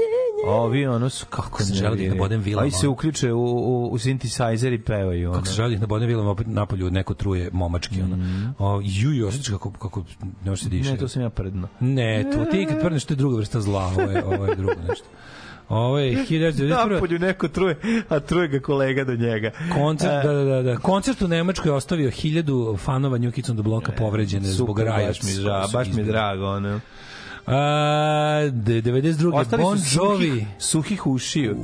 Ovi, 0.48 0.86
ono 0.88 1.10
su, 1.10 1.26
kako 1.26 1.64
se 1.64 1.74
želi 1.74 1.98
da 1.98 2.04
ih 2.04 2.10
nabodem 2.10 2.42
vilama. 2.42 2.62
Ovi 2.62 2.72
se 2.72 2.88
uključe 2.88 3.34
u, 3.34 3.42
u, 3.42 3.88
u 3.88 3.98
synthesizer 3.98 4.74
i 4.74 4.78
pevaju, 4.80 5.30
ono. 5.30 5.34
Kako 5.34 5.48
se 5.48 5.54
želi 5.54 5.74
da 5.74 5.74
ih 5.76 5.81
na 5.81 5.88
bodne 5.88 6.07
vilama 6.07 6.30
opet 6.31 6.47
napolju 6.47 6.91
neko 6.91 7.14
truje 7.14 7.49
momački. 7.53 8.02
Ono. 8.02 8.18
O, 8.60 8.81
ju, 8.84 9.11
ju, 9.11 9.27
osjećaš 9.27 9.47
kako, 9.49 9.72
kako 9.72 10.03
ne 10.43 10.49
može 10.49 10.64
se 10.64 10.69
diše. 10.69 10.91
Ne, 10.91 10.97
to 10.97 11.07
sam 11.07 11.22
ja 11.22 11.30
prdno. 11.30 11.68
Ne, 11.80 12.26
to 12.34 12.45
ti 12.45 12.65
kad 12.69 12.81
prdneš, 12.81 13.06
to 13.06 13.14
je 13.14 13.18
druga 13.18 13.38
vrsta 13.38 13.61
zla, 13.61 13.85
ovo 13.85 14.02
je, 14.02 14.23
ovo 14.26 14.45
je 14.45 14.56
drugo 14.56 14.73
nešto. 14.89 15.06
Ovo 15.69 15.99
je 15.99 16.15
1991. 16.19 16.91
Napolju 16.93 17.19
neko 17.19 17.47
truje, 17.47 17.77
a 18.10 18.19
truje 18.19 18.47
ga 18.47 18.60
kolega 18.60 19.03
do 19.03 19.15
njega. 19.15 19.52
Koncert, 19.73 20.11
E, 20.14 20.27
da, 20.27 20.34
da, 20.34 20.43
da, 20.43 20.61
da. 20.64 20.77
Koncert 20.77 21.22
u 21.22 21.27
Nemačkoj 21.27 21.69
je 21.69 21.73
ostavio 21.73 22.10
hiljadu 22.10 22.77
fanova 22.80 23.18
New 23.18 23.31
Kids 23.31 23.49
on 23.49 23.56
the 23.56 23.64
Blocka 23.64 23.91
povređene 23.91 24.47
zbog 24.47 24.68
Super, 24.69 24.85
raja. 24.85 25.07
baš 25.07 25.23
mi, 25.23 25.31
ža, 25.31 25.64
baš 25.73 25.88
mi 25.88 26.03
drago, 26.03 26.45
ono. 26.45 26.80
A, 27.48 28.50
de- 28.54 28.82
92. 28.82 29.34
Ostali 29.34 29.64
bon 29.64 29.80
su 29.80 29.98
Jovi. 29.98 30.28
suhih, 30.28 30.48
suhih 30.60 31.08
ušiju. 31.08 31.58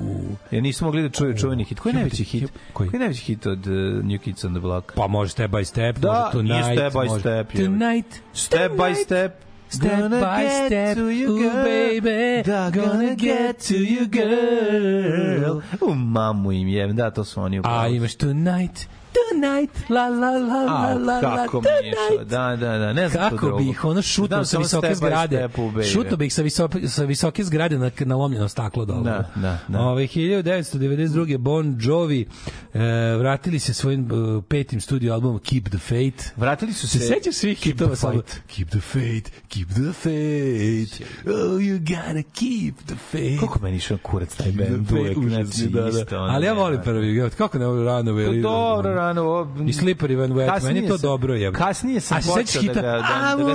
Jer 0.52 0.64
nisu 0.64 0.86
mogli 0.86 1.02
da 1.02 1.10
čuju 1.10 1.38
čuveni 1.38 1.64
hit. 1.64 1.80
Koji 1.80 1.92
je 1.92 1.96
najveći 1.96 2.24
hit? 2.24 2.52
Koji? 2.74 2.90
Koji 2.90 2.98
je 2.98 3.00
najveći 3.00 3.22
hit 3.22 3.46
od 3.46 3.68
uh, 3.68 3.74
New 4.04 4.20
Kids 4.20 4.44
on 4.44 4.52
the 4.52 4.60
Block? 4.60 4.92
Pa 4.96 5.08
može 5.08 5.32
Step 5.32 5.52
by 5.52 5.64
Step, 5.64 5.98
Da, 5.98 6.12
može 6.12 6.32
Tonight. 6.34 6.44
nije 6.64 6.78
Step 6.78 6.94
by 6.94 7.08
može, 7.08 7.20
Step, 7.20 7.54
je. 7.54 7.66
Tonight. 7.66 8.08
Step 8.34 8.72
by 8.72 8.96
step. 8.96 9.32
Step 9.70 9.92
Gonna 9.92 10.18
by 10.18 10.42
get 10.42 10.66
step, 10.68 10.98
to 10.98 11.04
you, 11.04 11.30
ooh, 11.30 11.40
girl. 11.40 11.64
baby, 11.64 12.44
Da, 12.46 12.70
gonna 12.72 13.14
get 13.16 13.58
to 13.58 13.74
you, 13.76 14.08
girl. 14.10 15.62
U 15.82 15.96
mamu 15.96 16.52
im 16.52 16.68
je, 16.68 16.88
da, 16.88 17.12
to 17.12 17.24
su 17.24 17.42
oni 17.42 17.60
u 17.60 17.64
A 17.66 17.88
imaš 17.88 18.16
Tonight, 18.16 18.88
Tonight, 19.32 19.90
la 19.90 20.10
la 20.10 20.30
la 20.30 20.62
la 20.62 20.94
la 20.96 21.20
la, 21.22 21.38
kako 21.38 21.62
mi 21.62 21.68
je 21.68 21.90
išao, 21.90 22.08
Tonight. 22.10 22.30
da, 22.30 22.56
da, 22.58 22.78
da, 22.78 22.94
ne 22.94 23.10
znam 23.10 23.24
Kako 23.24 23.36
drugo. 23.38 23.58
bi 23.58 23.70
ih 23.70 23.86
ono 23.86 24.02
šutno 24.02 24.46
sa 24.46 24.58
visoke 24.58 24.96
zgrade. 24.96 25.50
Šutno 25.94 26.18
bi 26.18 26.26
ih 26.26 26.34
sa 26.34 26.42
visoke, 26.42 26.88
sa 26.88 27.04
visoke 27.04 27.44
zgrade 27.44 27.78
na, 27.78 27.92
na 28.00 28.16
lomljeno 28.16 28.50
staklo 28.50 28.86
dole. 28.86 29.04
Da, 29.04 29.30
da, 29.36 29.58
da. 29.68 29.80
Ove, 29.82 30.04
1992. 30.04 31.38
Bon 31.38 31.78
Jovi 31.80 32.26
e, 32.74 32.80
vratili 33.16 33.60
se 33.60 33.74
svojim 33.74 34.02
e, 34.02 34.42
petim 34.42 34.82
studio 34.82 35.14
albumom 35.14 35.40
Keep 35.40 35.70
the 35.70 35.78
Faith. 35.80 36.26
Vratili 36.38 36.74
su 36.74 36.88
Se 36.88 37.00
se... 37.00 37.06
sećaš 37.08 37.36
svih 37.36 37.60
Keep 37.60 37.74
hitova 37.74 37.96
the 37.96 38.08
fight. 38.08 38.42
Keep 38.48 38.70
the 38.70 38.80
faith, 38.82 39.30
keep 39.50 39.68
the 39.68 39.94
faith. 39.94 41.02
Oh, 41.26 41.60
you 41.60 41.80
gotta 41.80 42.24
keep 42.32 42.76
the 42.86 42.96
faith. 43.12 43.40
Koliko 43.40 43.60
meni 43.62 43.78
išao 43.78 43.98
kurac 43.98 44.36
taj 44.36 44.52
band, 44.52 44.88
faith, 44.90 45.18
uvek, 45.18 45.30
znači, 45.30 45.70
da, 45.70 45.82
da. 46.10 46.18
Ali 46.18 46.46
ja 46.46 46.54
volim 46.54 46.78
ne, 46.78 46.84
prvi, 46.84 47.30
kako 47.38 47.58
ne 47.60 47.66
volim 47.66 47.86
rano, 47.86 48.12
Pa 48.12 48.16
veli. 48.16 48.42
dobro, 48.42 48.94
rano, 48.94 49.21
ovo... 49.22 49.48
I 49.68 49.74
Slippery 49.74 50.16
When 50.16 50.34
Wet, 50.34 50.64
meni 50.64 50.80
je 50.80 50.88
to 50.88 50.98
sam- 50.98 51.02
dobro, 51.02 51.36
je. 51.36 51.52
Kasnije 51.52 52.00
sam 52.00 52.18
A 52.18 52.22
počeo 52.22 52.62
da 52.62 52.68
hita, 52.68 52.74
ga, 52.74 52.82
da, 52.82 53.36
da 53.38 53.44
ga 53.44 53.52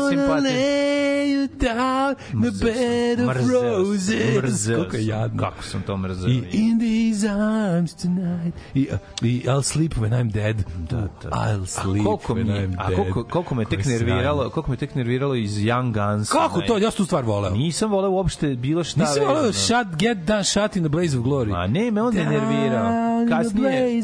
you 1.27 1.47
down 1.47 2.17
the 2.43 2.51
bed 2.65 3.21
of 3.21 3.27
mrzeo 3.27 3.63
roses. 3.63 4.37
mrzeo 4.43 4.85
Kako 4.85 4.97
je 4.97 5.07
jadno. 5.07 5.43
Kako 5.43 5.63
sam 5.63 5.83
to 5.83 5.97
mrzeo. 5.97 6.29
I 6.29 6.45
in 6.53 6.79
these 6.79 7.29
arms 7.31 7.95
tonight. 7.95 8.55
I, 8.75 8.89
I 9.23 9.43
I'll 9.47 9.63
sleep 9.63 9.95
when 9.97 10.13
I'm 10.13 10.31
dead. 10.31 10.57
Da, 10.91 11.09
da. 11.23 11.29
I'll 11.31 11.63
A 11.63 11.67
sleep 11.67 12.05
koliko 12.05 12.35
when 12.35 12.47
mi, 12.47 12.53
I'm 12.53 12.75
a 12.79 12.89
dead. 12.89 12.97
koliko, 12.97 13.25
koliko 13.25 13.55
me 13.55 13.65
tek 13.65 13.85
nerviralo, 13.85 14.51
koliko 14.51 14.71
me 14.71 14.77
tek 14.77 14.95
nerviralo 14.95 15.35
iz 15.35 15.53
Young 15.59 15.93
Guns. 15.93 16.31
Kako 16.31 16.61
to? 16.61 16.79
Ja 16.79 16.91
sam 16.91 16.97
tu 16.97 17.05
stvar 17.05 17.25
voleo. 17.25 17.51
Nisam 17.51 17.91
voleo 17.91 18.11
uopšte 18.11 18.55
bilo 18.55 18.85
šta 18.85 19.01
Nisi 19.01 19.21
voleo 19.21 19.53
shut, 19.53 19.87
get 19.99 20.19
down, 20.19 20.45
shut 20.45 20.77
in 20.77 20.83
the 20.83 20.89
blaze 20.89 21.19
of 21.19 21.25
glory. 21.25 21.51
Ma 21.51 21.67
ne, 21.67 21.91
me 21.91 22.03
onda 22.03 22.25
nervirao. 22.25 23.07
Kasnije, 23.29 24.03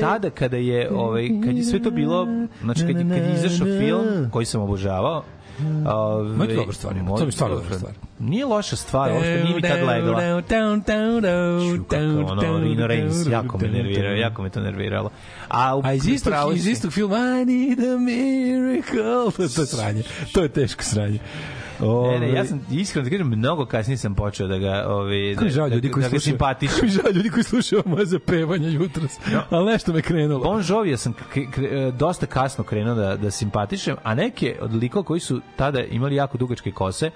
tada 0.00 0.30
kada 0.30 0.56
je 0.56 0.69
ovaj 0.90 1.28
kad 1.44 1.56
je 1.56 1.64
sve 1.64 1.82
to 1.82 1.90
bilo 1.90 2.28
znači 2.62 2.80
kad 2.80 2.96
je, 2.96 3.08
kad 3.08 3.28
je 3.28 3.32
izašao 3.34 3.66
film 3.66 4.30
koji 4.30 4.46
sam 4.46 4.60
obožavao 4.60 5.24
Ove, 5.86 6.36
Ma 6.36 6.44
je 6.44 6.50
to 6.50 6.56
dobra 6.56 6.72
stvar, 6.72 6.96
ima, 6.96 7.16
to 7.16 7.20
mi 7.20 7.28
je 7.28 7.32
stvarno 7.32 7.56
dobra 7.56 7.76
stvar. 7.76 7.92
Nije 8.18 8.46
loša 8.46 8.76
stvar, 8.76 9.12
uopšte 9.12 9.42
nije 9.44 9.54
mi 9.54 9.62
tad 9.62 9.82
legla. 9.86 10.42
Ču, 11.76 11.84
kako 11.84 12.32
ono, 12.32 12.58
Rino 12.58 12.86
Reigns, 12.86 13.26
jako 13.30 13.58
me 13.58 13.68
nervirao, 13.68 14.12
jako 14.12 14.42
me 14.42 14.50
to 14.50 14.60
nerviralo. 14.60 15.10
A, 15.48 15.76
u, 15.76 15.82
A 15.84 15.92
iz 15.92 16.08
istog, 16.08 16.34
iz 16.54 16.66
istog 16.66 16.92
filma 16.92 17.16
I 17.16 17.44
need 17.44 17.78
a 17.78 17.98
miracle. 17.98 19.48
To 19.56 19.62
je 19.62 19.66
sranje. 19.66 20.02
To 20.32 20.42
je 20.42 20.48
teško 20.48 20.82
sranje. 20.82 21.18
Ne, 22.10 22.20
ne, 22.20 22.32
ja 22.32 22.44
sam 22.44 22.66
iskreno 22.72 23.04
da 23.04 23.10
kažem, 23.10 23.26
mnogo 23.28 23.66
kasnije 23.66 23.96
sam 23.96 24.14
počeo 24.14 24.46
da 24.46 24.58
ga, 24.58 24.84
mi 25.00 25.34
da, 25.34 25.40
da, 25.40 25.66
ljudi 25.66 25.90
koji 25.90 26.02
da 26.02 26.08
ga. 26.08 26.16
Kako 26.68 26.84
mi 26.84 26.92
žao 26.92 27.10
ljudi 27.12 27.30
koji 27.30 27.44
slušaju 27.44 27.82
moje 27.86 28.06
zapevanje 28.06 28.70
jutros. 28.70 29.12
Ali 29.50 29.66
nešto 29.66 29.92
me 29.92 30.02
krenulo. 30.02 30.40
Bon 30.40 30.64
Jovi 30.68 30.96
sam 30.96 31.12
k- 31.12 31.18
k- 31.50 31.60
dosta 31.92 32.26
kasno 32.26 32.64
krenuo 32.64 32.94
da, 32.94 33.16
da 33.16 33.30
simpatišem, 33.30 33.96
a 34.02 34.14
neke 34.14 34.56
od 34.60 34.74
likova 34.74 35.02
koji 35.02 35.20
su 35.20 35.40
tada 35.56 35.80
imali 35.80 36.14
jako 36.14 36.38
dugačke 36.38 36.70
kose, 36.72 37.10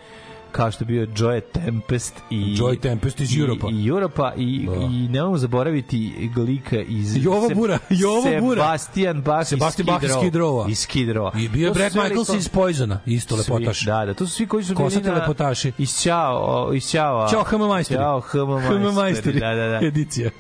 kao 0.54 0.70
što 0.70 0.82
je 0.82 0.86
bio 0.86 1.06
Joe 1.16 1.40
Tempest 1.42 2.14
i 2.30 2.54
Joe 2.56 2.76
Tempest 2.76 3.20
iz 3.20 3.36
i- 3.36 3.40
Europa. 3.40 3.68
i 3.72 3.86
Europa 3.88 4.32
i, 4.36 4.66
Da. 4.66 4.74
i 4.76 5.08
nemojmo 5.08 5.38
zaboraviti 5.38 6.12
lika 6.38 6.76
iz 6.78 7.16
Jovo 7.16 7.48
Se- 7.48 7.54
Bura, 7.54 7.78
Jovo 7.90 8.22
Bura. 8.40 8.62
Sebastian 8.62 9.22
Bach 9.22 9.48
Sebastian 9.48 9.86
Bach 9.86 10.04
iz. 10.04 10.10
Rowa 10.10 10.70
iz 10.70 10.78
Skid 10.78 11.08
Rowa. 11.08 11.30
I 11.36 11.48
bio 11.48 11.72
Brad 11.72 11.92
Michaels 11.94 12.28
iz 12.30 12.48
Poisona, 12.48 13.00
isto 13.06 13.36
Svi, 13.36 13.52
lepotaš. 13.52 13.80
Da, 13.80 14.04
da, 14.06 14.14
to 14.14 14.26
su 14.26 14.32
svi 14.32 14.46
koji 14.46 14.64
su 14.64 14.74
bili 14.74 15.02
na... 15.02 15.12
lepotaši. 15.12 15.72
Iz 15.78 15.94
Ćao, 15.94 16.70
iz 16.74 16.84
Ćao. 16.84 17.28
Ćao 17.28 17.44
HM 17.44 17.58
majstori. 17.58 17.98
Ćao 17.98 18.20
HM 18.20 18.38
majstori. 18.94 19.40
Da, 19.40 19.54
da, 19.54 19.68
da. 19.68 19.80
Edicija. 19.82 20.30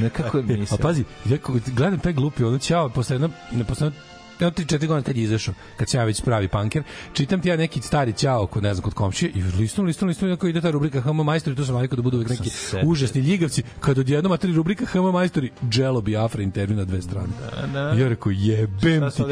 Nekako 0.00 0.38
je 0.38 0.44
E, 0.48 0.56
mislim. 0.56 0.78
a 0.80 0.82
pazi, 0.82 1.04
ja 1.24 1.36
kako 1.36 1.52
gledam 1.66 1.98
taj 1.98 2.12
glupi, 2.12 2.44
ono 2.44 2.58
ćao, 2.58 2.88
posle 2.88 3.14
jedno, 3.14 3.30
ne 3.52 3.64
posle 3.64 3.90
Tri, 4.38 4.64
četiri 4.66 4.86
godine 4.86 5.04
kad 5.04 5.16
je 5.16 5.22
izašao, 5.22 5.54
kad 5.76 5.88
se 5.88 5.96
ja 5.96 6.04
već 6.04 6.22
pravi 6.22 6.48
panker, 6.48 6.82
čitam 7.12 7.40
ti 7.40 7.48
ja 7.48 7.56
neki 7.56 7.82
stari 7.82 8.12
ćao 8.12 8.46
kod, 8.46 8.62
ne 8.62 8.74
znam, 8.74 8.82
kod 8.82 8.94
komšije 8.94 9.30
i 9.34 9.42
listom, 9.42 9.86
listom, 9.86 10.08
listom, 10.08 10.32
ako 10.32 10.46
ide 10.46 10.60
ta 10.60 10.70
rubrika 10.70 11.00
HM 11.00 11.16
majstori, 11.16 11.56
to 11.56 11.64
sam 11.64 11.74
navikao 11.74 11.96
da 11.96 12.02
budu 12.02 12.16
uvek 12.16 12.28
neki 12.28 12.50
užasni 12.84 13.20
ljigavci, 13.20 13.62
kad 13.80 13.98
odjednom 13.98 14.30
materi 14.30 14.52
rubrika 14.52 14.86
HM 14.86 14.98
majstori, 14.98 15.50
Jello 15.72 16.00
Biafra 16.00 16.42
intervju 16.42 16.76
na 16.76 16.84
dve 16.84 17.02
strane. 17.02 17.28
da. 17.72 17.80
Ja 17.80 18.08
rekao, 18.08 18.32
jebem 18.32 19.10
ti, 19.10 19.22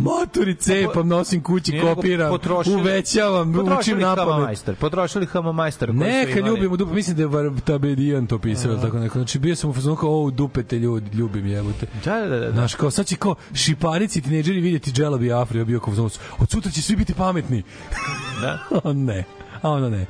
maturi 0.00 0.54
cepam, 0.54 1.08
nosim 1.08 1.42
kući, 1.42 1.80
kopiram, 1.80 2.38
uvećavam, 2.80 3.54
učim 3.78 3.98
na 3.98 4.16
pamet. 4.16 4.78
Potrošili 4.80 5.26
Hama 5.26 5.52
majstor. 5.52 5.94
Neka 5.94 6.38
imali. 6.38 6.48
ljubim 6.50 6.72
u 6.72 6.76
dupe, 6.76 6.94
mislim 6.94 7.16
da 7.16 7.22
je 7.22 7.26
Vartabedijan 7.26 8.26
to 8.26 8.38
pisao, 8.38 8.76
tako 8.76 8.98
neko. 8.98 9.18
Znači 9.18 9.38
bio 9.38 9.56
sam 9.56 9.70
u 9.70 9.72
fazonu 9.72 9.96
kao, 9.96 10.10
o, 10.10 10.22
u 10.22 10.30
dupe 10.30 10.62
te 10.62 10.78
ljudi, 10.78 11.16
ljubim 11.16 11.46
jebote. 11.46 11.86
Da, 12.04 12.20
da, 12.20 12.28
da. 12.28 12.38
da. 12.38 12.52
Znaš, 12.52 12.74
kao 12.74 12.90
sad 12.90 13.06
će 13.06 13.16
kao 13.16 13.34
šiparici 13.54 14.18
i 14.18 14.22
tineđeri 14.42 14.60
vidjeti 14.60 14.90
Džela 14.92 15.18
Biafra, 15.18 15.64
bio 15.64 15.80
kao 15.80 15.94
od 16.38 16.50
sutra 16.50 16.70
će 16.70 16.82
svi 16.82 16.96
biti 16.96 17.14
pametni. 17.14 17.62
Da. 18.40 18.58
ne, 18.92 19.24
a 19.62 19.70
ono 19.70 19.88
ne. 19.88 20.06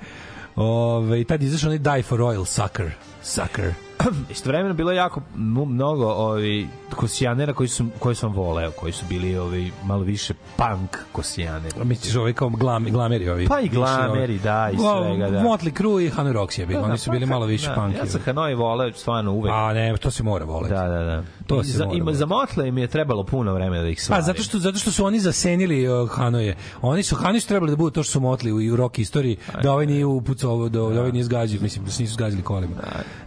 Ove, 0.57 1.21
I 1.21 1.25
tad 1.25 1.43
je 1.43 1.47
izašao 1.47 1.69
onaj 1.69 1.79
Die 1.79 2.03
for 2.03 2.23
Oil, 2.23 2.45
Sucker. 2.45 2.91
Sucker. 3.23 3.75
Istovremeno 4.31 4.75
bilo 4.75 4.91
je 4.91 4.97
jako 4.97 5.23
mnogo 5.35 6.07
ovi 6.07 6.69
kosijanera 6.97 7.53
koji 7.53 7.69
su 7.69 7.87
koji 7.99 8.15
sam 8.15 8.33
voleo, 8.33 8.71
koji 8.71 8.93
su 8.93 9.05
bili 9.09 9.39
ovi 9.39 9.73
malo 9.85 10.03
više 10.03 10.35
punk 10.57 10.99
kosijaneri. 11.13 11.81
A 11.81 11.85
Misliš 11.85 12.17
ovaj 12.17 12.33
kao 12.33 12.49
glam, 12.49 12.85
glameri 12.85 13.29
ovi? 13.29 13.47
Pa 13.49 13.61
i 13.61 13.63
Više 13.63 13.75
glameri, 13.75 14.39
da, 14.39 14.71
i 14.73 14.77
ovi- 14.77 15.09
svega, 15.09 15.31
da. 15.31 15.41
Motley 15.41 15.77
Crue 15.77 16.05
i 16.05 16.09
Hanoi 16.09 16.33
Rocks 16.33 16.59
je 16.59 16.67
bilo, 16.67 16.83
oni 16.83 16.99
su 16.99 17.11
bili 17.11 17.27
malo 17.27 17.47
više 17.47 17.69
da, 17.69 17.75
punki. 17.75 17.99
Ja 17.99 18.07
sam 18.07 18.21
Hanoi 18.25 18.55
voleo 18.55 18.93
stvarno 18.93 19.33
uvek. 19.33 19.53
A 19.53 19.73
ne, 19.73 19.97
to 19.97 20.11
se 20.11 20.23
mora 20.23 20.45
voleti. 20.45 20.75
Da, 20.75 20.89
da, 20.89 21.05
da. 21.05 21.23
To 21.47 21.65
se 21.65 21.71
za, 21.71 21.85
mora 21.85 21.99
ima, 21.99 22.13
za 22.13 22.27
Motley 22.27 22.71
mi 22.71 22.81
je 22.81 22.87
trebalo 22.87 23.25
puno 23.25 23.55
vremena 23.55 23.83
da 23.83 23.89
ih 23.89 23.97
Pa 23.99 24.03
slavim. 24.03 24.25
zato 24.25 24.43
što 24.43 24.59
zato 24.59 24.79
što 24.79 24.91
su 24.91 25.05
oni 25.05 25.21
zasenili 25.21 25.89
uh, 25.89 26.11
Hanoje. 26.11 26.57
Oni 26.83 27.03
su 27.03 27.17
Hanoi 27.17 27.41
su 27.41 27.49
trebali 27.49 27.73
da 27.73 27.77
budu 27.77 27.91
to 27.91 28.03
što 28.03 28.13
su 28.13 28.21
motli 28.21 28.53
u, 28.53 28.61
i 28.61 28.71
u 28.71 28.77
rock 28.77 28.99
istoriji, 28.99 29.37
da 29.63 29.73
ovaj 29.73 29.87
nije 29.87 30.07
upucao, 30.07 30.69
da, 30.69 30.79
da 30.79 30.83
ovaj 30.83 31.13
nije 31.13 31.25
zgazio, 31.25 31.61
mislim 31.61 31.85
da 31.85 31.91
se 31.91 32.03
nisu 32.03 32.15
zgazili 32.15 32.43
kolima. 32.43 32.75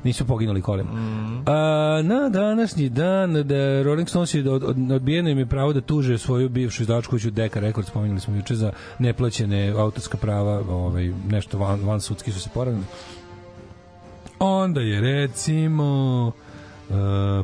Nisu 0.04 0.26
poginuli 0.26 0.62
kolima. 0.62 0.92
Mm. 0.92 1.44
A, 1.50 2.02
na 2.04 2.30
današnji 2.30 2.90
dan 2.90 3.34
da 3.34 3.82
Rolling 3.84 4.10
Stones 4.10 4.34
je 4.34 4.52
od, 4.52 4.64
od, 4.64 4.92
odbijeno 4.92 5.30
im 5.30 5.40
je 5.40 5.46
pravo 5.46 5.74
da 5.74 5.82
tuže 5.82 6.18
svoju 6.18 6.50
bivšu 6.50 6.82
izdavačku 6.84 7.16
kuću 7.16 7.32
Decca 7.32 7.60
Records, 7.60 7.90
spominjali 7.90 8.20
smo 8.20 8.36
juče 8.36 8.56
za 8.56 8.72
neplaćene 9.00 9.70
autorska 9.78 10.18
prava, 10.18 10.64
ovaj 10.70 11.12
nešto 11.30 11.58
van, 11.58 11.80
van 11.84 12.02
sudski 12.02 12.32
su 12.32 12.40
se 12.40 12.50
poravili. 12.54 12.84
Onda 14.40 14.82
je 14.82 15.02
recimo 15.02 16.32
Uh, 16.90 16.96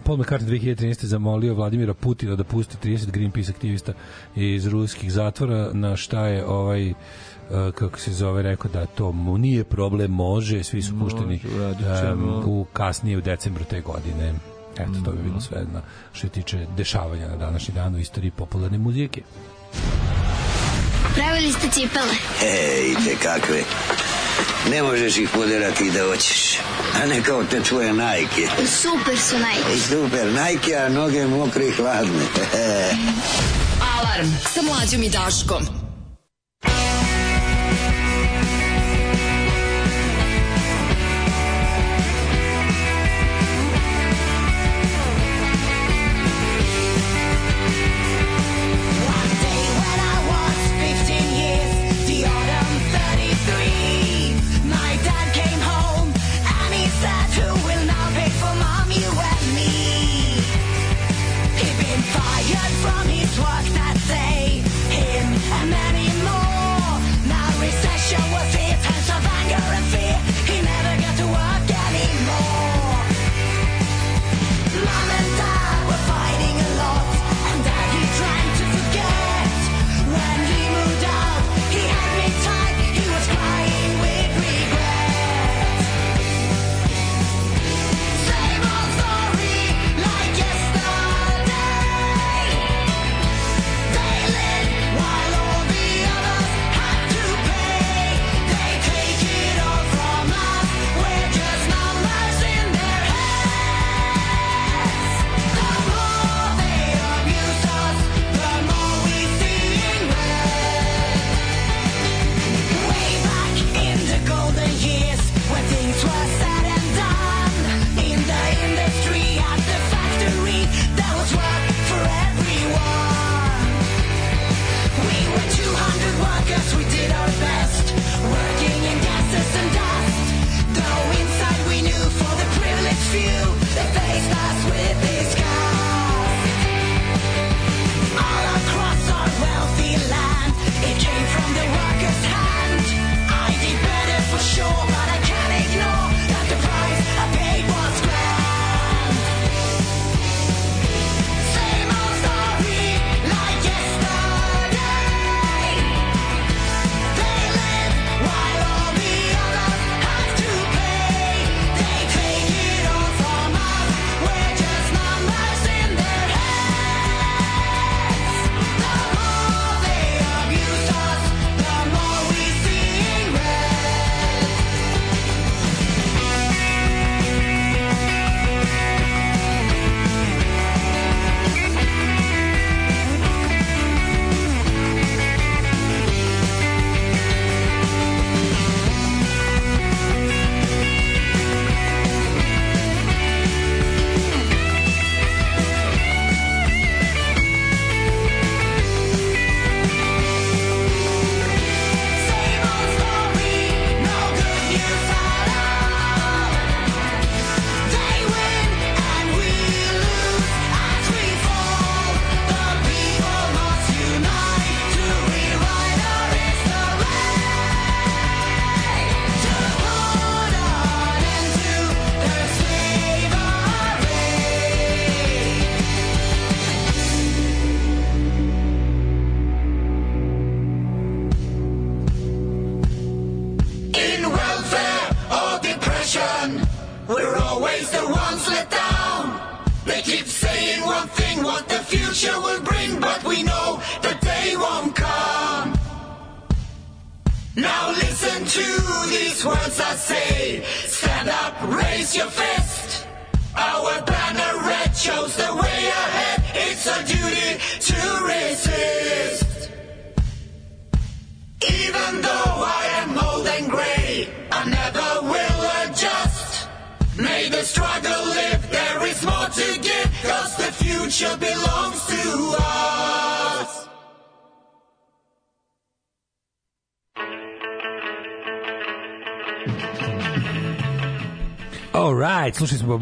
Paul 0.03 0.17
McCartney 0.17 0.49
2013. 0.49 1.05
zamolio 1.05 1.53
Vladimira 1.53 1.93
Putina 1.93 2.35
da 2.35 2.43
pusti 2.43 2.77
30 2.89 3.11
Greenpeace 3.11 3.51
aktivista 3.51 3.93
iz 4.35 4.67
ruskih 4.67 5.11
zatvora, 5.13 5.69
na 5.73 5.95
šta 5.95 6.27
je 6.27 6.45
ovaj 6.45 6.89
uh, 6.89 6.95
kako 7.75 7.99
se 7.99 8.11
zove, 8.13 8.41
rekao 8.41 8.71
da 8.71 8.85
to 8.85 9.11
mu 9.11 9.37
nije 9.37 9.63
problem, 9.63 10.11
može, 10.11 10.63
svi 10.63 10.81
su 10.81 10.99
pušteni 10.99 11.41
Može, 11.43 12.13
um, 12.13 12.43
u 12.45 12.65
kasnije 12.73 13.17
u 13.17 13.21
decembru 13.21 13.63
te 13.63 13.81
godine. 13.81 14.33
Eto, 14.77 14.91
to 15.05 15.11
bi 15.11 15.17
bilo 15.17 15.29
Mhm. 15.35 15.39
sve 15.39 15.65
na 15.73 15.81
što 16.13 16.27
se 16.27 16.33
tiče 16.33 16.65
dešavanja 16.77 17.27
na 17.27 17.35
današnji 17.37 17.73
dan 17.73 17.95
u 17.95 17.99
istoriji 17.99 18.31
popularne 18.31 18.77
muzike. 18.77 19.21
Pravili 21.15 21.51
ste 21.51 21.67
cipele. 21.69 22.13
Ej, 22.43 22.95
te 23.05 23.15
kakve. 23.23 23.63
Ne 24.69 24.83
možeš 24.83 25.17
ih 25.17 25.29
poderati 25.29 25.85
i 25.85 25.91
da 25.91 26.03
hoćeš. 26.03 26.59
A 27.03 27.05
ne 27.05 27.23
kao 27.23 27.43
te 27.43 27.61
tvoje 27.61 27.93
najke. 27.93 28.47
Super 28.81 29.19
su 29.19 29.39
najbolji. 29.39 29.79
Super, 29.79 30.33
najke, 30.33 30.75
a 30.75 30.89
noge 30.89 31.27
mokre 31.27 31.67
i 31.67 31.71
hladne. 31.71 32.25
Alarm 33.97 34.29
sa 34.53 34.61
mlađom 34.61 35.03
i 35.03 35.09
Daškom. 35.09 35.80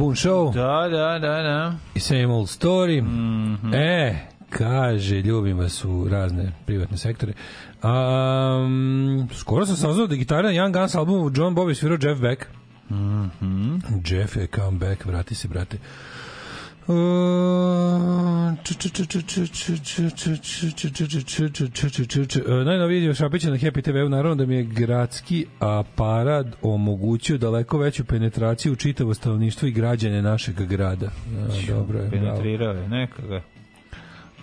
Baboon 0.10 0.16
Show. 0.16 0.52
Da, 0.54 0.88
da, 0.90 1.20
da, 1.20 1.42
da. 1.42 1.76
I 1.96 2.00
same 2.00 2.26
old 2.26 2.48
story. 2.48 3.04
E, 3.74 4.16
kaže, 4.50 5.16
ljubim 5.16 5.58
vas 5.58 5.86
u 5.86 6.08
razne 6.10 6.52
privatne 6.66 6.98
sektore. 6.98 7.34
Um, 7.84 9.30
skoro 9.34 9.66
sam 9.66 9.76
saznao 9.76 10.08
da 10.08 10.16
gitara 10.16 10.42
na 10.42 10.50
Young 10.50 10.74
Guns 10.74 10.96
albumu 10.96 11.32
John 11.36 11.56
Bobby 11.56 11.74
svirao 11.74 11.98
Jeff 12.02 12.22
Beck. 12.22 12.46
Jeff 14.06 14.36
je 14.36 14.48
come 14.56 14.78
back, 14.78 15.06
vrati 15.06 15.36
se, 15.36 15.48
brate. 15.48 15.78
Uh, 15.78 16.09
Najnoviji 22.66 23.00
dio 23.02 23.14
Šapića 23.14 23.50
na 23.50 23.58
Happy 23.58 23.82
TV-u, 23.82 24.10
naravno 24.10 24.36
da 24.36 24.46
mi 24.46 24.56
je 24.56 24.64
gradski 24.64 25.46
aparat 25.60 26.48
omogućio 26.62 27.38
daleko 27.38 27.78
veću 27.78 28.06
penetraciju 28.06 28.74
u 28.74 28.76
čitavo 28.76 29.14
stanovništvo 29.14 29.68
i 29.68 29.72
građane 29.72 30.22
našeg 30.22 30.56
grada. 30.56 31.10
Dobro 31.68 32.00
je. 32.00 32.10
Penetrirao 32.10 32.74
je 32.74 32.90
nekoga. 32.90 33.42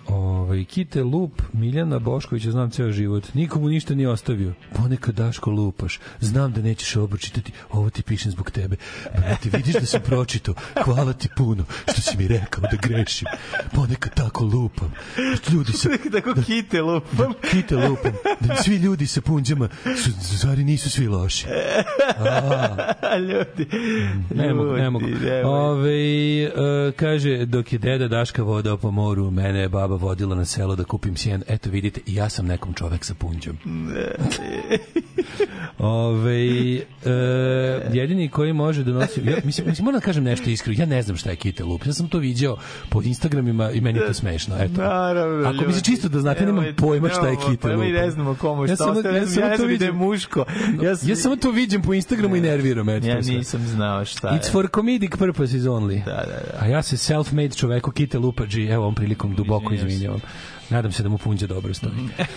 Ovaj 0.09 0.65
Kite 0.65 1.03
Lup, 1.03 1.41
Miljana 1.53 1.99
Boškovića 1.99 2.51
znam 2.51 2.69
ceo 2.71 2.91
život. 2.91 3.33
Nikomu 3.33 3.69
ništa 3.69 3.95
nije 3.95 4.09
ostavio. 4.09 4.53
Ponekad 4.75 5.15
Daško 5.15 5.51
lupaš. 5.51 5.99
Znam 6.19 6.53
da 6.53 6.61
nećeš 6.61 6.95
ovo 6.95 7.17
čitati. 7.17 7.51
Ovo 7.71 7.89
ti 7.89 8.03
pišem 8.03 8.31
zbog 8.31 8.51
tebe. 8.51 8.75
Brate, 9.17 9.49
vidiš 9.53 9.73
da 9.73 9.85
sam 9.85 10.01
pročitao. 10.05 10.55
Hvala 10.83 11.13
ti 11.13 11.29
puno 11.37 11.63
što 11.91 12.01
si 12.01 12.17
mi 12.17 12.27
rekao 12.27 12.61
da 12.61 12.77
grešim. 12.87 13.27
Ponekad 13.75 14.13
tako 14.13 14.43
lupam. 14.43 14.93
Ljudi 15.53 15.71
sa 15.71 15.89
Tako 16.11 16.33
kite 16.45 16.81
lupam. 16.81 17.33
Kite 17.51 17.75
lupam. 17.75 18.11
Da 18.39 18.55
svi 18.55 18.75
ljudi 18.75 19.07
sa 19.07 19.21
punđama 19.21 19.69
su, 20.03 20.37
stvari 20.37 20.63
nisu 20.63 20.89
svi 20.89 21.07
loši. 21.07 21.45
ljudi. 23.29 23.67
Ne 24.35 24.53
mogu, 24.53 24.71
ne 24.71 24.89
mogu. 24.89 25.05
Ove, 25.43 26.43
e, 26.43 26.51
kaže, 26.95 27.45
dok 27.45 27.73
je 27.73 27.79
deda 27.79 28.07
Daška 28.07 28.43
vodao 28.43 28.77
po 28.77 28.91
moru, 28.91 29.31
mene 29.31 29.59
je 29.59 29.69
baba 29.69 29.96
vodila 29.97 30.35
na 30.35 30.45
selo 30.45 30.75
da 30.75 30.83
kupim 30.83 31.17
sjen. 31.17 31.43
Eto, 31.47 31.69
vidite, 31.69 32.01
ja 32.05 32.29
sam 32.29 32.45
nekom 32.45 32.73
čovek 32.73 33.05
sa 33.05 33.13
punđom. 33.13 33.57
Ove, 35.79 36.33
e, 36.75 36.81
jedini 37.93 38.29
koji 38.29 38.53
može 38.53 38.83
da 38.83 38.91
nosi... 38.91 39.21
Ja, 39.25 39.35
mislim, 39.43 39.67
mislim, 39.67 39.85
moram 39.85 39.99
da 39.99 40.05
kažem 40.05 40.23
nešto 40.23 40.49
iskreno. 40.49 40.79
Ja 40.79 40.85
ne 40.85 41.01
znam 41.01 41.17
šta 41.17 41.29
je 41.29 41.35
kite 41.35 41.63
lup. 41.63 41.85
Ja 41.85 41.93
sam 41.93 42.07
to 42.07 42.17
viđao 42.17 42.57
po 42.89 43.01
Instagramima 43.01 43.71
i 43.71 43.81
meni 43.81 43.99
je 43.99 44.07
to 44.07 44.13
smešno. 44.13 44.55
Eto. 44.59 44.81
Naravno, 44.81 45.49
Ako 45.49 45.67
mi 45.67 45.73
se 45.73 45.81
čisto 45.83 46.09
da 46.09 46.19
znate, 46.19 46.45
nemam 46.45 46.65
pojma 46.77 47.09
šta 47.09 47.27
je 47.27 47.35
kite 47.49 47.67
lup. 47.75 47.85
Mi 47.85 47.91
ne 47.91 48.11
znamo 48.11 48.35
komu 48.35 48.67
šta 48.67 48.83
Ja 48.83 48.91
ostaje, 48.91 49.15
ja 49.15 49.21
ja, 49.21 49.27
samo 49.27 49.45
ja 49.45 49.49
ne 49.49 49.57
to 49.57 49.63
znam 49.63 49.77
da 49.77 49.85
je 49.85 49.91
muško. 49.91 50.45
Ja, 50.83 50.95
sam- 50.95 51.09
Ja 51.09 51.15
samo 51.15 51.35
to 51.35 51.51
vidim 51.51 51.81
po 51.81 51.93
Instagramu 51.93 52.35
i 52.35 52.41
nerviram. 52.41 52.89
Eto, 52.89 53.07
ja 53.07 53.19
nisam 53.21 53.67
znao 53.67 54.05
šta 54.05 54.29
je. 54.29 54.39
It's 54.39 54.51
for 54.51 54.67
comedic 54.75 55.11
purposes 55.17 55.61
only. 55.63 56.05
Da, 56.05 56.11
da, 56.11 56.25
da. 56.25 56.57
A 56.59 56.67
ja 56.67 56.81
se 56.83 56.95
self-made 57.13 57.57
čoveku 57.57 57.91
Kite 57.91 58.17
Lupađi, 58.19 58.65
evo 58.65 58.83
ovom 58.83 58.95
prilikom 58.95 59.35
duboko 59.35 59.73
Izvinjam 59.73 59.86
se. 59.86 59.86
Izvinjavam. 59.89 60.19
Nadam 60.69 60.91
se 60.91 61.03
da 61.03 61.09
mu 61.09 61.17
punđa 61.17 61.47
dobro 61.47 61.73
stoji. 61.73 61.93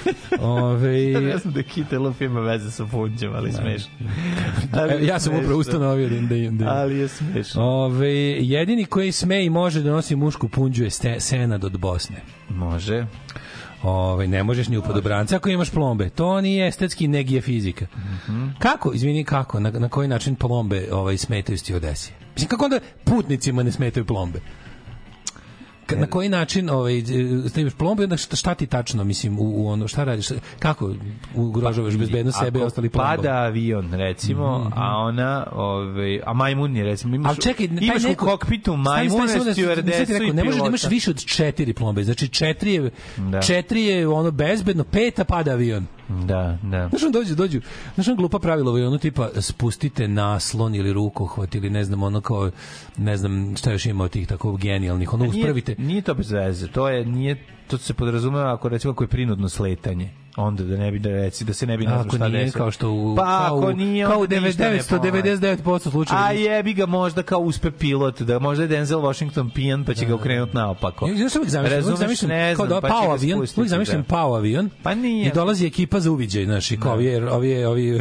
Ove, 0.40 1.12
Ja 1.12 1.38
znam 1.38 1.54
da 1.54 1.62
kite 1.62 1.98
lup 1.98 2.20
ima 2.20 2.40
veze 2.40 2.70
sa 2.70 2.86
punđem, 2.86 3.32
ali 3.34 3.52
smešno. 3.52 3.90
Ali 4.72 4.92
E, 4.92 5.06
ja 5.06 5.18
sam 5.18 5.30
smešno. 5.32 5.38
upravo 5.44 5.60
ustanovio 5.60 6.08
da, 6.08 6.16
da, 6.20 6.50
da, 6.50 6.70
Ali 6.70 6.98
je 6.98 7.08
smešno. 7.08 7.62
Ove, 7.62 8.10
jedini 8.40 8.84
koji 8.84 9.12
sme 9.12 9.44
i 9.44 9.50
može 9.50 9.82
da 9.82 9.90
nosi 9.90 10.16
mušku 10.16 10.48
punđu 10.48 10.84
je 10.84 10.90
ste, 10.90 11.20
Senad 11.20 11.64
od 11.64 11.78
Bosne. 11.78 12.16
Može. 12.48 13.06
Ove, 13.82 14.26
ne 14.26 14.42
možeš 14.42 14.68
ni 14.68 14.76
u 14.78 14.82
podobranca 14.82 15.36
ako 15.36 15.48
imaš 15.48 15.70
plombe. 15.70 16.08
To 16.10 16.40
nije 16.40 16.68
estetski, 16.68 17.08
negi 17.08 17.34
je 17.34 17.40
fizika. 17.40 17.86
Kako, 18.58 18.92
izvini, 18.94 19.24
kako, 19.24 19.60
na, 19.60 19.70
na 19.70 19.88
koji 19.88 20.08
način 20.08 20.34
plombe 20.34 20.88
ovaj, 20.92 21.16
smetaju 21.16 21.58
stewardesi? 21.58 22.10
Mislim, 22.34 22.48
kako 22.48 22.64
onda 22.64 22.78
putnicima 23.04 23.62
ne 23.62 23.72
smetaju 23.72 24.04
plombe? 24.06 24.40
Na 25.96 26.06
koji 26.06 26.28
način 26.28 26.70
ovaj 26.70 27.02
staviš 27.48 27.72
plombu 27.74 28.02
onda 28.02 28.16
šta, 28.16 28.36
šta 28.36 28.54
ti 28.54 28.66
tačno 28.66 29.04
mislim 29.04 29.38
u, 29.38 29.42
u 29.42 29.68
ono 29.68 29.88
šta 29.88 30.04
radiš 30.04 30.28
kako 30.58 30.94
ugrožavaš 31.34 31.96
bezbednost 31.96 32.38
sebe 32.38 32.58
i 32.58 32.62
Ako 32.62 32.66
ostalih 32.66 32.90
plombom 32.90 33.16
pada 33.16 33.32
avion, 33.32 33.94
recimo, 33.94 34.70
a 34.76 34.96
ona, 34.96 35.46
ovaj, 35.52 36.20
a 36.26 36.32
majmun 36.32 36.76
je, 36.76 36.84
recimo, 36.84 37.14
imaš, 37.14 37.28
Ali 37.28 37.40
čekaj, 37.40 37.68
taj 37.68 37.76
imaš 37.80 38.02
neko, 38.02 38.24
u 38.24 38.28
kokpitu 38.28 38.76
stjuardesu 39.52 40.12
rekao, 40.12 40.26
i 40.26 40.32
Ne 40.32 40.44
možeš 40.44 40.60
da 40.60 40.66
imaš 40.66 40.84
više 40.84 41.10
od 41.10 41.24
četiri 41.24 41.72
plombe. 41.72 42.04
Znači 42.04 42.28
četiri 42.28 42.72
je, 42.72 42.90
Da. 43.16 43.42
četiri 43.42 43.82
je 43.82 44.08
ono 44.08 44.30
bezbedno, 44.30 44.84
peta 44.84 45.24
pada 45.24 45.50
avion. 45.52 45.86
Da, 46.08 46.58
da. 46.62 46.88
Znaš 46.88 47.02
on 47.02 47.12
dođu, 47.12 47.34
dođu, 47.34 47.60
znaš 47.94 48.08
on 48.08 48.16
glupa 48.16 48.38
pravila 48.38 48.70
ovaj, 48.70 48.84
ono 48.84 48.98
tipa 48.98 49.28
spustite 49.40 50.08
naslon 50.08 50.74
ili 50.74 50.92
rukohvat 50.92 51.54
ili 51.54 51.70
ne 51.70 51.84
znam 51.84 52.02
ono 52.02 52.20
kao, 52.20 52.50
ne 52.96 53.16
znam 53.16 53.56
šta 53.56 53.72
još 53.72 53.86
ima 53.86 54.04
od 54.04 54.10
tih 54.10 54.26
tako 54.28 54.56
genijalnih, 54.56 55.14
ono 55.14 55.24
Nije- 55.24 55.40
uspravite. 55.40 55.74
Nije 55.80 56.02
to 56.02 56.14
bez 56.14 56.32
veze, 56.32 56.68
to 56.68 56.88
je, 56.88 57.04
nije, 57.04 57.36
to 57.70 57.78
se 57.78 57.94
podrazumeva 57.94 58.52
ako 58.54 58.68
recimo 58.68 58.92
ako 58.92 59.04
je 59.04 59.08
prinudno 59.08 59.48
sletanje 59.48 60.10
onda 60.36 60.62
da 60.64 60.76
ne 60.76 60.90
bi 60.90 60.98
da 60.98 61.10
reci 61.10 61.44
da 61.44 61.52
se 61.52 61.66
ne 61.66 61.76
bi 61.76 61.84
ne 61.84 61.90
znam 61.90 62.00
Ako 62.00 62.16
šta 62.16 62.28
nije 62.28 62.44
desilo. 62.44 62.58
kao 62.58 62.70
što 62.70 62.90
u, 62.90 63.16
pa 63.16 63.22
kao, 63.38 63.58
ako 63.58 63.72
nije 63.72 64.06
kao 64.06 64.18
u 64.18 64.22
onda 64.22 64.40
ništa 64.40 64.62
ne 64.64 64.80
pomaže. 64.80 65.10
999% 65.10 65.90
slučajeva. 65.90 66.24
A 66.24 66.32
jebi 66.32 66.72
ga 66.74 66.86
možda 66.86 67.22
kao 67.22 67.40
uspe 67.40 67.70
pilot, 67.70 68.20
da 68.20 68.38
možda 68.38 68.64
je 68.64 68.68
Denzel 68.68 69.00
Washington 69.00 69.50
pijan 69.50 69.84
pa 69.84 69.94
će 69.94 70.06
ga 70.06 70.14
okrenuti 70.14 70.54
naopako. 70.54 71.06
Ja 71.06 71.12
uvijek 71.12 71.30
zamišljam, 71.46 71.82
uvijek 71.84 71.98
zamišljam 71.98 72.28
Ne 72.30 72.54
kao 72.56 72.66
da 72.66 72.70
znam, 72.70 72.82
pa 72.82 72.88
pao 72.90 73.10
avion, 73.12 73.38
uvijek 73.38 73.68
zamišljam 73.68 74.00
da. 74.00 74.06
pao 74.06 74.34
avion 74.34 74.70
Pa 74.82 74.94
nije. 74.94 75.26
i 75.26 75.32
dolazi 75.32 75.66
ekipa 75.66 76.00
za 76.00 76.10
uviđaj, 76.10 76.44
znaš, 76.44 76.70
i 76.70 76.76
kao 76.76 76.92
ovi, 76.92 77.16
ovi, 77.16 77.64
ovi, 77.64 78.00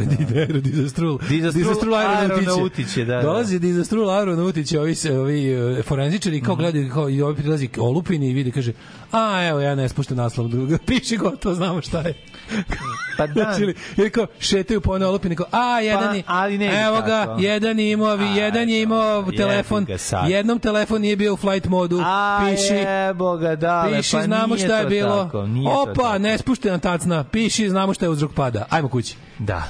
dizastrul, 0.52 1.18
Dizastrul 1.28 1.94
aeronautiće. 1.94 3.04
da, 3.04 3.16
da. 3.16 3.22
Dolazi 3.22 3.58
dizastrul 3.58 4.10
aeronautiće, 4.10 4.80
ovi, 4.80 4.94
se, 4.94 5.18
ovi 5.18 5.46
e, 5.78 5.82
forenzičari, 5.82 6.36
Mhm. 6.36 6.46
kao 6.46 6.56
gledaju, 6.56 6.90
kao, 6.90 7.10
i 7.10 7.22
ovi 7.22 7.36
prilazi 7.36 7.68
olupini 7.78 8.30
i 8.30 8.34
vidi, 8.34 8.50
kaže, 8.52 8.72
a 9.12 9.42
evo, 9.44 9.59
ja 9.60 9.74
ne 9.74 9.88
spuštam 9.88 10.16
naslov 10.16 10.48
druga, 10.48 10.78
piši 10.86 11.16
gotovo, 11.16 11.54
znamo 11.54 11.82
šta 11.82 12.00
je. 12.00 12.14
Pa 13.18 13.26
da. 13.26 13.32
Znači, 13.32 13.74
ili 13.96 14.10
kao 14.10 14.26
šetaju 14.38 14.80
po 14.80 14.92
one 14.92 15.06
olupine, 15.06 15.36
kao, 15.36 15.46
a, 15.50 15.80
jedan 15.80 16.08
Pa, 16.08 16.16
je, 16.16 16.22
ali 16.26 16.58
ne 16.58 16.82
evo 16.86 17.00
ga, 17.00 17.24
tako. 17.26 17.40
jedan 17.40 17.78
je 17.78 17.92
imao, 17.92 18.16
A, 18.16 18.22
jedan 18.22 18.68
je 18.68 18.82
imao 18.82 19.16
jebi 19.16 19.36
telefon, 19.36 19.86
jednom 20.28 20.58
telefon 20.58 21.00
nije 21.00 21.16
bio 21.16 21.34
u 21.34 21.36
flight 21.36 21.68
modu, 21.68 22.02
A 22.04 22.46
piši, 22.50 22.74
jebo 22.74 23.36
ga, 23.36 23.56
dale, 23.56 23.96
Piši, 23.96 24.16
pa 24.16 24.22
znamo 24.22 24.56
šta 24.56 24.78
je 24.78 24.86
bilo. 24.86 25.24
Tako, 25.24 25.48
Opa, 25.82 26.02
tako. 26.02 26.18
ne 26.18 26.38
spuštena 26.38 26.78
tacna. 26.78 27.24
Piši, 27.24 27.68
znamo 27.68 27.94
šta 27.94 28.04
je 28.04 28.08
uzrok 28.08 28.32
pada. 28.34 28.66
Ajmo 28.70 28.88
kući. 28.88 29.16
Da, 29.40 29.64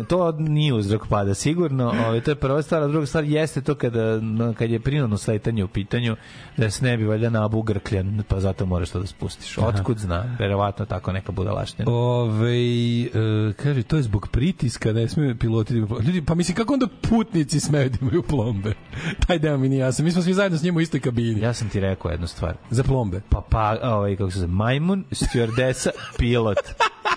e, 0.00 0.04
to 0.04 0.32
nije 0.32 0.74
uzrok 0.74 1.06
pada 1.08 1.34
sigurno, 1.34 1.94
ovaj 2.06 2.20
to 2.20 2.30
je 2.30 2.34
prva 2.34 2.62
stvar, 2.62 2.82
a 2.82 2.86
druga 2.86 3.06
stvar 3.06 3.24
jeste 3.24 3.60
to 3.60 3.74
kada 3.74 4.20
kad 4.58 4.70
je 4.70 4.80
prinudno 4.80 5.18
sletanje 5.18 5.64
u 5.64 5.68
pitanju 5.68 6.16
da 6.56 6.70
se 6.70 6.84
ne 6.84 6.96
bi 6.96 7.04
valjda 7.04 7.30
nabu 7.30 7.62
grkljan, 7.62 8.22
pa 8.28 8.40
zato 8.40 8.66
moraš 8.66 8.90
to 8.90 9.00
da 9.00 9.06
spustiš. 9.06 9.58
Otkud 9.58 9.98
zna, 9.98 10.36
verovatno 10.38 10.86
tako 10.86 11.12
neka 11.12 11.32
budalaština. 11.32 11.90
Ove, 11.92 12.56
e, 13.04 13.52
kaže, 13.56 13.82
to 13.82 13.96
je 13.96 14.02
zbog 14.02 14.28
pritiska, 14.28 14.92
ne 14.92 15.08
smiju 15.08 15.36
piloti 15.38 15.74
da. 15.74 15.80
Ljudi, 15.80 16.22
pa 16.22 16.34
mislim, 16.34 16.56
kako 16.56 16.72
onda 16.72 16.86
putnici 17.08 17.60
smeju 17.60 17.90
da 17.90 17.98
imaju 18.00 18.22
plombe? 18.22 18.74
Taj 19.26 19.38
deo 19.38 19.58
mi 19.58 19.68
nije 19.68 19.80
jasan. 19.80 20.04
Mi 20.04 20.12
smo 20.12 20.22
svi 20.22 20.34
zajedno 20.34 20.58
s 20.58 20.62
njima 20.62 20.78
u 20.78 20.80
istoj 20.80 21.00
kabini. 21.00 21.40
Ja 21.40 21.52
sam 21.54 21.68
ti 21.68 21.80
rekao 21.80 22.10
jednu 22.10 22.26
stvar. 22.26 22.56
Za 22.70 22.82
plombe. 22.82 23.20
Pa 23.28 23.40
pa 23.50 23.76
ovaj 23.82 24.16
kako 24.16 24.30
se 24.30 24.38
zove, 24.38 24.52
majmun, 24.52 25.04
stewardesa, 25.10 25.90
pilot. 26.18 26.58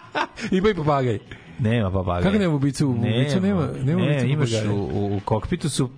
Ima 0.52 0.70
i 0.70 0.74
papagaj. 0.74 1.20
Nema 1.60 1.92
papagaja. 1.92 2.24
Kako 2.24 2.38
nema 2.38 2.56
ubicu? 2.56 2.88
Ubicu 2.90 3.42
nema, 3.42 3.68
nema 3.84 4.02
ne, 4.02 4.12
ubicu 4.12 4.26
imaš 4.26 4.50
u, 4.72 4.76
u, 4.76 5.18
u 5.18 5.20
kokpitu 5.26 5.70
su 5.70 5.90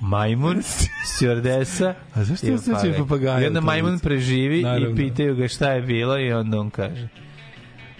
majmun, 0.00 0.56
stewardesa 1.10 1.94
A 2.14 2.24
zašto 2.24 2.54
ostaće 2.54 2.94
papagaja 2.98 3.42
I 3.44 3.46
onda 3.46 3.60
majmun 3.60 3.98
preživi 3.98 4.62
Naravno. 4.62 4.90
i 4.90 4.96
pitaju 4.96 5.36
ga 5.36 5.48
šta 5.48 5.72
je 5.72 5.82
bilo 5.82 6.18
i 6.18 6.32
onda 6.32 6.60
on 6.60 6.70
kaže 6.70 7.08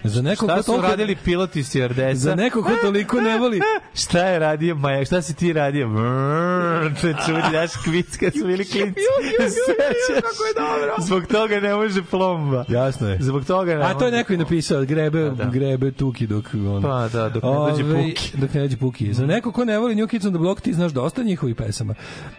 Za 0.07 0.21
nekog 0.21 0.49
Šta 0.49 0.61
su 0.63 0.65
toliko- 0.65 0.87
radili 0.87 1.15
piloti 1.15 1.61
stewardesa? 1.61 2.13
Za 2.13 2.35
nekog 2.35 2.65
ko 2.65 2.71
toliko 2.81 3.21
ne 3.21 3.37
voli 3.37 3.59
Šta 4.03 4.19
je 4.19 4.39
radio 4.39 4.75
Maja? 4.75 5.05
Šta 5.05 5.21
si 5.21 5.33
ti 5.33 5.53
radio? 5.53 5.87
Naš 7.53 7.71
kvic 7.83 8.17
kad 8.17 8.33
su 8.33 8.45
bili 8.45 8.65
klinci. 8.65 8.99
Kako 10.15 10.43
je 10.43 10.53
dobro. 10.57 10.95
Zbog 10.99 11.25
toga 11.25 11.59
ne 11.59 11.75
može 11.75 12.03
plomba. 12.03 12.65
Jasno 12.69 13.09
je. 13.09 13.17
Zbog 13.21 13.45
toga 13.45 13.75
ne 13.75 13.81
A 13.81 13.93
to 13.93 14.05
je 14.05 14.11
neko 14.11 14.33
i 14.33 14.37
napisao, 14.37 14.85
grebe, 14.85 15.19
Da, 15.19 15.29
da. 15.29 15.45
grebe 15.45 15.91
tuki 15.91 16.27
dok 16.27 16.45
on. 16.67 16.81
Pa 16.81 17.07
da, 17.07 17.29
dok 17.29 17.43
ne 17.43 17.49
dođe 17.49 17.83
Ovaj, 17.85 18.03
Puki. 18.05 18.37
Dok 18.37 18.53
ne 18.53 18.61
dođe 18.61 18.77
Puki. 18.77 19.13
Za 19.13 19.25
neko 19.25 19.51
ko 19.51 19.65
ne 19.65 19.77
voli 19.77 19.95
New 19.95 20.07
Kids 20.07 20.25
on 20.25 20.31
the 20.31 20.39
Block, 20.39 20.61
ti 20.61 20.73
znaš 20.73 20.91
dosta 20.91 21.23
njihovih 21.23 21.55
pesama. 21.55 21.93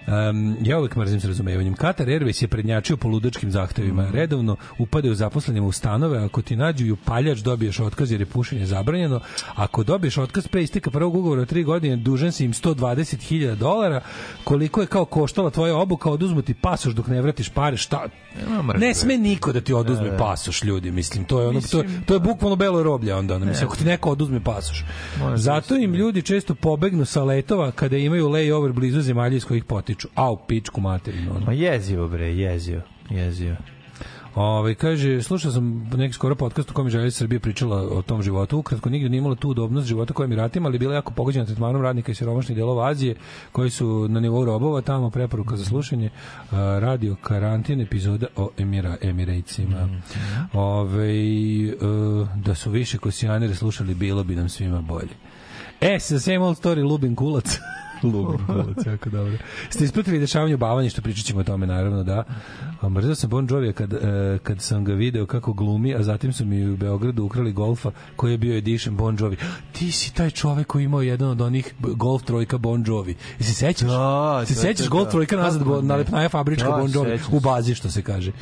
Um, 0.07 0.57
ja 0.62 0.78
uvek 0.78 0.97
mrzim 0.97 1.20
s 1.20 1.24
razumevanjem. 1.24 1.74
Qatar 1.74 2.07
Airways 2.09 2.43
je 2.43 2.49
prednjačio 2.49 2.97
po 2.97 3.09
ludačkim 3.09 3.51
zahtevima. 3.51 4.03
Mhm. 4.03 4.12
Redovno 4.12 4.57
upadaju 4.78 5.15
zaposlenima 5.15 5.66
u 5.66 5.73
stanove, 5.73 6.19
ako 6.19 6.43
ti 6.43 6.57
nađu 6.57 6.86
i 6.86 6.90
upaljač 6.93 7.39
dobiješ 7.59 7.80
otkaz 7.80 8.12
jer 8.12 8.20
je 8.20 8.26
pušenje 8.26 8.66
zabranjeno. 8.66 9.20
Ako 9.55 9.85
dobiješ 9.85 10.18
otkaz 10.18 10.48
pre 10.48 10.62
isteka 10.62 10.90
prvog 10.90 11.14
ugovora 11.14 11.43
od 11.43 11.48
tri 11.48 11.64
godine, 11.64 11.97
dužan 11.97 12.32
si 12.32 12.44
im 12.44 12.52
120.000 12.52 13.55
dolara. 13.55 14.01
Koliko 14.44 14.80
je 14.80 14.86
kao 14.86 15.05
koštala 15.05 15.51
tvoja 15.51 15.76
obuka, 15.76 16.10
oduzmu 16.10 16.43
ti 16.43 16.55
pasoš 16.55 16.94
dok 16.94 17.06
ne 17.06 17.22
vratiš 17.22 17.48
pare. 17.48 17.76
Šta? 17.76 18.06
Ne 18.78 18.94
sme 18.94 19.18
niko 19.18 19.52
da 19.52 19.60
ti 19.60 19.72
oduzme 19.72 20.16
pasoš, 20.18 20.64
ljudi, 20.64 20.90
mislim. 20.90 21.24
To 21.24 21.40
je 21.40 21.48
ono, 21.48 21.60
to, 21.60 21.85
to 22.06 22.14
je 22.14 22.20
bukvalno 22.20 22.56
belo 22.56 22.82
roblje 22.82 23.14
onda, 23.14 23.35
ono, 23.35 23.47
mislim, 23.47 23.66
ako 23.66 23.76
ti 23.76 23.85
neko 23.85 24.10
oduzme 24.10 24.40
pasoš. 24.44 24.85
Zato 25.36 25.76
im 25.76 25.94
ljudi 25.94 26.22
često 26.22 26.55
pobegnu 26.55 27.05
sa 27.05 27.24
letova 27.24 27.70
kada 27.70 27.97
imaju 27.97 28.28
layover 28.28 28.72
blizu 28.72 29.01
zemalja 29.01 29.36
iz 29.36 29.44
kojih 29.44 29.64
potiču. 29.64 30.09
Au, 30.14 30.36
pičku 30.47 30.80
materinu. 30.80 31.30
Ono. 31.36 31.47
Ma 31.47 31.52
jezio 31.52 32.09
bre, 32.09 32.35
jezio, 32.35 32.82
jezio. 33.10 33.56
Ovaj 34.39 34.74
kaže, 34.74 35.23
slušao 35.23 35.52
sam 35.52 35.90
neki 35.97 36.15
skoro 36.15 36.35
podcast 36.35 36.70
u 36.70 36.74
kojem 36.74 36.86
je 36.86 36.90
Želja 36.90 37.10
Srbije 37.10 37.40
pričala 37.40 37.77
o 37.77 38.02
tom 38.02 38.23
životu. 38.23 38.59
Ukratko, 38.59 38.89
nigde 38.90 39.09
nije 39.09 39.19
imala 39.19 39.35
tu 39.35 39.48
udobnost 39.48 39.86
života 39.86 40.15
koja 40.15 40.24
Emiratima, 40.24 40.69
ali 40.69 40.78
bila 40.78 40.94
jako 40.94 41.12
pogođena 41.12 41.47
tretmanom 41.47 41.82
radnika 41.82 42.12
iz 42.12 42.19
siromašnih 42.19 42.56
delova 42.56 42.89
Azije, 42.89 43.15
koji 43.52 43.70
su 43.70 44.09
na 44.09 44.20
nivou 44.20 44.44
robova, 44.44 44.81
tamo 44.81 45.10
preporuka 45.10 45.56
za 45.56 45.65
slušanje, 45.65 46.10
a, 46.51 46.78
radio 46.81 47.16
karantin 47.23 47.81
epizoda 47.81 48.27
o 48.36 48.51
Emira, 48.59 48.97
Emiratesima. 49.01 49.89
Ove, 50.52 51.12
da 52.35 52.55
su 52.55 52.70
više 52.70 52.98
kosijanere 52.98 53.55
slušali, 53.55 53.94
bilo 53.94 54.24
bi 54.24 54.36
nam 54.36 54.48
svima 54.48 54.81
bolje. 54.81 55.15
E, 55.81 55.98
sa 56.01 56.19
same 56.19 56.39
old 56.39 56.56
story, 56.56 56.89
Lubin 56.89 57.16
Kulac. 57.16 57.59
Lubin 58.12 58.46
Kulac, 58.46 58.86
jako 58.86 59.10
dobro. 59.10 59.32
Ste 59.70 59.84
ispratili 59.84 60.18
dešavanje 60.18 60.54
u 60.54 60.58
Bavanji, 60.58 60.90
što 60.90 61.02
pričat 61.02 61.24
ćemo 61.24 61.40
o 61.40 61.44
tome, 61.44 61.66
naravno, 61.66 62.04
da. 62.04 62.24
A 62.80 62.88
mrzio 62.88 63.14
sam 63.14 63.30
Bon 63.30 63.46
Jovi 63.50 63.72
kad, 63.72 63.92
e, 63.92 64.38
kad 64.42 64.62
sam 64.62 64.84
ga 64.84 64.92
video 64.92 65.26
kako 65.26 65.52
glumi, 65.52 65.94
a 65.94 66.02
zatim 66.02 66.32
su 66.32 66.44
mi 66.44 66.68
u 66.70 66.76
Beogradu 66.76 67.24
ukrali 67.24 67.52
golfa 67.52 67.90
koji 68.16 68.32
je 68.32 68.38
bio 68.38 68.56
edition 68.56 68.96
Bon 68.96 69.16
Jovi. 69.20 69.36
Ti 69.72 69.92
si 69.92 70.14
taj 70.14 70.30
čovek 70.30 70.66
koji 70.66 70.84
imao 70.84 71.02
jedan 71.02 71.28
od 71.28 71.40
onih 71.40 71.74
golf 71.80 72.22
trojka 72.22 72.58
Bon 72.58 72.84
Jovi. 72.86 73.16
I 73.38 73.44
se 73.44 73.54
sećaš? 73.54 73.88
Da, 73.88 74.42
se 74.46 74.54
sećaš 74.54 74.88
golf 74.88 75.04
da. 75.04 75.10
trojka 75.10 75.36
nazad, 75.36 75.84
nalepnaja 75.84 76.28
fabrička 76.28 76.70
Da, 76.70 76.76
Bon 76.76 76.90
Jovi 76.94 77.18
sećam 77.18 77.34
u 77.34 77.40
bazi, 77.40 77.74
što 77.74 77.90
se 77.90 78.02
kaže. 78.02 78.32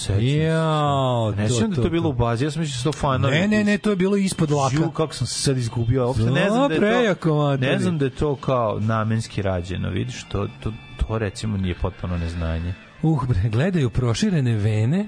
Sećam 0.00 0.20
se. 0.20 0.36
Jao, 0.36 1.32
Ne 1.36 1.48
sjećam 1.48 1.70
da 1.70 1.76
je 1.76 1.82
to 1.82 1.90
bilo 1.90 2.08
u 2.08 2.12
bazi, 2.12 2.44
ja 2.44 2.50
sam 2.50 2.60
mislio 2.60 2.78
da 2.78 2.82
to 2.82 2.98
fanovi. 2.98 3.34
Ne, 3.34 3.48
ne, 3.48 3.64
ne, 3.64 3.78
to 3.78 3.90
je 3.90 3.96
bilo 3.96 4.16
ispod 4.16 4.50
laka. 4.50 4.76
Ju, 4.76 4.90
kako 4.90 5.14
sam 5.14 5.26
se 5.26 5.42
sad 5.42 5.58
izgubio. 5.58 6.06
Uopšte 6.06 6.24
ne 6.24 6.50
znam 6.50 6.68
da 6.68 6.74
je 6.74 7.14
to, 7.14 7.56
ne 7.56 7.78
znam 7.78 7.98
da 7.98 8.04
je 8.04 8.10
to 8.10 8.36
kao 8.36 8.80
namenski 8.80 9.42
rađeno. 9.42 9.90
Vidiš, 9.90 10.24
to, 10.24 10.48
to, 10.62 10.72
to 10.96 11.18
recimo 11.18 11.56
nije 11.56 11.74
potpuno 11.74 12.16
neznanje. 12.16 12.74
Uh, 13.02 13.26
bre, 13.28 13.48
gledaju 13.48 13.90
proširene 13.90 14.56
vene, 14.56 15.06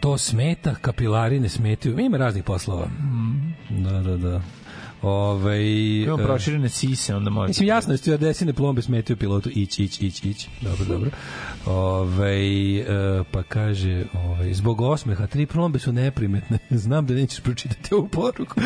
to 0.00 0.18
smeta, 0.18 0.74
kapilari 0.80 1.40
ne 1.40 1.48
smetaju. 1.48 1.98
Ima 1.98 2.16
raznih 2.16 2.44
poslova. 2.44 2.86
Da, 3.70 4.00
da, 4.00 4.16
da. 4.16 4.40
Ove, 5.02 6.02
Imamo 6.02 6.24
proširene 6.24 6.68
sise, 6.68 7.14
onda 7.14 7.30
može. 7.30 7.48
Mislim, 7.48 7.68
jasno 7.68 7.94
je 7.94 7.98
stewardesine 7.98 8.52
plombe 8.52 8.82
smetaju 8.82 9.16
pilotu 9.16 9.50
ić, 9.54 9.78
ić, 9.78 10.02
ić, 10.02 10.24
ić. 10.24 10.48
Dobro, 10.60 10.84
dobro. 10.84 11.10
Ove, 11.66 12.36
e, 12.78 12.84
pa 13.30 13.42
kaže, 13.42 14.04
ove, 14.14 14.54
zbog 14.54 14.80
osmeha, 14.80 15.26
tri 15.26 15.46
plombe 15.46 15.78
su 15.78 15.92
neprimetne. 15.92 16.58
Znam 16.84 17.06
da 17.06 17.14
nećeš 17.14 17.40
pročitati 17.40 17.94
ovu 17.94 18.08
poruku. 18.08 18.60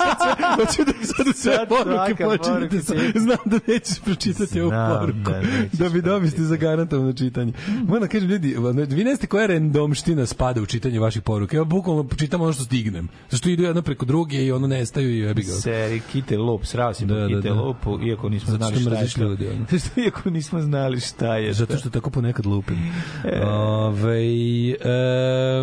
Hoću 0.56 0.84
da 0.84 1.06
sad 1.06 1.26
u 1.26 1.32
sve 1.32 1.66
poruke 1.68 2.24
počinite 2.24 2.78
znam 3.20 3.38
da 3.44 3.58
nećeš 3.66 4.00
pročitati 4.04 4.60
ovu 4.60 4.70
Znam 4.70 4.98
poruku. 4.98 5.30
da 5.72 5.84
Da 5.84 5.88
bi 5.88 6.02
dobiste 6.02 6.42
za 6.42 6.56
garantovano 6.56 7.12
čitanje. 7.12 7.52
Moram 7.86 8.02
da 8.02 8.08
kažem, 8.08 8.28
ljudi, 8.28 8.56
vi 8.88 9.04
ne 9.04 9.14
znate 9.14 9.26
koja 9.26 9.46
randomština 9.46 10.26
spada 10.26 10.62
u 10.62 10.66
čitanju 10.66 11.02
vaših 11.02 11.22
poruka. 11.22 11.56
Ja 11.56 11.64
bukvalno 11.64 12.06
čitam 12.18 12.40
ono 12.40 12.52
što 12.52 12.64
stignem. 12.64 13.08
Zašto 13.30 13.48
idu 13.48 13.62
jedno 13.62 13.82
preko 13.82 14.04
druge 14.04 14.44
i 14.44 14.52
ono 14.52 14.66
nestaju 14.66 15.10
i 15.10 15.18
jebi 15.18 15.42
ga. 15.42 15.52
Seri 15.80 16.00
Kite 16.12 16.38
Lup, 16.38 16.64
srao 16.64 16.94
si 16.94 17.06
Da, 17.06 17.14
da, 17.14 17.20
da, 17.20 17.26
Kite 17.28 17.48
da. 17.48 17.54
Lupu, 17.54 17.98
iako 18.06 18.28
nismo 18.28 18.52
Zato 18.52 18.64
znali 18.64 18.80
šta 18.80 18.94
je 18.94 19.08
to. 19.08 19.20
ljudi, 19.22 19.48
ono. 19.48 19.66
Iako 20.04 20.30
nismo 20.30 20.60
znali 20.60 21.00
šta 21.00 21.36
je 21.36 21.52
Zato 21.52 21.72
to. 21.72 21.78
što 21.78 21.90
tako 21.90 22.10
ponekad 22.10 22.46
lupim. 22.46 22.78
E. 23.24 23.40
Ove, 23.46 24.20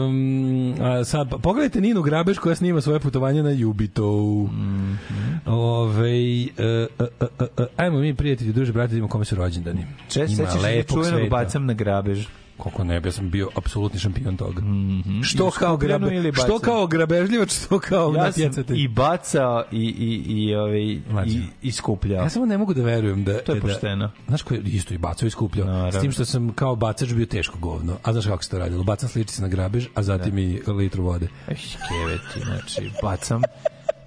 um, 0.05 0.75
a 0.81 1.03
sad, 1.03 1.29
pa 1.29 1.37
pogledajte 1.37 1.81
Ninu 1.81 2.01
Grabež 2.01 2.37
koja 2.37 2.55
snima 2.55 2.81
svoje 2.81 2.99
putovanje 2.99 3.43
na 3.43 3.51
Jubitovu. 3.51 4.47
Mhm. 4.47 4.93
Ove, 5.45 6.09
e, 6.09 6.47
e, 6.57 6.87
e, 6.99 7.45
e, 7.57 7.65
ajmo 7.77 7.99
mi 7.99 8.13
prijatelji, 8.15 8.53
druže, 8.53 8.73
brate, 8.73 8.87
da 8.87 8.91
vidimo 8.91 9.07
kome 9.07 9.25
su 9.25 9.35
rođendani. 9.35 9.85
Če, 10.09 10.27
sećaš 10.27 10.61
se 10.61 10.83
čuvenog 10.93 11.29
bacam 11.29 11.65
na 11.65 11.73
grabež? 11.73 12.25
Koliko 12.57 12.83
ne, 12.83 13.01
ja 13.05 13.11
sam 13.11 13.29
bio 13.29 13.49
apsolutni 13.55 13.99
šampion 13.99 14.37
toga. 14.37 14.61
I 15.21 15.23
Što 15.23 15.47
u 15.47 15.51
kao 15.51 15.77
grabe, 15.77 16.15
ili 16.15 16.33
što 16.33 16.59
kao 16.59 16.87
grabežljivač, 16.87 17.51
što 17.51 17.79
kao 17.79 18.13
Ja 18.15 18.31
sam 18.31 18.43
natjecatelj. 18.43 18.83
i 18.83 18.87
bacao 18.87 19.63
i, 19.71 19.77
i, 19.77 20.23
i, 20.27 20.55
ovaj, 20.55 20.81
i, 20.81 21.41
i 21.61 21.71
skupljao. 21.71 22.23
Ja 22.23 22.29
samo 22.29 22.45
ne 22.45 22.57
mogu 22.57 22.73
da 22.73 22.83
verujem 22.83 23.23
da 23.23 23.39
To 23.39 23.51
je 23.51 23.59
da, 23.59 23.67
pošteno. 23.67 24.11
Znaš 24.27 24.41
ko 24.41 24.53
je 24.53 24.61
isto 24.65 24.93
i 24.93 24.97
bacao 24.97 25.27
i 25.27 25.29
skupljao. 25.29 25.67
Naravno. 25.67 25.91
S 25.99 26.01
tim 26.01 26.11
što 26.11 26.25
sam 26.25 26.53
kao 26.53 26.75
bacač 26.75 27.13
bio 27.13 27.25
teško 27.25 27.59
govno. 27.59 27.97
A 28.03 28.13
znaš 28.13 28.25
kako 28.25 28.43
se 28.43 28.49
to 28.49 28.57
radilo? 28.57 28.83
Bacam 28.83 29.09
sličice 29.09 29.41
na 29.41 29.47
grabež, 29.47 29.85
a 29.95 30.03
zatim 30.03 30.37
i 30.37 30.61
litru 30.67 31.03
vode. 31.03 31.27
Ej, 31.47 31.55
keveti, 31.55 32.39
znači, 32.45 32.91
bacam, 33.03 33.41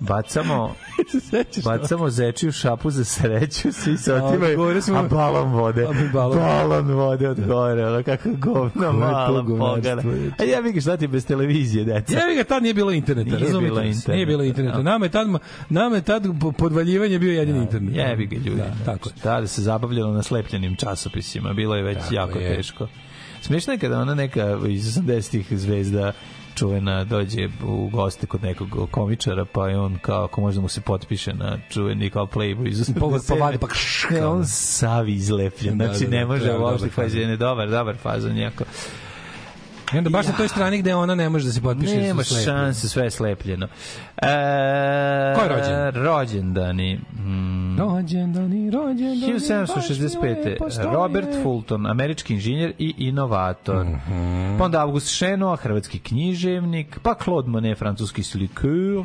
bacamo, 0.00 0.74
bacamo 1.64 2.10
zečiju 2.10 2.52
šapu 2.52 2.90
za 2.90 3.04
sreću, 3.04 3.72
svi 3.72 3.96
se 3.96 4.12
A, 4.12 4.24
otimaju, 4.24 4.82
smo- 4.82 4.96
a 4.96 5.02
balon 5.02 5.48
vode, 5.50 5.84
A, 5.84 5.88
balon- 6.12 6.36
balon 6.36 6.86
vode 6.86 7.28
od 7.28 7.40
gore, 7.40 7.86
ono 7.86 8.02
kako 8.02 8.28
govno, 8.38 8.70
pogana. 9.58 10.02
je? 10.02 10.30
A 10.38 10.44
ja 10.44 10.62
bih 10.62 10.82
šta 10.82 10.96
ti 10.96 11.06
bez 11.06 11.26
televizije, 11.26 11.84
deca. 11.84 12.14
Ja 12.14 12.34
ga 12.34 12.44
tad 12.44 12.62
nije 12.62 12.74
bilo 12.74 12.92
interneta, 12.92 13.30
Nije 13.30 13.38
razumite? 13.40 13.64
bilo 13.64 13.82
interneta, 13.82 14.12
Nije 14.12 14.26
bilo 14.26 14.42
interneta. 14.44 14.76
da. 14.76 14.82
Nama 14.82 15.04
je 15.04 15.10
tad 15.10 15.26
nama 15.68 15.96
je 15.96 16.02
tad 16.02 16.26
po- 16.40 16.52
podvaljivanje 16.52 17.18
bio 17.18 17.32
jedini 17.32 17.58
internet. 17.58 17.96
Jebi 17.96 18.26
ga 18.26 18.36
ljudi. 18.36 18.50
Da, 18.56 18.74
tako 18.84 19.08
je. 19.08 19.14
Tada 19.22 19.46
se 19.46 19.62
zabavljalo 19.62 20.12
na 20.12 20.22
slepljenim 20.22 20.76
časopisima, 20.76 21.52
bilo 21.52 21.76
je 21.76 21.82
već 21.82 21.98
Tako 21.98 22.14
jako 22.14 22.38
je. 22.38 22.56
teško. 22.56 22.86
Smiješno 23.42 23.72
je 23.72 23.78
kada 23.78 23.98
ona 23.98 24.14
neka 24.14 24.58
iz 24.68 24.96
80-ih 24.96 25.46
zvezda 25.50 26.12
čuvena 26.54 27.04
dođe 27.04 27.48
u 27.64 27.88
goste 27.88 28.26
kod 28.26 28.42
nekog 28.42 28.88
komičara, 28.90 29.44
pa 29.44 29.68
je 29.68 29.78
on 29.78 29.98
kao, 29.98 30.24
ako 30.24 30.40
možda 30.40 30.60
mu 30.60 30.68
se 30.68 30.80
potpiše 30.80 31.34
na 31.34 31.58
čuveni 31.70 32.10
kao 32.10 32.26
Playboy 32.26 32.68
iz 32.68 32.78
87. 32.80 32.98
Pogled 33.00 33.22
pa 33.28 33.34
vadi, 33.34 33.58
pa 33.58 33.66
Ne, 34.10 34.26
on 34.26 34.38
da. 34.38 34.44
savi 34.44 35.14
izlepljen, 35.14 35.78
Da, 35.78 35.84
znači 35.86 36.04
da, 36.04 36.10
da, 36.10 36.16
ne 36.16 36.26
može 36.26 36.42
treba 36.42 36.58
uopšte 36.60 36.88
fazon. 36.88 37.20
fazon, 37.20 37.36
dobar, 37.38 37.70
dobar 37.70 37.96
fazon, 37.96 38.36
jako. 38.36 38.64
I 39.94 39.98
onda 39.98 40.10
baš 40.10 40.26
na 40.26 40.32
toj 40.32 40.48
strani 40.48 40.78
gde 40.78 40.94
ona 40.94 41.14
ne 41.14 41.28
može 41.28 41.46
da 41.46 41.52
se 41.52 41.60
potpiše. 41.60 41.96
Nema 41.96 42.24
slepi. 42.24 42.44
šanse, 42.44 42.88
sve 42.88 43.04
je 43.04 43.10
slepljeno. 43.10 43.66
E, 44.16 45.34
Ko 45.36 45.42
je 45.42 45.48
rođen? 45.48 46.04
Rođendani. 46.04 46.94
Mm, 47.12 47.78
Rođendani, 47.78 48.70
rođendani. 48.70 49.32
1765. 49.32 50.58
postoje. 50.58 50.86
Robert 50.86 51.28
Fulton, 51.42 51.86
američki 51.86 52.34
inženjer 52.34 52.72
i 52.78 52.94
inovator. 52.98 53.86
Pa 54.58 54.64
onda 54.64 54.80
August 54.82 55.08
Šenoa, 55.16 55.56
hrvatski 55.56 55.98
književnik, 55.98 56.98
pa 57.02 57.14
Claude 57.24 57.48
Monet, 57.48 57.78
francuski 57.78 58.22
slikeur, 58.22 59.04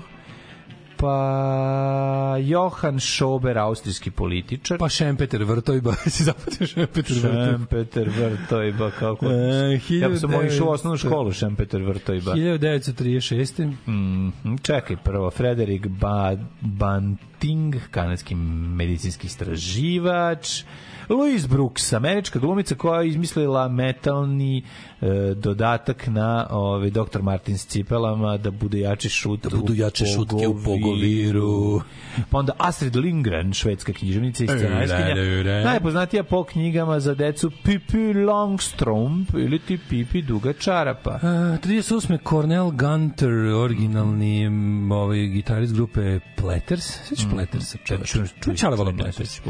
pa 1.05 2.37
Johan 2.41 2.99
Schober, 2.99 3.57
austrijski 3.57 4.11
političar, 4.11 4.77
Pa 4.77 4.89
Šempeter 4.89 5.43
Vrtojba, 5.43 5.93
si 6.13 6.23
zapatio 6.23 6.67
Šempeter 6.67 7.17
Vrtojba. 7.17 7.45
Šempeter 7.45 8.09
Vrtojba, 8.09 8.91
kako... 8.91 9.25
E, 9.25 9.79
ja 9.89 10.09
sam 10.09 10.17
samo 10.17 10.43
išao 10.43 10.67
u 10.67 10.69
osnovnu 10.69 10.97
1900. 10.97 11.07
školu 11.07 11.31
Šempeter 11.31 11.81
Vrtojba. 11.81 12.31
1936. 12.33 13.73
Mhm, 13.87 14.55
čekaj, 14.61 14.97
prvo, 15.03 15.31
Frederik 15.31 15.87
ba 15.87 17.01
Banting, 17.35 17.75
kanadski 17.91 18.35
medicinski 18.35 19.27
istraživač, 19.27 20.63
Louise 21.09 21.47
Brooks, 21.47 21.93
američka 21.93 22.39
glumica 22.39 22.75
koja 22.75 23.01
je 23.01 23.09
izmislila 23.09 23.67
metalni 23.67 24.57
e, 24.57 25.33
dodatak 25.35 26.07
na 26.07 26.47
ovaj 26.49 26.89
Dr. 26.89 27.21
Martin 27.21 27.57
cipelama 27.57 28.37
da 28.37 28.51
bude 28.51 28.79
jači 28.79 29.09
šut 29.09 29.43
Da 29.43 29.57
budu 29.57 29.73
u 29.73 29.75
jače 29.75 30.05
šutke 30.05 30.47
u 30.47 30.63
pogovima. 30.63 31.01
Viru. 31.01 31.81
Pa 32.29 32.37
onda 32.37 32.53
Astrid 32.57 32.95
Lindgren, 32.95 33.53
švedska 33.53 33.93
književnica 33.93 34.43
i 34.43 34.47
scenarijskinja. 34.47 35.63
Najpoznatija 35.63 36.23
po 36.23 36.43
knjigama 36.43 36.99
za 36.99 37.15
decu 37.15 37.51
Pippi 37.63 38.13
Longstromp 38.13 39.29
ili 39.33 39.59
ti 39.59 39.79
Pippi 39.89 40.21
Duga 40.21 40.53
Čarapa. 40.53 41.11
Uh, 41.15 41.21
38. 41.21 42.17
Cornel 42.29 42.71
Gunter, 42.71 43.33
originalni 43.55 44.49
ovaj, 44.91 45.27
gitarist 45.27 45.73
grupe 45.73 46.19
Platters. 46.35 47.11
Sveći 47.25 47.35
Platters? 47.35 48.59
Čale 48.59 48.75
volim 48.75 48.97
Platters. 48.97 49.41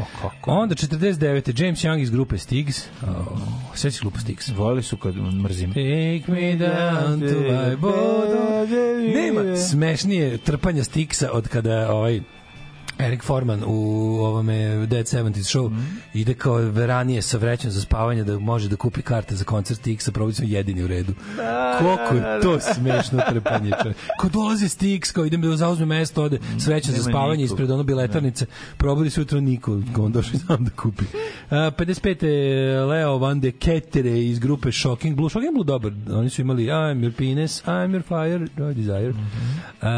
Onda 0.46 0.74
49. 0.74 1.62
James 1.62 1.84
Young 1.84 2.02
iz 2.02 2.10
grupe 2.10 2.38
Stigs. 2.38 2.88
Oh, 3.02 3.38
Sveći 3.74 3.98
grupa 4.00 4.18
Stigs. 4.18 4.48
Voli 4.48 4.82
su 4.82 4.96
kad 4.96 5.16
mrzim. 5.16 5.70
Take 5.70 6.32
me 6.32 6.56
down 6.56 7.20
to 7.20 7.38
my 7.40 7.76
boat. 7.76 8.68
Nema 9.14 9.56
smešnije 9.56 10.38
trpanja 10.38 10.84
Stigsa 10.84 11.30
od 11.32 11.48
kada 11.48 11.92
ovaj 11.92 12.20
Erik 12.98 13.22
Forman 13.22 13.62
u 13.66 13.72
ovome 14.18 14.54
Dead 14.86 15.06
70 15.06 15.32
show 15.32 15.66
Mhm. 15.66 15.80
ide 16.14 16.34
kao 16.34 16.58
ranije 16.76 17.22
sa 17.22 17.38
vrećom 17.38 17.70
za 17.70 17.80
spavanje 17.80 18.24
da 18.24 18.38
može 18.38 18.68
da 18.68 18.76
kupi 18.76 19.02
karte 19.02 19.36
za 19.36 19.44
koncert 19.44 19.80
Stixa, 19.80 20.10
probali 20.10 20.34
smo 20.34 20.46
jedini 20.48 20.82
u 20.82 20.86
redu. 20.86 21.12
Koliko 21.78 22.14
je 22.14 22.40
to 22.40 22.60
smešno 22.60 23.20
trpanje. 23.30 23.70
čovječe. 23.82 23.98
Ko 24.18 24.28
dolazi 24.28 24.66
Stix, 24.66 25.12
kao 25.12 25.26
idem 25.26 25.40
da 25.40 25.56
zauzme 25.56 25.86
mesto, 25.86 26.22
ode 26.22 26.38
s 26.58 26.66
vrećom 26.66 26.94
za 26.94 27.02
spavanje 27.02 27.36
nikog. 27.36 27.44
ispred 27.52 27.70
ono 27.70 27.82
biletarnice, 27.82 28.46
probali 28.76 29.10
su 29.10 29.20
jutro 29.20 29.40
niko, 29.40 29.80
kao 29.94 30.04
on 30.04 30.12
došao 30.12 30.40
sam 30.40 30.64
da 30.64 30.70
kupi. 30.70 31.04
Uh, 31.04 31.50
55. 31.50 32.22
je 32.22 32.80
Leo 32.80 33.18
Van 33.18 33.40
de 33.40 33.52
Kettere 33.52 34.20
iz 34.20 34.38
grupe 34.38 34.72
Shocking 34.72 35.16
Blue. 35.16 35.30
Shocking 35.30 35.52
Blue 35.54 35.64
dobar. 35.64 35.92
Oni 36.10 36.30
su 36.30 36.40
imali 36.40 36.64
I'm 36.64 37.00
your 37.00 37.12
penis, 37.12 37.64
I'm 37.64 37.90
your 37.90 38.02
fire, 38.02 38.46
your 38.56 38.74
desire. 38.74 39.08
Mhm. 39.10 39.20
A, 39.80 39.90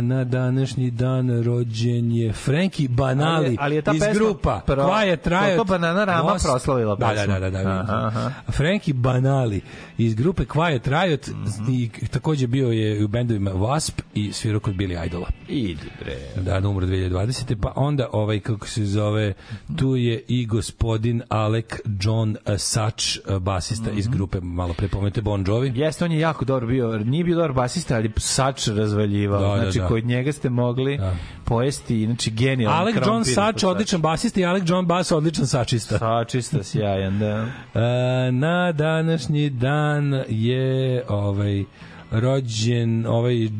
na 0.00 0.24
današnji 0.24 0.90
dan 0.90 1.42
rođen 1.42 2.12
je 2.12 2.32
Frankie 2.44 2.88
Banali 2.90 3.46
Ali- 3.46 3.56
ali 3.60 3.76
je 3.76 3.82
ta 3.82 3.92
iz 3.94 4.02
grupa 4.14 4.60
pro- 4.66 4.82
Quiet 4.84 5.26
Riot. 5.26 5.40
koliko 5.40 5.64
Banana 5.64 6.04
Rama 6.04 6.30
Los- 6.30 6.42
proslavila 6.42 6.94
Da, 6.96 7.06
da, 7.06 7.12
pesmu. 7.12 7.26
da, 7.30 7.40
da, 7.40 7.50
da. 7.52 7.70
Aha, 7.70 8.06
aha. 8.06 8.30
Frankie 8.48 8.94
Banali 8.94 9.60
iz 9.98 10.14
grupe 10.14 10.44
Quiet 10.44 10.80
Riot 10.86 11.26
Mhm. 11.28 11.70
i 11.70 12.08
takođe 12.08 12.46
bio 12.46 12.68
je 12.68 13.04
u 13.04 13.08
bendovima 13.08 13.50
Wasp 13.52 13.92
i 14.14 14.32
svirao 14.32 14.60
kod 14.60 14.74
Billy 14.74 15.06
Idola. 15.06 15.26
Idi 15.48 15.78
bre. 16.00 16.16
Da, 16.36 16.60
na 16.60 16.68
umro 16.68 16.86
2020. 16.86 17.54
Pa 17.56 17.72
onda, 17.76 18.08
ovaj, 18.12 18.40
kako 18.40 18.66
se 18.66 18.84
zove, 18.84 19.32
tu 19.76 19.96
je 19.96 20.22
i 20.28 20.46
gospodin 20.46 21.22
Alec 21.28 21.66
John 22.00 22.30
uh, 22.30 22.58
Such, 22.58 22.78
uh, 23.26 23.38
basista 23.38 23.90
iz 23.90 24.08
grupe, 24.08 24.40
malo 24.40 24.74
pre 24.74 24.88
pomenute 24.88 25.20
Bon 25.22 25.44
Jovi. 25.46 25.72
Jeste, 25.74 26.04
on 26.04 26.12
je 26.12 26.18
jako 26.18 26.44
dobro 26.44 26.66
bio, 26.66 26.98
nije 26.98 27.24
bio 27.24 27.34
dobar 27.34 27.52
basista, 27.52 27.94
ali 27.94 28.12
sač 28.16 28.68
razvaljivao. 28.68 29.40
Da, 29.40 29.48
da, 29.50 29.62
znači, 29.62 29.78
da. 29.78 29.86
kod 29.86 30.04
njega 30.04 30.32
ste 30.32 30.48
mogli 30.50 30.98
pojesti, 31.44 32.04
znači, 32.06 32.30
genijalno. 32.34 32.78
Alec 32.78 32.96
John 33.06 33.24
Such, 33.24 33.64
odličan 33.66 34.00
basista 34.00 34.40
i 34.40 34.44
Alec 34.44 34.62
John 34.66 34.86
Bass, 34.86 35.12
odličan 35.12 35.46
sačista. 35.46 35.98
Sačista, 35.98 36.62
sjajan, 36.62 37.18
da. 37.18 37.46
E, 37.80 38.32
na 38.32 38.72
današnji 38.72 39.50
dan 39.50 40.24
je 40.28 41.04
ovaj 41.08 41.64
rođen 42.10 43.06
ovaj 43.06 43.44
uh, 43.46 43.52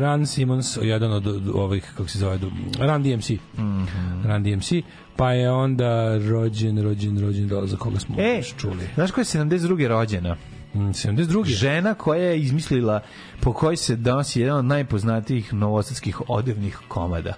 Ran 0.00 0.26
Simmons, 0.26 0.78
jedan 0.82 1.12
od 1.12 1.26
od 1.26 1.48
ovih, 1.54 1.92
kako 1.96 2.08
se 2.08 2.18
zove, 2.18 2.38
Ran 2.78 3.02
DMC. 3.02 3.30
Mhm. 3.58 3.84
Ran 4.24 4.42
DMC. 4.42 4.72
Pa 5.16 5.32
je 5.32 5.50
onda 5.50 6.18
rođen, 6.18 6.82
rođen, 6.82 7.20
rođen, 7.20 7.48
da, 7.48 7.66
za 7.66 7.76
koga 7.76 7.98
smo 7.98 8.14
E, 8.18 8.42
čuli. 8.56 8.88
znaš 8.94 9.10
koja 9.10 9.22
je 9.22 9.26
72. 9.26 9.88
rođena? 9.88 10.36
Mm, 10.74 10.78
72. 10.78 11.44
Žena 11.44 11.94
koja 11.94 12.22
je 12.22 12.40
izmislila 12.40 13.00
po 13.40 13.52
kojoj 13.52 13.76
se 13.76 13.96
donosi 13.96 14.40
jedan 14.40 14.58
od 14.58 14.64
najpoznatijih 14.64 15.54
novosadskih 15.54 16.20
odevnih 16.28 16.78
komada. 16.88 17.34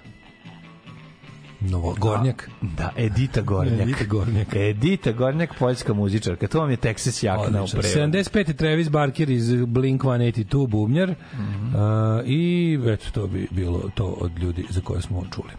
Novo, 1.65 1.95
Gornjak. 1.95 2.49
Da, 2.61 2.91
Edita 2.97 3.41
Gornjak. 3.41 3.81
Edita 3.81 4.03
Gornjak. 4.05 4.55
Edita 4.55 5.11
Gornjak, 5.11 5.49
poljska 5.59 5.93
muzičarka. 5.93 6.47
To 6.47 6.59
vam 6.59 6.69
je 6.71 6.77
Texas 6.77 7.23
jakna 7.23 7.63
u 7.63 7.67
prevodu. 7.67 7.87
75. 7.89 8.53
Travis 8.53 8.89
Barker 8.89 9.29
iz 9.29 9.45
Blink-182 9.45 10.67
bubnjar 10.67 11.15
Mhm. 11.33 11.67
uh, 11.67 11.81
i 12.25 12.79
eto 12.85 13.05
to 13.11 13.27
bi 13.27 13.47
bilo 13.51 13.89
to 13.95 14.05
od 14.05 14.39
ljudi 14.39 14.65
za 14.69 14.81
koje 14.81 15.01
smo 15.01 15.23
čuli. 15.35 15.49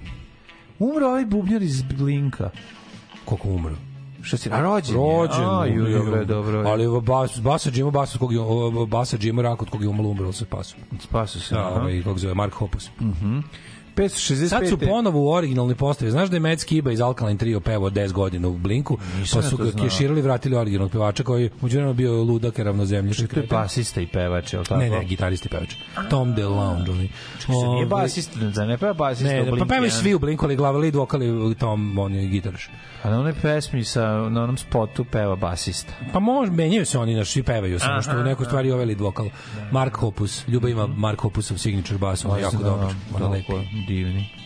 Umro 0.79 1.07
ovaj 1.07 1.27
bubnjar 1.27 1.63
iz 1.63 1.83
Blinka. 1.83 2.51
Koliko 3.25 3.49
umro? 3.49 3.75
Što 4.23 4.37
si, 4.37 4.51
a 4.53 4.61
rođen 4.61 4.95
je? 4.95 5.01
Rođen. 5.03 5.45
A, 5.45 5.67
ju, 5.67 5.99
dobro, 5.99 6.25
dobro. 6.25 6.63
Ali 6.67 7.01
bas, 7.03 7.41
Basa 7.41 7.71
Džima, 7.71 7.91
Basa, 7.91 8.19
kog 8.19 8.33
je, 8.33 8.39
Basa 8.89 9.17
Džima 9.19 9.43
rak 9.43 9.63
od 9.63 9.71
kog 9.71 9.83
je 9.83 9.89
umalo 9.89 10.09
umrlo 10.09 10.33
se 10.33 10.45
pasu. 10.45 10.77
Spasu 11.01 11.41
se. 11.41 11.55
Da, 11.55 11.69
ovaj, 11.69 12.03
kako 12.03 12.19
se 12.19 12.23
zove, 12.23 12.35
Mark 12.35 12.53
Hoppus. 12.53 12.91
Mhm. 13.01 13.39
565. 13.97 14.49
Sad 14.49 14.69
su 14.69 14.79
ponovo 14.79 15.21
u 15.21 15.33
originalnoj 15.33 15.75
postavi. 15.75 16.11
Znaš 16.11 16.29
da 16.29 16.37
je 16.37 16.41
Matt 16.41 16.61
Skiba 16.61 16.93
iz 16.93 17.01
Alkaline 17.01 17.39
Trio 17.39 17.61
pevao 17.61 17.91
10 17.91 18.13
godina 18.13 18.49
u 18.49 18.53
Blinku, 18.53 18.99
Nisam 19.19 19.43
pa 19.43 19.49
su 19.49 19.57
ga 19.57 19.71
keširali 19.83 20.21
i 20.21 20.23
vratili 20.23 20.57
originalnog 20.57 20.93
pevača 20.93 21.23
koji 21.23 21.43
je 21.43 21.51
uđerano 21.61 21.93
bio 21.93 22.23
ludak 22.23 22.59
i 22.59 22.63
ravnozemljiš. 22.63 23.17
To 23.17 23.41
je 23.41 23.47
basista 23.51 24.01
i 24.01 24.07
pevač, 24.07 24.53
je 24.53 24.59
li 24.59 24.65
tako? 24.65 24.81
Ne, 24.81 24.91
ne, 24.91 25.05
gitarist 25.05 25.47
i 25.47 25.49
pevač. 25.49 25.75
Tom 26.11 26.35
DeLonge. 26.35 26.91
oni. 26.91 27.11
Čekaj, 27.41 27.55
se 27.55 27.67
nije 27.67 27.87
Ovaj, 27.87 27.87
basista, 27.87 28.51
za 28.51 28.65
ne 28.65 28.79
peva 28.79 28.93
basista 28.93 29.33
Ne, 29.33 29.43
u 29.43 29.55
ne, 29.55 29.59
pa 29.59 29.65
pevaju 29.65 29.91
svi 29.91 30.15
u 30.15 30.19
Blinku, 30.19 30.45
ali 30.45 30.57
glava 30.57 30.79
lead 30.79 30.95
vokali 30.95 31.55
Tom, 31.55 31.99
on 31.99 32.15
je 32.15 32.27
gitaraš. 32.27 32.71
A 33.03 33.11
na 33.11 33.21
onoj 33.21 33.35
pesmi 33.43 33.85
sa, 33.85 34.09
na 34.09 34.43
onom 34.43 34.57
spotu 34.57 35.05
peva 35.05 35.37
basista. 35.37 35.93
Pa 36.13 36.21
može, 36.21 36.53
menjaju 36.53 36.87
se 36.87 36.99
oni, 36.99 37.15
naš, 37.15 37.31
svi 37.31 37.43
pevaju, 37.43 37.79
samo 37.79 38.03
što 38.03 38.19
u 38.19 38.23
nekoj 38.23 38.47
stvari 38.47 38.71
ovaj 38.71 38.87
lead 38.87 39.01
vokal. 39.01 39.27
Mark 39.73 39.97
Hoppus, 39.97 40.49
Ljuba 40.49 40.69
ima 40.69 40.87
Mark 40.87 41.21
Hoppusov 41.21 41.59
signature 41.59 41.99
bass, 41.99 42.25
on 42.25 42.37
je 42.37 42.43
jako 42.43 42.57
Da, 42.57 42.63
dobar, 42.63 42.95
ono 43.15 43.29
lepi. 43.31 43.53
Toliko 43.87 44.09
divni. 44.09 44.46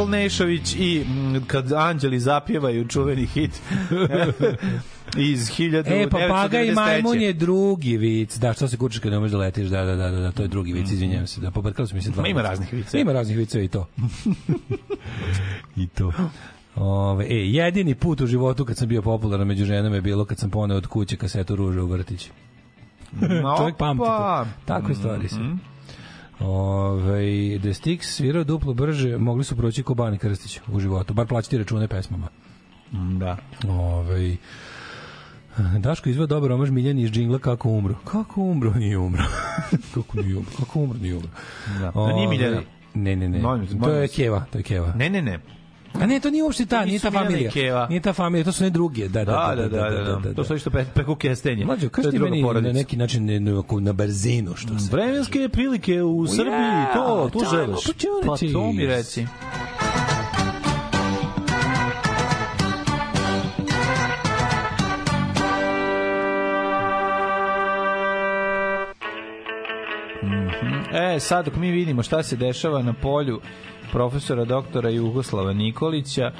Michael 0.00 0.10
Nešović 0.10 0.74
i 0.78 1.04
mm, 1.04 1.44
kad 1.46 1.72
anđeli 1.72 2.20
zapjevaju 2.20 2.88
čuveni 2.88 3.26
hit 3.26 3.50
iz 5.16 5.50
1993. 5.50 6.06
E, 6.06 6.10
papaga 6.10 6.62
i 6.62 6.72
majmun 6.72 7.20
je 7.20 7.32
drugi 7.32 7.96
vic. 7.96 8.36
Da, 8.36 8.52
što 8.52 8.68
se 8.68 8.76
kučeš 8.76 8.98
kad 8.98 9.12
ne 9.12 9.18
možeš 9.18 9.32
da 9.32 9.38
letiš? 9.38 9.68
Da, 9.68 9.84
da, 9.84 9.96
da, 9.96 10.10
da, 10.10 10.20
da 10.20 10.32
to 10.32 10.42
je 10.42 10.48
drugi 10.48 10.72
vic, 10.72 10.90
izvinjavam 10.90 11.26
se. 11.26 11.40
Da, 11.40 11.50
pobrkali 11.50 11.88
su 11.88 11.94
mi 11.94 12.02
se 12.02 12.10
dva. 12.10 12.22
Ma 12.22 12.28
ima 12.28 12.42
raznih 12.42 12.72
vica. 12.72 12.98
Ima 12.98 13.12
raznih 13.12 13.38
vica 13.38 13.60
i 13.60 13.68
to. 13.68 13.86
I 15.76 15.86
to. 15.86 16.12
Ove, 16.76 17.24
e, 17.24 17.36
jedini 17.36 17.94
put 17.94 18.20
u 18.20 18.26
životu 18.26 18.64
kad 18.64 18.76
sam 18.76 18.88
bio 18.88 19.02
popularan 19.02 19.46
među 19.46 19.64
ženama 19.64 19.94
je 19.94 20.02
bilo 20.02 20.24
kad 20.24 20.38
sam 20.38 20.50
poneo 20.50 20.76
od 20.76 20.86
kuće 20.86 21.16
kasetu 21.16 21.56
ruže 21.56 21.80
u 21.80 21.86
vrtić. 21.86 22.30
Čovjek 23.58 23.76
pamti 23.76 24.04
to. 24.04 24.46
Takve 24.64 24.94
stvari 24.94 25.28
su. 25.28 25.36
Ove, 26.40 27.58
The 27.58 27.74
Sticks 27.74 28.06
svirao 28.06 28.44
duplo 28.44 28.74
brže, 28.74 29.18
mogli 29.18 29.44
su 29.44 29.56
proći 29.56 29.82
ko 29.82 29.94
Bani 29.94 30.18
Krstić 30.18 30.60
u 30.72 30.80
životu, 30.80 31.14
bar 31.14 31.26
plaćati 31.26 31.58
račune 31.58 31.88
pesmama. 31.88 32.28
Da. 32.92 33.36
Ove, 33.68 34.36
Daško 35.78 36.08
izveo 36.08 36.26
dobar 36.26 36.52
omaž 36.52 36.70
Miljani 36.70 37.02
iz 37.02 37.10
džingla 37.10 37.38
kako 37.38 37.68
umro. 37.68 37.94
Kako 38.04 38.40
umro? 38.40 38.70
Nije 38.74 38.98
umro. 38.98 39.22
kako 39.94 40.22
nije 40.22 40.36
umro? 40.36 40.50
Kako 40.58 40.80
umro? 40.80 40.98
Nije 40.98 41.14
umro. 41.16 41.28
Da. 41.80 41.92
To 41.92 42.12
nije 42.12 42.28
Miljana. 42.28 42.60
Ne, 42.94 43.16
ne, 43.16 43.28
ne. 43.28 43.38
Molim 43.38 43.80
to 43.82 43.90
je. 43.90 44.08
Keva, 44.08 44.44
to 44.52 44.58
je 44.58 44.62
Keva. 44.62 44.92
Ne, 44.96 45.10
ne, 45.10 45.22
ne. 45.22 45.38
A 45.94 46.06
ne, 46.06 46.20
to 46.20 46.30
nije 46.30 46.42
uopšte 46.42 46.66
ta, 46.66 46.84
nije 46.84 46.98
ta 47.00 47.10
familija. 47.10 47.50
Keva. 47.50 47.86
Nije 47.88 48.00
ta 48.00 48.12
familija, 48.12 48.44
to 48.44 48.52
su 48.52 48.64
ne 48.64 48.70
druge. 48.70 49.08
Da, 49.08 49.24
Da, 49.24 49.54
da, 49.56 49.68
da, 49.68 49.90
da, 49.90 50.20
da. 50.24 50.34
To 50.34 50.44
su 50.44 50.70
pe- 50.70 50.84
preko 50.94 51.16
kestenje. 51.16 51.64
Mlađo, 51.64 51.88
kaži 51.88 52.10
ti 52.10 52.18
meni 52.18 52.40
na 52.40 52.46
porodica. 52.48 52.72
neki 52.72 52.96
način 52.96 53.24
ne, 53.24 53.40
ne, 53.40 53.52
ovako 53.52 53.80
na 53.80 53.92
brzinu 53.92 54.56
što 54.56 54.78
se. 54.78 54.88
Vremenske 54.92 55.48
prilike 55.48 56.02
u 56.02 56.26
Srbiji, 56.26 56.84
to, 56.94 57.30
to 57.32 57.44
želiš. 57.50 57.84
Pa 58.26 58.36
to 58.52 58.72
mi 58.72 58.86
reci. 58.86 59.26
E, 70.92 71.20
sad 71.20 71.44
dok 71.44 71.56
mi 71.56 71.70
vidimo 71.70 72.02
šta 72.02 72.22
se 72.22 72.36
dešava 72.36 72.82
na 72.82 72.92
polju 72.92 73.40
profesora 73.92 74.44
doktora 74.44 74.90
Jugoslava 74.90 75.52
Nikolića, 75.52 76.32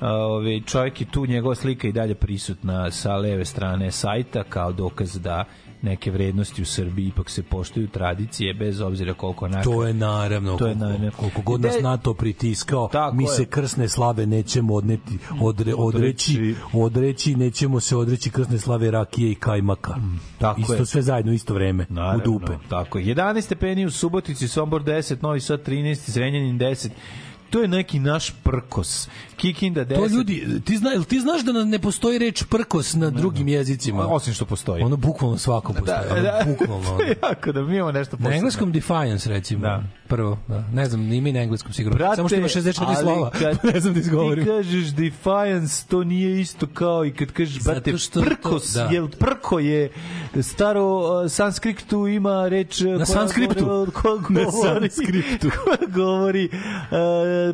Ove, 0.00 0.60
čovjek 0.60 1.00
je 1.00 1.06
tu, 1.10 1.26
njegova 1.26 1.54
slika 1.54 1.88
i 1.88 1.92
dalje 1.92 2.14
prisutna 2.14 2.90
sa 2.90 3.16
leve 3.16 3.44
strane 3.44 3.90
sajta 3.90 4.44
kao 4.44 4.72
dokaz 4.72 5.18
da 5.20 5.44
neke 5.82 6.10
vrednosti 6.10 6.62
u 6.62 6.66
Srbiji 6.66 7.06
ipak 7.06 7.30
se 7.30 7.42
poštuju 7.42 7.88
tradicije 7.88 8.54
bez 8.54 8.80
obzira 8.80 9.14
koliko 9.14 9.44
onako 9.44 9.64
To 9.64 9.84
je 9.84 9.94
naravno, 9.94 10.56
To 10.56 10.66
je 10.66 10.74
naravno. 10.74 11.10
koliko 11.12 11.42
god 11.42 11.60
nas 11.60 11.74
NATO 11.82 12.14
pritiskao, 12.14 12.88
Tako 12.88 13.16
mi 13.16 13.24
je. 13.24 13.28
se 13.28 13.44
krsne 13.46 13.88
slave 13.88 14.26
nećemo 14.26 14.74
odneti, 14.74 15.18
odre, 15.40 15.74
odreći, 15.74 16.54
Odreći. 16.74 17.36
nećemo 17.36 17.80
se 17.80 17.96
odreći 17.96 18.30
krsne 18.30 18.58
slave 18.58 18.90
rakije 18.90 19.32
i 19.32 19.36
kajmaka. 19.36 19.94
tako 20.38 20.60
isto 20.60 20.74
je. 20.74 20.86
sve 20.86 21.02
zajedno, 21.02 21.32
isto 21.32 21.54
vreme, 21.54 21.86
Naravno, 21.88 22.18
u 22.18 22.38
dupe. 22.38 22.52
Tako 22.68 22.98
je. 22.98 23.04
11 23.06 23.40
stepeni 23.40 23.84
u 23.84 23.90
Subotici, 23.90 24.48
Sombor 24.48 24.82
10, 24.82 25.22
Novi 25.22 25.40
Sad 25.40 25.62
13, 25.62 26.10
Zrenjanin 26.10 26.58
10. 26.58 26.88
To 27.52 27.60
je 27.60 27.68
neki 27.68 27.98
naš 28.00 28.30
prkos. 28.42 29.08
Kikinda 29.36 29.80
10. 29.82 29.94
To 29.96 30.06
ljudi, 30.08 30.60
ti, 30.60 30.76
zna, 30.76 30.90
ti 31.02 31.20
znaš 31.20 31.42
da 31.42 31.52
na- 31.52 31.64
ne 31.64 31.78
postoji 31.78 32.18
reč 32.18 32.42
prkos 32.44 32.94
na 32.94 33.10
drugim 33.10 33.48
jezicima? 33.48 34.06
Osim 34.06 34.34
što 34.34 34.44
postoji. 34.46 34.82
Ono 34.82 34.96
bukvalno 34.98 35.38
svako 35.38 35.72
postoji. 35.72 35.98
ono, 36.10 36.44
bukvalno. 36.48 36.90
ono. 36.94 37.04
jako 37.22 37.52
da 37.52 37.62
mi 37.62 37.76
imamo 37.76 37.92
nešto 37.92 38.10
Na 38.12 38.18
posebno. 38.18 38.36
engleskom 38.36 38.72
defiance, 38.72 39.28
recimo. 39.28 39.60
Da. 39.62 39.82
Prvo, 40.08 40.38
da. 40.48 40.64
Ne 40.68 40.86
znam, 40.86 41.00
nima 41.02 41.28
i 41.28 41.32
na 41.32 41.40
engleskom 41.40 41.72
sigurno. 41.72 41.98
Brate, 41.98 42.16
Samo 42.16 42.28
što 42.28 42.36
ima 42.36 42.48
64 42.48 42.84
ali 42.86 42.96
slova. 42.96 43.30
kad 43.40 43.58
ne 43.64 43.80
znam 43.80 43.94
da 43.94 44.00
izgovorim. 44.00 44.44
Ti 44.44 44.50
kažeš 44.50 44.84
defiance, 44.86 45.86
to 45.88 46.04
nije 46.04 46.40
isto 46.40 46.66
kao 46.68 47.04
i 47.04 47.12
kad 47.12 47.30
kažeš, 47.30 47.62
brate, 47.62 47.98
što 47.98 48.20
to- 48.20 48.26
prkos, 48.26 48.72
da. 48.72 48.84
jel 48.84 49.08
prko 49.10 49.58
je 49.58 49.90
staro 50.42 50.84
uh, 50.84 51.30
sanskriptu 51.30 52.06
ima 52.08 52.48
reč 52.48 52.80
uh, 52.80 52.86
Na 52.88 53.06
sanskriptu. 53.06 53.64
govori- 53.64 54.30
Na 54.30 54.50
sanskriptu. 54.52 55.50
govori 55.88 56.48
uh, 56.52 56.52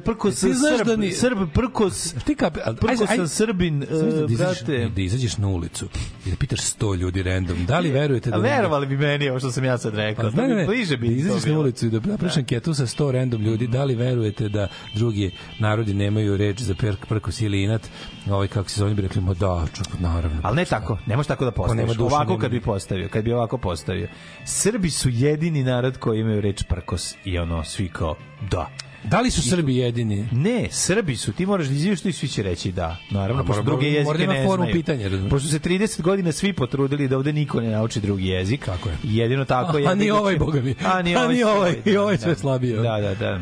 prkos 0.04 0.40
Ti 0.40 0.52
znaš 0.52 0.78
Srb, 0.78 0.86
da 0.86 0.96
ni- 0.96 1.12
Srb, 1.12 1.38
prkos, 1.54 2.14
Ti 2.14 2.34
kape, 2.34 2.60
al- 2.60 2.76
prkos 2.76 3.00
ajde. 3.00 3.16
sam 3.16 3.28
Srbin, 3.28 3.86
Zamisli 3.90 4.18
e, 4.18 4.26
da 4.26 4.32
izađeš, 4.32 4.64
brate. 4.64 4.88
da 4.88 5.00
izađeš 5.00 5.36
na 5.38 5.48
ulicu 5.48 5.88
i 6.26 6.30
da 6.30 6.36
pitaš 6.36 6.60
100 6.60 6.96
ljudi 6.96 7.22
random, 7.22 7.66
da 7.66 7.78
li 7.78 7.90
verujete 7.90 8.30
da... 8.30 8.36
A 8.36 8.40
verovali 8.40 8.86
bi 8.86 8.96
meni 8.96 9.28
ovo 9.28 9.38
što 9.38 9.50
sam 9.50 9.64
ja 9.64 9.78
sad 9.78 9.94
rekao. 9.94 10.30
Pa, 10.30 10.36
Pa, 10.36 10.42
ne, 10.42 10.66
bliže 10.66 10.96
da 10.96 11.00
bi 11.00 11.06
to 11.06 11.12
izađeš 11.12 11.44
na 11.44 11.58
ulicu 11.58 11.86
i 11.86 11.90
da 11.90 12.00
napraviš 12.00 12.36
anketu 12.36 12.74
sa 12.74 12.86
100 12.86 13.10
random 13.10 13.42
ljudi, 13.42 13.66
da 13.66 13.84
li 13.84 13.94
verujete 13.94 14.48
da 14.48 14.68
drugi 14.94 15.30
narodi 15.58 15.94
nemaju 15.94 16.36
reč 16.36 16.60
za 16.60 16.74
perk, 16.74 17.06
prkos 17.06 17.40
ili 17.40 17.62
inat, 17.62 17.82
ovaj, 18.30 18.48
kako 18.48 18.68
se 18.68 18.78
zove, 18.78 18.94
bi 18.94 19.02
rekli, 19.02 19.22
da, 19.40 19.66
čak, 19.74 19.86
naravno. 20.00 20.40
Ali 20.42 20.56
ne 20.56 20.64
tako, 20.64 20.98
ne 21.06 21.16
može 21.16 21.28
tako 21.28 21.44
da 21.44 21.50
postaviš. 21.50 21.98
Ovako 21.98 22.30
nema 22.30 22.40
kad 22.40 22.50
bi 22.50 22.60
postavio, 22.60 23.08
kad 23.08 23.24
bi 23.24 23.32
ovako 23.32 23.58
postavio. 23.58 24.08
Srbi 24.44 24.90
su 24.90 25.08
jedini 25.08 25.64
narod 25.64 25.98
koji 25.98 26.20
imaju 26.20 26.40
reč 26.40 26.62
prkos 26.68 27.14
i 27.24 27.38
ono, 27.38 27.64
svi 27.64 27.88
kao, 27.88 28.16
da. 28.50 28.70
Da 29.04 29.20
li 29.20 29.30
su 29.30 29.50
Srbi 29.50 29.76
jedini? 29.76 30.28
Ne, 30.32 30.68
Srbi 30.70 31.16
su, 31.16 31.32
ti 31.32 31.46
moraš 31.46 31.66
da 31.66 31.74
izviš 31.74 32.04
i 32.04 32.12
svi 32.12 32.28
će 32.28 32.42
reći 32.42 32.72
da. 32.72 32.96
Naravno, 33.10 33.42
A, 33.42 33.46
pošto 33.46 33.62
druge 33.62 33.86
jezike 33.86 34.04
mora 34.04 34.18
da 34.18 34.32
ne 34.32 34.46
formu 34.46 34.64
znaju. 34.64 34.72
pitanja? 34.72 35.10
Pošto 35.30 35.48
se 35.48 35.58
30 35.58 36.02
godina 36.02 36.32
svi 36.32 36.52
potrudili 36.52 37.08
da 37.08 37.16
ovde 37.16 37.32
niko 37.32 37.60
ne 37.60 37.70
nauči 37.70 38.00
drugi 38.00 38.26
jezik. 38.26 38.64
Tako 38.64 38.88
je. 38.88 38.96
Jedino 39.02 39.44
tako 39.44 39.76
A, 39.76 39.80
je. 39.80 39.86
a 39.86 39.94
ni 39.94 40.10
ovaj, 40.10 40.36
boga 40.36 40.60
mi. 40.60 40.74
A 40.84 41.02
ni 41.02 41.16
A 41.16 41.20
ovaj. 41.22 41.34
ni 41.34 41.42
ovaj, 41.42 41.74
i 41.84 41.96
ovaj 41.96 42.16
da, 42.16 42.22
sve 42.22 42.32
da. 42.32 42.38
slabiji. 42.38 42.72
Da, 42.72 43.00
da, 43.00 43.14
da. 43.14 43.40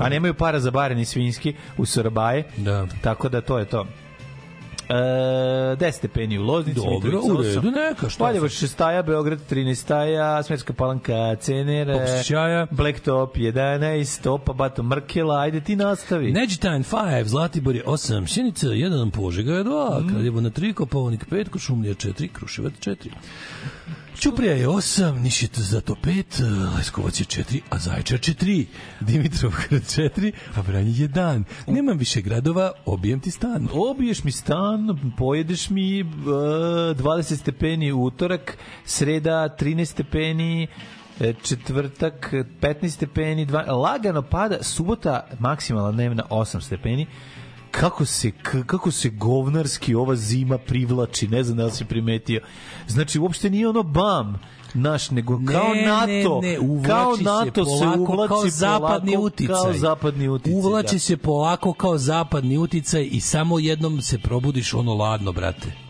A 0.00 0.08
nemaju 0.08 0.34
para 0.34 0.60
za 0.60 0.70
bare 0.70 0.94
ni 0.94 1.04
svinjski 1.04 1.54
u 1.76 1.86
Sorabaje. 1.86 2.44
Da. 2.56 2.86
Tako 3.00 3.28
da 3.28 3.40
to 3.40 3.58
je 3.58 3.64
to. 3.64 3.86
E, 4.92 5.76
10 5.76 5.92
stepeni 5.92 6.38
u 6.38 6.42
Loznici, 6.42 6.80
Dobro, 6.80 7.20
u 7.24 7.42
redu, 7.42 7.70
neka, 7.70 8.08
šta 8.08 8.24
Valjevo 8.24 8.48
sad? 8.48 8.68
6 8.68 8.72
staja, 8.72 9.02
Beograd 9.02 9.38
13 9.50 9.74
staja, 9.74 10.42
Smetska 10.42 10.72
palanka, 10.72 11.36
Popsićaja. 11.98 12.66
Blacktop 12.70 13.36
11, 13.36 14.22
Topa, 14.22 14.52
Bato 14.52 14.82
Mrkela, 14.82 15.40
ajde 15.40 15.60
ti 15.60 15.76
nastavi. 15.76 16.32
Neđitajn 16.32 16.84
5, 16.84 17.24
Zlatibor 17.24 17.74
je 17.76 17.84
8, 17.84 18.26
Sjenica 18.26 18.66
1, 18.66 19.10
Požega 19.10 19.52
je 19.52 19.64
2, 19.64 20.08
Kraljevo 20.10 20.40
na 20.40 20.50
3, 20.50 20.74
Koponik 20.74 21.26
5, 21.30 21.48
Košumlija 21.48 21.94
4, 21.94 22.28
Kruševac 22.32 22.72
4. 22.72 22.96
Ćuprija 24.20 24.52
je 24.52 24.68
8, 24.68 25.22
Niš 25.22 25.42
je 25.42 25.48
zato 25.52 25.94
5, 26.04 26.76
Leskovac 26.76 27.20
je 27.20 27.24
4, 27.24 27.60
a 27.70 27.78
Zaječar 27.78 28.18
4, 28.18 28.66
Dimitrovgrad 29.00 29.82
4, 29.82 30.32
a 30.54 30.60
Vranje 30.60 30.92
je 30.92 31.08
dan. 31.08 31.44
Nemam 31.66 31.98
više 31.98 32.20
gradova, 32.20 32.72
obijem 32.86 33.20
ti 33.20 33.30
stan. 33.30 33.68
Obiješ 33.72 34.24
mi 34.24 34.32
stan, 34.32 35.12
pojedeš 35.18 35.70
mi 35.70 36.00
e, 36.00 36.04
20 36.04 37.36
stepeni 37.36 37.92
utorak, 37.92 38.58
sreda 38.84 39.56
13 39.60 39.84
stepeni, 39.84 40.66
e, 41.20 41.34
četvrtak 41.42 42.32
15 42.60 42.88
stepeni, 42.88 43.46
dva, 43.46 43.60
lagano 43.62 44.22
pada, 44.22 44.62
subota 44.62 45.26
maksimalna 45.38 45.92
dnevna 45.92 46.24
8 46.30 46.60
stepeni, 46.60 47.06
kako 47.72 48.04
se, 48.04 48.30
kako 48.66 48.90
se 48.90 49.10
govnarski 49.10 49.94
ova 49.94 50.16
zima 50.16 50.58
privlači, 50.58 51.28
ne 51.28 51.44
znam 51.44 51.56
da 51.56 51.64
li 51.64 51.70
si 51.70 51.84
primetio. 51.84 52.40
Znači, 52.88 53.18
uopšte 53.18 53.50
nije 53.50 53.68
ono 53.68 53.82
bam, 53.82 54.38
naš, 54.74 55.10
nego 55.10 55.40
kao 55.52 55.74
Ne, 55.74 55.86
NATO, 55.86 56.40
ne, 56.42 56.52
ne, 56.52 56.58
uvlači 56.60 56.88
kao 56.88 57.16
se 57.16 57.22
NATO 57.22 57.64
se, 57.64 57.70
polako 57.84 58.12
uvlači 58.12 58.28
kao 58.28 58.48
zapadni 58.48 59.12
polako 59.12 59.26
uticaj. 59.26 59.56
Kao 59.56 59.72
zapadni 59.72 60.28
uticaj. 60.28 60.54
Uvlači 60.54 60.94
da. 60.94 60.98
se 60.98 61.16
polako 61.16 61.72
kao 61.72 61.98
zapadni 61.98 62.58
uticaj 62.58 63.08
i 63.12 63.20
samo 63.20 63.58
jednom 63.58 64.02
se 64.02 64.18
probudiš 64.18 64.74
ono 64.74 64.94
ladno, 64.94 65.32
brate. 65.32 65.81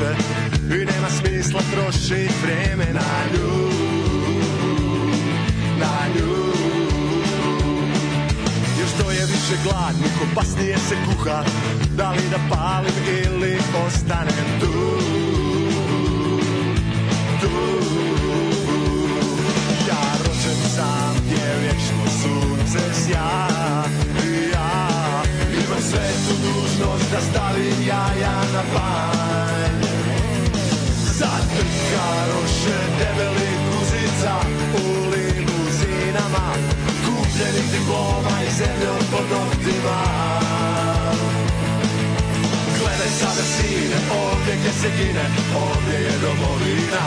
Teže 0.00 0.80
I 0.80 0.84
nema 0.84 1.10
smisla 1.10 1.60
trošit 1.72 2.32
vreme 2.42 2.86
na 2.92 3.10
nju 3.32 3.70
Na 5.78 5.96
nju. 6.14 6.36
Jer 8.78 8.88
što 8.88 9.10
je 9.10 9.26
više 9.26 9.56
gladnih, 9.64 10.12
opasnije 10.32 10.78
se 10.78 10.96
kuha 11.06 11.44
Da 11.96 12.10
li 12.10 12.22
da 12.30 12.38
palim 12.56 12.94
ili 13.24 13.58
ostanem 13.86 14.60
tu? 14.60 14.72
Tu. 17.40 17.50
Ja 19.88 20.04
rođen 20.18 20.60
sam 20.76 21.14
gdje 21.24 21.58
vječno 21.60 22.04
sunce 22.22 22.94
sja 22.94 23.48
I 24.24 24.50
ja 24.52 25.22
imam 25.52 25.80
svetu 25.80 26.34
dužnost 26.42 27.10
da 27.10 27.20
stavim 27.20 27.86
jaja 27.86 28.42
na 28.52 28.62
panj 28.74 28.99
gdje 44.60 44.72
se 44.72 44.88
gine, 44.96 45.26
ovdje 45.56 45.98
je 45.98 46.12
domovina 46.22 47.06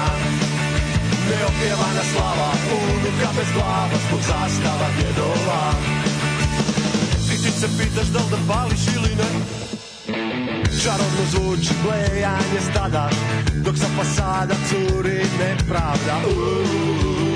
Neopjevana 1.30 2.04
slava, 2.14 2.52
unuka 2.72 3.30
bez 3.38 3.48
glava, 3.54 3.98
zbog 4.08 4.20
zastava 4.20 4.88
djedova 4.98 5.74
I 7.34 7.44
ti 7.44 7.52
se 7.60 7.68
pitaš 7.78 8.08
da 8.08 8.20
li 8.20 8.26
da 8.32 8.54
pališ 8.54 8.82
ili 8.96 9.16
ne 9.16 9.30
Čarobno 10.84 11.24
zvuči 11.32 11.74
blejanje 11.84 12.62
stada 12.72 13.10
Dok 13.66 13.78
sa 13.78 13.88
fasada 13.98 14.56
curi 14.70 15.26
nepravda 15.40 16.16
uuu. 16.28 17.34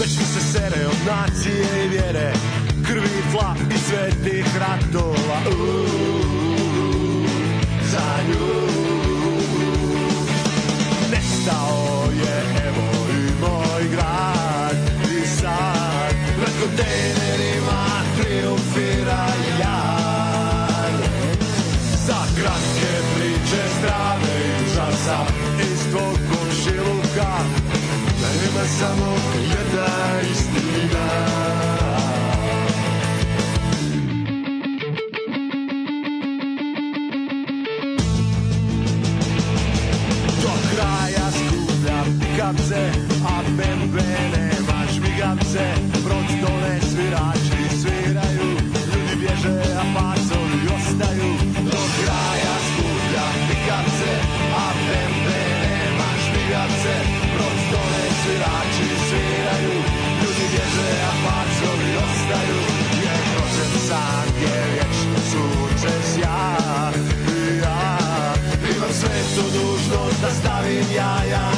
Već 0.00 0.18
mi 0.18 0.24
se 0.24 0.40
sere 0.52 0.86
od 0.86 0.96
nacije 1.06 1.84
i 1.84 1.88
vjere 1.88 2.35
Krvi 2.96 3.22
tla 3.32 3.54
i 3.74 3.78
svetih 3.78 4.46
ratova. 4.58 5.38
Uuu, 5.58 7.26
Za 7.90 8.08
nju. 8.28 8.46
Nestao 11.10 12.08
je 12.12 12.38
evo 12.68 12.88
i 13.10 13.40
moj 13.40 13.88
grad. 13.92 14.76
I 15.18 15.26
sad 15.26 16.14
pred 16.36 16.54
kontejnerima 16.60 17.84
triumfira 18.16 19.26
jad. 19.60 21.10
Za 22.06 22.20
kratke 22.40 22.92
priče 23.16 23.62
strave 23.78 24.32
i 24.46 24.64
užasa 24.64 25.18
Iz 25.60 25.90
tvog 25.90 26.18
komšiluka. 26.30 27.32
Ima 28.48 28.64
samo 28.78 29.16
jedna 29.42 30.20
istina 30.32 31.35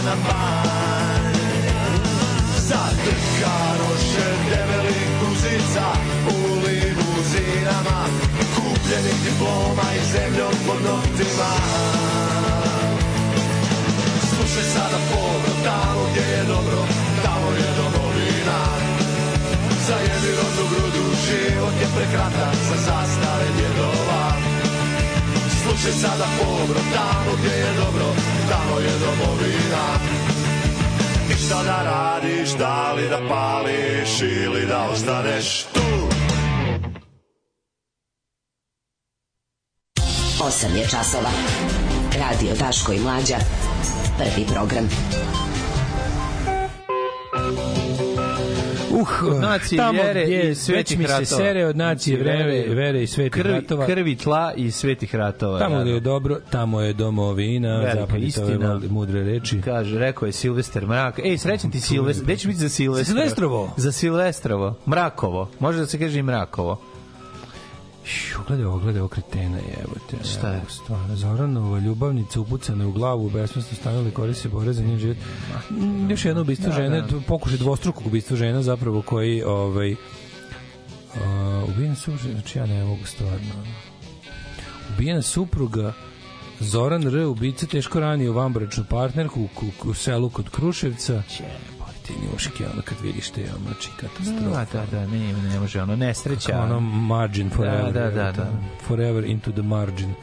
na 0.08 0.16
panj. 0.26 1.36
Zatrkaroše 2.68 4.28
debelih 4.50 5.08
guzica 5.20 5.86
u 6.34 6.36
limuzinama, 6.64 8.00
kupljenih 8.54 9.18
diploma 9.24 9.86
i 9.98 10.00
zemljom 10.12 10.54
pod 10.66 10.80
noktima. 10.88 11.52
Slušaj 14.30 14.66
sada 14.74 14.98
povro, 15.10 15.52
tamo 15.64 16.02
gdje 16.10 16.24
je 16.36 16.44
dobro, 16.44 16.80
tamo 17.24 17.48
je 17.60 17.70
domovina. 17.78 18.60
Za 19.86 19.96
jedirodnu 20.08 20.64
grudu 20.72 21.04
život 21.26 21.74
je 21.82 21.88
prekratak 21.96 22.56
za 22.68 22.76
zastave 22.86 23.46
djedova 23.56 24.17
Slušaj 25.78 26.00
sada 26.00 26.26
pobro, 26.38 26.80
tamo 26.94 27.36
gdje 27.38 27.50
je 27.50 27.72
dobro, 27.76 28.04
tamo 28.50 28.78
je 28.78 28.92
domovina 28.98 29.84
I 31.30 31.34
šta 31.34 31.62
da 31.62 31.82
radiš, 31.82 32.50
da 32.50 32.92
li 32.92 33.08
da 33.08 33.28
pališ 33.28 34.20
ili 34.20 34.66
da 34.66 34.88
ostaneš 34.92 35.62
tu 35.62 35.80
8 40.44 40.76
je 40.76 40.88
časova. 40.88 41.30
Radio 42.18 42.54
Daško 42.54 42.92
i 42.92 43.00
Mlađa. 43.00 43.36
Prvi 44.18 44.46
program. 44.54 44.88
Uh, 49.00 49.32
Od 49.34 49.40
nacije, 49.40 49.76
tamo 49.76 50.02
vjere 50.02 50.24
gdje 50.24 50.50
i 50.50 50.54
svetih 50.54 50.98
mi 50.98 51.04
se 51.04 51.12
ratova. 51.12 51.24
sere 51.26 51.66
od 51.66 51.76
nacije 51.76 52.18
vreme, 52.18 52.74
vere 52.74 53.02
i 53.02 53.06
svetih 53.06 53.32
krvi, 53.32 53.54
ratova. 53.54 53.86
krvi 53.86 54.16
tla 54.16 54.52
i 54.56 54.70
svetih 54.70 55.14
ratova. 55.14 55.58
Tamo 55.58 55.84
da, 55.84 55.90
je 55.90 56.00
dobro, 56.00 56.36
tamo 56.50 56.80
je 56.80 56.92
domovina, 56.92 57.94
zapamtite 57.94 58.42
ove 58.44 58.88
mudre 58.88 59.24
reči. 59.24 59.60
Kaže, 59.60 59.98
rekao 59.98 60.26
je 60.26 60.32
Silvester 60.32 60.86
Mrak. 60.86 61.18
Ej, 61.24 61.38
srećan 61.38 61.70
ti 61.70 61.80
Silvester. 61.80 62.24
Gde 62.24 62.36
ćeš 62.36 62.46
biti 62.46 62.58
za 62.58 62.68
Silvestra? 62.68 63.14
Silvestrovo? 63.14 63.70
Za 63.76 63.92
Silvestrovo. 63.92 64.74
Mrakovo. 64.86 65.50
Može 65.60 65.78
da 65.78 65.86
se 65.86 65.98
kaže 65.98 66.18
i 66.18 66.22
Mrakovo. 66.22 66.80
Gledaj 68.46 68.66
ovo, 68.66 68.78
gledaj 68.78 69.00
ovo 69.00 69.08
kretena 69.08 69.56
je, 69.56 69.76
evo 69.84 69.94
te. 70.10 70.16
Šta 70.28 70.48
je? 70.52 70.60
Stvarno, 70.68 71.16
Zoranova 71.16 71.78
ljubavnica 71.78 72.40
upucana 72.40 72.86
u 72.86 72.92
glavu 72.92 73.26
u 73.26 73.30
besmesno 73.30 73.76
stanuli 73.76 74.10
kori 74.10 74.34
se 74.34 74.48
bore 74.48 74.72
za 74.72 74.82
njen 74.82 74.98
život. 74.98 75.16
Još 76.10 76.24
jedno 76.24 76.42
ubistvo 76.42 76.68
Da, 76.68 76.74
žene, 76.74 77.00
da. 77.00 77.20
pokušaj 77.26 77.58
dvostrukog 77.58 78.06
ubistva 78.06 78.36
žena 78.36 78.62
zapravo 78.62 79.02
koji 79.02 79.42
ovaj, 79.42 79.92
uh, 79.92 79.98
ubijen 81.68 81.96
supruga, 81.96 82.32
znači 82.32 82.58
ja 82.58 82.66
ne 82.66 82.84
mogu 82.84 83.04
stvarno. 83.04 83.54
Ubijena 84.94 85.22
supruga 85.22 85.92
Zoran 86.60 87.06
R. 87.06 87.18
ubica 87.18 87.66
teško 87.66 88.00
ranio 88.00 88.32
vanbračnu 88.32 88.84
partnerku 88.90 89.40
u, 89.40 89.44
u, 89.44 89.90
u 89.90 89.94
selu 89.94 90.30
kod 90.30 90.50
Kruševca. 90.50 91.22
Pa 91.28 91.67
ti 92.08 92.14
njuške, 92.32 92.64
ono 92.72 92.82
kad 92.82 93.00
vidiš 93.02 93.30
te, 93.30 93.40
ono, 93.40 93.64
znači 93.68 93.90
katastrofa. 94.00 94.64
Da, 94.72 94.80
da, 94.80 94.86
da, 94.98 95.06
ne, 95.06 95.32
ne 95.32 95.60
može 95.60 95.82
ono, 95.82 95.96
nesreća. 95.96 96.52
Kako 96.52 96.62
ono 96.62 96.80
margin 96.80 97.50
forever. 97.50 97.92
Da, 97.92 98.00
da, 98.00 98.10
da, 98.10 98.32
da. 98.32 98.50
Forever 98.86 99.24
into 99.24 99.52
the 99.52 99.62
margin. 99.62 100.14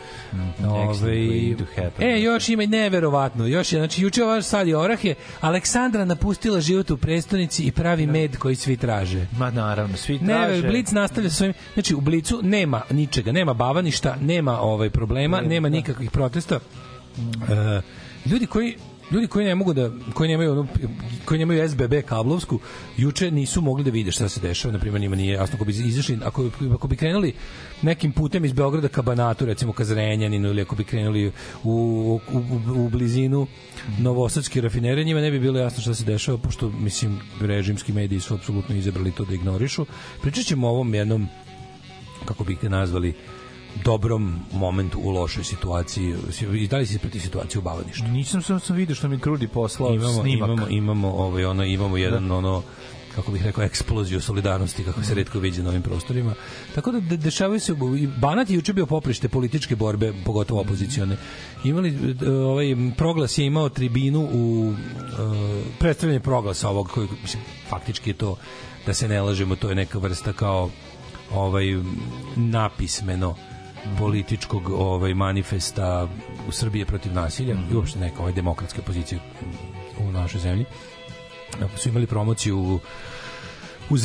next 0.59 1.01
Ove, 1.01 1.27
going 1.27 1.57
to 1.57 1.65
happen. 1.75 2.07
e, 2.07 2.21
još 2.21 2.49
ima 2.49 2.63
i 2.63 2.67
neverovatno. 2.67 3.47
Još 3.47 3.73
je, 3.73 3.79
znači, 3.79 4.01
juče 4.01 4.23
ova 4.23 4.41
sad 4.41 4.67
je 4.67 4.77
orahe. 4.77 5.15
Aleksandra 5.41 6.05
napustila 6.05 6.61
život 6.61 6.91
u 6.91 6.97
prestonici 6.97 7.63
i 7.63 7.71
pravi 7.71 8.07
med 8.07 8.37
koji 8.37 8.55
svi 8.55 8.77
traže. 8.77 9.27
Ma 9.37 9.51
naravno, 9.51 9.97
svi 9.97 10.19
Ne, 10.19 10.25
traže. 10.25 10.67
Blic 10.67 10.91
nastavlja 10.91 11.29
svojim, 11.29 11.53
znači 11.73 11.95
u 11.95 12.01
Blicu 12.01 12.39
nema 12.43 12.81
ničega, 12.89 13.31
nema 13.31 13.53
bavaništa, 13.53 14.15
nema 14.21 14.59
ovaj 14.59 14.89
problema, 14.89 15.41
nema 15.41 15.69
nikakvih 15.69 16.11
protesta. 16.11 16.59
E, 17.49 17.81
ljudi 18.25 18.47
koji 18.47 18.77
ljudi 19.11 19.27
koji 19.27 19.45
ne 19.45 19.55
mogu 19.55 19.73
da 19.73 19.91
koji 20.13 20.29
nemaju 20.29 20.51
ono, 20.51 20.67
koji 21.25 21.39
nemaju 21.39 21.69
SBB 21.69 21.93
kablovsku 22.05 22.59
juče 22.97 23.31
nisu 23.31 23.61
mogli 23.61 23.83
da 23.83 23.91
vide 23.91 24.11
šta 24.11 24.29
se 24.29 24.39
dešava 24.39 24.71
na 24.71 24.79
primjer 24.79 25.01
njima 25.01 25.15
nije 25.15 25.33
jasno 25.33 25.55
ako 25.55 25.65
bi 25.65 25.71
izašli 25.71 26.19
ako, 26.25 26.49
ako 26.73 26.87
bi 26.87 26.95
krenuli 26.95 27.33
nekim 27.81 28.11
putem 28.11 28.45
iz 28.45 28.53
Beograda 28.53 28.87
ka 28.87 29.01
Banatu 29.01 29.45
recimo 29.45 29.73
ka 29.73 29.83
Zrenjaninu 29.83 30.49
ili 30.49 30.61
ako 30.61 30.75
bi 30.75 30.83
krenuli 30.83 31.27
u, 31.27 31.31
u, 31.63 32.19
u, 32.37 32.85
u 32.85 32.89
blizinu 32.89 33.47
Novosadske 33.99 34.61
rafinerije 34.61 35.05
njima 35.05 35.21
ne 35.21 35.31
bi 35.31 35.39
bilo 35.39 35.59
jasno 35.59 35.81
šta 35.81 35.93
se 35.93 36.03
dešava 36.03 36.37
pošto 36.37 36.69
mislim 36.69 37.19
režimski 37.41 37.93
mediji 37.93 38.19
su 38.19 38.33
apsolutno 38.33 38.75
izabrali 38.75 39.11
to 39.11 39.25
da 39.25 39.33
ignorišu. 39.33 39.85
Pričat 40.21 40.45
ćemo 40.45 40.67
o 40.67 40.71
ovom 40.71 40.93
jednom 40.93 41.27
kako 42.25 42.43
bi 42.43 42.55
ga 42.61 42.69
nazvali 42.69 43.13
dobrom 43.83 44.39
momentu 44.53 44.99
u 44.99 45.09
lošoj 45.09 45.43
situaciji 45.43 46.15
i 46.53 46.67
da 46.67 46.77
li 46.77 46.85
si 46.85 46.99
protiv 46.99 47.19
situacije 47.19 47.59
u 47.59 47.61
Bavaništu? 47.61 48.07
Nisam 48.07 48.41
sam, 48.41 48.59
sam 48.59 48.75
vidio 48.75 48.95
što 48.95 49.07
mi 49.07 49.19
Krudi 49.19 49.47
poslao 49.47 49.93
imamo, 49.93 50.21
snimak. 50.21 50.49
imamo, 50.49 50.67
imamo, 50.69 51.11
ovaj, 51.11 51.45
ono, 51.45 51.63
imamo 51.63 51.97
jedan 51.97 52.31
ono 52.31 52.63
kako 53.15 53.31
bih 53.31 53.45
rekao, 53.45 53.63
eksploziju 53.63 54.21
solidarnosti 54.21 54.83
kako 54.83 55.03
se 55.03 55.13
redko 55.13 55.39
viđe 55.39 55.63
na 55.63 55.69
ovim 55.69 55.81
prostorima. 55.81 56.33
Tako 56.75 56.91
da 56.91 56.99
de, 56.99 57.17
dešavaju 57.17 57.59
se, 57.59 57.75
i 57.99 58.07
Banat 58.07 58.49
je 58.49 58.55
juče 58.55 58.73
bio 58.73 58.85
poprište 58.85 59.29
političke 59.29 59.75
borbe, 59.75 60.13
pogotovo 60.25 60.61
opozicione. 60.61 61.17
Imali, 61.63 62.15
ovaj, 62.27 62.75
proglas 62.97 63.37
je 63.37 63.45
imao 63.45 63.69
tribinu 63.69 64.29
u 64.33 64.67
uh, 64.67 64.75
predstavljanje 65.79 66.19
proglasa 66.19 66.69
ovog, 66.69 66.87
koji, 66.87 67.07
mislim, 67.21 67.43
faktički 67.69 68.09
je 68.09 68.13
to, 68.13 68.37
da 68.85 68.93
se 68.93 69.07
ne 69.07 69.21
lažemo, 69.21 69.55
to 69.55 69.69
je 69.69 69.75
neka 69.75 69.99
vrsta 69.99 70.33
kao 70.33 70.69
ovaj 71.31 71.65
napismeno 72.35 73.35
političkog 73.99 74.69
ovaj 74.69 75.13
manifesta 75.13 76.07
u 76.47 76.51
Srbiji 76.51 76.85
protiv 76.85 77.13
nasilja 77.13 77.55
i 77.71 77.75
uopšte 77.75 77.99
neka 77.99 78.19
ovaj 78.19 78.33
demokratske 78.33 78.81
pozicije 78.81 79.19
u 79.99 80.11
našoj 80.11 80.41
zemlji. 80.41 80.65
Su 81.77 81.89
imali 81.89 82.07
promociju 82.07 82.59
u 82.59 82.79
u 83.89 83.97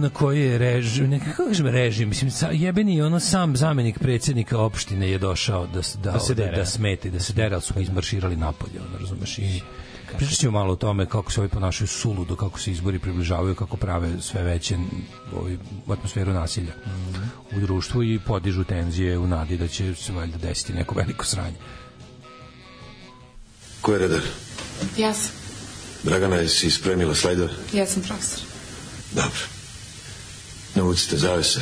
na 0.00 0.10
koji 0.10 0.40
je 0.40 0.58
režim, 0.58 1.10
ne 1.10 1.20
kako 1.20 1.48
kažem 1.48 1.66
režim, 1.66 2.08
mislim 2.08 2.30
sa, 2.30 2.48
jebeni 2.52 3.02
ono 3.02 3.20
sam 3.20 3.56
zamenik 3.56 3.98
predsjednika 3.98 4.58
opštine 4.58 5.10
je 5.10 5.18
došao 5.18 5.66
da 5.66 5.80
da, 6.02 6.12
Da 6.12 6.20
se 6.20 6.34
da, 6.34 6.44
dere. 6.44 6.56
da 6.56 6.64
smete, 6.64 7.10
da 7.10 7.20
se 7.20 7.32
dere, 7.32 7.54
ali 7.54 7.62
su 7.62 7.74
ga 7.74 7.80
izmarširali 7.80 8.36
napolje, 8.36 8.80
ono, 8.88 8.98
razumeš, 8.98 9.38
i 9.38 9.60
Pričat 10.16 10.38
ćemo 10.38 10.58
malo 10.58 10.72
o 10.72 10.76
tome 10.76 11.06
kako 11.06 11.32
se 11.32 11.40
ovi 11.40 11.48
ponašaju 11.48 11.88
suludo, 11.88 12.36
kako 12.36 12.60
se 12.60 12.70
izbori 12.70 12.98
približavaju, 12.98 13.54
kako 13.54 13.76
prave 13.76 14.20
sve 14.20 14.42
veće 14.42 14.76
ovaj, 15.36 15.56
atmosferu 15.88 16.32
nasilja 16.32 16.72
u 17.56 17.60
društvu 17.60 18.02
i 18.02 18.20
podižu 18.26 18.64
tenzije 18.64 19.18
u 19.18 19.26
nadi 19.26 19.56
da 19.56 19.68
će 19.68 19.94
se 19.94 20.12
valjda 20.12 20.38
desiti 20.38 20.72
neko 20.72 20.94
veliko 20.94 21.24
sranje. 21.24 21.56
Ko 23.80 23.92
je 23.92 23.98
redar? 23.98 24.20
Ja 24.98 25.14
sam. 25.14 25.30
Dragana, 26.02 26.36
jesi 26.36 26.70
spremila 26.70 27.14
slajdove? 27.14 27.50
Ja 27.72 27.86
sam 27.86 28.02
profesor. 28.02 28.40
Dobro. 29.12 29.40
Navucite 30.74 31.16
zavese. 31.16 31.60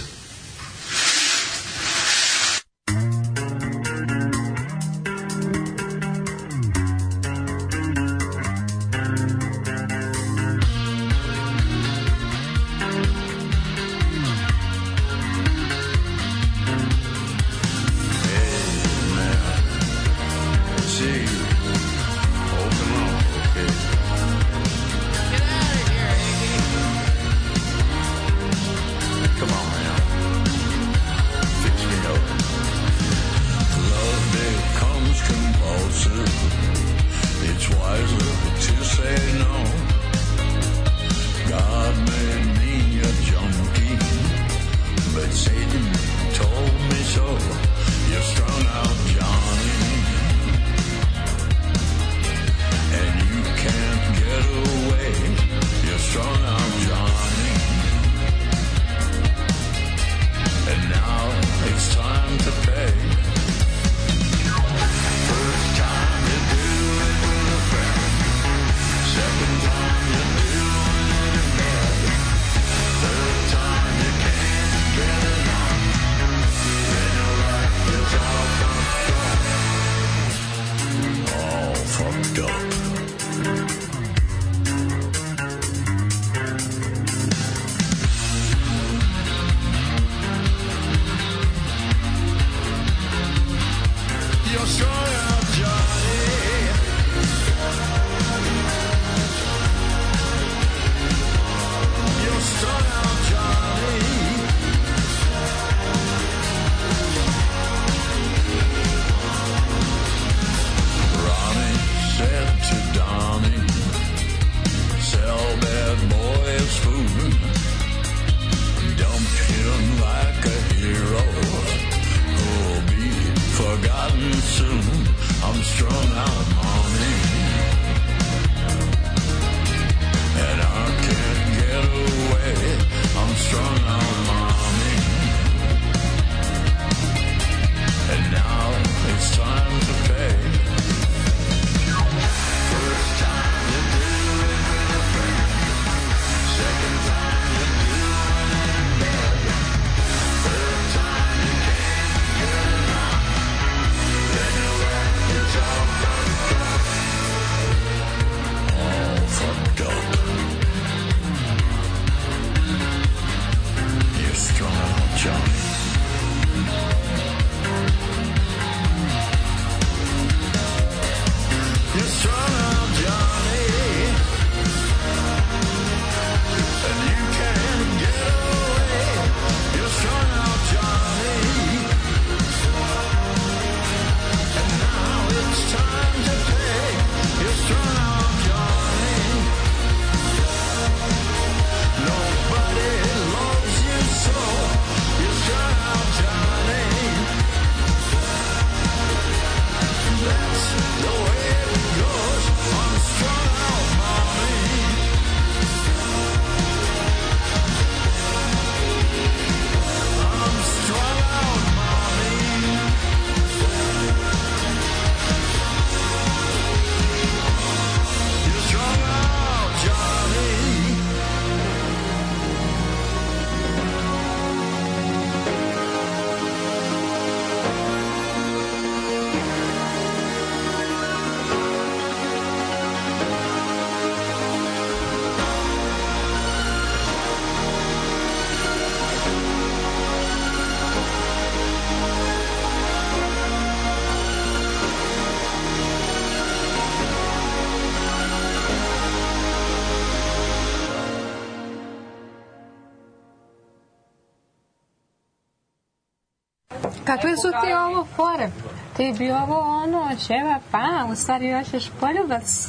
Kakve 257.20 257.36
su 257.36 257.50
ti 257.50 257.72
ovo 257.72 258.06
fore? 258.16 258.50
Ti 258.96 259.14
bi 259.18 259.30
ovo 259.30 259.58
ono, 259.58 260.08
čeva, 260.26 260.58
pa, 260.70 261.06
u 261.12 261.14
stvari 261.14 261.52
hoćeš 261.52 261.90
poljubac. 262.00 262.68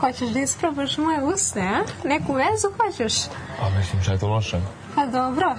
Hoćeš 0.00 0.28
da 0.28 0.40
isprobaš 0.40 0.98
moje 0.98 1.22
usne, 1.22 1.62
a? 1.62 2.08
Neku 2.08 2.32
vezu 2.32 2.68
hoćeš? 2.76 3.14
Pa 3.60 3.70
mislim, 3.70 4.02
šta 4.02 4.12
je 4.12 4.18
to 4.18 4.28
loše? 4.28 4.60
Pa 4.94 5.06
dobro. 5.06 5.54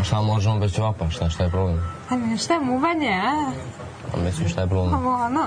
A 0.00 0.02
šta 0.02 0.22
možemo 0.22 0.58
bez 0.58 0.72
ćevapa, 0.74 1.10
šta, 1.10 1.30
šta 1.30 1.44
je 1.44 1.50
problem? 1.50 1.92
Pa 2.08 2.14
a 2.14 2.18
mi 2.18 2.38
šta 2.38 2.54
je 2.54 2.60
muvanje, 2.60 3.20
a? 3.24 3.50
A 4.14 4.16
mislim, 4.24 4.48
šta 4.48 4.60
je 4.60 4.66
problem? 4.66 4.94
Ovo 4.94 5.14
ono. 5.24 5.46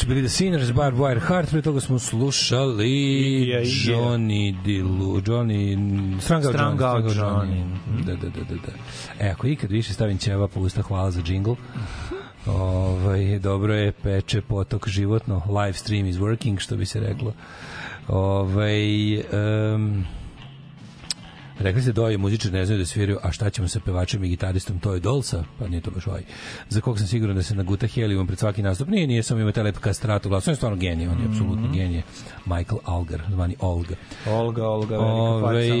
su 0.00 0.06
bili 0.06 0.22
The 0.22 0.28
Sinners, 0.28 0.72
Barb 0.72 0.98
Wire 0.98 1.20
Heart, 1.20 1.50
pre 1.50 1.62
toga 1.62 1.80
smo 1.80 1.98
slušali 1.98 2.88
yeah, 2.88 3.62
yeah. 3.62 3.90
Johnny 3.90 4.62
Dilu, 4.64 5.20
Johnny... 5.20 5.76
Strangao 6.20 6.52
Johnny. 6.52 6.78
Johnny. 6.78 7.14
Johnny. 7.14 7.64
Da, 8.06 8.14
da, 8.14 8.28
da, 8.28 8.44
da, 8.48 8.54
da. 8.54 8.72
E, 9.26 9.30
ako 9.30 9.46
ikad 9.46 9.70
više 9.70 9.92
stavim 9.92 10.18
ćeva 10.18 10.48
po 10.48 10.60
usta, 10.60 10.82
hvala 10.82 11.10
za 11.10 11.22
džingl. 11.22 11.52
Ovaj, 12.46 13.38
dobro 13.38 13.74
je, 13.74 13.92
peče 13.92 14.40
potok 14.40 14.88
životno, 14.88 15.42
live 15.48 15.72
stream 15.72 16.06
is 16.06 16.16
working, 16.16 16.58
što 16.58 16.76
bi 16.76 16.86
se 16.86 17.00
reklo. 17.00 17.32
Ovaj, 18.08 19.16
um, 19.16 20.04
Rekli 21.60 21.82
ste 21.82 21.92
da 21.92 22.02
ovi 22.02 22.16
muzičari 22.16 22.54
ne 22.54 22.66
znaju 22.66 22.78
da 22.78 22.86
sviraju, 22.86 23.18
a 23.22 23.32
šta 23.32 23.50
ćemo 23.50 23.68
sa 23.68 23.80
pevačem 23.80 24.24
i 24.24 24.28
gitaristom 24.28 24.80
Toy 24.80 24.98
Dolsa? 24.98 25.44
Pa 25.58 25.68
nije 25.68 25.80
to 25.80 25.90
baš 25.90 26.06
ovaj. 26.06 26.22
Za 26.68 26.80
kog 26.80 26.98
sam 26.98 27.06
siguran 27.06 27.36
da 27.36 27.42
se 27.42 27.54
naguta 27.54 27.86
helijumom 27.86 28.26
pred 28.26 28.38
svaki 28.38 28.62
nastup. 28.62 28.88
Nije, 28.88 29.06
nije 29.06 29.22
sam 29.22 29.38
imao 29.38 29.52
taj 29.52 29.64
lep 29.64 29.78
kastrat 29.78 30.26
u 30.26 30.28
glasu. 30.28 30.50
On 30.50 30.52
je 30.52 30.56
stvarno 30.56 30.76
genije, 30.76 31.10
on 31.10 31.20
je 31.20 31.26
apsolutno 31.28 31.68
genije. 31.72 32.02
Michael 32.46 32.78
Algar, 32.84 33.22
zvani 33.30 33.56
Olga. 33.58 33.94
Olga, 34.26 34.66
Olga, 34.66 34.96
velika 34.96 35.14
Ove, 35.14 35.62
faca. 35.62 35.74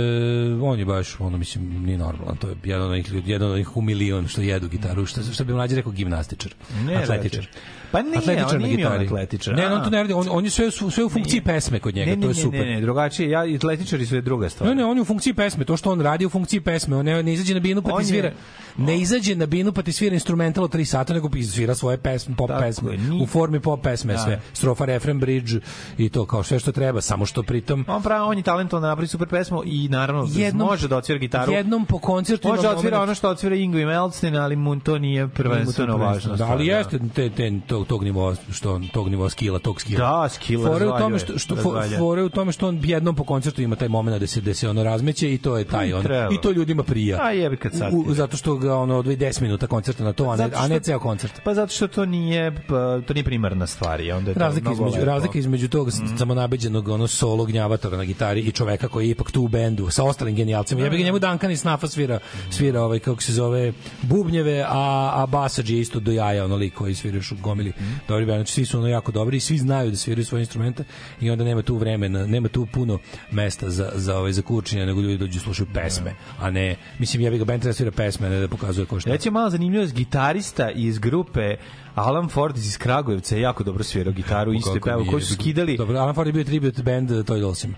e, 0.00 0.62
on 0.62 0.78
je 0.78 0.84
baš, 0.84 1.20
ono, 1.20 1.38
mislim, 1.38 1.82
nije 1.84 1.98
normalan. 1.98 2.36
To 2.36 2.48
je 2.48 2.56
jedan 2.64 2.86
od 2.86 2.90
onih 2.92 3.12
ljudi, 3.12 3.30
jedan 3.30 3.48
od 3.48 3.54
onih 3.54 3.76
u 3.76 3.82
milion 3.82 4.28
što 4.28 4.40
jedu 4.40 4.68
gitaru, 4.68 5.06
što, 5.06 5.22
što 5.22 5.44
bi 5.44 5.52
mlađi 5.52 5.76
rekao 5.76 5.92
gimnastičar. 5.92 6.54
Ne, 6.86 6.96
atletičar. 6.96 7.48
Pa 7.90 8.02
nije, 8.02 8.18
Atletičar 8.18 8.56
on 8.56 8.62
nije 8.62 8.88
on 8.88 9.00
atletičar. 9.00 9.54
Ne, 9.54 9.72
on 9.72 9.84
to 9.84 9.90
ne 9.90 10.02
radi, 10.02 10.12
on, 10.12 10.26
on 10.30 10.44
je 10.44 10.50
sve, 10.50 10.70
sve 10.70 11.04
u 11.04 11.08
funkciji 11.08 11.40
pesme 11.40 11.78
kod 11.80 11.94
njega, 11.94 12.10
Ne, 12.10 12.16
ne, 12.16 12.22
to 12.22 12.28
je 12.28 12.34
ne, 12.34 12.42
super. 12.42 12.66
Ne, 12.66 12.74
ne, 12.74 12.80
drugačije. 12.80 13.30
Ja, 13.30 13.40
atletičari 13.56 14.06
su 14.06 14.14
je 14.14 14.20
druga 14.20 14.48
stvar. 14.48 14.68
Ne, 14.68 14.74
ne, 14.74 14.84
on 14.84 14.96
je 14.96 15.02
u 15.02 15.04
funkciji 15.04 15.17
pesme. 15.34 15.64
To 15.64 15.76
što 15.76 15.92
on 15.92 16.00
radi 16.00 16.26
u 16.26 16.30
funkciji 16.30 16.60
pesme, 16.60 16.96
on 16.96 17.04
ne, 17.04 17.22
ne 17.22 17.32
izađe 17.32 17.54
na 17.54 17.60
binu 17.60 17.82
pa 17.82 17.90
ti 17.90 17.96
je- 17.98 18.04
svira. 18.04 18.32
Ne 18.76 18.98
izađe 19.00 19.34
na 19.34 19.46
binu 19.46 19.72
pa 19.72 19.82
ti 19.82 19.92
svira 19.92 20.14
instrumental 20.14 20.64
od 20.64 20.70
3 20.70 20.84
sata, 20.84 21.14
nego 21.14 21.28
pa 21.28 21.36
svira 21.44 21.74
svoje 21.74 21.98
pesme, 21.98 22.36
pop 22.36 22.48
Tako 22.48 22.60
pesme. 22.60 22.92
je, 22.92 22.98
U 23.22 23.26
formi 23.26 23.60
pop 23.60 23.82
pesme 23.82 24.12
Da. 24.12 24.18
sve. 24.18 24.40
Strofa, 24.52 24.84
refren, 24.84 25.20
bridge 25.20 25.52
i 25.98 26.08
to 26.08 26.26
kao 26.26 26.42
sve 26.42 26.58
što 26.58 26.72
treba, 26.72 27.00
samo 27.00 27.26
što 27.26 27.42
pritom 27.42 27.84
On 27.88 28.02
pravi, 28.02 28.22
on 28.22 28.36
je 28.36 28.42
talentovan 28.42 28.82
da 28.82 28.88
napravi 28.88 29.08
super 29.08 29.28
pesmu 29.28 29.62
i 29.64 29.88
naravno 29.88 30.28
Jednom- 30.28 30.66
može 30.66 30.88
da 30.88 30.96
odsvira 30.96 31.18
gitaru. 31.18 31.52
jednom 31.52 31.84
po 31.86 31.98
koncertu 31.98 32.48
Može 32.48 32.62
da 32.62 32.68
momenat- 32.68 33.02
ono 33.02 33.14
što 33.14 33.36
Ingo 33.54 33.78
i 33.78 33.84
Melstein, 33.84 34.36
ali 34.36 34.56
mu 34.56 34.80
to 34.80 34.98
nije 34.98 35.28
prvenstveno 35.28 35.96
važno. 35.96 36.36
Da, 36.36 36.46
ali 36.46 36.66
jeste 36.66 36.98
te, 37.14 37.30
te, 37.30 37.52
tog, 37.66 37.86
tog 37.86 38.04
nivoa, 38.04 38.36
što, 38.52 38.80
tog 38.92 39.08
nivoa 39.08 39.30
skila, 39.30 39.58
tog 39.58 39.80
skila. 39.80 40.20
Da, 40.22 40.28
skill 40.28 40.64
Fore 40.64 40.86
u 40.86 40.98
tome 40.98 41.18
što, 41.18 41.38
što 41.38 41.56
fore 41.98 42.22
u 42.22 42.28
tome 42.28 42.52
što 42.52 42.68
on 42.68 42.80
jednom 42.84 43.14
po 43.14 43.24
koncertu 43.24 43.62
ima 43.62 43.76
taj 43.76 43.88
momenat 43.88 44.20
da 44.20 44.26
se 44.26 44.40
da 44.40 44.54
se 44.54 44.68
ono 44.68 44.84
razmeće 45.08 45.34
i 45.34 45.38
to 45.38 45.58
je 45.58 45.64
taj 45.64 45.92
on. 45.92 46.02
Treba. 46.02 46.34
I 46.34 46.40
to 46.40 46.50
ljudima 46.50 46.82
prija. 46.82 47.18
A 47.22 47.30
jebi 47.30 47.56
kad 47.56 47.72
sad 47.72 47.94
U, 47.94 48.14
zato 48.14 48.36
što 48.36 48.56
ga 48.56 48.76
ono 48.76 48.96
odvoji 48.96 49.16
10 49.16 49.42
minuta 49.42 49.66
koncerta 49.66 50.04
na 50.04 50.12
to, 50.12 50.30
a 50.30 50.36
ne, 50.36 50.50
a 50.54 50.68
ne 50.68 50.80
ceo 50.80 50.98
koncert. 50.98 51.40
Pa 51.44 51.54
zato 51.54 51.72
što 51.72 51.88
to 51.88 52.06
nije 52.06 52.52
pa, 52.68 53.00
to 53.06 53.14
nije 53.14 53.24
primarna 53.24 53.66
stvar, 53.66 54.00
i 54.00 54.12
onda 54.12 54.30
je 54.30 54.34
Razlika 54.34 54.72
između 54.72 54.94
lepo. 54.94 55.04
razlika 55.04 55.38
između 55.38 55.68
tog 55.68 55.88
mm. 55.88 56.16
samonabeđenog 56.18 56.88
ono 56.88 57.06
solo 57.06 57.44
gnjavatora 57.44 57.96
na 57.96 58.04
gitari 58.04 58.40
i 58.40 58.52
čoveka 58.52 58.88
koji 58.88 59.06
je 59.06 59.10
ipak 59.10 59.30
tu 59.30 59.42
u 59.42 59.48
bendu 59.48 59.90
sa 59.90 60.04
ostalim 60.04 60.34
genijalcima. 60.34 60.80
Ja 60.80 60.90
bih 60.90 60.98
ga 60.98 61.04
njemu 61.04 61.18
Duncan 61.18 61.50
iz 61.50 61.60
Snafa 61.60 61.88
svira 61.88 62.18
svira 62.50 62.82
ovaj 62.82 62.98
kako 62.98 63.22
se 63.22 63.32
zove 63.32 63.72
bubnjeve, 64.02 64.64
a 64.68 65.12
a 65.14 65.26
basađi 65.26 65.74
je 65.74 65.80
isto 65.80 66.00
do 66.00 66.12
jaja 66.12 66.44
ono 66.44 66.56
lik 66.56 66.74
koji 66.74 66.94
svira 66.94 67.18
u 67.32 67.42
gomili. 67.42 67.72
Dobri 68.08 68.26
band, 68.26 68.38
znači 68.38 68.52
svi 68.52 68.64
su 68.64 68.78
ono 68.78 68.88
jako 68.88 69.12
dobri 69.12 69.36
i 69.36 69.40
svi 69.40 69.58
znaju 69.58 69.90
da 69.90 69.96
sviraju 69.96 70.24
svoje 70.24 70.42
instrumente 70.42 70.84
i 71.20 71.30
onda 71.30 71.44
nema 71.44 71.62
tu 71.62 71.76
vremena, 71.76 72.26
nema 72.26 72.48
tu 72.48 72.66
puno 72.72 72.98
mesta 73.30 73.70
za 73.70 73.90
za 73.94 74.18
ovaj 74.18 74.32
za 74.32 74.42
kurčenje, 74.42 74.82
nego 74.98 75.10
ljudi 75.10 75.18
dođu 75.18 75.40
slušaju 75.40 75.66
pesme, 75.74 76.14
a 76.38 76.50
ne 76.50 76.76
mislim 76.98 77.22
ja 77.22 77.30
bih 77.30 77.38
ga 77.38 77.44
band 77.44 77.62
da 77.62 77.72
svira 77.72 77.90
pesme, 77.90 78.28
ne 78.28 78.40
da 78.40 78.48
pokazuje 78.48 78.86
ko 78.86 79.00
šta. 79.00 79.10
Reći 79.10 79.30
malo 79.30 79.50
zanimljivost, 79.50 79.94
gitarista 79.94 80.70
iz 80.70 80.98
grupe 80.98 81.56
Alan 81.94 82.28
Ford 82.28 82.56
iz 82.56 82.78
Kragujevca 82.78 83.36
je 83.36 83.40
jako 83.40 83.64
dobro 83.64 83.84
svirao 83.84 84.12
gitaru, 84.12 84.52
isto 84.52 84.74
je 84.74 84.80
koji 85.10 85.22
su 85.22 85.34
skidali, 85.34 85.76
Dobro, 85.76 85.98
Alan 85.98 86.14
Ford 86.14 86.26
je 86.26 86.32
bio 86.32 86.44
tribute 86.44 86.82
band 86.82 87.10
Toy 87.10 87.40
Dolsima. 87.40 87.74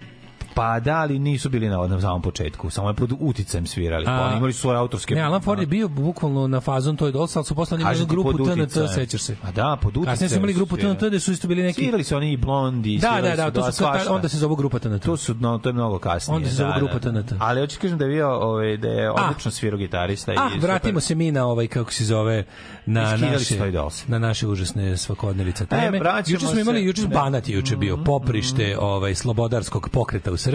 Pa 0.61 0.81
da, 0.81 0.97
ali 0.97 1.19
nisu 1.19 1.49
bili 1.49 1.69
na, 1.69 1.87
na 1.87 2.01
samom 2.01 2.23
početku, 2.23 2.70
samo 2.70 2.89
je 2.89 2.95
pod 2.95 3.12
uticajem 3.20 3.66
svirali, 3.66 4.05
pa 4.05 4.12
A- 4.12 4.27
oni 4.27 4.37
imali 4.37 4.53
su 4.53 4.61
svoje 4.61 4.78
autorske... 4.78 5.15
Ne, 5.15 5.20
Alan 5.20 5.43
Ford 5.43 5.61
je 5.61 5.66
bio 5.66 5.89
bukvalno 5.89 6.47
na 6.47 6.61
fazon 6.61 6.97
Toy 6.97 7.12
Dolls, 7.12 7.37
ali 7.37 7.45
su 7.45 7.55
posle 7.55 7.74
oni 7.74 7.82
imali 7.82 8.07
grupu 8.07 8.32
TNT, 8.32 8.73
sećaš 8.95 9.20
se. 9.23 9.37
A 9.43 9.51
da, 9.51 9.78
pod 9.82 9.97
uticajem 9.97 10.12
Kasnije 10.12 10.28
su 10.28 10.37
imali 10.37 10.53
grupu. 10.53 10.77
TNT 10.77 11.03
gde 11.03 11.20
su 11.20 11.32
isto 11.32 11.49
bili 11.49 11.62
neki... 11.62 11.82
Svirali 11.82 12.05
su 12.05 12.16
oni 12.16 12.32
i 12.32 12.37
blondi, 12.37 12.99
Da, 12.99 13.20
da, 13.23 13.37
da, 13.37 13.51
to 13.51 13.65
su, 13.65 13.73
svašta. 13.73 14.15
onda 14.15 14.28
se 14.28 14.37
zove 14.37 14.57
grupa 14.57 14.78
TNT. 14.78 15.03
To 15.03 15.16
su 15.16 15.35
no, 15.35 15.59
to 15.59 15.69
je 15.69 15.73
mnogo 15.73 15.99
kasnije. 15.99 16.37
Onda 16.37 16.49
se 16.49 16.55
zove 16.55 16.73
da, 16.73 16.78
grupa 16.78 16.99
da. 16.99 17.23
TNT. 17.23 17.32
Ali 17.39 17.61
hoćeš 17.61 17.78
kažem 17.78 17.99
da 17.99 18.05
je 18.05 18.11
bio 18.11 18.31
ovaj 18.31 18.77
da 18.77 18.89
je 18.89 19.11
odlično 19.11 19.51
svirao 19.51 19.78
gitarista 19.78 20.32
Ah, 20.32 20.57
i 20.57 20.59
vratimo 20.59 21.01
se 21.01 21.15
mi 21.15 21.32
na 21.32 21.47
ovaj 21.47 21.66
kako 21.66 21.93
se 21.93 22.05
zove 22.05 22.45
na 22.87 23.16
naše 23.16 23.59
na 24.07 24.19
naše 24.19 24.47
užasne 24.49 24.97
svakodnevice 24.97 25.66
teme. 25.66 25.99
vraćamo 25.99 26.35
juče 26.35 26.47
smo 26.47 26.61
imali 26.61 26.85
juče. 26.85 27.03
Banat 27.07 27.49
juče 27.49 27.77
bio 27.77 27.97
poprište 27.97 28.77
ovaj 28.78 29.15
slobodarskog 29.15 29.89
pokreta 29.89 30.32
u 30.32 30.37
Srbiji 30.37 30.49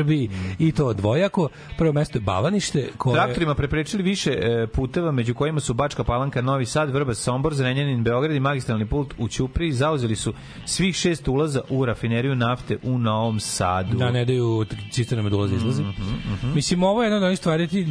i 0.59 0.71
to 0.71 0.93
dvojako. 0.93 1.49
Prvo 1.77 1.93
mesto 1.93 2.17
je 2.17 2.21
Balanište 2.21 2.89
koje 2.97 3.13
Traktorima 3.15 3.55
preprečili 3.55 4.03
više 4.03 4.31
e, 4.31 4.67
puteva 4.67 5.11
među 5.11 5.33
kojima 5.33 5.59
su 5.59 5.73
Bačka 5.73 6.03
Palanka, 6.03 6.41
Novi 6.41 6.65
Sad, 6.65 6.89
Vrbas, 6.89 7.17
Sombor, 7.17 7.53
Zrenjanin, 7.53 8.03
Beograd 8.03 8.35
i 8.35 8.39
magistralni 8.39 8.85
put 8.85 9.13
u 9.17 9.27
Ćupriji. 9.27 9.71
Zauzeli 9.71 10.15
su 10.15 10.33
svih 10.65 10.95
šest 10.95 11.27
ulaza 11.27 11.61
u 11.69 11.85
rafineriju 11.85 12.35
nafte 12.35 12.77
u 12.83 12.97
Novom 12.97 13.39
Sadu. 13.39 13.97
da 13.97 14.11
ne 14.11 14.25
daju 14.25 14.65
cisternama 14.91 15.29
da 15.29 15.35
ulaze 15.35 15.53
i 15.53 15.57
izlaze. 15.57 15.83
Mhm, 15.83 16.53
Mislim, 16.55 16.83
ovo 16.83 17.01
je 17.03 17.05
jedna 17.05 17.17
od 17.17 17.23
onih 17.23 17.37
stvari, 17.37 17.67
ti 17.67 17.87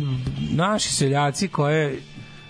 naši 0.51 0.93
seljaci 0.93 1.49
koje 1.49 1.99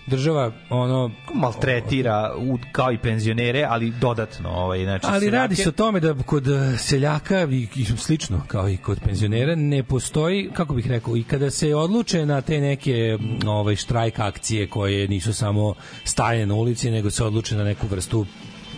država 0.07 0.53
ono 0.71 1.11
maltretira 1.35 2.35
u, 2.39 2.59
kao 2.73 2.93
i 2.93 2.99
penzionere, 2.99 3.65
ali 3.65 3.91
dodatno. 3.91 4.49
Ovaj, 4.51 4.85
znači, 4.85 5.07
Ali 5.07 5.31
radi 5.31 5.55
seljake- 5.55 5.63
se 5.63 5.69
o 5.69 5.73
tome 5.73 6.01
da 6.01 6.15
kod 6.17 6.49
eh, 6.49 6.77
seljaka 6.79 7.43
i, 7.43 7.69
i 7.77 7.85
slično 7.87 8.43
kao 8.47 8.69
i 8.69 8.77
kod 8.77 9.01
penzionera 9.01 9.55
ne 9.55 9.83
postoji, 9.83 10.51
kako 10.53 10.75
bih 10.75 10.87
rekao, 10.87 11.17
i 11.17 11.23
kada 11.23 11.51
se 11.51 11.75
odluče 11.75 12.27
na 12.27 12.41
te 12.41 12.61
neke 12.61 13.19
mm, 13.21 13.49
ovaj 13.49 13.77
štrajk 13.77 14.19
akcije 14.19 14.67
koje 14.69 15.09
nisu 15.09 15.33
samo 15.35 15.75
stajanje 16.05 16.47
na 16.47 16.55
ulici, 16.55 16.91
nego 16.91 17.11
se 17.11 17.25
odluče 17.25 17.57
na 17.57 17.65
neku 17.65 17.87
vrstu 17.87 18.27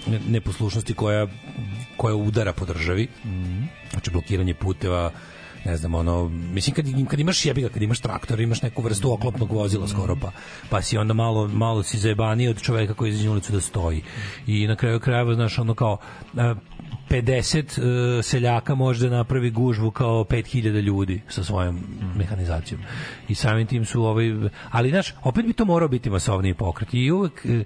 ne- 0.06 0.20
neposlušnosti 0.28 0.94
koja 0.94 1.26
koja 1.96 2.14
udara 2.14 2.52
po 2.52 2.64
državi. 2.64 3.08
Znači 3.90 4.10
blokiranje 4.10 4.54
puteva, 4.54 5.10
ne 5.66 5.76
znam, 5.76 5.94
ono, 5.94 6.28
mislim 6.28 6.74
kad, 6.74 6.84
kad 7.10 7.20
imaš 7.20 7.44
jebiga, 7.46 7.68
kad 7.68 7.82
imaš 7.82 8.00
traktor, 8.00 8.40
imaš 8.40 8.62
neku 8.62 8.82
vrstu 8.82 9.12
oklopnog 9.12 9.52
vozila 9.52 9.88
skoro 9.88 10.16
pa, 10.22 10.30
pa 10.70 10.82
si 10.82 10.98
onda 10.98 11.14
malo, 11.14 11.48
malo 11.48 11.82
si 11.82 11.98
zajebaniji 11.98 12.48
od 12.48 12.62
čoveka 12.62 12.94
koji 12.94 13.10
izađe 13.10 13.30
ulicu 13.30 13.52
da 13.52 13.60
stoji. 13.60 14.02
I 14.46 14.66
na 14.66 14.76
kraju 14.76 15.00
krajeva, 15.00 15.34
znaš, 15.34 15.58
ono 15.58 15.74
kao, 15.74 15.98
e, 16.36 16.54
50 17.10 18.18
e, 18.18 18.22
seljaka 18.22 18.74
može 18.74 19.08
da 19.08 19.16
napravi 19.16 19.50
gužvu 19.50 19.90
kao 19.90 20.24
5000 20.24 20.82
ljudi 20.82 21.22
sa 21.28 21.44
svojom 21.44 21.80
mehanizacijom. 22.16 22.80
I 23.28 23.34
samim 23.34 23.66
tim 23.66 23.84
su 23.84 24.02
ovaj 24.02 24.26
ali 24.70 24.90
znaš, 24.90 25.14
opet 25.22 25.46
bi 25.46 25.52
to 25.52 25.64
morao 25.64 25.88
biti 25.88 26.10
masovniji 26.10 26.54
pokret. 26.54 26.88
I 26.92 27.10
uvek 27.10 27.46
e, 27.46 27.64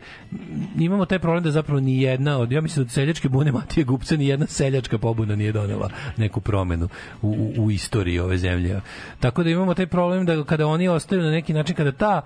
imamo 0.78 1.04
taj 1.04 1.18
problem 1.18 1.44
da 1.44 1.50
zapravo 1.50 1.80
ni 1.80 2.02
jedna 2.02 2.38
od 2.38 2.52
ja 2.52 2.60
mislim 2.60 2.84
da 2.84 2.90
seljačke 2.90 3.28
bune 3.28 3.52
Matije 3.52 3.84
Gupca 3.84 4.16
ni 4.16 4.26
jedna 4.26 4.46
seljačka 4.46 4.98
pobuna 4.98 5.36
nije 5.36 5.52
donela 5.52 5.90
neku 6.16 6.40
promenu 6.40 6.88
u, 7.22 7.28
u, 7.28 7.64
u 7.64 7.70
istoriji 7.70 8.18
ove 8.18 8.38
zemlje. 8.38 8.80
Tako 9.20 9.42
da 9.42 9.50
imamo 9.50 9.74
taj 9.74 9.86
problem 9.86 10.26
da 10.26 10.44
kada 10.44 10.66
oni 10.66 10.88
ostaju 10.88 11.22
na 11.22 11.30
neki 11.30 11.52
način 11.52 11.76
kada 11.76 11.92
ta 11.92 12.22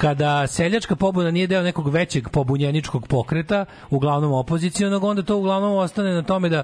kada 0.00 0.46
seljačka 0.46 0.96
pobuna 0.96 1.30
nije 1.30 1.46
deo 1.46 1.62
nekog 1.62 1.88
većeg 1.88 2.28
pobunjeničkog 2.28 3.06
pokreta, 3.06 3.64
uglavnom 3.90 4.32
opozicijonog, 4.32 5.04
onda 5.04 5.22
to 5.22 5.36
uglavnom 5.36 5.72
ostane 5.72 6.12
na 6.14 6.22
tome 6.22 6.48
da 6.48 6.62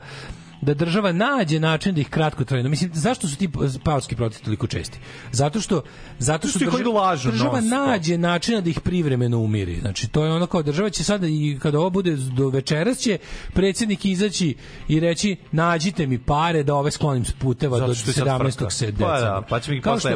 da 0.61 0.74
država 0.74 1.12
nađe 1.12 1.61
način 1.61 1.95
da 1.95 2.01
ih 2.01 2.09
kratko 2.09 2.45
trajno. 2.45 2.69
Mislim, 2.69 2.91
zašto 2.95 3.28
su 3.28 3.37
ti 3.37 3.49
paoski 3.85 4.16
protesti 4.16 4.45
toliko 4.45 4.66
česti? 4.66 4.99
Zato 5.33 5.61
što 5.61 5.83
zato 6.19 6.49
što 6.49 6.70
koji 6.70 6.85
lažu 6.85 7.31
država 7.31 7.61
nađe 7.61 8.19
načina 8.19 8.61
da 8.61 8.70
ih 8.70 8.81
privremeno 8.81 9.39
umiri. 9.39 9.81
Znači, 9.81 10.09
to 10.09 10.24
je 10.24 10.33
ono 10.33 10.47
kao 10.47 10.62
država 10.62 10.91
će 10.91 11.05
sada 11.05 11.27
i 11.27 11.59
kada 11.62 11.78
ovo 11.78 11.91
bude 11.91 12.16
do 12.16 12.49
večeras 12.49 12.99
će 12.99 13.19
predsjednik 13.53 14.05
izaći 14.05 14.55
i 14.89 15.01
reći 15.01 15.37
nađite 15.53 16.07
mi 16.07 16.19
pare 16.19 16.62
da 16.62 16.74
ove 16.74 16.91
sklonim 16.91 17.24
s 17.24 17.33
puteva 17.33 17.87
do 17.87 17.95
što 17.95 18.11
je 18.11 18.15
sad 18.15 18.27
17. 18.27 18.53
frka. 18.59 18.70
se 18.70 18.93
Pa 18.99 19.20
da, 19.20 19.43
pa 19.49 19.61
će 19.61 19.70
mi 19.70 19.81
Kao 19.81 20.01
što-. 20.01 20.09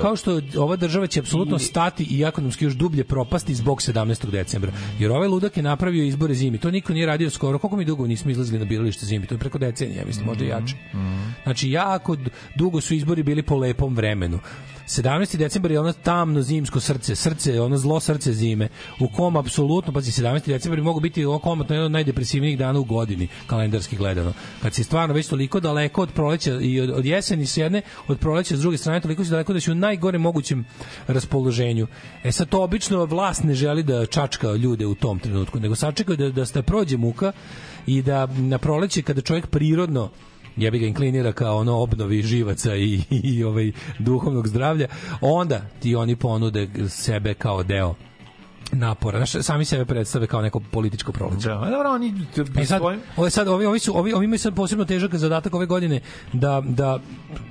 Kao 0.00 0.16
što 0.16 0.40
ova 0.56 0.76
država 0.76 1.06
će 1.06 1.20
apsolutno 1.20 1.58
stati 1.58 2.06
i 2.10 2.22
ekonomski 2.22 2.64
još 2.64 2.74
dublje 2.74 3.04
propasti 3.04 3.54
zbog 3.54 3.78
17. 3.78 4.30
decembra. 4.30 4.72
Jer 4.98 5.10
ovaj 5.10 5.28
ludak 5.28 5.56
je 5.56 5.62
napravio 5.62 6.04
izbore 6.04 6.34
zimi. 6.34 6.58
To 6.58 6.70
niko 6.70 6.92
nije 6.92 7.06
radio 7.06 7.30
skoro. 7.30 7.58
Koliko 7.58 7.76
mi 7.76 7.84
dugo 7.84 8.06
nismo 8.06 8.30
izlazili 8.30 8.58
na 8.58 8.64
biralište 8.64 9.06
zimi? 9.06 9.26
To 9.26 9.34
je 9.34 9.38
preko 9.38 9.58
decenije, 9.80 9.98
ja 9.98 10.06
mislim, 10.06 10.26
možda 10.26 10.44
i 10.44 10.48
jače. 10.48 10.74
Znači, 11.42 11.70
jako 11.70 12.16
dugo 12.54 12.80
su 12.80 12.94
izbori 12.94 13.22
bili 13.22 13.42
po 13.42 13.56
lepom 13.56 13.96
vremenu. 13.96 14.38
17. 14.90 15.36
decembar 15.36 15.70
je 15.70 15.80
ono 15.80 15.92
tamno 15.92 16.42
zimsko 16.42 16.80
srce, 16.80 17.16
srce, 17.16 17.60
ono 17.60 17.78
zlo 17.78 18.00
srce 18.00 18.32
zime, 18.32 18.68
u 19.00 19.08
kom 19.08 19.36
apsolutno, 19.36 19.92
pazi, 19.92 20.22
17. 20.22 20.46
decembar 20.46 20.76
bi 20.76 20.82
mogu 20.82 21.00
biti 21.00 21.24
ovo 21.24 21.38
komotno 21.38 21.74
jedan 21.74 21.86
od 21.86 21.92
najdepresivnijih 21.92 22.58
dana 22.58 22.78
u 22.78 22.84
godini, 22.84 23.28
kalendarski 23.46 23.96
gledano. 23.96 24.32
Kad 24.62 24.74
si 24.74 24.84
stvarno 24.84 25.14
već 25.14 25.26
toliko 25.26 25.60
daleko 25.60 26.02
od 26.02 26.12
proleća 26.12 26.58
i 26.60 26.80
od, 26.80 26.90
od 26.90 27.06
jeseni 27.06 27.46
s 27.46 27.56
jedne, 27.56 27.82
od 28.08 28.18
proleća 28.18 28.56
s 28.56 28.60
druge 28.60 28.78
strane, 28.78 29.00
toliko 29.00 29.24
si 29.24 29.30
daleko 29.30 29.52
da 29.52 29.60
si 29.60 29.70
u 29.70 29.74
najgorem 29.74 30.20
mogućem 30.20 30.64
raspoloženju. 31.06 31.86
E 32.24 32.32
sad 32.32 32.48
to 32.48 32.62
obično 32.62 33.04
vlast 33.04 33.44
ne 33.44 33.54
želi 33.54 33.82
da 33.82 34.06
čačka 34.06 34.52
ljude 34.52 34.86
u 34.86 34.94
tom 34.94 35.18
trenutku, 35.18 35.60
nego 35.60 35.74
sačekaju 35.74 36.16
da, 36.16 36.30
da 36.30 36.46
se 36.46 36.62
prođe 36.62 36.96
muka 36.96 37.32
i 37.86 38.02
da 38.02 38.26
na 38.26 38.58
proleće 38.58 39.02
kada 39.02 39.20
čovjek 39.20 39.46
prirodno 39.46 40.10
jebi 40.56 40.78
ga 40.78 40.86
inklinira 40.86 41.32
kao 41.32 41.56
ono 41.56 41.78
obnovi 41.78 42.22
živaca 42.22 42.76
i, 42.76 43.00
i, 43.10 43.44
ovaj 43.44 43.72
duhovnog 43.98 44.48
zdravlja, 44.48 44.88
onda 45.20 45.60
ti 45.80 45.94
oni 45.94 46.16
ponude 46.16 46.68
sebe 46.88 47.34
kao 47.34 47.62
deo 47.62 47.94
napora. 48.72 49.18
Znaš, 49.18 49.44
sami 49.44 49.64
sebe 49.64 49.84
predstave 49.84 50.26
kao 50.26 50.42
neko 50.42 50.60
političko 50.60 51.12
proleće. 51.12 51.48
Da, 51.48 51.54
a 51.54 51.70
dobro, 51.70 51.90
oni 51.90 52.14
E 52.58 52.64
sad, 52.66 52.82
ovi 53.16 53.30
sad 53.30 53.48
ovi 53.48 53.66
ovi 53.66 53.78
su 53.78 53.98
ovi 53.98 54.12
ovi 54.12 54.24
imaju 54.24 54.38
sad 54.38 54.54
posebno 54.54 54.84
težak 54.84 55.14
zadatak 55.14 55.54
ove 55.54 55.66
godine 55.66 56.00
da 56.32 56.62
da 56.66 56.98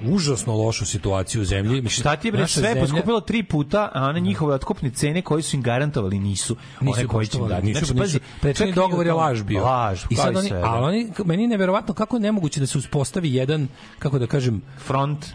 užasno 0.03 0.55
lošu 0.55 0.85
situaciju 0.85 1.41
u 1.41 1.45
zemlji. 1.45 1.81
Mislim, 1.81 1.89
Šta 1.91 2.15
ti 2.15 2.27
je 2.27 2.31
bre 2.31 2.47
sve 2.47 2.63
zemlja- 2.63 2.81
poskupilo 2.81 3.21
tri 3.21 3.43
puta, 3.43 3.91
a 3.93 4.03
one 4.03 4.19
njihove 4.19 4.55
otkupne 4.55 4.89
cene 4.89 5.21
koje 5.21 5.41
su 5.41 5.55
im 5.55 5.61
garantovali 5.61 6.19
nisu. 6.19 6.55
nisu 6.81 7.07
koje 7.07 7.25
će 7.25 7.37
im 7.37 7.47
dati. 7.47 7.65
nisu, 7.65 7.85
Znači, 7.85 7.99
pazi, 7.99 8.19
prethodni 8.41 8.73
dogovor 8.73 9.05
je 9.05 9.13
laž 9.13 9.43
bio. 9.43 9.63
Laž, 9.63 10.03
I 10.09 10.15
sad 10.15 10.35
oni, 10.35 10.47
sve, 10.47 10.59
da. 10.59 10.65
ali 10.65 10.85
oni, 10.85 11.11
meni 11.25 11.43
je 11.43 11.47
neverovatno 11.47 11.93
kako 11.93 12.15
je 12.15 12.21
nemoguće 12.21 12.59
da 12.59 12.65
se 12.65 12.77
uspostavi 12.77 13.33
jedan, 13.33 13.67
kako 13.99 14.19
da 14.19 14.27
kažem, 14.27 14.61
front 14.77 15.25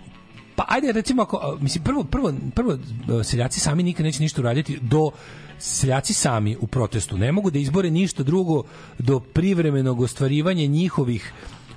Pa 0.57 0.65
ajde 0.69 0.93
recimo 0.93 1.23
ako 1.23 1.37
a, 1.37 1.57
mislim 1.61 1.85
prvo 1.85 2.05
prvo 2.05 2.33
prvo 2.55 2.79
seljaci 3.25 3.61
sami 3.61 3.83
nikad 3.83 4.07
neće 4.07 4.21
ništa 4.23 4.41
uraditi 4.41 4.79
do 4.83 5.11
seljaci 5.59 6.15
sami 6.15 6.57
u 6.61 6.67
protestu 6.67 7.19
ne 7.19 7.33
mogu 7.33 7.51
da 7.51 7.59
izbore 7.59 7.91
ništa 7.91 8.23
drugo 8.23 8.63
do 8.99 9.21
privremenog 9.21 10.01
ostvarivanja 10.01 10.67
njihovih 10.67 11.33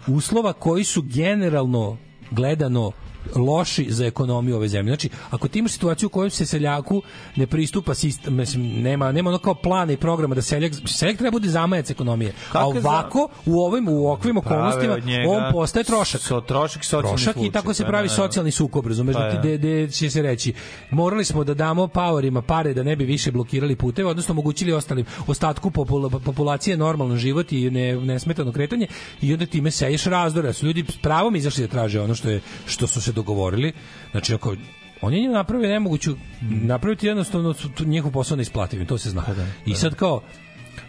uslova 0.08 0.54
koji 0.54 0.84
su 0.84 1.02
generalno 1.02 1.98
gledano 2.32 2.92
loši 3.36 3.88
za 3.90 4.06
ekonomiju 4.06 4.56
ove 4.56 4.68
zemlje. 4.68 4.90
Znači, 4.90 5.10
ako 5.30 5.48
ti 5.48 5.60
imaš 5.60 5.72
situaciju 5.72 6.08
u 6.08 6.10
kojoj 6.10 6.30
se 6.30 6.46
seljaku 6.46 7.02
ne 7.36 7.48
pristupa 7.48 7.94
sistem, 7.94 8.36
mislim, 8.36 8.82
nema, 8.82 9.12
nema 9.12 9.30
ono 9.30 9.40
kao 9.40 9.56
plana 9.56 9.94
i 9.94 9.98
programa 9.98 10.36
da 10.36 10.42
seljak, 10.42 10.74
seljak 10.86 11.18
treba 11.18 11.32
bude 11.32 11.50
zamajac 11.50 11.90
ekonomije. 11.90 12.34
A 12.50 12.52
Kako 12.52 12.80
za- 12.80 12.90
ovako, 12.90 13.30
u 13.46 13.60
ovim, 13.60 13.88
u 13.88 14.08
ovakvim 14.08 14.42
Prave 14.42 14.58
okolnostima, 14.58 14.98
on 15.28 15.52
postaje 15.52 15.84
trošak. 15.84 16.22
So, 16.22 16.42
trošak, 16.42 16.84
socijalni 16.84 17.24
trošak 17.24 17.36
i 17.44 17.52
tako 17.52 17.74
se 17.74 17.84
pa 17.84 17.90
pravi 17.90 18.08
da, 18.08 18.12
da. 18.12 18.16
socijalni 18.16 18.52
sukob, 18.52 18.88
razumeš, 18.88 19.16
Pa 19.16 19.20
da 19.20 19.42
ti 19.42 19.58
de, 19.58 19.92
će 19.92 20.10
se 20.10 20.22
reći 20.22 20.54
morali 20.92 21.26
smo 21.26 21.44
da 21.44 21.54
damo 21.54 21.88
powerima 21.88 22.42
pare 22.42 22.74
da 22.74 22.84
ne 22.84 22.96
bi 22.96 23.06
više 23.06 23.32
blokirali 23.32 23.76
puteve, 23.76 24.10
odnosno 24.10 24.32
omogućili 24.32 24.74
ostalim 24.74 25.06
ostatku 25.28 25.72
popula, 25.72 26.10
populacije 26.10 26.78
normalan 26.78 27.18
život 27.18 27.52
i 27.52 27.70
ne, 27.70 27.96
nesmetano 27.96 28.52
kretanje 28.52 28.88
i 29.22 29.34
onda 29.34 29.46
time 29.46 29.72
seješ 29.72 30.04
razdore. 30.06 30.48
Da 30.48 30.54
Su 30.54 30.66
ljudi 30.66 30.86
pravom 31.02 31.36
izašli 31.36 31.64
da 31.64 31.68
traže 31.72 32.02
ono 32.02 32.16
što 32.16 32.30
je 32.30 32.42
što 32.66 32.88
su 32.88 33.02
se 33.02 33.12
dogovorili. 33.18 33.74
Znači, 34.12 34.34
ako 34.34 34.56
on 35.02 35.14
je 35.14 35.22
njima 35.22 35.34
napravio 35.34 35.70
nemoguću 35.70 36.16
napraviti 36.42 37.08
jednostavno 37.08 37.54
su 37.54 37.70
tu 37.70 37.86
njihov 37.86 38.12
posao 38.12 38.38
neisplativ, 38.38 38.86
to 38.86 38.98
se 38.98 39.10
zna. 39.10 39.24
I 39.66 39.76
sad 39.76 39.96
kao 39.96 40.22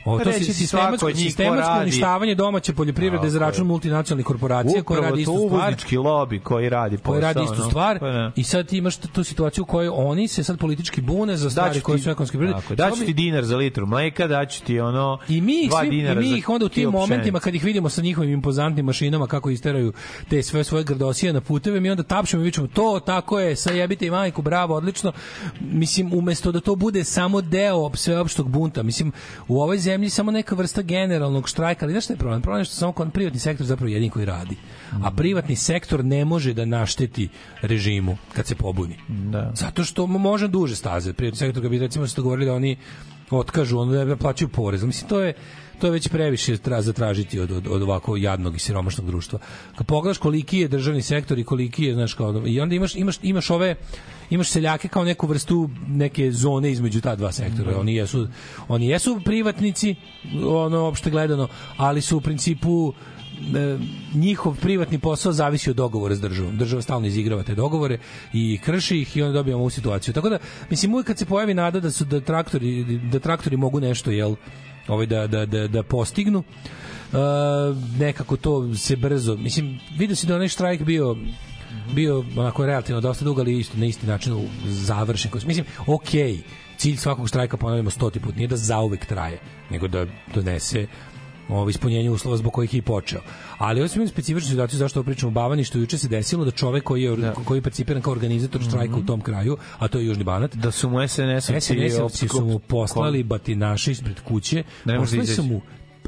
O, 0.04 0.18
to 0.18 0.24
Reći 0.24 0.44
si 0.44 0.66
svako 0.66 0.98
sistematsko, 0.98 1.06
od 1.06 1.14
njih 1.16 1.24
ko 1.24 1.28
sistematsko 1.28 1.68
radi. 1.68 1.82
uništavanje 1.82 2.34
domaće 2.34 2.72
poljoprivrede 2.72 3.16
Tako 3.16 3.30
za 3.30 3.38
račun 3.38 3.66
multinacionalnih 3.66 4.26
korporacija 4.26 4.82
koje 4.82 5.00
radi 5.00 5.20
istu 5.20 5.32
stvar 5.32 5.60
uvoznički 5.60 5.96
lobi 5.96 6.40
koji 6.40 6.68
radi 6.68 6.96
posao. 6.96 7.12
koji 7.12 7.22
radi 7.22 7.40
istu 7.44 7.58
no. 7.58 7.70
stvar 7.70 7.98
Pa 7.98 8.06
da. 8.06 8.32
i 8.36 8.44
sad 8.44 8.66
ti 8.66 8.78
imaš 8.78 8.96
tu 8.96 9.24
situaciju 9.24 9.62
u 9.62 9.66
kojoj 9.66 9.88
oni 9.94 10.28
se 10.28 10.44
sad 10.44 10.58
politički 10.58 11.00
bune 11.00 11.36
za 11.36 11.50
stvari 11.50 11.70
Daću 11.70 11.84
koje 11.84 11.98
su 11.98 12.10
ekonomske 12.10 12.38
prirode. 12.38 12.60
Tako, 12.62 12.74
daću 12.74 13.04
ti 13.04 13.12
dinar 13.12 13.44
za 13.44 13.56
litru 13.56 13.86
mleka, 13.86 14.26
daću 14.26 14.64
ti 14.64 14.80
ono 14.80 15.18
I 15.28 15.40
mi 15.40 15.62
ih, 15.62 15.70
dva 15.70 15.80
svi, 15.80 15.86
i 15.86 15.90
dinara 15.90 16.20
mi 16.20 16.28
za 16.28 16.36
ih 16.36 16.48
onda 16.48 16.66
u 16.66 16.68
tim 16.68 16.90
momentima 16.90 17.40
kad 17.40 17.54
ih 17.54 17.64
vidimo 17.64 17.88
sa 17.88 18.02
njihovim 18.02 18.32
impozantnim 18.32 18.86
mašinama 18.86 19.26
kako 19.26 19.50
isteraju 19.50 19.92
te 20.30 20.42
sve 20.42 20.64
svoje 20.64 20.84
grdosije 20.84 21.32
na 21.32 21.40
puteve, 21.40 21.80
mi 21.80 21.90
onda 21.90 22.02
tapšemo 22.02 22.42
i 22.42 22.44
vičemo 22.44 22.66
to, 22.66 23.00
tako 23.06 23.40
je, 23.40 23.56
sa 23.56 23.72
jebite 23.72 24.06
i 24.06 24.10
majku, 24.10 24.42
bravo, 24.42 24.74
odlično. 24.74 25.12
Mislim, 25.60 26.12
umesto 26.12 26.52
da 26.52 26.60
to 26.60 26.74
bude 26.74 27.04
samo 27.04 27.40
deo 27.40 27.90
sveopštog 27.94 28.48
bunta, 28.48 28.82
mislim, 28.82 29.12
u 29.48 29.62
ovoj 29.62 29.78
zemlji 29.88 30.10
samo 30.10 30.30
neka 30.30 30.54
vrsta 30.54 30.82
generalnog 30.82 31.48
štrajka, 31.48 31.86
ali 31.86 31.92
znaš 31.92 32.04
šta 32.04 32.12
je 32.12 32.18
problem? 32.18 32.42
Problem 32.42 32.60
je 32.60 32.64
što 32.64 32.74
samo 32.74 32.92
kon- 32.92 33.10
privatni 33.10 33.40
sektor 33.40 33.66
zapravo 33.66 33.88
jedin 33.88 34.10
koji 34.10 34.26
radi. 34.26 34.56
A 35.02 35.10
privatni 35.10 35.56
sektor 35.56 36.04
ne 36.04 36.24
može 36.24 36.52
da 36.54 36.64
našteti 36.64 37.28
režimu 37.62 38.16
kad 38.32 38.46
se 38.46 38.54
pobuni. 38.54 38.96
Da. 39.08 39.52
Zato 39.54 39.84
što 39.84 40.06
mo- 40.06 40.18
može 40.18 40.48
duže 40.48 40.76
staze. 40.76 41.12
Privatni 41.12 41.38
sektor 41.38 41.62
kad 41.62 41.70
bi 41.70 41.78
recimo 41.78 42.06
se 42.06 42.16
dogovorili 42.16 42.46
da 42.46 42.54
oni 42.54 42.76
otkažu, 43.30 43.78
ono 43.78 44.04
da 44.04 44.16
plaćaju 44.16 44.48
porez. 44.48 44.84
Mislim 44.84 45.08
to 45.08 45.20
je 45.20 45.34
to 45.80 45.86
je 45.86 45.90
već 45.90 46.08
previše 46.08 46.56
tra, 46.56 46.82
zatražiti 46.82 47.40
od, 47.40 47.50
od, 47.50 47.66
od 47.66 47.82
ovako 47.82 48.16
jadnog 48.16 48.56
i 48.56 48.58
siromašnog 48.58 49.06
društva. 49.06 49.38
Kad 49.76 49.86
pogledaš 49.86 50.18
koliki 50.18 50.58
je 50.58 50.68
državni 50.68 51.02
sektor 51.02 51.38
i 51.38 51.44
koliki 51.44 51.84
je, 51.84 51.94
znaš, 51.94 52.14
kao, 52.14 52.42
i 52.46 52.60
onda 52.60 52.74
imaš, 52.74 52.94
imaš, 52.94 53.18
imaš 53.22 53.50
ove 53.50 53.76
imaš 54.30 54.48
seljake 54.48 54.88
kao 54.88 55.04
neku 55.04 55.26
vrstu 55.26 55.70
neke 55.86 56.32
zone 56.32 56.70
između 56.70 57.00
ta 57.00 57.16
dva 57.16 57.32
sektora. 57.32 57.80
Oni 57.80 57.94
jesu 57.94 58.28
oni 58.68 58.88
jesu 58.88 59.20
privatnici, 59.24 59.94
ono 60.46 60.84
opšte 60.84 61.10
gledano, 61.10 61.48
ali 61.76 62.00
su 62.00 62.16
u 62.16 62.20
principu 62.20 62.92
njihov 64.14 64.56
privatni 64.60 64.98
posao 64.98 65.32
zavisi 65.32 65.70
od 65.70 65.76
dogovora 65.76 66.14
s 66.14 66.20
državom. 66.20 66.56
Država 66.56 66.82
stalno 66.82 67.06
izigrava 67.06 67.42
te 67.42 67.54
dogovore 67.54 67.98
i 68.32 68.58
krši 68.64 69.00
ih 69.00 69.16
i 69.16 69.22
onda 69.22 69.32
dobijamo 69.32 69.60
ovu 69.60 69.70
situaciju. 69.70 70.14
Tako 70.14 70.28
da, 70.28 70.38
mislim, 70.70 70.94
uvijek 70.94 71.06
kad 71.06 71.18
se 71.18 71.26
pojavi 71.26 71.54
nada 71.54 71.80
da 71.80 71.90
su 71.90 72.04
da 72.04 72.20
traktori, 72.20 72.84
da 73.12 73.18
traktori 73.18 73.56
mogu 73.56 73.80
nešto, 73.80 74.10
jel, 74.10 74.34
ovaj, 74.88 75.06
da, 75.06 75.26
da, 75.26 75.46
da, 75.46 75.68
da 75.68 75.82
postignu, 75.82 76.42
e, 76.42 77.16
nekako 77.98 78.36
to 78.36 78.74
se 78.74 78.96
brzo, 78.96 79.36
mislim, 79.36 79.78
vidio 79.98 80.16
si 80.16 80.26
da 80.26 80.34
onaj 80.34 80.48
štrajk 80.48 80.82
bio 80.82 81.16
bio 81.94 82.24
onako 82.36 82.66
relativno 82.66 83.00
dosta 83.00 83.24
dug, 83.24 83.38
ali 83.38 83.58
isto 83.58 83.78
na 83.78 83.86
isti 83.86 84.06
način 84.06 84.48
završen. 84.64 85.30
Mislim, 85.46 85.66
okej, 85.86 86.38
cilj 86.76 86.96
svakog 86.96 87.28
štrajka, 87.28 87.56
ponavljamo 87.56 87.90
stoti 87.90 88.20
put, 88.20 88.36
nije 88.36 88.48
da 88.48 88.56
zauvek 88.56 89.06
traje, 89.06 89.40
nego 89.70 89.88
da 89.88 90.06
donese 90.34 90.86
ovo 91.48 91.70
ispunjenje 91.70 92.10
uslova 92.10 92.36
zbog 92.36 92.52
kojih 92.52 92.74
je 92.74 92.78
i 92.78 92.82
počeo. 92.82 93.20
Ali 93.58 93.80
ovo 93.80 93.88
smo 93.88 93.98
imali 93.98 94.08
specifičnu 94.08 94.50
situaciju 94.50 94.78
zašto 94.78 95.02
pričamo 95.02 95.28
o 95.28 95.32
Bavani, 95.32 95.64
što 95.64 95.78
juče 95.78 95.98
se 95.98 96.08
desilo 96.08 96.44
da 96.44 96.50
čovek 96.50 96.84
koji 96.84 97.02
je, 97.02 97.32
koji 97.44 97.58
je 97.58 97.62
percipiran 97.62 98.02
kao 98.02 98.12
organizator 98.12 98.62
štrajka 98.62 98.96
u 98.96 99.02
tom 99.02 99.20
kraju, 99.20 99.56
a 99.78 99.88
to 99.88 99.98
je 99.98 100.06
Južni 100.06 100.24
Banat, 100.24 100.54
Da 100.54 100.70
su 100.70 100.90
mu 100.90 100.98
SNS-ovci 100.98 101.60
SNS-ovci 101.60 102.28
su 102.28 102.44
mu 102.44 102.58
poslali 102.58 103.22
batinaše 103.22 103.90
ispred 103.92 104.20
kuće, 104.20 104.62
Ne 104.84 104.94
da 104.94 105.00
poslali 105.00 105.26
su 105.26 105.42
mu 105.42 105.60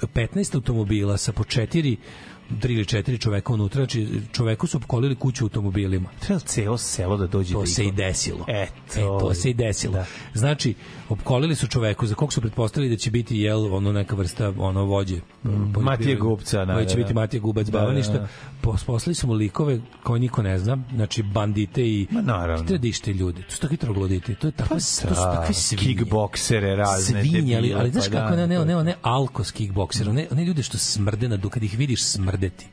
15 0.06 0.54
automobila 0.54 1.16
sa 1.16 1.32
po 1.32 1.44
četiri 1.44 1.96
tri 2.60 2.74
ili 2.74 2.86
četiri 2.86 3.18
čoveka 3.18 3.52
unutra, 3.52 3.78
znači 3.78 4.08
čoveku 4.32 4.66
su 4.66 4.76
opkolili 4.76 5.14
kuću 5.14 5.44
automobilima. 5.44 6.08
Treba 6.20 6.40
celo 6.40 6.78
selo 6.78 7.16
da 7.16 7.26
dođe 7.26 7.52
To 7.54 7.60
da 7.60 7.66
se 7.66 7.84
i 7.84 7.92
desilo. 7.92 8.44
Eto. 8.48 8.72
E, 8.96 9.20
to 9.20 9.34
se 9.34 9.50
i 9.50 9.54
desilo. 9.54 9.92
Da. 9.92 10.04
Znači, 10.34 10.74
opkolili 11.08 11.54
su 11.54 11.66
čoveku 11.66 12.06
za 12.06 12.14
kog 12.14 12.32
su 12.32 12.40
pretpostavili 12.40 12.90
da 12.90 12.96
će 12.96 13.10
biti 13.10 13.36
jel 13.36 13.74
ono 13.74 13.92
neka 13.92 14.16
vrsta 14.16 14.52
ono 14.58 14.84
vođe 14.84 15.20
poljoprivredne- 15.44 15.82
Matije 15.82 16.16
Gubca, 16.16 16.64
da, 16.64 16.74
koji 16.74 16.86
će 16.86 16.94
da, 16.94 16.96
biti 16.96 17.14
da. 17.14 17.20
Matija 17.20 17.40
Gubac 17.40 17.66
Da, 17.66 17.78
bavaništa 17.78 18.12
da, 18.12 18.18
da. 18.18 18.28
Pos- 18.62 18.84
poslali 18.84 19.14
su 19.14 19.26
mu 19.26 19.32
likove 19.32 19.80
koje 20.02 20.20
niko 20.20 20.42
ne 20.42 20.58
zna 20.58 20.78
znači 20.94 21.22
bandite 21.24 21.82
i 21.82 22.06
Ma, 22.10 22.20
naravno. 22.22 22.64
Da 22.64 22.74
ljudi 23.08 23.42
to 23.42 23.50
su 23.50 23.60
takvi 23.60 23.76
trogloditi 23.76 24.34
to 24.34 24.46
je 24.46 24.52
tako 24.52 24.74
to 24.74 24.80
su 24.80 25.06
Da, 25.06 25.34
takve 25.34 25.54
svinje 25.54 25.82
kickboksere 25.84 26.76
razne, 26.76 27.24
svinje 27.24 27.56
ali, 27.56 27.74
ali 27.74 27.90
znaš 27.90 28.04
pa 28.04 28.10
kako 28.12 28.30
da, 28.30 28.36
ne 28.36 28.46
ne 28.46 28.56
to- 28.56 28.64
ne 28.64 28.84
ne 28.84 28.94
alkos 29.02 29.50
kickboksera 29.50 30.12
ne 30.12 30.26
one 30.30 30.44
ljude 30.44 30.62
što 30.62 30.78
smrde 30.78 31.28
na 31.28 31.36
du 31.36 31.48
kad 31.50 31.62
ih 31.62 31.78
vidiš 31.78 32.02
smrdeti 32.40 32.66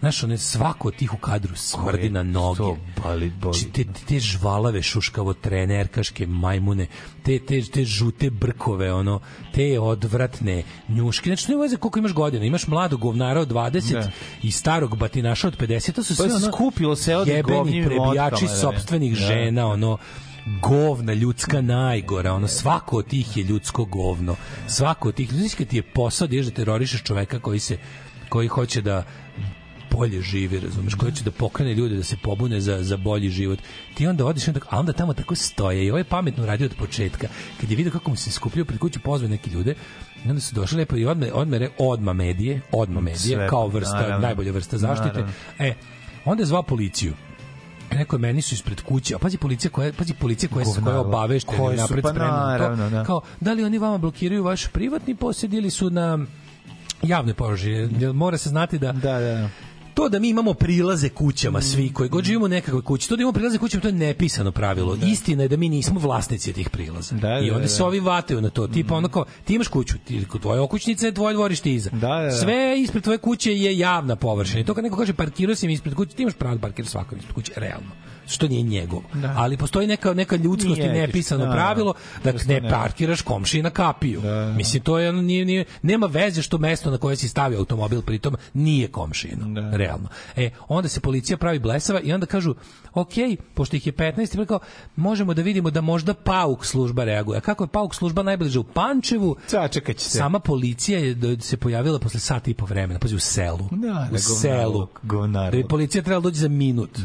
Znaš, 0.00 0.22
one 0.24 0.38
svako 0.38 0.88
od 0.88 0.96
tih 0.96 1.14
u 1.14 1.16
kadru 1.16 1.56
smrdi 1.56 2.10
na 2.10 2.22
noge. 2.22 2.58
to 2.58 2.76
bali, 3.04 3.32
boli. 3.40 3.58
Znači, 3.58 3.72
te, 3.72 3.84
te 4.08 4.20
žvalave 4.20 4.82
šuškavo 4.82 5.34
trenerkaške 5.34 6.26
majmune, 6.26 6.86
te, 7.22 7.38
te, 7.38 7.62
te 7.62 7.84
žute 7.84 8.30
brkove, 8.30 8.92
ono, 8.92 9.20
te 9.54 9.80
odvratne 9.80 10.62
njuške. 10.88 11.28
Znači, 11.30 11.50
ne 11.52 11.56
veze 11.56 11.76
koliko 11.76 11.98
imaš 11.98 12.12
godina. 12.12 12.44
Imaš 12.44 12.66
mladog 12.66 13.00
govnara 13.00 13.40
od 13.40 13.48
20 13.48 13.92
Da. 13.92 14.10
i 14.42 14.50
starog 14.50 14.96
batinaša 14.96 15.48
od 15.48 15.56
50. 15.58 15.92
To 15.92 16.02
su 16.02 16.16
Pa 16.16 16.22
sve 16.22 16.28
se 16.28 16.36
ono, 16.36 16.52
skupilo 16.52 16.96
se 16.96 17.16
od 17.16 17.28
jebeni 17.28 17.84
prebijači 17.84 18.44
lotkama, 18.44 18.50
da. 18.50 18.56
sopstvenih 18.56 19.12
Da. 19.12 19.26
žena, 19.26 19.66
ono, 19.66 19.98
govna 20.62 21.14
ljudska 21.14 21.60
najgora, 21.60 22.32
ono 22.34 22.48
svako 22.48 22.96
od 22.96 23.06
tih 23.06 23.36
je 23.36 23.44
ljudsko 23.44 23.84
govno. 23.84 24.36
Svako 24.68 25.08
od 25.08 25.14
tih, 25.14 25.32
znači 25.32 25.56
kad 25.56 25.66
ti 25.66 25.76
je 25.76 25.82
posao 25.82 26.26
da 26.26 26.42
da 26.42 26.50
terorišeš 26.50 27.02
čoveka 27.02 27.38
koji 27.38 27.58
se 27.58 27.78
koji 28.32 28.48
hoće 28.48 28.80
da 28.82 29.04
bolje 29.90 30.20
živi, 30.22 30.60
razumeš, 30.60 30.94
koji 30.94 31.12
će 31.12 31.24
da 31.24 31.30
pokrene 31.30 31.74
ljude 31.74 31.96
da 31.96 32.02
se 32.02 32.16
pobune 32.16 32.60
za, 32.60 32.78
za 32.82 32.96
bolji 32.96 33.28
život. 33.30 33.58
Ti 33.94 34.06
onda 34.06 34.24
odiš, 34.26 34.48
onda, 34.48 34.60
a 34.70 34.78
onda 34.78 34.92
tamo 34.92 35.14
tako 35.14 35.34
stoje 35.34 35.84
i 35.84 35.90
ovo 35.90 35.98
je 35.98 36.04
pametno 36.04 36.42
uradio 36.42 36.66
od 36.66 36.74
početka. 36.78 37.28
Kad 37.60 37.70
je 37.70 37.76
vidio 37.76 37.92
kako 37.92 38.10
mu 38.10 38.16
se 38.16 38.30
skupljaju 38.30 38.64
pred 38.64 38.78
kuću, 38.80 39.00
pozvao 39.00 39.28
neke 39.28 39.50
ljude, 39.50 39.74
i 40.24 40.28
onda 40.28 40.40
su 40.40 40.54
došli 40.54 40.78
lepo 40.78 40.96
i 40.96 41.04
odme, 41.06 41.32
odmere 41.32 41.68
odma 41.78 42.12
medije, 42.12 42.60
odma 42.72 43.00
medije, 43.00 43.36
Sve, 43.36 43.48
kao 43.48 43.68
vrsta, 43.68 44.00
naravno. 44.00 44.26
najbolja 44.26 44.52
vrsta 44.52 44.78
zaštite. 44.78 45.08
Naravno. 45.20 45.32
E, 45.58 45.74
onda 46.24 46.42
je 46.42 46.46
zvao 46.46 46.62
policiju. 46.62 47.14
Rekao 47.90 48.18
meni 48.18 48.42
su 48.42 48.54
ispred 48.54 48.80
kuće, 48.80 49.14
a 49.14 49.18
pazi 49.18 49.38
policija 49.38 49.70
koja, 49.70 49.92
pazi 49.92 50.14
policija 50.14 50.48
koja, 50.48 50.64
koja 50.64 50.72
je 50.72 50.74
Govnaro. 50.74 51.00
obaveštena 51.00 51.72
napred 51.76 52.02
pa 52.02 52.08
spremna 52.10 52.30
na 52.30 52.42
to. 52.42 52.46
naravno, 52.48 52.90
da. 52.90 53.04
Kao, 53.04 53.20
da 53.40 53.52
li 53.52 53.64
oni 53.64 53.78
vama 53.78 53.98
blokiraju 53.98 54.44
vaš 54.44 54.66
privatni 54.66 55.14
posjed 55.14 55.52
ili 55.54 55.70
su 55.70 55.90
na 55.90 56.18
javne? 57.02 57.34
Jer 58.00 58.12
Mora 58.12 58.38
se 58.38 58.48
znati 58.48 58.78
da 58.78 58.92
Da, 58.92 59.20
da. 59.20 59.48
to 59.94 60.08
da 60.08 60.18
mi 60.18 60.28
imamo 60.28 60.54
prilaze 60.54 61.08
kućama 61.08 61.60
svi 61.60 61.92
koji 61.92 62.08
god 62.08 62.24
živimo 62.24 62.44
u 62.44 62.48
nekakvoj 62.48 62.82
kući, 62.82 63.08
to 63.08 63.16
da 63.16 63.22
imamo 63.22 63.32
prilaze 63.32 63.58
kućama 63.58 63.82
to 63.82 63.88
je 63.88 63.92
nepisano 63.92 64.52
pravilo. 64.52 64.96
Istina 65.06 65.42
je 65.42 65.48
da 65.48 65.56
mi 65.56 65.68
nismo 65.68 66.00
vlasnici 66.00 66.52
tih 66.52 66.70
prilaza. 66.70 67.14
Da, 67.14 67.38
I 67.38 67.46
da, 67.48 67.54
onda 67.54 67.62
da. 67.62 67.68
se 67.68 67.84
ovi 67.84 68.00
vataju 68.00 68.40
na 68.40 68.50
to. 68.50 68.66
Tipa 68.66 68.94
ono 68.94 69.08
kao, 69.08 69.24
ti 69.44 69.54
imaš 69.54 69.68
kuću, 69.68 69.98
ti, 70.04 70.26
tvoja 70.42 70.62
okućnica 70.62 71.06
je 71.06 71.14
tvoje 71.14 71.34
dvorište 71.34 71.72
iza. 71.72 71.90
Da, 71.90 71.98
da, 71.98 72.22
da. 72.22 72.30
Sve 72.30 72.80
ispred 72.80 73.02
tvoje 73.02 73.18
kuće 73.18 73.52
je 73.52 73.78
javna 73.78 74.16
površina. 74.16 74.60
I 74.60 74.64
to 74.64 74.74
kad 74.74 74.84
neko 74.84 74.96
kaže 74.96 75.12
parkirao 75.12 75.54
si 75.54 75.66
mi 75.66 75.72
ispred 75.72 75.94
kuće, 75.94 76.16
ti 76.16 76.22
imaš 76.22 76.34
pravo 76.34 76.54
da 76.54 76.60
parkiraš 76.60 76.90
svakog 76.90 77.18
ispred 77.18 77.34
kuće, 77.34 77.52
realno. 77.56 77.90
Što 78.26 78.48
nije 78.48 78.62
njegovo. 78.62 79.02
Ali 79.36 79.56
postoji 79.56 79.86
neka 79.86 80.14
neka 80.14 80.36
ljudskost 80.36 80.80
i 80.80 80.88
nepisano 80.88 81.46
da. 81.46 81.52
pravilo 81.52 81.94
da 82.24 82.28
Jednostavno 82.28 82.54
ne 82.54 82.60
ne. 82.60 82.70
parkiraš 82.70 83.22
komšiji 83.22 83.62
na 83.62 83.70
kapiju. 83.70 84.22
Mislim 84.56 84.82
to 84.82 84.98
je 84.98 85.08
ono, 85.08 85.22
nije, 85.22 85.44
nije, 85.44 85.64
nema 85.82 86.06
veze 86.06 86.42
što 86.42 86.58
mesto 86.58 86.90
na 86.90 86.98
koje 86.98 87.16
si 87.16 87.28
stavio 87.28 87.58
automobil 87.58 88.02
pritom 88.02 88.36
nije 88.54 88.88
komšijino, 88.88 89.70
realno. 89.76 90.08
E, 90.36 90.50
onda 90.68 90.88
se 90.88 91.00
policija 91.00 91.36
pravi 91.36 91.58
blesava 91.58 92.00
i 92.00 92.12
onda 92.12 92.26
kažu, 92.26 92.54
ok, 92.94 93.12
pošto 93.54 93.76
ih 93.76 93.86
je 93.86 93.92
15, 93.92 94.36
rekao, 94.36 94.58
možemo 94.96 95.34
da 95.34 95.42
vidimo 95.42 95.70
da 95.70 95.80
možda 95.80 96.14
PAUK 96.14 96.64
služba 96.64 97.04
reaguje. 97.04 97.38
A 97.38 97.40
kako 97.40 97.64
je 97.64 97.68
PAUK 97.68 97.94
služba 97.94 98.22
najbliže 98.22 98.58
u 98.58 98.64
Pančevu? 98.64 99.36
Sačekat 99.46 99.96
ćete. 99.96 100.10
Sama 100.10 100.38
policija 100.38 100.98
je 100.98 101.16
se 101.40 101.56
pojavila 101.56 101.98
posle 101.98 102.20
sata 102.20 102.50
i 102.50 102.54
po 102.54 102.66
vremena, 102.66 102.98
pazi 102.98 103.14
u 103.14 103.20
selu. 103.20 103.68
Da, 103.70 104.08
u 104.10 104.12
da, 104.12 104.18
selu. 104.18 104.88
govnarluk. 105.02 105.52
Da 105.52 105.58
je 105.58 105.68
policija 105.68 106.02
trebala 106.02 106.22
doći 106.22 106.38
za 106.38 106.48
minut. 106.48 106.98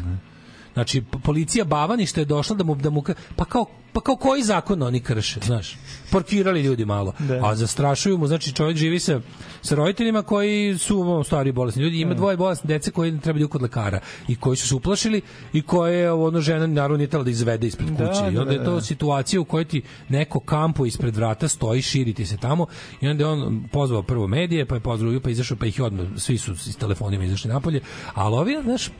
Znači, 0.78 1.02
policija 1.24 1.64
Bavaništa 1.64 2.20
je 2.20 2.24
došla 2.24 2.56
da 2.56 2.64
mu, 2.64 2.74
da 2.74 2.90
mu 2.90 3.02
pa 3.36 3.44
kao, 3.44 3.66
pa 3.92 4.00
kao 4.00 4.16
koji 4.16 4.42
zakon 4.42 4.82
oni 4.82 5.00
krše, 5.00 5.40
znaš? 5.46 5.76
Parkirali 6.12 6.62
ljudi 6.62 6.84
malo. 6.84 7.12
A 7.42 7.54
zastrašuju 7.54 8.18
mu, 8.18 8.26
znači 8.26 8.52
čovjek 8.52 8.76
živi 8.76 8.98
sa, 8.98 9.20
sa 9.62 9.74
roditeljima 9.74 10.22
koji 10.22 10.78
su 10.78 11.00
ono, 11.00 11.24
stari 11.24 11.52
bolesni 11.52 11.82
ljudi. 11.82 12.00
Ima 12.00 12.14
dvoje 12.14 12.36
bolesne 12.36 12.68
dece 12.68 12.90
koji 12.90 13.18
treba 13.20 13.38
idu 13.38 13.48
kod 13.48 13.62
lekara 13.62 14.00
i 14.28 14.36
koji 14.36 14.56
su 14.56 14.68
se 14.68 14.74
uplašili 14.74 15.20
i 15.52 15.62
koje 15.62 15.98
je 15.98 16.12
ono 16.12 16.40
žena 16.40 16.66
naravno 16.66 16.96
nije 16.96 17.08
trebala 17.08 17.24
da 17.24 17.30
izvede 17.30 17.66
ispred 17.66 17.88
Da, 17.88 18.06
kuće. 18.06 18.30
I 18.30 18.34
da, 18.34 18.40
onda 18.40 18.52
je 18.52 18.58
da, 18.58 18.64
to 18.64 18.74
da. 18.74 18.80
situacija 18.80 19.40
u 19.40 19.44
kojoj 19.44 19.64
ti 19.64 19.82
neko 20.08 20.40
kampo 20.40 20.86
ispred 20.86 21.16
vrata 21.16 21.48
stoji, 21.48 21.82
širiti 21.82 22.26
se 22.26 22.36
tamo 22.36 22.66
i 23.00 23.08
onda 23.08 23.24
je 23.24 23.28
on 23.28 23.64
pozvao 23.72 24.02
prvo 24.02 24.26
medije, 24.26 24.66
pa 24.66 24.74
je 24.74 24.80
pozvao, 24.80 25.20
pa 25.20 25.30
izašao, 25.30 25.56
pa 25.56 25.66
ih 25.66 25.78
je 25.78 25.84
odmah, 25.84 26.06
svi 26.16 26.38
su 26.38 26.56
s 26.56 26.76
telefonima 26.76 27.24
izašli 27.24 27.50
napolje, 27.50 27.80
ali 28.14 28.36
ovi, 28.36 28.56
znaš, 28.62 28.90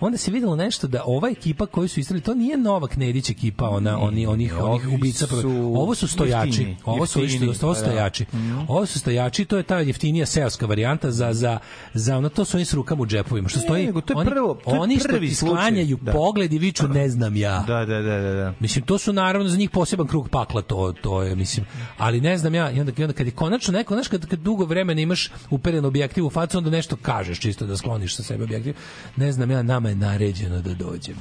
onda 0.00 0.18
se 0.18 0.30
videlo 0.30 0.56
nešto 0.56 0.86
da 0.86 1.02
ova 1.06 1.28
ekipa 1.28 1.66
koju 1.66 1.88
su 1.88 2.00
istrali, 2.00 2.20
to 2.20 2.34
nije 2.34 2.56
Novak 2.56 2.96
Nedić 2.96 3.30
ekipa, 3.30 3.68
ona, 3.68 3.98
oni, 3.98 4.26
onih, 4.26 4.52
ne, 4.54 4.58
onih 4.58 4.88
ubica. 4.90 5.26
su 5.26 5.48
ovo 5.74 5.94
su 5.94 6.08
stojači. 6.08 6.48
jeftiniji, 6.48 6.76
Ovo 6.84 7.06
su, 7.06 7.20
jeftiniji, 7.20 7.50
isto, 7.50 7.66
ovo 7.66 7.74
pa 7.74 7.80
da. 7.80 7.86
stojači. 7.86 8.24
Ovo 8.68 8.86
su 8.86 8.98
stojači, 8.98 9.44
to 9.44 9.56
je 9.56 9.62
ta 9.62 9.78
jeftinija 9.78 10.26
seoska 10.26 10.66
varijanta 10.66 11.10
za, 11.10 11.32
za, 11.32 11.58
za 11.94 12.16
ono, 12.16 12.28
to 12.28 12.44
su 12.44 12.56
oni 12.56 12.64
s 12.64 12.74
rukama 12.74 13.02
u 13.02 13.06
džepovima. 13.06 13.48
Što 13.48 13.58
Ne, 13.58 13.62
stoji, 13.62 13.86
nego 13.86 14.00
to 14.00 14.12
je 14.12 14.16
oni, 14.16 14.30
prvo- 14.30 14.54
to 14.64 14.74
je 14.74 14.80
oni 14.80 14.98
što 14.98 15.18
ti 15.18 15.34
sklanjaju 15.34 15.98
Da. 15.98 16.12
pogled 16.12 16.52
i 16.52 16.58
viču 16.58 16.88
ne 16.88 17.08
znam 17.08 17.36
ja. 17.36 17.58
Da, 17.58 17.74
da, 17.76 17.94
da, 17.96 18.18
da, 18.18 18.32
da. 18.32 18.52
Mislim, 18.60 18.84
to 18.84 18.98
su 18.98 19.12
naravno 19.12 19.48
za 19.48 19.56
njih 19.56 19.70
poseban 19.70 20.06
krug 20.06 20.28
pakla, 20.28 20.62
to, 20.62 20.92
to 20.94 21.22
je, 21.22 21.36
mislim, 21.36 21.66
ali 21.98 22.20
ne 22.20 22.38
znam 22.38 22.54
ja, 22.54 22.70
i 22.70 22.80
onda, 22.80 22.92
i 22.96 23.04
onda 23.04 23.12
kad 23.12 23.26
je 23.26 23.32
konačno 23.32 23.72
neko, 23.72 23.94
znaš, 23.94 24.08
kad, 24.08 24.26
kad 24.26 24.38
dugo 24.38 24.64
vremena 24.64 25.00
imaš 25.00 25.30
uperen 25.50 25.84
objektiv 25.84 26.26
u 26.26 26.30
facu, 26.30 26.58
onda 26.58 26.70
nešto 26.70 26.96
kažeš 26.96 27.40
čisto 27.40 27.66
da 27.66 27.76
skloniš 27.76 28.16
sa 28.16 28.22
sebe 28.22 28.44
objektiv. 28.44 28.74
Ne 29.16 29.32
znam 29.32 29.50
ja, 29.50 29.62
nama 29.62 29.85
je 29.88 29.94
naređeno 29.94 30.60
da 30.60 30.74
dođemo. 30.74 31.20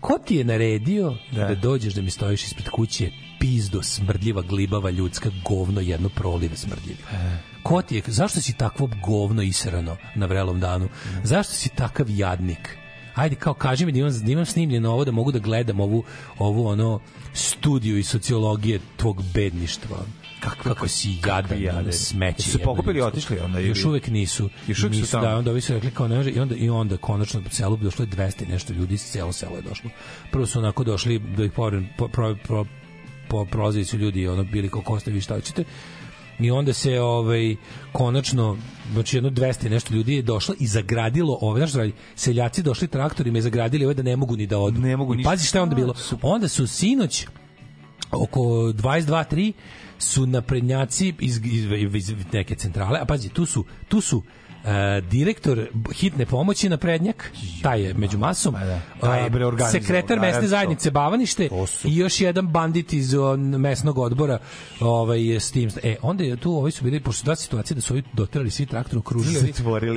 Ko 0.00 0.18
ti 0.18 0.36
je 0.36 0.44
naredio 0.44 1.14
da, 1.32 1.54
dođeš 1.54 1.94
da 1.94 2.02
mi 2.02 2.10
stojiš 2.10 2.44
ispred 2.44 2.68
kuće 2.68 3.10
pizdo, 3.40 3.82
smrdljiva, 3.82 4.42
glibava, 4.42 4.90
ljudska, 4.90 5.30
govno, 5.44 5.80
jedno 5.80 6.08
prolive 6.08 6.56
smrdljivi. 6.56 6.98
Ko 7.62 7.82
ti 7.82 7.96
je, 7.96 8.02
zašto 8.06 8.40
si 8.40 8.52
takvo 8.52 8.90
govno 9.04 9.42
israno 9.42 9.96
na 10.14 10.26
vrelom 10.26 10.60
danu? 10.60 10.88
Zašto 11.24 11.54
si 11.54 11.68
takav 11.68 12.10
jadnik? 12.10 12.76
Ajde, 13.14 13.36
kao 13.36 13.54
kaži 13.54 13.86
mi 13.86 13.92
da 13.92 13.98
imam, 13.98 14.12
da 14.24 14.32
imam 14.32 14.46
snimljeno 14.46 14.92
ovo, 14.92 15.04
da 15.04 15.12
mogu 15.12 15.32
da 15.32 15.38
gledam 15.38 15.80
ovu, 15.80 16.04
ovu 16.38 16.66
ono, 16.66 17.00
studiju 17.32 17.98
i 17.98 18.02
sociologije 18.02 18.80
tvog 18.96 19.22
bedništva. 19.34 19.96
Kako, 20.40 20.62
kako 20.64 20.88
si 20.88 21.08
jadan, 21.26 21.62
jadan. 21.62 21.92
smeće. 21.92 22.36
Jesu 22.38 22.50
se 22.50 22.58
pokupili 22.58 22.98
i 22.98 23.02
otišli 23.02 23.38
onda 23.38 23.60
ili- 23.60 23.68
Još 23.68 23.84
uvek 23.84 24.06
nisu. 24.08 24.50
Još 24.66 24.82
uvek 24.82 24.94
su 24.94 25.00
nisu, 25.00 25.12
tamo? 25.12 25.24
Da, 25.24 25.36
onda 25.36 25.50
ovi 25.50 25.60
su 25.60 25.72
rekli 25.72 25.90
kao 25.90 26.08
ne 26.08 26.16
može, 26.16 26.30
i 26.30 26.40
onda, 26.40 26.54
i 26.54 26.70
onda 26.70 26.96
konačno 26.96 27.42
po 27.42 27.50
selu 27.50 27.76
bi 27.76 27.84
došlo 27.84 28.02
je 28.02 28.08
200 28.08 28.44
i 28.44 28.48
nešto 28.48 28.72
ljudi, 28.72 28.94
iz 28.94 29.02
celo 29.02 29.32
selo 29.32 29.56
je 29.56 29.62
došlo. 29.62 29.90
Prvo 30.32 30.46
su 30.46 30.58
onako 30.58 30.84
došli 30.84 31.18
da 31.18 31.44
ih 31.44 31.52
pored, 31.52 31.84
po, 31.98 32.08
pro, 32.08 32.36
pro, 32.44 32.64
po 33.28 33.44
prolazi 33.44 33.84
su 33.84 33.98
ljudi 33.98 34.28
ono 34.28 34.44
bili 34.44 34.68
kao 34.68 34.82
kostevi 34.82 35.20
šta 35.20 35.34
hoćete 35.34 35.64
i 36.40 36.50
onda 36.50 36.72
se 36.72 37.00
ovaj 37.00 37.56
konačno 37.92 38.56
znači 38.92 39.16
jedno 39.16 39.30
200 39.30 39.66
i 39.66 39.70
nešto 39.70 39.94
ljudi 39.94 40.14
je 40.14 40.22
došlo 40.22 40.54
i 40.58 40.66
zagradilo 40.66 41.38
ove 41.40 41.60
znaš 41.60 41.72
radi 41.74 41.92
seljaci 42.14 42.62
došli 42.62 42.88
traktorima 42.88 43.38
i 43.38 43.42
zagradili 43.42 43.84
ove 43.84 43.94
da 43.94 44.02
ne 44.02 44.16
mogu 44.16 44.36
ni 44.36 44.46
da 44.46 44.58
odu 44.58 44.80
Ne 44.80 44.96
mogu 44.96 45.14
ništa. 45.14 45.30
pazi 45.30 45.46
šta 45.46 45.58
je 45.58 45.62
onda 45.62 45.74
bilo 45.74 45.94
onda 46.22 46.48
su 46.48 46.66
sinoć 46.66 47.26
oko 48.12 48.40
22 48.40 49.24
3 49.26 49.52
su 50.00 50.26
naprednjaci 50.26 51.14
iz, 51.18 51.40
iz, 51.44 51.94
iz 51.94 52.14
neke 52.32 52.54
centrale, 52.54 52.98
a 53.00 53.04
pazi, 53.04 53.28
tu 53.28 53.46
su, 53.46 53.64
tu 53.88 54.00
su 54.00 54.22
e, 54.64 55.00
direktor 55.00 55.68
hitne 55.92 56.26
pomoći 56.26 56.68
naprednjak, 56.68 57.32
taj 57.62 57.82
je 57.82 57.94
među 57.94 58.18
masom, 58.18 58.54
Taj 59.00 59.20
je, 59.20 59.26
e, 59.26 59.30
bre, 59.30 59.46
organizovan, 59.46 59.82
sekretar 59.82 60.20
mesne 60.20 60.48
zajednice 60.48 60.90
Bavanište 60.90 61.48
i 61.84 61.96
još 61.96 62.20
jedan 62.20 62.48
bandit 62.48 62.92
iz 62.92 63.14
on, 63.14 63.40
mesnog 63.40 63.98
odbora 63.98 64.38
ovaj, 64.80 65.36
s 65.36 65.50
tim. 65.50 65.70
E, 65.82 65.96
onda 66.02 66.24
je 66.24 66.36
tu, 66.36 66.52
ovi 66.52 66.70
su 66.70 66.84
bili, 66.84 67.00
pošto 67.00 67.26
da 67.26 67.36
situacije 67.36 67.74
da 67.74 67.80
su 67.80 67.94
ovi 67.94 68.02
doterali 68.12 68.50
svi 68.50 68.66
traktor, 68.66 68.98
okružili, 68.98 69.52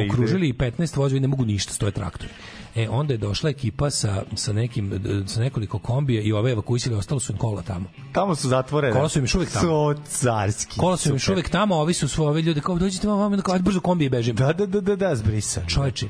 okružili 0.09 0.49
i 0.49 0.53
15 0.53 0.97
vozovi, 0.97 1.19
ne 1.19 1.27
mogu 1.27 1.45
ništa, 1.45 1.73
stoje 1.73 1.91
traktori. 1.91 2.29
E, 2.75 2.89
onda 2.89 3.13
je 3.13 3.17
došla 3.17 3.49
ekipa 3.49 3.89
sa, 3.89 4.23
sa, 4.35 4.53
nekim, 4.53 5.01
sa 5.27 5.39
nekoliko 5.39 5.79
kombija 5.79 6.21
i 6.21 6.31
ove 6.31 6.51
evakuisili, 6.51 6.95
ostalo 6.95 7.19
su 7.19 7.31
im 7.31 7.37
kola 7.37 7.61
tamo. 7.61 7.85
Tamo 8.11 8.35
su 8.35 8.47
zatvorene. 8.47 8.93
Kola 8.93 9.09
su 9.09 9.19
im 9.19 9.23
još 9.23 9.35
uvek 9.35 9.51
tamo. 9.51 9.93
So 9.93 10.01
carski. 10.07 10.79
Kola 10.79 10.97
su 10.97 11.09
im 11.09 11.15
još 11.15 11.29
uvek 11.29 11.49
tamo, 11.49 11.75
ovi 11.75 11.93
su 11.93 12.07
svoje 12.07 12.41
ljudi 12.41 12.61
kao 12.61 12.77
dođite 12.77 13.07
vam, 13.07 13.19
vam 13.19 13.41
kao, 13.41 13.59
brzo 13.59 13.79
kombi 13.79 14.05
i 14.05 14.09
bežim. 14.09 14.35
Da, 14.35 14.53
da, 14.53 14.65
da, 14.65 14.81
da, 14.81 14.95
da, 14.95 15.15
zbrisan. 15.15 15.63
Čoveče, 15.67 16.09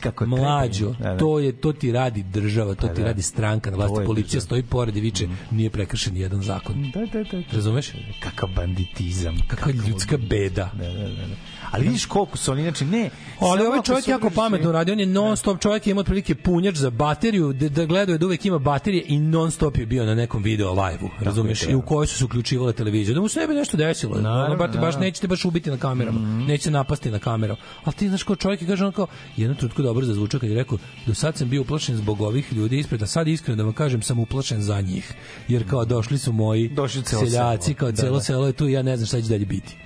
kako 0.00 0.26
mlađo. 0.26 0.94
Da, 0.98 1.12
da. 1.12 1.18
to 1.18 1.38
je 1.38 1.52
to 1.52 1.72
ti 1.72 1.92
radi 1.92 2.22
država, 2.22 2.74
to 2.74 2.86
Pa 2.86 2.94
ti 2.94 3.00
da. 3.00 3.06
radi 3.06 3.22
stranka, 3.22 3.70
na 3.70 3.76
vlasti 3.76 4.06
policija 4.06 4.28
država. 4.28 4.44
stoji 4.44 4.62
pored 4.62 4.96
i 4.96 5.00
viče, 5.00 5.28
nije 5.50 5.70
prekršen 5.70 6.16
jedan 6.16 6.42
zakon. 6.42 6.90
Da, 6.94 7.00
da, 7.00 7.24
da. 7.24 7.38
da. 7.38 7.42
Razumeš? 7.52 7.92
Kakav 8.20 8.48
banditizam. 8.56 9.38
Kakva 9.48 9.72
ljudska 9.72 10.16
beda. 10.16 10.70
Da, 10.74 10.84
da, 10.84 11.08
da. 11.08 11.26
da. 11.26 11.34
Ali 11.72 11.84
vidiš 11.84 12.06
koliko 12.06 12.38
su 12.38 12.52
oni, 12.52 12.62
znači 12.62 12.84
ne... 12.84 13.10
Ali 13.40 13.66
ovaj 13.66 13.82
čovjek 13.82 14.08
jako 14.08 14.30
pametno 14.30 14.72
radi, 14.72 14.92
on 14.92 15.00
je 15.00 15.06
non 15.06 15.36
stop 15.36 15.60
čovjek 15.60 15.86
ima 15.86 16.00
otprilike 16.00 16.34
punjač 16.34 16.76
za 16.76 16.90
bateriju, 16.90 17.52
da, 17.52 17.68
da 17.68 17.86
gledao 17.86 18.12
je 18.12 18.18
da 18.18 18.26
uvek 18.26 18.44
ima 18.44 18.58
baterije 18.58 19.04
i 19.06 19.18
non 19.18 19.50
stop 19.50 19.76
je 19.76 19.86
bio 19.86 20.06
na 20.06 20.14
nekom 20.14 20.42
video 20.42 20.72
live-u, 20.72 21.08
razumeš, 21.20 21.62
i 21.62 21.74
u 21.74 21.82
kojoj 21.82 22.06
su 22.06 22.18
se 22.18 22.24
uključivale 22.24 22.72
televizije. 22.72 23.14
Da 23.14 23.20
mu 23.20 23.28
se 23.28 23.40
ne 23.40 23.46
bi 23.46 23.54
nešto 23.54 23.76
desilo, 23.76 24.20
Naravno, 24.20 24.64
ono, 24.64 24.80
baš, 24.80 24.96
nećete 24.96 25.26
baš 25.26 25.44
ubiti 25.44 25.70
na 25.70 25.76
kamerama, 25.76 26.20
neće 26.20 26.70
napasti 26.70 27.10
na 27.10 27.18
kameru. 27.18 27.56
Ali 27.84 27.94
ti 27.94 28.08
znaš 28.08 28.22
kao 28.22 28.36
čovjek 28.36 28.62
je 28.62 28.68
kaže 28.68 28.84
on 28.84 28.92
kao, 28.92 29.06
jedno 29.36 29.54
trutku 29.62 29.82
dobro 29.82 30.06
zazvučao 30.06 30.40
kad 30.40 30.50
je 30.50 30.56
rekao, 30.56 30.78
do 31.06 31.14
sad 31.14 31.36
sam 31.36 31.48
bio 31.48 31.60
uplašen 31.62 31.96
zbog 31.96 32.20
ovih 32.20 32.52
ljudi 32.52 32.78
ispred, 32.78 33.02
a 33.02 33.06
sad 33.06 33.28
iskreno 33.28 33.56
da 33.56 33.62
vam 33.62 33.72
kažem 33.72 34.02
sam 34.02 34.18
uplašen 34.18 34.62
za 34.62 34.80
njih. 34.80 35.14
Jer 35.48 35.70
kao 35.70 35.84
došli 35.84 36.18
su 36.18 36.32
moji 36.32 36.68
Došli 36.68 37.02
celo 37.02 37.20
seljaci, 37.22 37.64
selo. 37.64 37.76
kao 37.76 37.90
Da, 37.90 37.96
celo 37.96 38.16
da. 38.16 38.22
selo 38.22 38.46
je 38.46 38.52
tu 38.52 38.68
i 38.68 38.72
ja 38.72 38.82
ne 38.82 38.96
znam 38.96 39.06
šta 39.06 39.20
će 39.20 39.28
dalje 39.28 39.46
biti. 39.46 39.76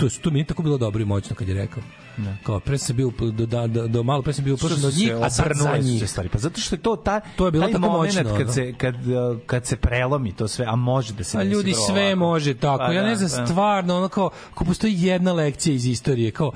To, 0.00 0.06
je- 0.06 0.10
to 0.12 0.30
mi 0.30 0.38
je 0.38 0.44
tako 0.44 0.62
bilo 0.62 0.78
dobro 0.78 1.02
i 1.02 1.06
moćno 1.06 1.36
kad 1.36 1.48
je 1.48 1.54
rekao. 1.54 1.82
Kao 2.42 2.60
pre 2.60 2.78
sam 2.78 2.96
bio 2.96 3.10
do, 3.30 3.46
da, 3.46 3.66
do, 3.66 3.86
do 3.88 4.02
malo 4.02 4.22
pre 4.22 4.32
sam 4.32 4.44
bio 4.44 4.54
uplašen 4.54 4.84
od 4.84 4.94
njih, 4.94 5.12
a 5.14 5.30
sad 5.30 5.46
za 5.54 5.78
njih. 5.78 6.10
stvari. 6.10 6.28
Pa 6.28 6.38
zato 6.38 6.60
što 6.60 6.74
je 6.74 6.80
to 6.80 6.96
ta, 6.96 7.20
To 7.20 7.44
je 7.46 7.52
bilo 7.52 7.66
tako 7.66 7.78
moćno, 7.80 8.22
kad 8.36 8.46
da. 8.46 8.52
se, 8.52 8.72
kad, 8.74 8.94
kad 9.46 9.66
se 9.66 9.76
prelomi 9.76 10.32
to 10.32 10.48
sve, 10.48 10.66
a 10.66 10.76
može 10.76 11.12
da 11.12 11.24
se 11.24 11.38
A 11.38 11.44
desi 11.44 11.52
ljudi 11.52 11.72
sve 11.86 12.14
može 12.14 12.54
tako. 12.54 12.78
Pa 12.78 12.92
ja 12.92 13.02
da, 13.02 13.08
ne 13.08 13.16
znam 13.16 13.30
da. 13.36 13.46
stvarno 13.46 13.96
ono 13.96 14.08
kao 14.08 14.30
ako 14.50 14.64
postoji 14.64 14.94
jedna 14.96 15.32
lekcija 15.32 15.74
iz 15.74 15.86
istorije 15.86 16.30
kao 16.30 16.52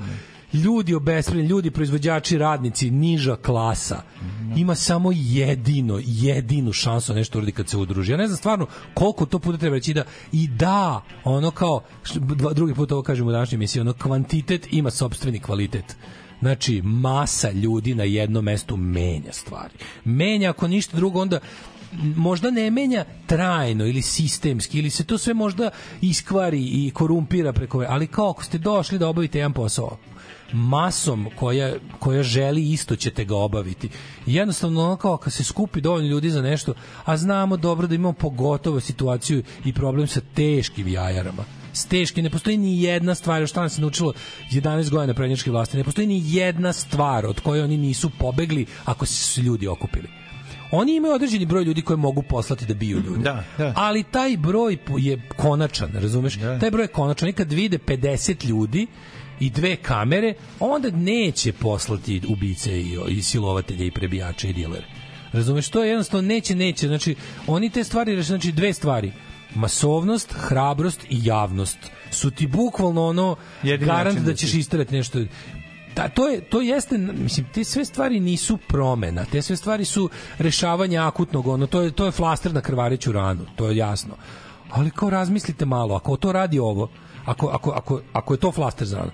ljudi 0.53 0.93
obespravljeni, 0.93 1.49
ljudi 1.49 1.71
proizvođači, 1.71 2.37
radnici, 2.37 2.91
niža 2.91 3.35
klasa. 3.35 4.01
Ima 4.55 4.75
samo 4.75 5.11
jedino, 5.15 5.99
jedinu 6.05 6.73
šansu 6.73 7.13
da 7.13 7.19
nešto 7.19 7.37
uradi 7.37 7.51
kad 7.51 7.69
se 7.69 7.77
udruži. 7.77 8.11
Ja 8.11 8.17
ne 8.17 8.27
znam 8.27 8.37
stvarno 8.37 8.67
koliko 8.93 9.25
to 9.25 9.39
puta 9.39 9.57
treba 9.57 9.75
reći 9.75 9.93
da 9.93 10.03
i 10.31 10.47
da, 10.47 11.01
ono 11.23 11.51
kao, 11.51 11.83
dva, 12.15 12.53
drugi 12.53 12.73
put 12.73 12.91
ovo 12.91 13.03
kažem 13.03 13.27
u 13.27 13.31
današnjoj 13.31 13.55
emisiji, 13.55 13.81
ono 13.81 13.93
kvantitet 13.93 14.67
ima 14.71 14.91
sopstveni 14.91 15.39
kvalitet. 15.39 15.95
Znači, 16.39 16.81
masa 16.81 17.51
ljudi 17.51 17.95
na 17.95 18.03
jednom 18.03 18.45
mestu 18.45 18.77
menja 18.77 19.31
stvari. 19.31 19.73
Menja, 20.03 20.49
ako 20.49 20.67
ništa 20.67 20.97
drugo, 20.97 21.21
onda 21.21 21.39
možda 22.15 22.51
ne 22.51 22.71
menja 22.71 23.05
trajno 23.27 23.85
ili 23.85 24.01
sistemski 24.01 24.79
ili 24.79 24.89
se 24.89 25.03
to 25.03 25.17
sve 25.17 25.33
možda 25.33 25.69
iskvari 26.01 26.59
i 26.61 26.91
korumpira 26.93 27.53
preko 27.53 27.85
ali 27.89 28.07
kao 28.07 28.29
ako 28.29 28.43
ste 28.43 28.57
došli 28.57 28.99
da 28.99 29.07
obavite 29.07 29.37
jedan 29.37 29.53
posao 29.53 29.97
masom 30.53 31.27
koja, 31.35 31.73
koja 31.99 32.23
želi 32.23 32.71
isto 32.71 32.95
ćete 32.95 33.25
ga 33.25 33.35
obaviti. 33.35 33.89
I 34.25 34.35
jednostavno 34.35 34.83
ono 34.83 34.95
kao 34.95 35.17
kad 35.17 35.33
se 35.33 35.43
skupi 35.43 35.81
dovoljno 35.81 36.09
ljudi 36.09 36.29
za 36.29 36.41
nešto, 36.41 36.73
a 37.05 37.17
znamo 37.17 37.57
dobro 37.57 37.87
da 37.87 37.95
imamo 37.95 38.13
pogotovo 38.13 38.79
situaciju 38.79 39.43
i 39.65 39.73
problem 39.73 40.07
sa 40.07 40.21
teškim 40.35 40.87
jajarama. 40.87 41.43
S 41.73 41.85
teškim, 41.85 42.23
ne 42.23 42.29
postoji 42.29 42.57
ni 42.57 42.83
jedna 42.83 43.15
stvar, 43.15 43.47
šta 43.47 43.61
nas 43.61 43.77
je 43.77 43.81
naučilo 43.81 44.13
11 44.51 44.89
godina 44.89 45.13
prednjačke 45.13 45.51
vlasti, 45.51 45.77
ne 45.77 45.83
postoji 45.83 46.07
ni 46.07 46.23
jedna 46.25 46.73
stvar 46.73 47.25
od 47.25 47.39
koje 47.39 47.63
oni 47.63 47.77
nisu 47.77 48.09
pobegli 48.19 48.65
ako 48.85 49.05
su 49.05 49.13
se 49.13 49.41
ljudi 49.41 49.67
okupili. 49.67 50.07
Oni 50.71 50.95
imaju 50.95 51.13
određeni 51.13 51.45
broj 51.45 51.63
ljudi 51.63 51.81
koje 51.81 51.97
mogu 51.97 52.21
poslati 52.21 52.65
da 52.65 52.73
biju 52.73 52.99
ljudi. 52.99 53.23
Da, 53.23 53.43
da. 53.57 53.73
Ali 53.75 54.03
taj 54.03 54.37
broj 54.37 54.77
je 54.97 55.21
konačan, 55.37 55.91
razumeš? 55.93 56.37
Taj 56.59 56.71
broj 56.71 56.83
je 56.83 56.87
konačan. 56.87 57.29
I 57.29 57.33
kad 57.33 57.51
vide 57.51 57.77
50 57.77 58.45
ljudi 58.45 58.87
i 59.41 59.49
dve 59.49 59.75
kamere, 59.75 60.33
onda 60.59 60.89
neće 60.91 61.53
poslati 61.53 62.21
ubice 62.27 62.79
i, 62.79 62.97
i 63.07 63.21
silovatelje 63.21 63.87
i 63.87 63.91
prebijače 63.91 64.49
i 64.49 64.53
dilere. 64.53 64.85
Razumeš, 65.33 65.69
to 65.69 65.83
je 65.83 65.89
jednostavno 65.89 66.27
neće, 66.27 66.55
neće. 66.55 66.87
Znači, 66.87 67.15
oni 67.47 67.69
te 67.69 67.83
stvari, 67.83 68.23
znači 68.23 68.51
dve 68.51 68.73
stvari. 68.73 69.11
Masovnost, 69.55 70.33
hrabrost 70.33 71.03
i 71.09 71.19
javnost 71.23 71.77
su 72.11 72.31
ti 72.31 72.47
bukvalno 72.47 73.05
ono 73.05 73.35
Jedini 73.63 73.87
garant 73.91 74.19
da 74.19 74.25
da 74.25 74.33
ćeš 74.33 74.51
ti- 74.51 74.59
isterati 74.59 74.95
nešto. 74.95 75.19
Da, 75.95 76.09
to, 76.09 76.27
je, 76.27 76.41
to 76.41 76.61
jeste, 76.61 76.97
mislim, 76.97 77.47
te 77.53 77.63
sve 77.63 77.85
stvari 77.85 78.19
nisu 78.19 78.57
promena, 78.67 79.25
te 79.25 79.41
sve 79.41 79.55
stvari 79.55 79.85
su 79.85 80.09
rešavanje 80.37 80.97
akutnog, 80.97 81.47
ono, 81.47 81.67
to 81.67 81.81
je, 81.81 81.91
to 81.91 82.05
je 82.05 82.11
flaster 82.11 82.53
na 82.53 82.61
krvareću 82.61 83.11
ranu, 83.11 83.45
to 83.55 83.67
je 83.69 83.77
jasno. 83.77 84.15
Ali 84.69 84.91
kao 84.91 85.09
razmislite 85.09 85.65
malo, 85.65 85.95
ako 85.95 86.17
to 86.17 86.31
radi 86.31 86.59
ovo, 86.59 86.89
ako, 87.25 87.47
ako, 87.47 87.71
ako, 87.71 88.01
ako 88.13 88.33
je 88.33 88.39
to 88.39 88.51
flaster 88.51 88.87
za 88.87 88.97
ranu, 88.97 89.11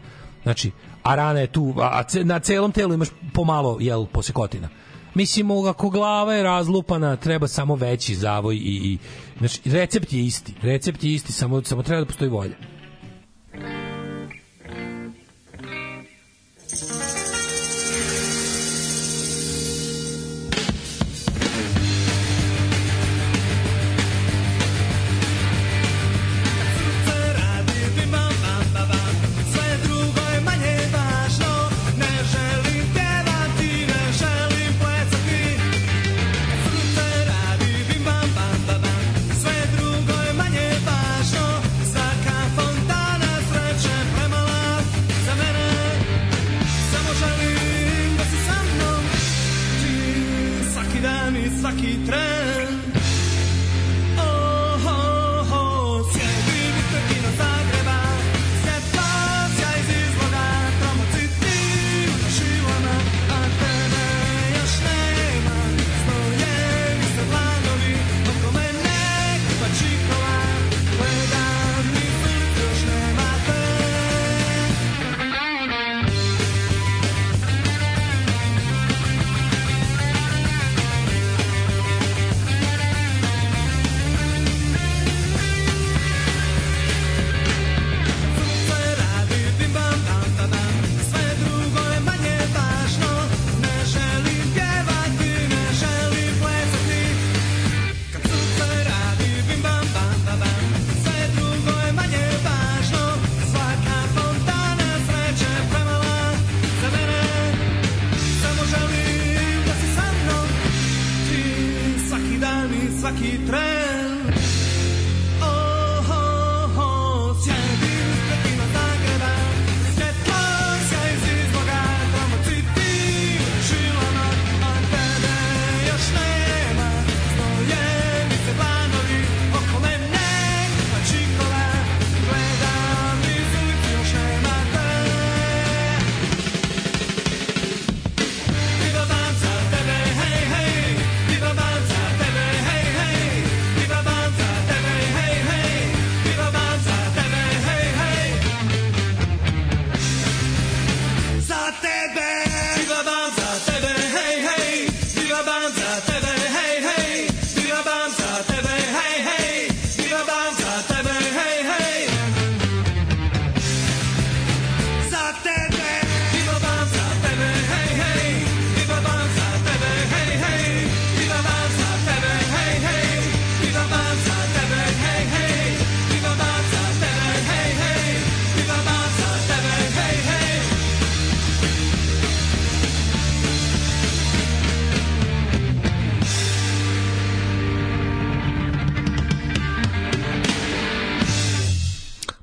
znači, 0.47 0.71
a 1.03 1.15
rana 1.15 1.39
je 1.39 1.47
tu, 1.47 1.73
a, 1.77 2.03
na 2.23 2.39
celom 2.39 2.71
telu 2.71 2.93
imaš 2.93 3.09
pomalo, 3.33 3.77
jel, 3.79 4.05
posekotina. 4.05 4.69
Mislim, 5.13 5.51
ako 5.51 5.89
glava 5.89 6.33
je 6.33 6.43
razlupana, 6.43 7.15
treba 7.15 7.47
samo 7.47 7.75
veći 7.75 8.15
zavoj 8.15 8.55
i, 8.55 8.59
i 8.59 8.97
znači, 9.37 9.61
recept 9.65 10.13
je 10.13 10.25
isti. 10.25 10.53
Recept 10.61 11.03
je 11.03 11.13
isti, 11.13 11.33
samo, 11.33 11.63
samo 11.63 11.83
treba 11.83 11.99
da 11.99 12.05
postoji 12.05 12.29
volja. 12.29 12.55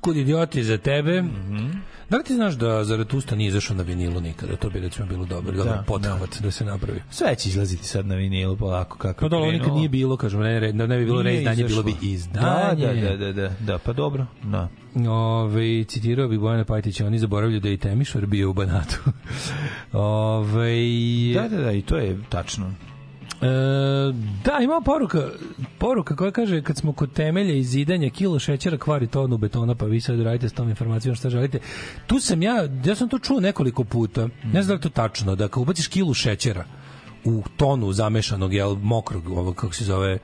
Kud 0.05 0.17
idioti 0.17 0.63
za 0.63 0.77
tebe. 0.77 1.21
Mhm. 1.21 1.69
Da 2.09 2.17
li 2.17 2.23
ti 2.23 2.35
znaš 2.35 2.53
da 2.53 2.83
Zaratusta 2.83 3.35
nije 3.35 3.47
izašao 3.47 3.75
na 3.75 3.83
vinilu 3.83 4.21
nikada? 4.21 4.55
To 4.55 4.69
bi 4.69 4.79
recimo 4.79 5.07
bilo 5.07 5.25
dobro, 5.25 5.51
dobar 5.51 5.73
Da, 5.73 5.83
pothvat 5.83 6.39
da. 6.39 6.51
se 6.51 6.65
napravi. 6.65 7.01
Sve 7.09 7.35
će 7.35 7.49
izlaziti 7.49 7.85
sad 7.85 8.05
na 8.05 8.15
vinilu 8.15 8.57
polako 8.57 8.97
kako 8.97 9.21
Pa 9.21 9.29
da, 9.29 9.37
ali 9.37 9.51
nikad 9.51 9.73
nije 9.73 9.89
bilo, 9.89 10.17
kažem, 10.17 10.39
ne, 10.39 10.73
ne, 10.73 10.87
ne 10.87 10.97
bi 10.97 11.05
bilo 11.05 11.23
Nije 11.23 11.33
reizdanje, 11.33 11.63
bilo 11.63 11.83
bi 11.83 11.91
izašlo. 11.91 12.09
izdanje. 12.09 12.85
Da, 12.87 13.15
da, 13.17 13.17
da, 13.17 13.31
da, 13.33 13.51
da, 13.59 13.77
pa 13.77 13.93
dobro, 13.93 14.25
da. 14.43 14.69
Ove, 15.09 15.83
citirao 15.83 16.27
bih 16.27 16.39
Bojana 16.39 16.65
Pajtića, 16.65 17.05
oni 17.05 17.19
zaboravljaju 17.19 17.59
da 17.61 17.67
je 17.67 17.73
i 17.73 17.77
Temišvar 17.77 18.25
bio 18.25 18.49
u 18.49 18.53
Banatu. 18.53 18.99
Ove, 19.93 20.75
Da, 21.33 21.47
da, 21.47 21.63
da, 21.63 21.71
i 21.71 21.81
to 21.81 21.97
je 21.97 22.17
tačno. 22.29 22.73
E, 23.41 23.47
da, 24.43 24.59
ima 24.63 24.81
poruka, 24.85 25.29
poruka 25.77 26.15
koja 26.15 26.31
kaže 26.31 26.61
kad 26.61 26.77
smo 26.77 26.93
kod 26.93 27.13
temelja 27.13 27.53
i 27.53 27.63
zidanja 27.63 28.09
kilo 28.09 28.39
šećera 28.39 28.77
kvari 28.77 29.07
tonu 29.07 29.37
betona, 29.37 29.75
pa 29.75 29.85
vi 29.85 30.01
sad 30.01 30.19
radite 30.19 30.49
s 30.49 30.53
tom 30.53 30.69
informacijom 30.69 31.15
šta 31.15 31.29
želite. 31.29 31.59
Tu 32.07 32.19
sam 32.19 32.41
ja, 32.41 32.67
ja 32.85 32.95
sam 32.95 33.09
to 33.09 33.19
čuo 33.19 33.39
nekoliko 33.39 33.83
puta, 33.83 34.29
ne 34.53 34.63
znam 34.63 34.67
da 34.67 34.73
li 34.73 34.81
to 34.81 34.89
tačno, 34.89 35.35
da 35.35 35.47
kad 35.47 35.61
ubaciš 35.61 35.87
kilu 35.87 36.13
šećera 36.13 36.65
u 37.23 37.43
tonu 37.57 37.93
zamešanog, 37.93 38.53
jel, 38.53 38.75
mokrog, 38.75 39.29
ovo, 39.29 39.53
kako 39.53 39.73
se 39.73 39.83
zove, 39.83 40.19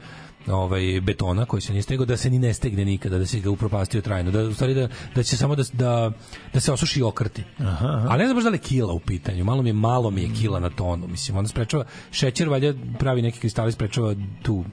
ovaj 0.48 1.02
betona 1.02 1.46
koji 1.46 1.62
se 1.62 1.72
nije 1.72 1.82
stegao 1.82 2.06
da 2.06 2.18
se 2.18 2.30
ni 2.30 2.40
ne 2.40 2.54
stegne 2.54 2.86
nikada 2.86 3.18
da 3.18 3.26
se 3.26 3.40
ga 3.40 3.50
upropastio 3.50 4.02
trajno 4.02 4.32
da 4.32 4.40
u 4.40 4.54
stvari 4.54 4.74
da 4.74 4.88
da 5.16 5.24
će 5.24 5.38
samo 5.38 5.56
da 5.56 5.64
da 5.74 6.12
da 6.54 6.60
se 6.60 6.72
osuši 6.72 7.00
i 7.00 7.04
okrti. 7.04 7.44
Aha, 7.60 7.88
aha. 7.88 8.08
Ali 8.10 8.20
ne 8.20 8.26
znam 8.26 8.36
baš 8.36 8.44
da 8.44 8.50
li 8.50 8.56
je 8.56 8.62
kila 8.62 8.94
u 8.94 9.00
pitanju. 9.00 9.44
Malo 9.44 9.62
mi 9.62 9.70
je 9.70 9.74
malo 9.74 10.12
mi 10.12 10.22
je 10.22 10.30
kila 10.42 10.60
na 10.60 10.70
tonu. 10.70 11.08
Mislim 11.08 11.38
onda 11.38 11.48
sprečava 11.48 11.86
šećer 12.12 12.50
valjda 12.50 12.74
pravi 13.00 13.22
neki 13.22 13.40
kristali 13.40 13.72
sprečava 13.72 14.16
tu 14.42 14.64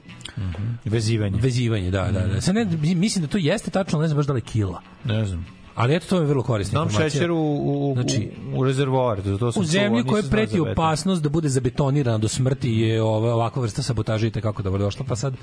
Vezivanje. 0.85 1.39
vezivanje, 1.41 1.91
da, 1.91 2.11
da, 2.13 2.27
da. 2.27 2.41
Sad 2.41 2.55
ne, 2.55 2.65
mislim 2.95 3.25
da 3.25 3.31
to 3.31 3.39
jeste 3.39 3.71
tačno, 3.71 3.99
ali 3.99 4.05
ne 4.05 4.09
znam 4.09 4.17
baš 4.17 4.27
da 4.27 4.33
li 4.33 4.39
je 4.39 4.45
kila. 4.45 4.83
Ne 5.05 5.25
znam. 5.27 5.58
Ali 5.79 5.95
eto, 5.95 6.07
to 6.09 6.17
mi 6.17 6.23
je 6.23 6.29
vrlo 6.29 6.43
korisna 6.43 6.79
Dom 6.79 6.89
informacija. 6.89 7.11
šećer 7.11 7.31
u, 7.31 7.37
u, 7.37 7.95
Znači, 7.95 8.31
u, 8.55 8.61
u 8.61 8.65
rezervoar. 8.65 9.23
To, 9.23 9.39
to 9.39 9.53
sam 9.53 9.63
u 9.63 9.65
zemlji 9.65 10.05
koja 10.05 10.23
preti 10.31 10.61
opasnost 10.61 11.23
da 11.23 11.29
bude 11.29 11.49
zabetonirana 11.49 12.19
do 12.19 12.29
smrti 12.29 12.71
je 12.71 13.03
ova 13.03 13.35
ovakva 13.35 13.63
vrsta 13.63 13.83
sabotaže 13.83 14.27
i 14.27 14.31
kako 14.31 14.63
dobro 14.63 14.79
došla 14.79 15.05
pa 15.09 15.17
sad 15.17 15.35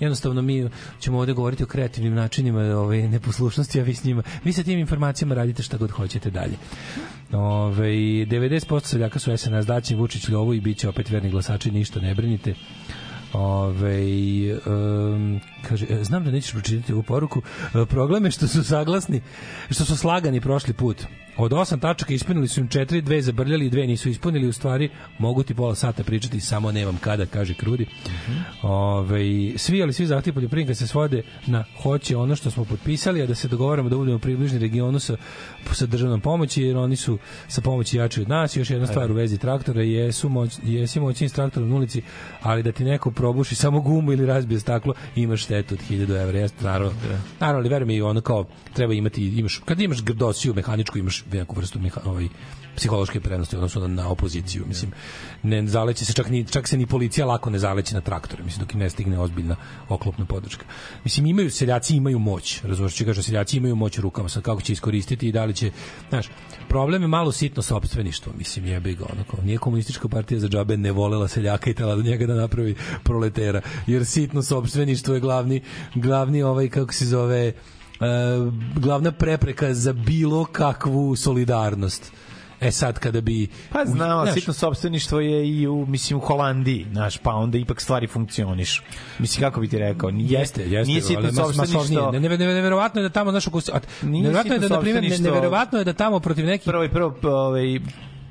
jednostavno 0.00 0.42
mi 0.42 0.70
ćemo 1.00 1.18
ovde 1.18 1.32
govoriti 1.32 1.62
o 1.62 1.66
kreativnim 1.66 2.14
načinima 2.14 2.60
ove 2.60 3.08
neposlušnosti 3.08 3.80
a 3.80 3.82
vi 3.82 3.94
s 3.94 4.04
njima 4.04 4.22
vi 4.44 4.52
sa 4.52 4.62
tim 4.62 4.78
informacijama 4.78 5.34
radite 5.34 5.62
šta 5.62 5.76
god 5.76 5.90
hoćete 5.90 6.30
dalje 6.30 6.54
Ove, 7.32 7.88
90% 7.88 8.80
seljaka 8.84 9.18
su 9.18 9.36
SNS 9.36 9.66
daći 9.66 9.94
Vučić 9.94 10.28
Ljovo 10.28 10.54
i 10.54 10.60
bit 10.60 10.78
će 10.78 10.88
opet 10.88 11.10
verni 11.10 11.30
glasači 11.30 11.70
ništa 11.70 12.00
ne 12.00 12.14
brinite 12.14 12.54
Ove, 13.32 14.00
um, 14.66 15.40
kaže, 15.68 15.86
e, 15.90 16.04
znam 16.04 16.24
da 16.24 16.30
nećeš 16.30 16.52
pročitati 16.52 16.92
ovu 16.92 17.02
poruku. 17.02 17.42
E, 17.74 17.86
problem 17.86 18.24
je 18.24 18.30
što 18.30 18.48
su 18.48 18.64
saglasni, 18.64 19.20
što 19.70 19.84
su 19.84 19.96
slagani 19.96 20.40
prošli 20.40 20.72
put. 20.72 21.06
Od 21.38 21.52
osam 21.52 21.80
tačaka 21.80 22.14
ispunili 22.14 22.48
su 22.48 22.60
im 22.60 22.68
četiri, 22.68 23.02
dve 23.02 23.22
zabrljali 23.22 23.66
i 23.66 23.70
dve 23.70 23.86
nisu 23.86 24.08
ispunili. 24.08 24.48
U 24.48 24.52
stvari, 24.52 24.90
mogu 25.18 25.42
ti 25.42 25.54
pola 25.54 25.74
sata 25.74 26.04
pričati, 26.04 26.40
samo 26.40 26.72
nemam 26.72 26.98
kada, 27.00 27.26
kaže 27.26 27.54
Krudi. 27.54 27.86
Ove, 28.62 29.18
svi, 29.56 29.82
ali 29.82 29.92
svi 29.92 30.06
zahtjevi 30.06 30.34
poljoprivrednika 30.34 30.74
se 30.74 30.86
svode 30.86 31.22
na 31.46 31.64
hoće 31.82 32.16
ono 32.16 32.36
što 32.36 32.50
smo 32.50 32.64
potpisali, 32.64 33.22
a 33.22 33.26
da 33.26 33.34
se 33.34 33.48
dogovaramo 33.48 33.88
da 33.88 33.96
budemo 33.96 34.18
približni 34.18 34.58
regionu 34.58 34.98
sa, 34.98 35.16
sa 35.72 35.86
državnom 35.86 36.20
pomoći, 36.20 36.62
jer 36.62 36.76
oni 36.76 36.96
su 36.96 37.18
sa 37.48 37.60
pomoći 37.60 37.96
jači 37.96 38.20
od 38.20 38.28
nas. 38.28 38.56
Još 38.56 38.70
jedna 38.70 38.86
stvar 38.86 39.10
u 39.10 39.14
vezi 39.14 39.38
traktora, 39.38 39.82
jesu 39.82 40.28
moć, 40.28 40.58
jesi 40.62 41.00
moćni 41.00 41.28
s 41.28 41.32
traktorom 41.32 41.68
na 41.68 41.76
ulici, 41.76 42.02
ali 42.42 42.62
da 42.62 42.72
ti 42.72 42.84
neko 42.84 43.10
probuši 43.10 43.54
samo 43.54 43.80
gumu 43.80 44.12
ili 44.12 44.26
razbije 44.26 44.60
staklo, 44.60 44.94
imaš 45.16 45.44
štetu 45.44 45.74
od 45.74 45.80
1000 45.90 46.22
evra. 46.22 46.38
Jeste, 46.38 46.64
naravno, 46.64 46.92
naravno, 47.40 47.60
ali 47.60 47.68
veruj 47.68 47.86
mi, 47.86 48.02
ono 48.02 48.20
kao, 48.20 48.44
treba 48.74 48.94
imati, 48.94 49.38
imaš, 49.38 49.60
kad 49.64 49.80
imaš 49.80 50.02
grdosiju 50.02 50.54
mehaničku, 50.54 50.98
imaš 50.98 51.24
neku 51.32 51.56
vrstu 51.56 51.78
meha, 51.78 52.00
ovaj, 52.04 52.28
psihološke 52.78 53.20
prednosti 53.20 53.56
u 53.56 53.58
odnosu 53.58 53.88
na, 53.88 54.08
opoziciju. 54.08 54.64
Mislim, 54.66 54.92
ne 55.42 55.66
zaleće 55.66 56.04
se 56.04 56.12
čak, 56.12 56.30
ni, 56.30 56.44
čak 56.46 56.68
se 56.68 56.76
ni 56.76 56.86
policija 56.86 57.26
lako 57.26 57.50
ne 57.50 57.58
zaleće 57.58 57.94
na 57.94 58.00
traktore, 58.00 58.42
mislim, 58.44 58.64
dok 58.64 58.74
im 58.74 58.80
ne 58.80 58.90
stigne 58.90 59.18
ozbiljna 59.18 59.56
oklopna 59.88 60.26
podrška. 60.26 60.64
Mislim, 61.04 61.26
imaju, 61.26 61.50
seljaci 61.50 61.96
imaju 61.96 62.18
moć, 62.18 62.62
razumiješ, 62.62 62.94
će 62.94 63.04
kaže, 63.04 63.22
seljaci 63.22 63.56
imaju 63.56 63.76
moć 63.76 63.98
rukama, 63.98 64.28
sad 64.28 64.42
kako 64.42 64.62
će 64.62 64.72
iskoristiti 64.72 65.28
i 65.28 65.32
da 65.32 65.44
li 65.44 65.54
će, 65.54 65.70
znaš, 66.08 66.26
problem 66.68 67.02
je 67.02 67.08
malo 67.08 67.32
sitno 67.32 67.62
sopstveništvo, 67.62 68.32
mislim, 68.38 68.66
jebi 68.66 68.94
ga, 68.94 69.04
onako, 69.12 69.42
nije 69.42 69.58
komunistička 69.58 70.08
partija 70.08 70.40
za 70.40 70.48
džabe 70.48 70.76
ne 70.76 70.92
volela 70.92 71.28
seljaka 71.28 71.70
i 71.70 71.74
tela 71.74 71.96
da 71.96 72.02
njega 72.02 72.26
da 72.26 72.34
napravi 72.34 72.74
proletera, 73.02 73.60
jer 73.86 74.06
sitno 74.06 74.42
sopstveništvo 74.42 75.14
je 75.14 75.20
glavni, 75.20 75.60
glavni 75.94 76.42
ovaj, 76.42 76.68
kako 76.68 76.92
se 76.92 77.06
zove, 77.06 77.52
glavna 78.76 79.12
prepreka 79.12 79.74
za 79.74 79.92
bilo 79.92 80.44
kakvu 80.44 81.16
solidarnost. 81.16 82.12
E 82.60 82.70
sad 82.70 82.98
kada 82.98 83.20
bi 83.20 83.48
Pa 83.72 83.84
znaš, 83.84 84.34
sitno 84.34 84.52
sobstveništvo 84.52 85.20
je 85.20 85.48
i 85.48 85.66
u, 85.66 85.86
mislim, 85.86 86.18
u 86.18 86.20
Holandiji, 86.20 86.86
znaš, 86.92 87.18
pa 87.18 87.30
onda 87.30 87.58
ipak 87.58 87.80
stvari 87.80 88.06
funkcioniš. 88.06 88.82
Mislim, 89.18 89.40
kako 89.40 89.60
bi 89.60 89.68
ti 89.68 89.78
rekao? 89.78 90.10
Nije, 90.10 90.40
Jeste, 90.40 90.62
jeste, 90.62 90.88
nije 90.88 91.02
sitno 91.02 91.32
sobstveništvo. 91.32 92.10
Ne, 92.12 92.20
ne, 92.20 92.28
ne, 92.28 92.54
neverovatno 92.54 93.00
je 93.00 93.08
da 93.08 93.12
tamo 93.12 93.30
a, 93.30 93.80
Nije 94.02 94.22
neverovatno 94.22 94.54
je 94.54 94.58
da 94.58 94.68
na 94.68 94.80
primjer 94.80 95.02
ne, 95.02 95.08
sopstveništvo. 95.08 95.34
neverovatno 95.34 95.78
je 95.78 95.84
da 95.84 95.92
tamo 95.92 96.20
protiv 96.20 96.46
nekih 96.46 96.64
Prvo 96.64 96.84
i 96.84 96.88
prvo, 96.88 97.14
ovaj, 97.22 97.80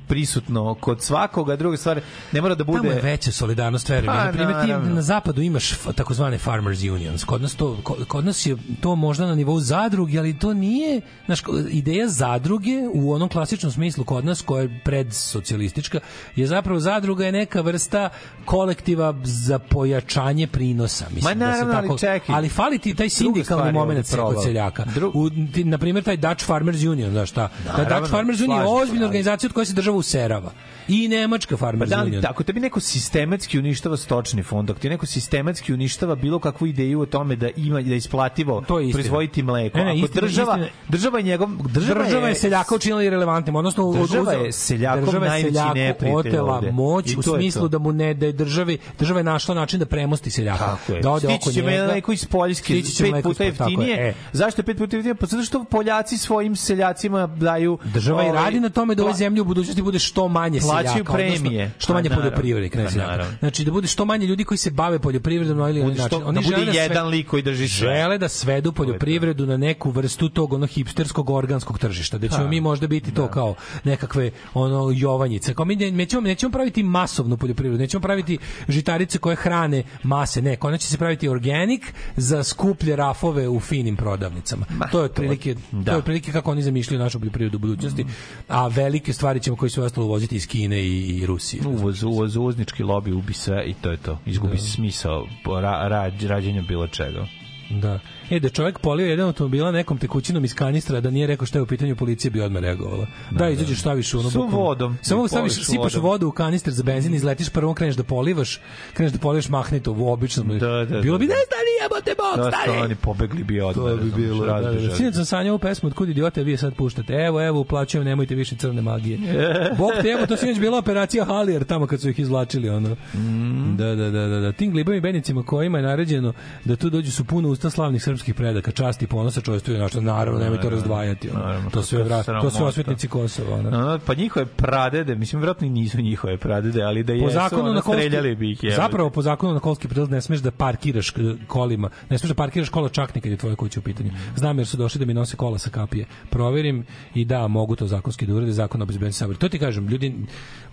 prisutno 0.08 0.76
kod 0.76 1.02
svakoga, 1.02 1.56
druga 1.56 1.78
stvar, 1.78 2.02
ne 2.32 2.42
mora 2.42 2.56
da 2.56 2.64
bude... 2.64 2.78
Tamo 2.80 2.92
je 2.92 3.02
veća 3.02 3.32
solidarnost, 3.32 3.90
verujem. 3.90 4.14
Pa, 4.16 4.26
na 4.26 4.32
primjer, 4.32 4.62
ti 4.62 4.68
naravno. 4.68 4.96
na 4.96 5.02
zapadu 5.02 5.42
imaš 5.42 5.72
takozvane 5.96 6.38
farmers 6.38 6.82
unions. 6.82 7.24
Kod 7.24 7.42
nas, 7.42 7.56
to, 7.56 7.78
ko- 7.84 8.06
kod 8.08 8.26
nas 8.26 8.46
je 8.46 8.58
to 8.82 8.96
možda 8.96 9.26
na 9.26 9.36
nivou 9.36 9.60
zadruge, 9.60 10.20
ali 10.20 10.40
to 10.40 10.54
nije, 10.54 11.02
znaš, 11.26 11.42
ideja 11.70 12.08
zadruge 12.08 12.72
u 12.94 13.14
onom 13.14 13.30
klasičnom 13.30 13.72
smislu 13.72 14.04
kod 14.04 14.26
nas, 14.26 14.42
koja 14.42 14.62
je 14.62 14.80
predsocijalistička, 14.86 16.00
je 16.36 16.48
zapravo 16.48 16.80
zadruga 16.80 17.26
je 17.26 17.32
neka 17.32 17.62
vrsta 17.62 18.10
kolektiva 18.46 19.14
za 19.24 19.60
pojačanje 19.60 20.48
prinosa. 20.48 21.06
Mislim, 21.12 21.38
Ma 21.40 21.46
da 21.46 21.54
se 21.54 21.60
naravno, 21.60 21.74
ali 21.78 21.88
tako, 21.88 21.98
čekaj. 21.98 22.36
ali 22.36 22.50
fali 22.50 22.80
ti 22.80 22.96
taj 22.96 23.10
sindikalni 23.10 23.72
moment 23.72 24.16
kod 24.16 24.44
seljaka. 24.44 24.86
U, 25.14 25.30
ti, 25.30 25.64
na 25.64 25.78
primjer, 25.78 26.04
taj 26.04 26.18
Dutch 26.18 26.46
Farmers 26.46 26.84
Union, 26.84 27.12
znaš 27.12 27.30
šta? 27.30 27.48
Ta 27.48 27.72
Naravno, 27.72 28.00
Dutch 28.00 28.12
Farmers 28.12 28.42
Union 28.42 28.60
je 28.60 28.68
ozbiljna 28.68 29.06
organizacija 29.06 29.48
od 29.48 29.54
koje 29.54 29.66
se 29.66 29.74
država 29.74 29.97
userava. 29.98 30.52
I 30.90 31.08
Nemačka 31.08 31.56
Pa 31.56 31.60
Farmers 31.60 31.90
da 31.90 32.02
li, 32.02 32.08
Union. 32.08 32.26
ako 32.26 32.44
tebi 32.44 32.60
neko 32.60 32.80
sistematski 32.80 33.60
uništava 33.60 33.98
stočni 33.98 34.44
fond, 34.44 34.70
ako 34.70 34.80
ti 34.80 34.90
neko 34.90 35.06
sistematski 35.06 35.74
uništava 35.74 36.16
bilo 36.16 36.40
kakvu 36.40 36.68
ideju 36.68 37.02
o 37.02 37.06
tome 37.06 37.36
da 37.36 37.50
ima 37.50 37.82
da 37.82 37.92
je 37.92 37.98
isplativo 37.98 38.62
To 38.62 38.80
je 38.80 38.92
proizvoditi 38.92 39.44
mleko. 39.44 39.78
Ne, 39.78 39.84
ne, 39.86 39.92
ako 39.92 39.98
istina, 39.98 40.22
država, 40.22 40.54
istina. 40.54 40.70
država 40.90 41.18
je 41.18 41.24
njegov 41.24 41.50
država, 41.64 42.04
država 42.04 42.28
je 42.28 42.36
seljaka 42.36 42.76
učinila 42.76 43.04
irelevantnim, 43.04 43.56
odnosno 43.56 43.94
Država 43.94 44.34
je 44.34 44.52
seljakom 44.52 45.06
država 45.06 45.26
je 45.28 45.44
seljaku 45.44 46.06
otela 46.10 46.56
ovde. 46.56 46.72
moć 46.72 47.06
u 47.08 47.20
je 47.20 47.24
smislu 47.26 47.62
to. 47.62 47.68
da 47.68 47.78
mu 47.78 47.92
ne 47.92 48.14
da 48.14 48.26
je 48.26 48.32
državi 48.32 48.78
država 49.00 49.20
je 49.20 49.24
našla 49.24 49.56
način 49.56 49.80
da 49.80 49.86
premosti 49.86 50.32
seljaka. 50.32 50.66
Tako 50.66 50.94
je. 50.94 51.02
Da 51.02 51.12
ode 51.12 51.28
oko 51.28 51.36
Stići 51.42 51.54
će 51.56 51.62
njega. 51.62 52.02
iz 52.14 52.26
Poljske 52.26 52.64
Stići 52.74 52.92
će 52.92 53.04
pet 53.04 53.12
mleko 53.12 53.30
puta 53.30 53.44
ispod, 53.44 53.58
tako 53.58 53.70
je, 53.72 53.88
jeftinije. 53.88 54.10
e. 54.10 54.14
Zašto 54.34 54.62
je 54.62 54.66
pet 54.66 54.78
puta 54.78 54.96
jeftinije? 54.96 55.16
Pa 55.16 55.26
zato 55.26 55.44
što 55.44 55.64
Poljaci 55.64 56.18
svojim 56.18 56.56
seljacima 56.56 57.28
daju... 57.28 57.78
Država 57.84 58.24
i 58.24 58.30
ovaj, 58.30 58.44
radi 58.44 58.60
na 58.60 58.70
tome 58.70 58.96
da 58.96 59.04
pla- 59.04 59.16
zemlji 59.16 59.42
u 59.42 59.46
budućnosti 59.46 59.82
bude 59.88 60.00
što 60.02 60.28
manje 60.30 60.60
Plaćaju 60.62 60.84
seljaka, 60.94 61.14
odnosno 61.14 61.40
premije. 61.40 61.72
što 61.78 61.94
manje 61.94 62.10
Pa, 62.10 62.16
naravno. 62.16 62.30
poljoprivrednika, 62.30 62.78
ne 62.78 62.86
Pa, 62.86 62.92
seljaka. 62.92 63.26
Znači 63.40 63.64
da 63.64 63.72
bude 63.72 63.88
što 63.88 64.06
manje 64.06 64.26
ljudi 64.26 64.44
koji 64.44 64.58
se 64.58 64.72
bave 64.72 65.00
poljoprivredom 65.00 65.58
na 65.58 65.70
ili 65.70 65.84
Bude 65.84 65.96
što- 65.96 66.04
način. 66.04 66.24
Oni 66.24 66.36
da 66.36 66.42
bude 66.42 66.56
žele 66.58 66.74
sve- 66.74 66.82
jedan 66.84 67.08
lik 67.08 67.28
koji 67.28 67.44
drži 67.44 67.68
sve. 67.70 67.88
Žele 67.90 68.18
da 68.18 68.30
svedu 68.30 68.72
poljoprivredu 68.72 69.46
na 69.46 69.58
neku 69.60 69.92
vrstu 69.92 70.30
tog 70.30 70.54
ono 70.54 70.66
hipsterskog 70.68 71.30
organskog 71.32 71.80
tržišta. 71.80 72.18
Da 72.18 72.28
ćemo 72.28 72.40
Pa, 72.40 72.48
mi 72.48 72.62
možda 72.62 72.88
biti 72.88 73.12
to 73.12 73.28
kao 73.28 73.56
nekakve 73.84 74.32
ono 74.54 74.92
jovanjice. 74.92 75.54
Kao 75.54 75.66
mi 75.66 75.76
ne- 75.76 75.92
nećemo, 75.94 76.22
nećemo 76.24 76.52
praviti 76.52 76.84
masovnu 76.84 77.38
poljoprivredu, 77.38 77.80
nećemo 77.80 78.02
praviti 78.02 78.38
žitarice 78.68 79.18
koje 79.18 79.36
hrane 79.38 79.84
mase, 80.04 80.42
ne, 80.42 80.56
konačno 80.58 80.78
će 80.80 80.88
se 80.88 80.98
praviti 80.98 81.30
organic 81.30 81.82
za 82.18 82.44
skuplje 82.44 82.96
rafove 82.96 83.48
u 83.48 83.60
finim 83.60 83.96
prodavnicama. 83.98 84.66
to 84.92 85.00
je 85.00 85.06
otprilike 85.06 85.56
da. 85.72 85.86
to 85.86 85.92
je 85.92 85.98
otprilike 85.98 86.32
kako 86.32 86.52
oni 86.52 86.62
zamišljaju 86.62 87.00
našu 87.00 87.20
poljoprivredu 87.20 87.56
u 87.56 87.62
budućnosti. 87.62 88.06
A 88.48 88.68
velike 88.68 89.14
stvari 89.14 89.40
ćemo 89.40 89.58
koji 89.58 89.70
su 89.78 89.84
ostalo 89.84 90.06
uvoziti 90.06 90.36
iz 90.36 90.48
Kine 90.48 90.82
i, 90.82 91.18
i 91.18 91.26
Rusije. 91.26 91.64
Uvoz, 91.68 92.04
uvoz, 92.04 92.36
uvoznički 92.36 92.84
lobi 92.84 93.12
ubi 93.12 93.34
sve 93.34 93.64
i 93.66 93.74
to 93.74 93.92
je 93.92 93.98
to. 93.98 94.20
Izgubi 94.26 94.58
se 94.58 94.72
smisao 94.72 95.28
ra, 95.62 95.88
ra, 95.88 96.12
rađenja 96.28 96.62
bilo 96.62 96.88
čega. 96.88 97.28
Da. 97.70 98.00
E, 98.38 98.40
da 98.40 98.50
čovjek 98.50 98.80
polio 98.80 99.06
jedan 99.08 99.26
automobila 99.26 99.72
nekom 99.72 99.98
tekućinom 99.98 100.46
iz 100.46 100.56
kanistra, 100.56 101.02
da 101.02 101.10
nije 101.10 101.28
rekao 101.28 101.46
šta 101.46 101.58
je 101.58 101.62
u 101.62 101.66
pitanju 101.66 101.96
policije, 101.96 102.32
bi 102.32 102.42
odmah 102.42 102.62
reagovala. 102.62 103.08
Da, 103.32 103.38
da 103.38 103.50
izađeš, 103.50 103.80
staviš 103.80 104.14
ono... 104.14 104.30
Sa 104.32 104.40
vodom. 104.40 104.98
Samo 105.02 105.26
I 105.26 105.28
staviš, 105.28 105.54
sipaš 105.54 105.94
vodom. 105.96 106.10
vodu 106.10 106.28
u 106.28 106.32
kanister 106.32 106.74
za 106.74 106.84
benzin, 106.84 107.14
izletiš 107.14 107.50
prvo, 107.50 107.74
kreneš 107.74 107.96
da 107.96 108.04
polivaš, 108.04 108.60
kreneš 108.94 109.14
da 109.14 109.20
polivaš 109.20 109.50
mahnito, 109.50 109.92
u 109.92 110.12
obično. 110.12 110.44
Da, 110.44 110.86
da, 110.86 111.02
Bilo 111.02 111.18
da, 111.18 111.20
bi, 111.20 111.28
da. 111.28 111.34
ne 111.34 111.40
stani, 111.46 111.72
jebote, 111.84 112.12
bog, 112.18 112.46
Da, 112.46 112.52
stani! 112.52 112.78
su 112.78 112.84
oni 112.84 112.96
pobegli 112.96 113.44
bi 113.44 113.62
odmah. 113.62 113.92
To 113.92 113.98
bi 113.98 114.12
bilo. 114.12 114.46
Da, 114.46 114.62
da, 114.62 114.72
da. 114.72 114.96
Sinoć 114.96 115.16
sam 115.16 115.26
sanjao 115.26 115.52
ovu 115.54 115.60
pesmu, 115.60 115.90
otkud 115.90 116.10
idiote 116.10 116.44
vi 116.44 116.52
je 116.52 116.58
sad 116.58 116.76
puštate. 116.76 117.14
Evo, 117.14 117.48
evo, 117.48 117.60
uplaćujem, 117.60 118.06
nemojte 118.06 118.36
više 118.36 118.56
crne 118.56 118.82
magije. 118.82 119.20
Bog 119.80 119.92
te, 120.02 120.08
evo, 120.10 120.26
to 120.26 120.38
sinoć 120.38 120.60
bila 120.60 120.78
operacija 120.78 121.26
Halijer, 121.26 121.64
tamo 121.64 121.88
kad 121.88 122.02
su 122.02 122.10
ih 122.10 122.20
izvlačili, 122.20 122.70
ono. 122.70 122.96
Mm. 123.14 123.76
Da, 123.78 123.96
da, 123.96 124.10
da, 124.10 124.28
da, 124.28 124.40
da. 124.40 124.52
Tim 124.52 124.72
glibavim 124.72 125.02
bednicima 125.02 125.44
kojima 125.44 125.78
je 125.78 125.84
naređeno 125.84 126.34
da 126.66 126.76
tu 126.76 126.90
dođu 126.90 127.12
su 127.12 127.26
puno 127.26 127.50
usta 127.50 127.70
slavnih 127.70 128.04
srpskih 128.18 128.36
predaka, 128.36 128.72
časti 128.72 129.06
i 129.06 129.08
ponosa 129.08 129.42
čovjestvu 129.42 129.74
je 129.74 129.80
našto, 129.80 130.02
naravno, 130.02 130.40
nemoj 130.40 130.62
to 130.62 130.70
razdvajati. 130.70 131.30
Ono. 131.30 131.40
naravno, 131.40 131.70
to, 131.70 131.82
sve, 131.84 132.00
to 132.00 132.06
vra, 132.06 132.18
to 132.18 132.24
sramota. 132.24 132.66
osvetnici 132.66 133.08
Kosova. 133.08 133.56
Ono. 133.56 133.70
No, 133.70 134.00
pa 134.06 134.14
njihove 134.14 134.46
pradede, 134.46 135.16
mislim, 135.16 135.42
vjerojatno 135.42 135.68
i 135.68 135.72
nisu 135.72 136.02
njihove 136.02 136.38
pradede, 136.38 136.84
ali 136.84 137.04
da 137.04 137.14
po 137.14 137.18
jesu, 137.18 137.34
zakonu 137.34 137.64
ono, 137.64 137.74
na 137.74 137.82
kolski, 137.82 138.02
streljali 138.02 138.36
bi 138.36 138.52
ih. 138.52 138.60
zapravo 138.76 139.10
po 139.10 139.22
zakonu 139.22 139.54
na 139.54 139.60
kolski 139.60 139.88
prilaz 139.88 140.10
ne 140.10 140.22
smeš 140.22 140.40
da 140.40 140.52
parkiraš 140.52 141.10
k- 141.10 141.18
kolima, 141.48 141.90
ne 142.10 142.18
smeš 142.18 142.30
da 142.30 142.36
parkiraš 142.36 142.70
kola 142.70 142.90
čak 142.90 143.16
ni 143.16 143.22
kad 143.22 143.32
je 143.32 143.38
tvoja 143.38 143.56
kuća 143.56 143.80
u 143.80 143.84
pitanju. 143.84 144.12
Znam 144.36 144.58
jer 144.58 144.68
su 144.68 144.78
došli 144.78 145.00
da 145.00 145.06
mi 145.06 145.14
nose 145.14 145.38
kola 145.38 145.58
sa 145.58 145.70
kapije. 145.70 146.06
Proverim 146.30 146.86
i 147.14 147.26
da, 147.26 147.48
mogu 147.48 147.76
to 147.76 147.88
zakonski 147.88 148.26
da 148.26 148.34
urede, 148.34 148.52
zakon 148.52 148.82
o 148.82 148.86
bezbednosti 148.86 149.20
saobraćaja. 149.20 149.40
To 149.40 149.50
ti 149.50 149.60
kažem, 149.60 149.88
ljudi 149.88 150.16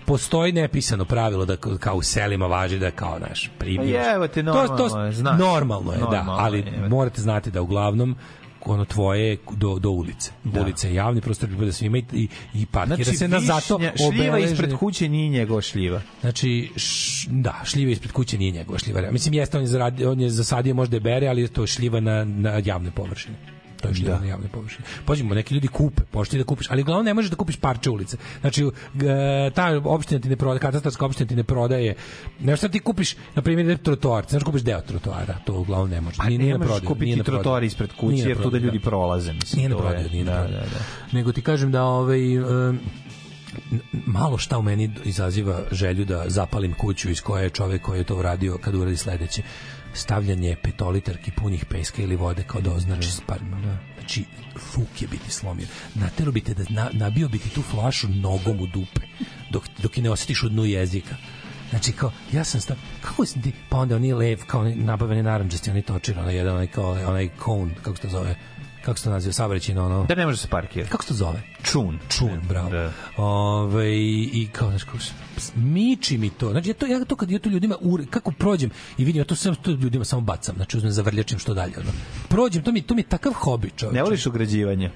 postoji 0.07 0.53
nepisano 0.53 1.05
pravilo 1.05 1.45
da 1.45 1.57
kao 1.57 1.95
u 1.95 2.03
selima 2.03 2.47
važi 2.47 2.79
da 2.79 2.91
kao 2.91 3.19
naš 3.21 3.51
primjer. 3.59 4.03
Pa 4.03 4.09
jebote, 4.09 4.35
to, 4.35 4.43
normalno 4.45 4.89
to, 4.89 4.99
je, 4.99 5.13
znaš. 5.13 5.39
normalno 5.39 5.93
je, 5.93 5.99
da, 5.99 6.05
Normalno 6.07 6.33
ali 6.35 6.59
je, 6.59 6.89
morate 6.89 7.21
znati 7.21 7.34
da 7.51 7.63
uglavnom 7.63 8.17
ono 8.67 8.85
tvoje 8.85 9.29
je 9.29 9.37
do, 9.57 9.79
do 9.79 9.91
ulice. 9.91 10.31
Da. 10.45 10.61
Ulica 10.63 10.89
je 10.89 10.95
javni 10.95 11.21
prostor 11.21 11.49
pripada 11.49 11.73
svima 11.73 11.99
i, 11.99 12.05
i, 12.13 12.29
i 12.55 12.67
parkira 12.67 13.05
Znači, 13.05 13.17
se 13.17 13.29
na 13.29 13.41
zato 13.41 13.77
višnja, 13.77 13.93
šljiva 14.11 14.39
ispred 14.39 14.75
kuće 14.75 15.09
nije 15.09 15.29
njegova 15.29 15.61
šljiva. 15.63 16.01
Znači, 16.21 16.71
š, 16.77 17.29
da, 17.31 17.61
šljiva 17.65 17.91
ispred 17.91 18.13
kuće 18.13 18.39
nije 18.39 18.53
njegova 18.53 18.79
šljiva. 18.79 19.11
Mislim, 19.11 19.35
jeste, 19.35 19.57
on 19.57 19.63
je, 19.63 19.69
zaradio, 19.69 20.13
on 20.13 20.21
je 20.21 20.31
zasadio 20.31 20.75
možda 20.75 20.97
je 20.97 21.01
bere, 21.01 21.29
ali 21.29 21.49
to 21.49 21.63
je 21.63 21.67
šljiva 21.67 22.01
na, 22.01 22.25
na 22.25 22.61
javnoj 23.85 23.93
površini. 23.93 24.05
stojiš 24.05 24.19
da. 24.19 24.25
na 24.25 24.31
javnoj 24.31 24.49
površini. 24.49 24.85
Pođemo, 25.05 25.35
neki 25.35 25.55
ljudi 25.55 25.69
kupe, 25.69 26.03
pošti 26.03 26.39
da 26.39 26.45
kupiš, 26.45 26.71
ali 26.71 26.83
uglavnom 26.83 27.05
ne 27.05 27.15
možeš 27.15 27.31
da 27.31 27.37
kupiš 27.37 27.57
parče 27.57 27.91
ulice. 27.91 28.17
Znači, 28.41 28.71
ta 29.55 29.81
opština 29.85 30.21
ti 30.21 30.29
ne 30.29 30.37
prodaje, 30.37 30.61
katastarska 30.61 31.07
opština 31.07 31.29
ti 31.29 31.37
ne 31.37 31.45
prodaje. 31.45 31.95
Nešto 32.41 32.69
ti 32.69 32.81
kupiš, 32.81 33.17
na 33.35 33.43
primjer, 33.43 33.79
trotoar, 33.79 34.25
znaš 34.29 34.43
kupiš 34.43 34.63
deo 34.63 34.81
trotoara, 34.81 35.35
to 35.47 35.55
uglavnom 35.55 35.91
ne 35.91 36.01
možeš. 36.01 36.19
Pa 36.19 36.29
Nije, 36.29 36.39
ne 36.39 36.59
možeš 36.59 36.85
kupiti 36.87 37.23
trotoar 37.23 37.65
ispred 37.65 37.93
kuće, 37.93 38.29
jer 38.29 38.43
tu 38.43 38.51
da 38.51 38.59
ljudi 38.59 38.81
prolaze, 38.81 39.33
mislim, 39.33 39.59
Nije 39.59 39.69
na 39.69 39.77
to 39.77 39.83
je- 39.83 39.89
prodaju, 39.89 40.11
nije 40.11 40.25
na 40.25 40.33
da, 40.33 40.39
prodaju. 40.39 40.63
da, 40.63 40.79
da. 40.79 40.85
Nego 41.19 41.33
ti 41.33 41.43
kažem 41.43 41.73
da 41.73 41.83
ovaj 41.85 42.19
malo 44.07 44.39
šta 44.39 44.59
u 44.59 44.63
meni 44.63 44.91
izaziva 45.05 45.61
želju 45.73 46.05
da 46.05 46.25
zapalim 46.27 46.73
kuću 46.75 47.11
iz 47.11 47.21
koje 47.21 47.43
je 47.43 47.51
čovek 47.51 47.83
koji 47.83 47.99
je 48.01 48.05
to 48.05 48.17
uradio 48.17 48.59
kad 48.59 48.75
uradi 48.75 48.97
sledeće 48.97 49.43
stavljanje 49.95 50.57
petolitarki 50.63 51.31
punih 51.31 51.65
peska 51.65 52.03
ili 52.03 52.17
vode 52.17 52.43
kao 52.43 52.61
da 52.61 52.73
označi 52.73 53.11
sparma. 53.11 53.79
Znači, 53.99 54.25
fuk 54.59 55.03
je 55.03 55.09
biti 55.09 55.31
slomio. 55.31 55.67
Natero 55.95 56.33
bi 56.33 56.41
te 56.41 56.55
da 56.55 56.65
na, 56.69 56.91
nabio 56.93 57.29
bi 57.29 57.39
ti 57.39 57.51
tu 57.51 57.63
flašu 57.63 58.09
nogom 58.09 58.61
u 58.61 58.67
dupe 58.67 59.01
dok, 59.51 59.65
dok 59.83 59.97
je 59.97 60.03
ne 60.03 60.11
osjetiš 60.11 60.43
u 60.43 60.49
dnu 60.49 60.65
jezika. 60.65 61.17
Znači 61.71 61.93
kao, 61.93 62.13
ja 62.33 62.45
sam 62.45 62.61
stav, 62.61 62.77
kako 63.01 63.27
sam 63.27 63.43
ti, 63.43 63.53
pa 63.69 63.79
onda 63.79 63.97
oni 63.97 64.13
lev, 64.13 64.41
kao 64.47 64.61
oni 64.61 64.75
nabaveni 64.75 65.23
naranđasti, 65.23 65.71
oni 65.71 65.83
točir, 65.83 66.19
onaj 66.19 66.37
jedan, 66.37 66.55
onaj 66.55 66.67
kao, 66.67 66.91
onaj 66.91 67.29
cone, 67.45 67.75
kako 67.83 67.97
se 67.97 68.03
to 68.03 68.09
zove, 68.09 68.37
kako 68.85 68.99
se 68.99 69.05
to 69.05 69.11
naziva, 69.11 69.33
saobraćajno, 69.33 69.87
ono, 69.87 70.05
Da 70.09 70.15
ne 70.15 70.27
može 70.27 70.39
se 70.39 70.49
parkirati. 70.49 70.91
kako 70.91 71.03
se 71.05 71.09
to 71.09 71.15
zove? 71.15 71.43
Čun. 71.63 71.99
Čun, 72.09 72.41
bravo. 72.49 72.71
Da. 72.71 72.93
Ove, 73.17 73.97
i 74.33 74.49
kao, 74.53 74.69
znaš, 74.69 74.85
kako 74.85 74.99
miči 75.57 76.19
mi 76.19 76.31
to. 76.31 76.51
Znači, 76.51 76.69
ja 76.71 76.75
to, 76.75 76.87
ja 76.87 77.05
to 77.05 77.17
kad 77.17 77.31
ja 77.31 77.39
to 77.39 77.49
ljudima, 77.49 77.77
ure, 77.81 78.05
kako 78.11 78.31
prođem 78.33 78.71
i 78.99 79.05
vidim, 79.05 79.21
ja 79.21 79.25
to, 79.25 79.37
sam, 79.37 79.55
to 79.55 79.71
ljudima 79.71 80.05
samo 80.05 80.21
bacam, 80.23 80.55
znači 80.57 80.77
uzmem 80.77 80.93
zavrljačim 80.93 81.39
što 81.39 81.55
dalje. 81.55 81.73
Ono. 81.81 81.91
Prođem, 82.29 82.63
to 82.63 82.73
mi, 82.73 82.83
to 82.83 82.95
mi 82.95 83.01
je 83.01 83.07
takav 83.09 83.33
hobi, 83.33 83.71
čovječe. 83.77 83.97
Ne 83.97 84.03
voliš 84.03 84.27
ograđivanje? 84.27 84.91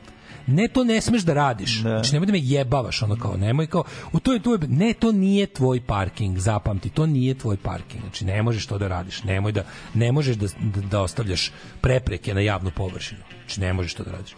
Ne, 0.48 0.68
to 0.68 0.84
ne 0.84 1.00
smeš 1.00 1.22
da 1.22 1.34
radiš. 1.34 1.80
Znači, 1.80 2.12
nemoj 2.12 2.26
da 2.26 2.32
me 2.32 2.40
jebavaš, 2.42 3.02
ono 3.02 3.16
kao, 3.16 3.36
nemoj 3.36 3.66
kao, 3.66 3.84
u 4.12 4.20
to 4.20 4.32
je, 4.32 4.42
to 4.42 4.52
je, 4.52 4.58
ne, 4.68 4.92
to 4.92 5.12
nije 5.12 5.46
tvoj 5.46 5.80
parking, 5.80 6.38
zapamti, 6.38 6.90
to 6.90 7.06
nije 7.06 7.34
tvoj 7.34 7.56
parking. 7.56 8.02
Znači, 8.02 8.24
ne 8.24 8.42
možeš 8.42 8.66
to 8.66 8.78
da 8.78 8.88
radiš, 8.88 9.22
nemoj 9.22 9.52
da, 9.52 9.64
ne 9.94 10.12
možeš 10.12 10.36
da, 10.36 10.46
da, 10.46 10.80
da 10.80 11.00
ostavljaš 11.00 11.52
prepreke 11.80 12.34
na 12.34 12.40
javnu 12.40 12.70
površinu. 12.70 13.20
Znači, 13.44 13.60
ne 13.60 13.72
možeš 13.72 13.94
to 13.94 14.02
da 14.02 14.10
radiš. 14.10 14.34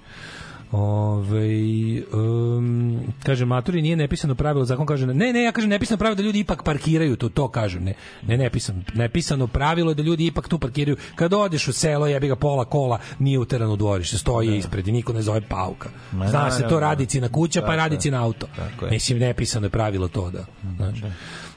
Ove, 0.72 2.02
um, 2.12 3.00
kaže 3.22 3.44
maturi 3.44 3.82
nije 3.82 3.96
nepisano 3.96 4.34
pravilo 4.34 4.64
zakon 4.64 4.86
kaže 4.86 5.06
ne 5.06 5.32
ne 5.32 5.42
ja 5.42 5.52
kažem 5.52 5.70
nepisano 5.70 5.98
pravilo 5.98 6.16
da 6.16 6.22
ljudi 6.22 6.38
ipak 6.38 6.62
parkiraju 6.62 7.16
to 7.16 7.28
to 7.28 7.48
kažem 7.48 7.84
ne 7.84 7.94
ne 8.26 8.36
nepisano 8.36 8.82
nepisano 8.94 9.46
pravilo 9.46 9.90
je 9.90 9.94
da 9.94 10.02
ljudi 10.02 10.26
ipak 10.26 10.48
tu 10.48 10.58
parkiraju. 10.58 10.96
Kad 11.14 11.34
odeš 11.34 11.68
u 11.68 11.72
selo 11.72 12.06
jebi 12.06 12.28
ga 12.28 12.36
pola 12.36 12.64
kola 12.64 12.98
nije 13.18 13.38
uterano 13.38 13.72
u 13.72 13.76
dvorište 13.76 14.18
stoji 14.18 14.56
ispred 14.56 14.88
i 14.88 14.92
niko 14.92 15.12
ne 15.12 15.22
zove 15.22 15.40
pauka. 15.40 15.88
Ma, 16.12 16.28
zna 16.28 16.50
se 16.50 16.68
to 16.68 16.80
radici 16.80 17.20
na 17.20 17.28
kuća 17.28 17.62
pa 17.62 17.76
radici 17.76 18.10
na 18.10 18.24
auto. 18.24 18.46
mislim 18.90 19.18
nepisano 19.18 19.66
je 19.66 19.70
pravilo 19.70 20.08
to 20.08 20.30
da 20.30 20.44
znači. 20.76 21.02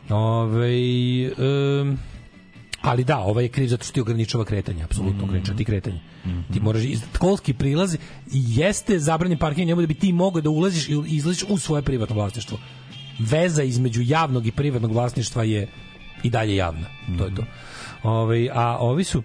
Ove, 0.09 0.71
um, 1.81 1.97
ali 2.83 3.03
da, 3.03 3.17
ovaj 3.19 3.43
je 3.43 3.49
kriv 3.49 3.67
zato 3.67 3.83
što 3.83 3.93
ti 3.93 4.01
ograničava 4.01 4.45
kretanje, 4.45 4.83
apsolutno 4.83 5.23
ograničava 5.23 5.57
ti 5.57 5.65
kretanje. 5.65 5.99
Ti 6.53 6.59
moraš 6.59 6.83
iz 6.83 7.01
školski 7.15 7.53
prilaz 7.53 7.93
i 7.93 7.99
jeste 8.31 8.99
zabranjen 8.99 9.37
parking 9.37 9.67
njemu 9.67 9.81
da 9.81 9.87
bi 9.87 9.93
ti 9.93 10.13
mogao 10.13 10.41
da 10.41 10.49
ulaziš 10.49 10.89
i 10.89 11.01
izlaziš 11.07 11.43
u 11.49 11.57
svoje 11.57 11.81
privatno 11.81 12.15
vlasništvo. 12.15 12.59
Veza 13.19 13.63
između 13.63 14.01
javnog 14.01 14.47
i 14.47 14.51
privatnog 14.51 14.91
vlasništva 14.91 15.43
je 15.43 15.67
i 16.23 16.29
dalje 16.29 16.55
javna. 16.55 16.87
To 17.17 17.25
je 17.25 17.35
to. 17.35 17.43
Ovaj 18.03 18.49
a 18.53 18.77
ovi 18.79 19.03
su 19.03 19.23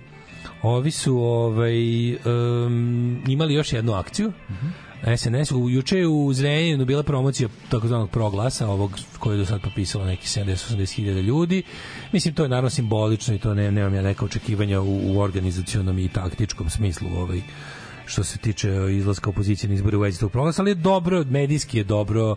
ovi 0.62 0.90
su 0.90 1.18
ovaj 1.18 2.14
um, 2.14 3.22
imali 3.28 3.54
još 3.54 3.72
jednu 3.72 3.92
akciju. 3.92 4.32
SNS 5.16 5.52
u 5.52 5.70
juče 5.70 6.06
u 6.06 6.32
Zrenjaninu 6.32 6.84
bila 6.84 7.02
promocija 7.02 7.48
takozvanog 7.68 8.10
proglasa 8.10 8.68
ovog 8.68 8.98
koji 9.18 9.34
je 9.34 9.38
do 9.38 9.46
sad 9.46 9.60
popisalo 9.60 10.04
neki 10.04 10.26
70-80 10.26 10.94
hiljada 10.94 11.20
ljudi. 11.20 11.62
Mislim 12.12 12.34
to 12.34 12.42
je 12.42 12.48
naravno 12.48 12.70
simbolično 12.70 13.34
i 13.34 13.38
to 13.38 13.54
ne 13.54 13.72
nemam 13.72 13.94
ja 13.94 14.02
neka 14.02 14.24
očekivanja 14.24 14.80
u, 14.80 15.00
u 15.04 15.20
organizacionom 15.20 15.98
i 15.98 16.08
taktičkom 16.08 16.70
smislu 16.70 17.08
ovaj 17.16 17.40
što 18.08 18.24
se 18.24 18.38
tiče 18.38 18.70
izlaska 18.90 19.30
opozicije 19.30 19.68
na 19.68 19.74
izbore 19.74 19.96
u 19.96 20.00
vezi 20.00 20.20
tog 20.20 20.32
proglasa, 20.32 20.62
ali 20.62 20.70
je 20.70 20.74
dobro, 20.74 21.24
medijski 21.24 21.78
je 21.78 21.84
dobro, 21.84 22.36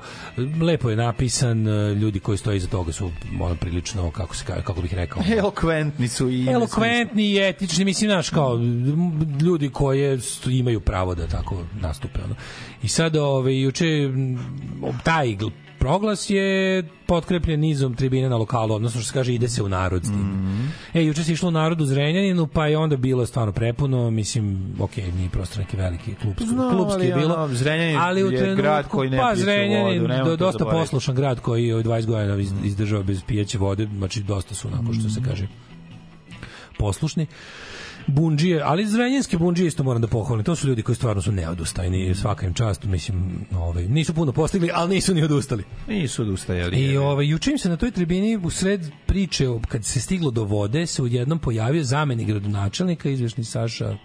lepo 0.62 0.90
je 0.90 0.96
napisan, 0.96 1.66
ljudi 1.94 2.20
koji 2.20 2.38
stoje 2.38 2.58
iza 2.58 2.68
toga 2.68 2.92
su 2.92 3.12
ono 3.42 3.56
prilično, 3.56 4.12
kako 4.12 4.36
se 4.36 4.46
kako 4.46 4.82
bih 4.82 4.94
rekao, 4.94 5.24
Elokventni 5.38 6.08
su 6.08 6.30
i... 6.30 6.48
elokventni 6.48 7.32
i 7.32 7.38
etični, 7.38 7.86
mislim, 7.86 8.10
znaš, 8.10 8.30
kao 8.30 8.60
ljudi 9.42 9.70
koje 9.70 10.20
imaju 10.46 10.80
pravo 10.80 11.16
da 11.16 11.28
tako 11.28 11.64
nastupe. 11.82 12.20
Ono. 12.24 12.36
I 12.84 12.88
sad, 12.88 13.16
ove, 13.16 13.60
juče, 13.60 13.86
m, 13.86 14.40
taj 15.04 15.38
proglas 15.82 16.30
je 16.30 16.48
potkrepljen 17.06 17.60
nizom 17.60 17.96
tribine 17.96 18.30
na 18.30 18.38
lokalu, 18.38 18.74
odnosno 18.74 19.02
što 19.02 19.08
se 19.08 19.14
kaže 19.14 19.34
ide 19.34 19.50
se 19.50 19.64
u 19.64 19.70
narod 19.70 20.04
s 20.04 20.08
tim. 20.08 20.20
Mhm. 20.20 20.66
E, 20.94 21.04
juče 21.04 21.24
se 21.24 21.34
išlo 21.34 21.48
u 21.48 21.54
narod 21.54 21.82
u 21.82 21.86
Zrenjaninu, 21.86 22.48
pa 22.48 22.68
je 22.68 22.78
onda 22.78 22.98
bilo 22.98 23.26
stvarno 23.26 23.54
prepuno, 23.54 24.12
mislim, 24.12 24.46
ok, 24.80 24.98
nije 24.98 25.30
prosto 25.30 25.60
neki 25.60 25.78
veliki 25.78 26.16
klub, 26.16 26.34
Znam, 26.40 26.72
klubski 26.72 27.02
je 27.04 27.16
bilo, 27.16 27.36
ono, 27.36 27.48
Zrenjanin 27.48 27.98
ali 27.98 28.24
u 28.24 28.32
je 28.32 28.38
trenutku, 28.38 28.62
grad 28.62 28.88
koji 28.88 29.10
ne 29.10 29.18
pa 29.18 29.32
pije 29.34 29.44
Zrenjanin, 29.44 30.02
vodu, 30.02 30.14
do, 30.20 30.36
dosta 30.38 30.58
zaboraviti. 30.58 30.82
poslušan 30.82 31.16
grad 31.16 31.40
koji 31.40 31.68
je 31.68 31.76
od 31.76 31.86
20 31.86 32.06
godina 32.06 32.38
iz- 32.38 32.54
izdržao 32.64 33.04
bez 33.04 33.24
pijeće 33.24 33.58
vode, 33.58 33.88
znači 33.88 34.24
dosta 34.24 34.56
su 34.56 34.68
onako 34.68 34.94
što 34.94 35.10
se 35.10 35.22
kaže 35.24 35.48
poslušni 36.78 37.26
bundžije, 38.12 38.62
ali 38.64 38.86
zrenjanske 38.86 39.38
bundžije 39.38 39.68
isto 39.68 39.84
moram 39.84 40.02
da 40.02 40.08
pohvalim. 40.08 40.46
To 40.46 40.56
su 40.56 40.68
ljudi 40.68 40.82
koji 40.82 40.96
stvarno 40.96 41.22
su 41.22 41.32
neodustajni, 41.32 42.16
svaka 42.16 42.46
im 42.46 42.54
čast, 42.54 42.84
mislim, 42.84 43.46
ovaj, 43.56 43.88
nisu 43.88 44.14
puno 44.14 44.32
postigli, 44.32 44.70
ali 44.74 44.96
nisu 44.96 45.14
ni 45.14 45.24
odustali. 45.24 45.64
Nisu 45.88 46.22
odustajali. 46.22 46.78
I 46.78 46.98
ovaj 46.98 47.28
juče 47.28 47.52
im 47.52 47.58
se 47.58 47.70
na 47.70 47.78
toj 47.78 47.92
tribini 47.92 48.38
u 48.44 48.50
sred 48.50 48.92
priče 49.06 49.48
kad 49.68 49.86
se 49.86 50.00
stiglo 50.00 50.32
do 50.32 50.44
vode 50.44 50.86
se 50.86 51.04
odjednom 51.04 51.40
pojavio 51.40 51.84
zamenik 51.84 52.28
gradonačelnika 52.28 53.10
izvešni 53.10 53.44
Saša 53.44 53.98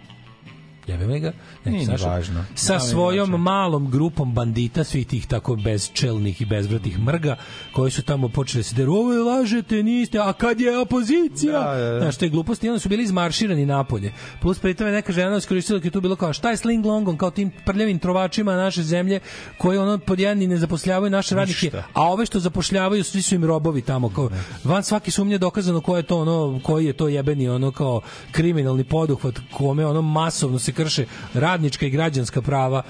jebe 0.87 1.07
me 1.07 1.19
ga, 1.21 1.33
neki 1.65 1.77
Nije 1.77 1.89
ni 1.89 1.99
Saša, 1.99 2.09
važno. 2.09 2.45
sa 2.55 2.73
Da, 2.73 2.81
svojom 2.81 3.19
važno. 3.21 3.39
malom 3.39 3.91
grupom 3.91 4.33
bandita, 4.33 4.85
svih 4.85 5.07
tih 5.07 5.27
tako 5.27 5.57
bezčelnih 5.57 6.41
i 6.41 6.45
bezvratih 6.45 6.99
mrga, 6.99 7.37
koji 7.73 7.91
su 7.91 8.03
tamo 8.03 8.29
počeli 8.29 8.61
da 8.61 8.69
se 8.69 8.75
deru, 8.75 8.93
ovo 8.95 9.13
je 9.13 9.21
lažete, 9.21 9.83
niste, 9.83 10.19
a 10.19 10.33
kad 10.33 10.61
je 10.61 10.79
opozicija? 10.79 11.53
Da, 11.53 11.75
da, 11.75 11.91
da. 11.91 12.01
Znaš, 12.01 12.17
te 12.17 12.29
gluposti, 12.29 12.69
onda 12.69 12.79
su 12.81 12.89
bili 12.89 13.03
izmarširani 13.03 13.67
napolje. 13.67 14.13
Plus, 14.41 14.59
pri 14.59 14.75
tome 14.75 14.91
neka 14.93 15.13
žena 15.13 15.37
iskoristila 15.37 15.79
dok 15.79 15.85
je 15.85 15.91
tu 15.91 16.01
bilo 16.01 16.17
kao, 16.17 16.33
šta 16.33 16.51
je 16.51 16.57
sling 16.57 16.87
longom, 16.87 17.19
kao 17.19 17.31
tim 17.31 17.51
prljavim 17.65 17.99
trovačima 17.99 18.57
naše 18.57 18.83
zemlje, 18.83 19.21
koji 19.59 19.79
ono 19.79 19.99
pod 19.99 20.21
jedan 20.21 20.43
i 20.43 20.47
ne 20.47 20.57
zapošljavaju 20.57 21.11
naše 21.11 21.35
radnike, 21.35 21.71
a 21.93 22.03
ove 22.03 22.27
što 22.27 22.41
zapošljavaju 22.41 23.05
svi 23.05 23.23
su 23.23 23.35
im 23.35 23.45
robovi 23.45 23.83
tamo 23.83 24.09
kao 24.09 24.31
van 24.65 24.83
svaki 24.83 25.11
sumnje 25.11 25.39
dokazano 25.39 25.81
ko 25.81 25.97
je 25.97 26.03
to 26.03 26.19
ono 26.19 26.61
koji 26.63 26.87
je 26.87 26.93
to 26.93 27.09
jebeni 27.09 27.49
ono 27.49 27.71
kao 27.71 28.01
kriminalni 28.33 28.85
poduhvat 28.85 29.35
kome 29.53 29.87
ono 29.87 30.03
masovno 30.03 30.59
se 30.59 30.73
krše 30.77 31.05
radnička 31.35 31.87
i 31.87 31.91
građanska 31.91 32.43
prava 32.43 32.83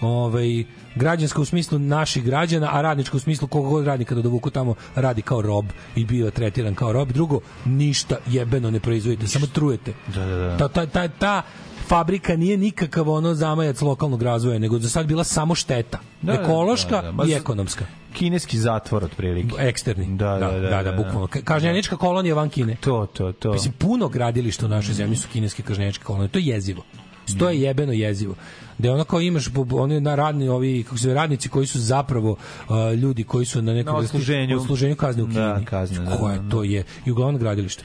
ovaj 0.00 0.64
građanska 0.94 1.40
u 1.40 1.44
smislu 1.44 1.78
naših 1.78 2.24
građana, 2.24 2.68
a 2.72 2.80
radnička 2.82 3.16
u 3.16 3.20
smislu 3.20 3.48
koga 3.48 3.68
god 3.68 3.86
radnika 3.86 4.14
da 4.14 4.22
dovuku 4.22 4.50
tamo 4.50 4.74
radi 4.94 5.22
kao 5.22 5.42
rob 5.42 5.66
i 5.96 6.04
bio 6.04 6.30
tretiran 6.30 6.74
kao 6.74 6.92
rob. 6.92 7.12
Drugo, 7.12 7.40
ništa 7.64 8.16
jebeno 8.26 8.70
ne 8.70 8.80
proizvodite, 8.80 9.26
samo 9.26 9.46
trujete. 9.46 9.92
Da, 10.14 10.26
da, 10.26 10.36
da. 10.36 10.56
Ta, 10.56 10.68
ta, 10.68 10.86
ta, 10.86 11.08
ta 11.08 11.42
fabrika 11.86 12.36
nije 12.36 12.56
nikakav 12.56 13.08
ono 13.10 13.34
zamajac 13.34 13.80
lokalnog 13.80 14.22
razvoja, 14.22 14.58
nego 14.58 14.78
za 14.78 14.88
sad 14.88 15.06
bila 15.06 15.24
samo 15.24 15.54
šteta. 15.54 15.98
Da, 16.22 16.32
da, 16.32 16.42
ekološka 16.42 16.96
da, 16.96 17.02
da. 17.02 17.12
Ma 17.12 17.24
i 17.24 17.32
ekonomska. 17.32 17.86
Kineski 18.12 18.58
zatvor, 18.58 19.04
otprilike. 19.04 19.54
Eksterni. 19.58 20.16
Da, 20.16 20.38
da, 20.38 20.50
da, 20.50 20.60
da, 20.60 20.82
da, 20.82 20.82
da. 20.82 20.92
bukvalno. 20.92 21.26
Ka- 21.26 21.42
Kažnjenička 21.44 21.96
kolonija 21.96 22.34
van 22.34 22.48
Kine. 22.48 22.76
To, 22.80 23.06
to, 23.06 23.32
to. 23.32 23.52
Mislim, 23.52 23.72
puno 23.72 24.08
gradilišta 24.08 24.66
u 24.66 24.68
našoj 24.68 24.94
zemlji 24.94 25.16
su 25.16 25.28
kineske 25.32 25.62
kažnjeničke 25.62 26.04
kolonije. 26.04 26.28
To 26.28 26.38
je 26.38 26.46
jezivo. 26.46 26.82
To 27.38 27.50
je 27.50 27.60
jebeno 27.60 27.92
jezivo. 27.92 28.34
Da 28.78 28.88
je 28.88 28.94
ono 28.94 29.04
kao 29.04 29.20
imaš 29.20 29.44
oni 29.72 30.00
na 30.00 30.14
radni 30.14 30.48
ovi 30.48 30.82
kako 30.82 30.98
se 30.98 31.14
radnici 31.14 31.48
koji 31.48 31.66
su 31.66 31.80
zapravo 31.80 32.30
uh, 32.30 32.36
ljudi 32.94 33.24
koji 33.24 33.46
su 33.46 33.62
na 33.62 33.74
nekom 33.74 33.92
Na 33.92 33.98
odsluženju. 33.98 34.56
odsluženju 34.56 34.96
kazne 34.96 35.22
u 35.22 35.26
Kini. 35.26 35.36
Da, 35.36 35.60
kazne, 35.64 35.98
da, 35.98 36.16
Koje 36.16 36.36
da, 36.36 36.42
da. 36.42 36.50
to 36.50 36.62
je 36.64 36.84
i 37.06 37.10
uglavnom 37.10 37.40
gradilište. 37.40 37.84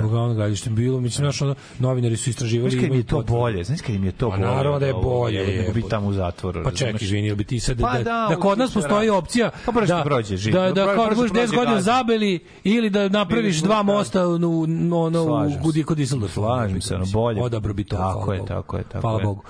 Uglavnom 0.00 0.36
gradilište 0.36 0.70
bilo, 0.70 1.00
mislim, 1.00 1.24
znaš, 1.24 1.42
ono, 1.42 1.54
novinari 1.78 2.16
su 2.16 2.30
istraživali. 2.30 2.70
Znaš 2.70 2.82
kad 2.82 2.90
im 2.90 2.96
je 2.96 3.02
to 3.02 3.22
bolje? 3.22 3.64
Znaš 3.64 3.80
kad 3.80 3.94
im 3.94 4.04
je 4.04 4.12
to 4.12 4.30
Pa 4.30 4.36
bolje? 4.36 4.48
naravno 4.48 4.78
da 4.78 4.86
je 4.86 4.94
ovoga, 4.94 5.08
bolje, 5.08 5.38
Nego 5.38 5.50
jebote. 5.50 5.72
biti 5.72 5.88
tamo 5.88 6.08
u 6.08 6.12
zatvoru. 6.12 6.62
Pa 6.64 6.70
čekaj, 6.70 6.98
izvini, 7.00 7.26
jel 7.26 7.36
bi 7.36 7.44
ti 7.44 7.60
sad 7.60 7.80
Pa 7.80 7.92
da, 7.92 7.98
da, 7.98 8.26
da, 8.30 8.36
kod 8.36 8.58
nas 8.58 8.74
postoji 8.74 9.08
rad. 9.08 9.18
opcija 9.18 9.50
Pa 9.66 9.72
da, 9.72 10.02
prođe 10.04 10.36
život. 10.36 10.54
da, 10.54 10.72
da 10.72 10.84
Brže 10.84 10.96
kao 10.96 11.08
ti 11.08 11.14
budeš 11.14 11.30
prođe 11.32 11.46
10 11.46 11.56
godina 11.56 11.80
zabeli 11.80 12.38
ili 12.64 12.90
da 12.90 13.08
napraviš 13.08 13.58
Ili 13.58 13.64
dva 13.64 13.82
mosta 13.82 14.26
u, 14.28 14.30
u, 14.32 14.62
ono, 14.96 15.22
u 15.24 15.84
kod 15.86 15.98
Düsseldorfa. 15.98 16.28
Slažem 16.28 16.80
se, 16.80 16.94
ono, 16.94 17.06
bolje. 17.12 17.42
Odabro 17.42 17.74
bi 17.74 17.84
to. 17.84 17.96
Tako 17.96 18.32
je, 18.32 18.46
tako 18.46 18.76
je, 18.76 18.82
tako 18.82 19.00
Hvala 19.00 19.18
je. 19.18 19.24
Bogu. 19.24 19.42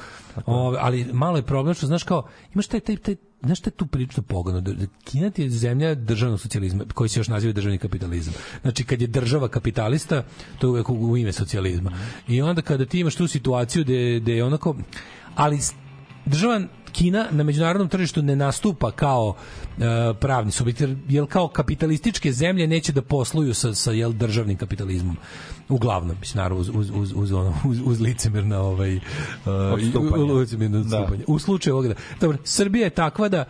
Ove, 0.46 0.78
ali 0.80 1.04
malo 1.12 1.36
je 1.36 1.42
problem 1.42 1.74
što 1.74 1.86
znaš 1.86 2.02
kao 2.02 2.28
imaš 2.54 2.66
taj 2.66 2.80
taj 2.80 2.96
taj 2.96 3.16
znaš 3.42 3.58
šta 3.58 3.68
je 3.68 3.74
tu 3.74 3.86
prilično? 3.86 4.22
Da, 4.44 4.60
da 4.60 4.86
Kina 5.04 5.30
ti 5.30 5.42
je 5.42 5.50
zemlja 5.50 5.94
državnog 5.94 6.40
socijalizma, 6.40 6.84
koji 6.94 7.08
se 7.08 7.20
još 7.20 7.28
naziva 7.28 7.52
državni 7.52 7.78
kapitalizam. 7.78 8.34
Znači, 8.62 8.84
kad 8.84 9.00
je 9.00 9.06
država 9.06 9.48
kapitalista, 9.48 10.22
to 10.58 10.66
je 10.66 10.70
uvek 10.70 10.88
u, 10.88 11.16
ime 11.16 11.32
socijalizma. 11.32 11.92
I 12.28 12.42
onda 12.42 12.62
kada 12.62 12.86
ti 12.86 13.00
imaš 13.00 13.14
tu 13.14 13.26
situaciju 13.26 13.84
gde, 13.84 14.20
gde 14.20 14.36
je 14.36 14.44
onako... 14.44 14.76
Ali 15.34 15.58
država 16.26 16.60
Kina 16.92 17.26
na 17.30 17.42
međunarodnom 17.42 17.88
tržištu 17.88 18.22
ne 18.22 18.36
nastupa 18.36 18.90
kao 18.90 19.34
e, 19.78 20.14
pravni 20.20 20.52
subjekt, 20.52 20.80
jer, 20.80 20.96
jer 21.08 21.26
kao 21.26 21.48
kapitalističke 21.48 22.32
zemlje 22.32 22.66
neće 22.66 22.92
da 22.92 23.02
posluju 23.02 23.54
sa, 23.54 23.74
sa 23.74 23.92
jel, 23.92 24.12
državnim 24.12 24.56
kapitalizmom. 24.56 25.16
Uglavnom, 25.68 26.16
mislim, 26.20 26.42
naravno, 26.42 26.60
uz, 26.60 26.70
uz, 26.74 26.90
uz, 26.94 27.12
uz, 27.16 27.32
ono, 27.32 27.54
uz, 27.64 27.78
uz 27.84 28.00
licemerna 28.00 28.60
ovaj, 28.60 28.96
uh, 28.96 29.02
Odstupanja. 29.74 30.24
licemerno 30.24 30.80
odstupanje. 30.80 31.24
U 31.26 31.38
slučaju 31.38 31.74
ovoga 31.74 31.88
da, 31.88 31.94
dobro, 32.20 32.38
Srbija 32.44 32.84
je 32.84 32.90
takva 32.90 33.28
da 33.28 33.44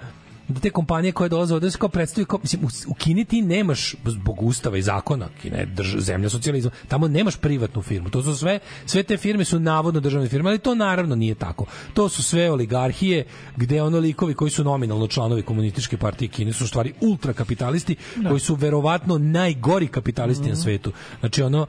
da 0.53 0.61
te 0.61 0.71
kompanije 0.71 1.13
koje 1.13 1.29
dolaze 1.29 1.55
ovde 1.55 1.71
se 1.71 1.79
kao 1.79 1.89
predstavljaju 1.89 2.27
kao, 2.27 2.39
mislim, 2.43 2.65
u, 2.65 2.69
u 2.87 2.95
Kini 2.95 3.25
ti 3.25 3.43
nemaš 3.43 3.95
zbog 4.05 4.43
ustava 4.43 4.79
i 4.79 4.83
zakona, 4.83 5.29
Kina 5.43 5.57
je 5.57 5.67
drž, 5.67 5.97
zemlja 5.99 6.29
socijalizma, 6.29 6.71
tamo 6.89 7.09
nemaš 7.09 7.37
privatnu 7.37 7.83
firmu. 7.83 8.11
To 8.11 8.23
su 8.23 8.37
sve, 8.37 8.59
sve 8.87 9.03
te 9.03 9.17
firme 9.17 9.45
su 9.45 9.61
navodno 9.61 10.01
državne 10.01 10.29
firme, 10.29 10.51
ali 10.51 10.59
to 10.59 10.75
naravno 10.75 11.15
nije 11.15 11.35
tako. 11.35 11.67
To 11.95 12.09
su 12.09 12.23
sve 12.23 12.51
oligarhije 12.51 13.25
gde 13.57 13.83
ono 13.83 13.99
likovi 13.99 14.35
koji 14.35 14.51
su 14.51 14.65
nominalno 14.65 15.07
članovi 15.07 15.43
komunističke 15.43 15.97
partije 15.97 16.29
Kine 16.29 16.53
su 16.53 16.65
u 16.65 16.69
stvari 16.69 16.93
ultrakapitalisti 17.01 17.97
koji 18.29 18.41
su 18.41 18.55
verovatno 18.55 19.19
najgori 19.19 19.87
kapitalisti 19.87 20.49
na 20.49 20.57
svetu. 20.57 20.93
Znači 21.21 21.43
ono 21.43 21.67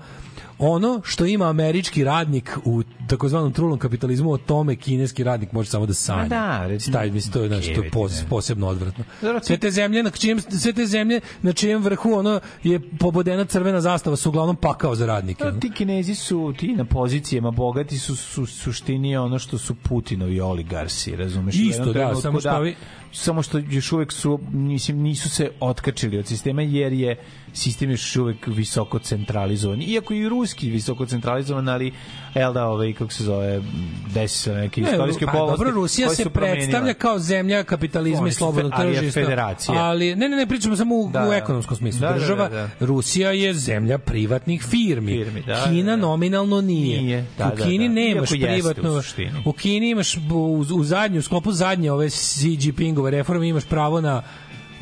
ono 0.64 1.01
što 1.03 1.25
ima 1.25 1.50
američki 1.50 2.03
radnik 2.03 2.58
u 2.66 2.83
takozvanom 3.08 3.53
trulom 3.53 3.80
kapitalizmu, 3.80 4.32
o 4.32 4.38
tome 4.38 4.75
kineski 4.75 5.24
radnik 5.24 5.51
može 5.51 5.69
samo 5.69 5.85
da 5.85 5.93
sanja. 5.93 6.27
Da, 6.27 6.67
recimo, 6.67 6.98
Taj, 6.98 7.11
mislim, 7.11 7.33
to 7.33 7.42
je, 7.42 7.48
znači, 7.48 7.74
to 7.74 7.83
je 7.83 7.90
pos, 7.92 8.24
posebno 8.30 8.67
odvratno. 8.67 9.03
Sve 9.42 9.58
te 9.58 9.72
zemlje 9.72 10.03
na 10.03 10.09
čijem, 10.09 10.40
sve 10.42 10.74
te 10.74 10.85
zemlje 10.85 11.22
na 11.42 11.53
čijem 11.53 11.82
vrhu 11.83 12.14
ono 12.14 12.40
je 12.64 12.80
pobodena 13.00 13.45
crvena 13.45 13.82
zastava 13.82 14.16
su 14.16 14.30
uglavnom 14.30 14.56
pakao 14.56 14.95
za 14.95 15.06
radnike. 15.06 15.43
Ono. 15.43 15.59
ti 15.59 15.72
kinezi 15.72 16.16
su 16.16 16.53
ti 16.59 16.67
na 16.67 16.85
pozicijama 16.85 17.51
bogati 17.51 17.98
su 18.00 18.16
su 18.16 18.45
suštini 18.45 19.17
ono 19.17 19.40
što 19.40 19.58
su 19.58 19.75
Putinovi 19.75 20.42
oligarsi, 20.42 21.16
razumeš? 21.16 21.56
Isto, 21.56 21.93
da, 21.93 22.16
samo 22.16 22.40
što 22.40 22.50
ovi- 22.50 22.75
samo 23.11 23.42
što 23.42 23.58
još 23.58 23.92
uvek 23.92 24.11
su 24.11 24.40
mislim 24.51 25.01
nisu 25.01 25.30
se 25.30 25.51
otkačili 25.59 26.17
od 26.17 26.27
sistema 26.27 26.61
jer 26.61 26.93
je 26.93 27.17
sistem 27.53 27.91
još 27.91 28.15
uvek 28.15 28.38
visoko 28.48 28.99
centralizovan. 28.99 29.82
Iako 29.82 30.14
i 30.14 30.30
ruski 30.30 30.69
visoko 30.69 31.06
centralizovan, 31.06 31.69
ali 31.69 31.93
jel 32.35 32.53
da, 32.53 32.65
ovaj, 32.65 32.93
kako 32.93 33.14
se 33.14 33.23
zove, 33.23 33.61
desi 34.07 34.38
se 34.38 34.53
neke 34.53 34.82
Ne, 34.82 34.91
istorijske 34.91 35.25
pa, 35.25 35.32
okolnosti. 35.32 35.57
dobro, 35.57 35.72
Rusija 35.73 36.09
se 36.09 36.30
predstavlja 36.30 36.93
kao 36.93 37.19
zemlja 37.19 37.64
kapitalizma 37.64 38.27
i 38.27 38.32
slobodnog 38.32 38.72
fe- 38.72 38.75
ali 38.75 38.90
je 38.90 38.95
tržišta. 38.95 39.22
federacija. 39.22 39.77
Ali, 39.77 40.15
ne, 40.15 40.30
ne, 40.30 40.38
ne, 40.38 40.48
pričamo 40.48 40.75
samo 40.75 40.95
u, 40.95 41.09
Da, 41.09 41.23
u 41.23 41.30
da. 41.30 41.35
ekonomskom 41.35 41.77
smislu. 41.77 42.01
Da, 42.01 42.07
da, 42.07 42.14
Država, 42.14 42.49
da, 42.49 42.69
Rusija 42.80 43.32
je 43.32 43.53
zemlja 43.53 43.98
privatnih 43.98 44.64
firmi. 44.64 45.11
Firmi, 45.14 45.41
da, 45.41 45.64
Kina 45.64 45.83
da, 45.85 45.95
da. 45.95 46.01
nominalno 46.01 46.61
nije. 46.61 47.01
Nije, 47.01 47.25
da, 47.38 47.48
u 47.48 47.57
da, 47.57 47.64
Kini 47.64 47.88
da. 47.88 47.93
nemaš 47.93 48.32
Iako 48.32 48.43
u 48.43 48.48
privatno... 48.48 49.01
suštini. 49.01 49.32
U 49.45 49.53
Kini 49.53 49.90
imaš 49.90 50.17
u, 50.17 50.40
u 50.72 50.83
zadnju, 50.83 51.19
u 51.19 51.23
sklopu 51.23 51.51
zadnje 51.51 51.91
ove 51.91 52.06
Xi 52.07 52.57
Jinpingove 52.59 53.11
reforme 53.11 53.48
imaš 53.49 53.65
pravo 53.65 54.01
na 54.01 54.23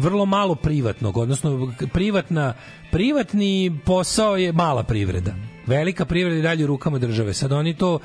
vrlo 0.02 0.26
malo 0.26 0.56
privatnog, 0.56 1.18
odnosno 1.18 1.74
privatna, 1.94 2.54
privatni 2.92 3.80
posao 3.86 4.38
je 4.38 4.54
mala 4.54 4.84
privreda. 4.84 5.34
Velika 5.68 6.06
privreda 6.06 6.36
je 6.36 6.42
dalje 6.42 6.64
u 6.64 6.68
rukama 6.68 7.00
države. 7.00 7.34
Sad 7.34 7.52
oni 7.52 7.78
to 7.78 8.00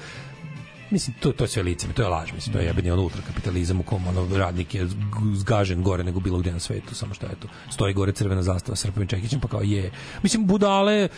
Mislim, 0.90 1.16
to, 1.20 1.32
to 1.32 1.44
je 1.44 1.48
sve 1.48 1.62
lice, 1.62 1.86
to 1.94 2.02
je 2.02 2.08
laž, 2.08 2.32
mislim, 2.32 2.52
to 2.52 2.58
je 2.58 2.66
jebeni 2.66 2.90
ono 2.90 3.02
ultrakapitalizam 3.02 3.80
u 3.80 3.82
kom 3.82 4.06
ono 4.06 4.36
radnik 4.36 4.74
je 4.74 4.86
zg- 4.86 5.34
zgažen 5.34 5.82
gore 5.82 6.04
nego 6.04 6.20
bilo 6.20 6.38
gde 6.38 6.52
na 6.52 6.60
svetu, 6.60 6.94
samo 6.94 7.14
što 7.14 7.26
eto, 7.26 7.48
stoji 7.70 7.94
gore 7.94 8.12
crvena 8.12 8.42
zastava 8.42 8.76
sa 8.76 8.82
Srpom 8.82 9.06
Čekićem, 9.06 9.40
pa 9.40 9.48
kao 9.48 9.62
je. 9.62 9.90
Mislim, 10.22 10.46
budale 10.46 11.08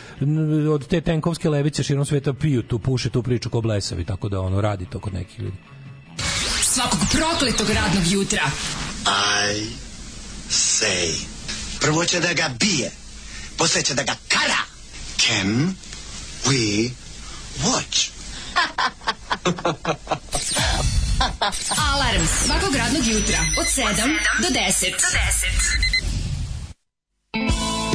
od 0.71 0.87
te 0.87 1.01
tenkovske 1.01 1.49
levice 1.49 1.83
širom 1.83 2.05
sveta 2.05 2.33
piju 2.33 2.63
tu, 2.63 2.79
puše 2.79 3.09
tu 3.09 3.23
priču 3.23 3.49
ko 3.49 3.61
blesavi, 3.61 4.05
tako 4.05 4.29
da 4.29 4.41
ono 4.41 4.61
radi 4.61 4.85
to 4.85 4.99
kod 4.99 5.13
nekih 5.13 5.39
ljudi. 5.39 5.57
Svakog 6.61 6.99
prokletog 7.11 7.67
radnog 7.69 8.03
jutra. 8.11 8.41
I 9.55 9.88
say. 10.49 11.11
Prvo 11.79 12.05
će 12.05 12.19
da 12.19 12.33
ga 12.33 12.49
bije, 12.59 12.91
posle 13.57 13.81
će 13.81 13.93
da 13.93 14.03
ga 14.03 14.15
kara. 14.27 14.57
Can 15.17 15.75
we 16.45 16.89
watch? 17.63 18.09
Alarm 21.91 22.27
svakog 22.45 22.75
radnog 22.75 23.07
jutra 23.07 23.39
od 23.59 23.65
7 23.65 23.85
do 24.41 24.47
10. 24.47 24.91
Do 24.91 25.07
10. 27.35 27.88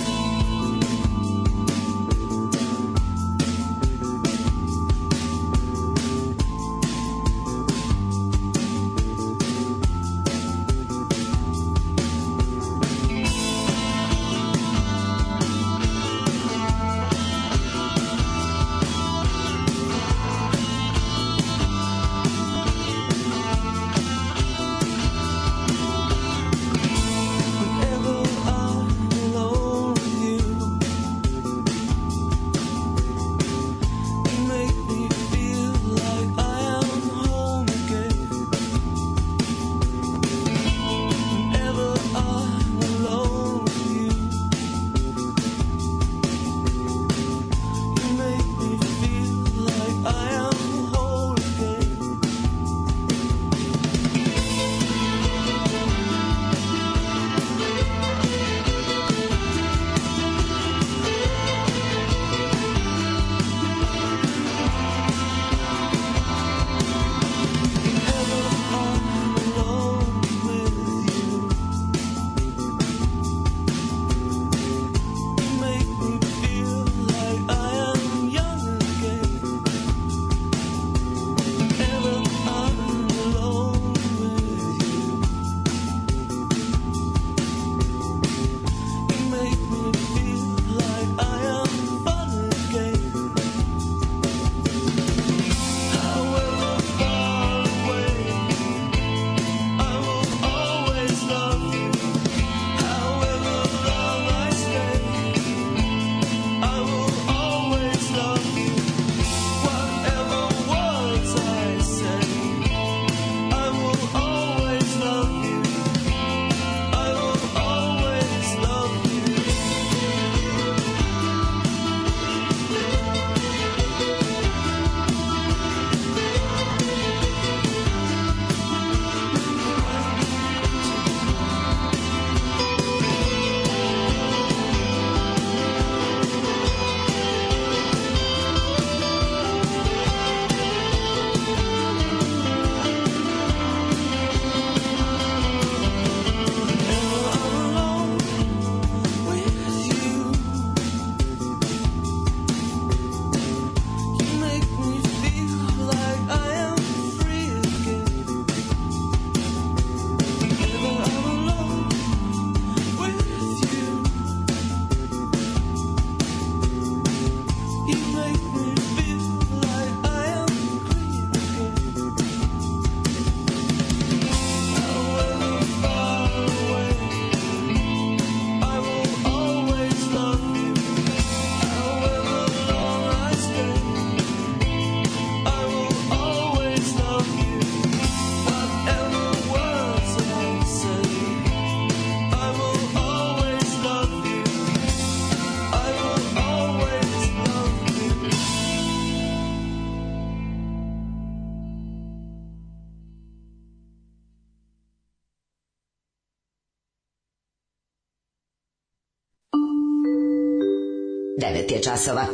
9 211.64 211.72
je 211.72 211.82
časova. 211.82 212.24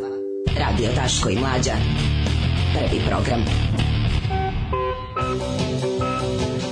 Radio 0.59 0.89
Daško 0.95 1.29
i 1.31 1.37
Mlađa. 1.37 1.73
Prvi 2.73 3.03
program. 3.09 3.41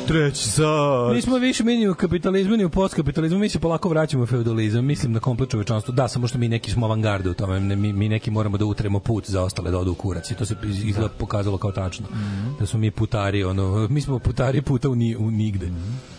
Treći 0.08 0.42
sat. 0.42 1.14
Mi 1.14 1.22
smo 1.22 1.36
više 1.36 1.64
mi 1.64 1.76
ni 1.76 1.88
u 1.88 1.94
kapitalizmu 1.94 2.56
ni 2.56 2.64
u 2.64 2.70
postkapitalizmu, 2.70 3.38
mi 3.38 3.48
se 3.48 3.58
polako 3.58 3.88
vraćamo 3.88 4.22
u 4.22 4.26
feudalizam, 4.26 4.84
mislim 4.84 5.12
na 5.12 5.20
komplet 5.20 5.50
čovečanstvo. 5.50 5.94
Da, 5.94 6.08
samo 6.08 6.26
što 6.28 6.38
mi 6.38 6.48
neki 6.48 6.70
smo 6.70 6.86
avangarde 6.86 7.30
u 7.30 7.34
tome, 7.34 7.60
mi, 7.60 7.92
mi 7.92 8.08
neki 8.08 8.30
moramo 8.30 8.58
da 8.58 8.64
utremo 8.64 9.00
put 9.00 9.26
za 9.26 9.42
ostale 9.42 9.70
da 9.70 9.78
odu 9.78 9.90
u 9.90 9.94
kurac 9.94 10.30
i 10.30 10.34
to 10.34 10.44
se 10.44 10.54
iz- 10.64 10.84
izgleda 10.84 11.08
pokazalo 11.10 11.58
kao 11.58 11.72
tačno. 11.72 12.06
Da 12.60 12.66
smo 12.66 12.78
mi 12.78 12.90
putari, 12.90 13.44
ono, 13.44 13.86
mi 13.90 14.00
smo 14.00 14.18
putari 14.18 14.62
puta 14.62 14.88
u, 14.88 14.94
ni, 14.94 15.16
u 15.16 15.30
nigde. 15.30 15.66
A 15.66 16.17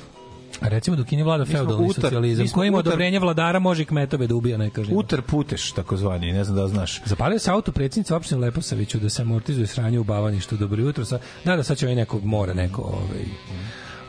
recimo 0.62 0.96
dok 0.98 1.12
je 1.12 1.24
vlada 1.24 1.46
feudalni 1.46 1.88
utar- 1.88 2.02
socijalizam, 2.02 2.44
mi 2.44 2.48
smo 2.48 2.56
koji 2.56 2.68
ima 2.68 2.78
utar- 2.78 2.88
odobrenje 2.88 3.20
vladara 3.20 3.60
može 3.60 3.82
i 3.82 3.86
kmetove 3.86 4.28
da 4.28 4.36
ubija 4.36 4.58
nekažnjeno. 4.58 5.00
Utar 5.00 5.22
puteš, 5.22 5.72
takozvani, 5.72 6.32
ne 6.34 6.44
znam 6.44 6.56
da 6.56 6.64
li 6.64 6.70
znaš. 6.70 7.02
Zapalio 7.06 7.40
se 7.40 7.52
auto 7.52 7.72
predsjednice 7.72 8.16
opštine 8.16 8.42
Leposaviću 8.42 9.00
da 9.00 9.10
se 9.10 9.22
amortizuje 9.22 9.68
sranje 9.68 10.00
u 10.00 10.04
bavaništu. 10.04 10.58
Dobro 10.58 10.82
jutro. 10.82 11.06
Sa, 11.06 11.20
da, 11.46 11.56
da, 11.56 11.64
sad 11.64 11.78
će 11.78 11.86
ovaj 11.86 11.96
neko, 11.96 12.20
mora 12.24 12.54
neko, 12.54 12.82
ovaj, 12.82 13.26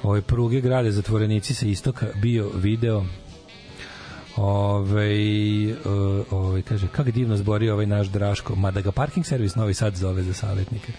ovaj 0.03 0.21
pruge 0.23 0.61
grade 0.61 0.91
zatvorenici 0.91 1.55
sa 1.55 1.67
istoka, 1.67 2.07
bio 2.23 2.51
video 2.55 3.05
Ove, 4.37 5.75
ove, 6.31 6.63
kaže, 6.63 6.89
kako 6.89 7.11
divno 7.11 7.37
zborio 7.37 7.73
ovaj 7.73 7.87
naš 7.87 8.07
Draško, 8.07 8.55
mada 8.55 8.81
ga 8.81 8.93
parking 8.93 9.27
servis 9.27 9.55
Novi 9.55 9.75
Sad 9.75 9.97
zove 9.97 10.23
za 10.23 10.33
savjetnike. 10.33 10.93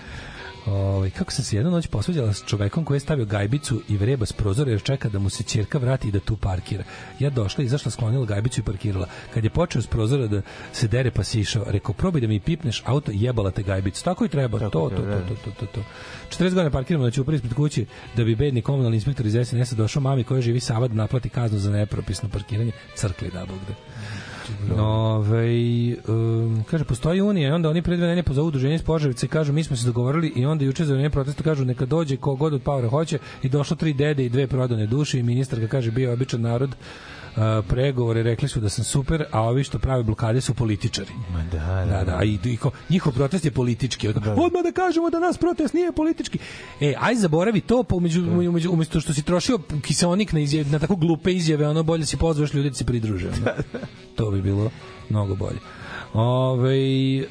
Ove, 0.65 1.09
kako 1.09 1.31
sam 1.31 1.45
se 1.45 1.55
jednu 1.55 1.71
noć 1.71 1.87
posvađala 1.87 2.33
s 2.33 2.43
čovekom 2.45 2.85
koji 2.85 2.95
je 2.95 2.99
stavio 2.99 3.25
gajbicu 3.25 3.81
i 3.89 3.97
vreba 3.97 4.25
s 4.25 4.33
prozora 4.33 4.71
jer 4.71 4.81
čeka 4.81 5.09
da 5.09 5.19
mu 5.19 5.29
se 5.29 5.43
ćerka 5.43 5.77
vrati 5.77 6.07
i 6.07 6.11
da 6.11 6.19
tu 6.19 6.37
parkira. 6.37 6.83
Ja 7.19 7.29
došla, 7.29 7.63
izašla, 7.63 7.91
sklonila 7.91 8.25
gajbicu 8.25 8.59
i 8.59 8.63
parkirala. 8.63 9.07
Kad 9.33 9.43
je 9.43 9.49
počeo 9.49 9.81
s 9.81 9.87
prozora 9.87 10.27
da 10.27 10.41
se 10.73 10.87
dere 10.87 11.11
pa 11.11 11.23
si 11.23 11.39
išao, 11.39 11.63
rekao, 11.67 11.93
probaj 11.93 12.21
da 12.21 12.27
mi 12.27 12.39
pipneš 12.39 12.83
auto, 12.85 13.11
jebala 13.13 13.51
te 13.51 13.63
gajbicu. 13.63 14.03
Tako 14.03 14.25
i 14.25 14.29
treba, 14.29 14.59
to, 14.59 14.69
to, 14.69 14.89
to, 14.89 14.95
to, 14.95 15.35
to, 15.45 15.51
to, 15.59 15.65
to. 15.65 15.81
40 16.29 16.53
godina 16.53 16.69
parkiramo 16.69 17.05
na 17.05 17.11
ćupri 17.11 17.35
ispred 17.35 17.53
kući 17.53 17.85
da 18.15 18.23
bi 18.23 18.35
bedni 18.35 18.61
komunalni 18.61 18.97
inspektor 18.97 19.25
iz 19.25 19.33
SNS-a 19.47 19.75
došao 19.75 20.01
mami 20.01 20.23
koja 20.23 20.41
živi 20.41 20.59
Sava 20.59 20.87
da 20.87 20.93
naplati 20.93 21.29
kaznu 21.29 21.59
za 21.59 21.71
nepropisno 21.71 22.29
parkiranje 22.29 22.71
crkli 22.95 23.31
da 23.33 23.45
bog 23.45 23.59
da. 23.67 23.73
Ove, 24.77 25.47
um, 26.07 26.63
kaže, 26.69 26.83
postoji 26.83 27.21
Unija 27.21 27.49
i 27.49 27.51
onda 27.51 27.69
oni 27.69 27.81
predve 27.81 28.07
nedelje 28.07 28.23
pozovu 28.23 28.47
udruženje 28.47 28.75
iz 28.75 28.81
Požarevice 28.81 29.25
i 29.25 29.29
kažu 29.29 29.53
mi 29.53 29.63
smo 29.63 29.75
se 29.75 29.85
dogovorili 29.85 30.33
i 30.35 30.45
onda 30.45 30.65
juče 30.65 30.85
za 30.85 30.93
vreme 30.93 31.09
protesta 31.09 31.43
kažu 31.43 31.65
neka 31.65 31.85
dođe 31.85 32.17
ko 32.17 32.35
god 32.35 32.53
od 32.53 32.61
Paura 32.61 32.89
hoće 32.89 33.19
i 33.43 33.49
došlo 33.49 33.75
tri 33.75 33.93
dede 33.93 34.25
i 34.25 34.29
dve 34.29 34.47
prodane 34.47 34.87
duše 34.87 35.19
i 35.19 35.23
ministarka 35.23 35.67
kaže 35.67 35.91
bio 35.91 36.13
običan 36.13 36.41
narod 36.41 36.75
pregovore 37.67 38.23
rekli 38.23 38.47
su 38.47 38.59
da 38.59 38.69
sam 38.69 38.83
super, 38.83 39.25
a 39.31 39.41
ovi 39.41 39.63
što 39.63 39.79
prave 39.79 40.03
blokade 40.03 40.41
su 40.41 40.53
političari. 40.53 41.11
Ma 41.33 41.43
da, 41.43 41.85
Da, 41.85 42.03
da, 42.03 42.23
i, 42.23 42.39
i 42.43 42.57
ko, 42.57 42.71
njihov 42.89 43.13
protest 43.13 43.45
je 43.45 43.51
politički. 43.51 44.07
Od, 44.07 44.17
Odmah 44.17 44.63
da 44.63 44.71
kažemo 44.71 45.09
da 45.09 45.19
nas 45.19 45.37
protest 45.37 45.73
nije 45.73 45.91
politički. 45.91 46.39
E, 46.81 46.93
aj 46.99 47.15
zaboravi 47.15 47.61
to, 47.61 47.83
pa 47.83 47.95
umeđu, 47.95 48.21
umeđu, 48.21 48.71
umesto 48.71 48.99
što 48.99 49.13
si 49.13 49.23
trošio 49.23 49.59
kiseonik 49.81 50.33
na, 50.33 50.39
izjave, 50.39 50.69
na 50.69 50.79
tako 50.79 50.95
glupe 50.95 51.33
izjave, 51.33 51.67
ono 51.67 51.83
bolje 51.83 52.05
si 52.05 52.17
pozvaš 52.17 52.53
ljudi 52.53 52.69
da 52.69 52.75
se 52.75 52.85
pridruže. 52.85 53.27
ono. 53.27 53.51
to 54.15 54.31
bi 54.31 54.41
bilo 54.41 54.69
mnogo 55.09 55.35
bolje. 55.35 55.59
Ove, 56.13 56.77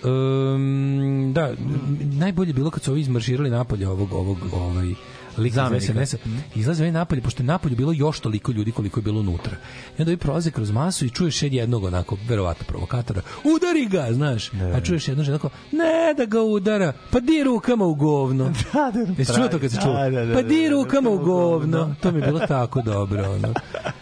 um, 0.04 1.32
da, 1.34 1.54
najbolje 2.00 2.48
je 2.48 2.54
bilo 2.54 2.70
kad 2.70 2.82
su 2.82 2.90
ovi 2.90 3.00
izmarširali 3.00 3.50
napolje 3.50 3.88
ovog, 3.88 4.12
ovog, 4.12 4.38
ovaj, 4.52 4.94
lik 5.39 5.52
iz. 5.76 5.84
SNS-a. 5.84 6.17
Izlaze 6.55 6.83
ovi 6.83 6.92
napolje, 6.92 7.23
pošto 7.23 7.42
je 7.42 7.47
napolje 7.47 7.76
bilo 7.76 7.92
još 7.92 8.20
toliko 8.20 8.52
ljudi 8.52 8.73
koliko 8.73 9.00
je 9.00 9.05
bilo 9.05 9.20
unutra. 9.20 9.57
I 9.99 10.02
onda 10.02 10.10
ovi 10.10 10.17
prolaze 10.17 10.50
kroz 10.50 10.70
masu 10.70 11.05
i 11.05 11.10
čuješ 11.10 11.42
jed 11.42 11.52
jednog 11.52 11.84
onako, 11.84 12.17
verovatno 12.28 12.65
provokatora, 12.68 13.23
udari 13.57 13.86
ga, 13.86 14.12
znaš. 14.12 14.50
A 14.75 14.81
čuješ 14.81 15.09
jednog 15.09 15.28
onako, 15.28 15.50
ne 15.73 16.15
da 16.17 16.25
ga 16.25 16.42
udara, 16.42 16.92
pa 17.10 17.20
di 17.20 17.44
rukama 17.44 17.84
u 17.84 17.94
govno. 17.94 18.52
Da, 18.73 18.91
da, 18.91 19.12
Jesi 19.18 19.34
čuo 19.34 19.49
to 19.49 19.59
kad 19.59 19.70
se 19.70 19.78
čuo? 19.83 19.92
Da, 19.92 20.10
da, 20.10 20.25
da, 20.25 20.34
pa 20.34 20.42
di 20.42 20.62
da, 20.62 20.68
da, 20.68 20.70
rukama 20.70 21.10
u 21.10 21.18
govno. 21.18 21.94
To 22.00 22.12
mi 22.12 22.18
je 22.18 22.26
bilo 22.26 22.41
tako 22.47 22.83
dobro. 22.83 23.31
Ono. 23.31 23.55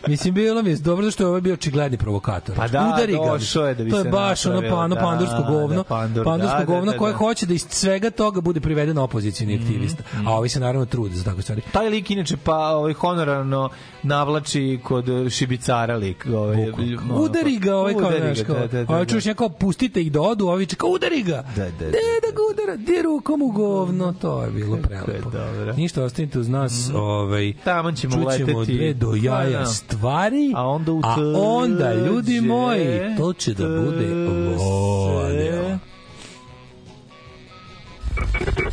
Mislim, 0.07 0.35
bilo 0.35 0.63
mi 0.63 0.71
je 0.71 0.77
dobro 0.77 1.11
što 1.11 1.23
je 1.23 1.27
ovaj 1.27 1.41
bio 1.41 1.55
očigledni 1.55 1.99
provokator. 1.99 2.57
Pa 2.57 2.69
da, 2.69 2.93
Udari 2.95 3.13
ga. 3.13 3.69
je 3.69 3.75
da 3.75 3.85
bi 3.85 3.91
to 3.91 3.99
je 3.99 4.05
baš 4.05 4.47
ono 4.47 4.63
pano 4.71 4.95
da, 4.95 5.01
pandursko 5.01 5.43
govno. 5.49 5.77
da, 5.77 5.85
pandur, 5.85 6.25
pandursko 6.25 6.59
da, 6.59 6.65
da, 6.65 6.65
govno 6.65 6.93
da, 6.93 6.99
koje 6.99 7.13
da. 7.13 7.19
hoće 7.19 7.47
da 7.47 7.55
iz 7.55 7.67
svega 7.69 8.11
toga 8.11 8.41
bude 8.41 8.61
priveden 8.61 8.99
opozicioni 8.99 9.55
aktivista. 9.55 10.03
A 10.27 10.39
ovi 10.39 10.49
se 10.49 10.61
naravno 10.61 10.87
trude 10.87 11.15
za 11.19 11.25
takve 11.25 11.43
stvari. 11.43 11.63
Taj 11.73 11.89
lik 11.89 12.11
inače 12.11 12.37
pa 12.37 12.57
ovaj 12.59 12.93
honorarno 12.93 13.69
navlači 14.03 14.81
kod 14.83 15.05
šibicara 15.31 15.97
lik. 15.97 16.27
Ovaj, 16.27 16.71
ono, 16.71 17.21
udari 17.21 17.59
ga 17.59 17.77
ovaj 17.77 17.93
kao 17.93 18.09
udari 18.09 18.35
ga, 18.35 18.45
kao. 18.45 18.57
da, 18.57 18.67
da, 18.67 18.85
da, 18.85 18.93
ovaj 18.93 19.05
da. 19.05 19.11
čuješ 19.11 19.25
neko 19.25 19.49
pustite 19.49 20.01
ih 20.03 20.13
da 20.13 20.21
odu, 20.21 20.47
ovi 20.47 20.67
čeka 20.67 20.87
udari 20.87 21.23
ga. 21.23 21.45
Da, 21.57 21.65
da, 21.65 21.71
da, 21.71 21.91
da 21.91 22.31
ga 22.31 22.43
udara, 22.53 22.77
di 22.77 23.03
rukom 23.03 23.43
u 23.43 23.51
govno, 23.51 24.15
to 24.21 24.43
je 24.45 24.51
bilo 24.51 24.77
prelepo. 24.77 25.31
dobro. 25.31 25.73
Ništa, 25.77 26.05
ostanite 26.05 26.39
uz 26.39 26.49
nas, 26.49 26.91
ovaj 26.95 27.53
Taman 27.65 27.95
ćemo 27.97 28.13
čućemo 28.15 28.59
uleteti. 28.59 28.77
dve 28.77 28.95
do 28.95 29.11
Pa, 29.11 29.17
jaja 29.17 29.59
da. 29.59 29.67
stvari, 29.67 30.53
A 30.57 30.67
onda 30.69 30.93
u 30.93 31.01
a 31.05 31.17
onda, 31.37 31.95
ljudi 31.95 32.41
moji, 32.41 33.01
to 33.17 33.33
će 33.33 33.55
da 33.55 33.69
bude 33.69 34.07
vodio. 34.15 35.79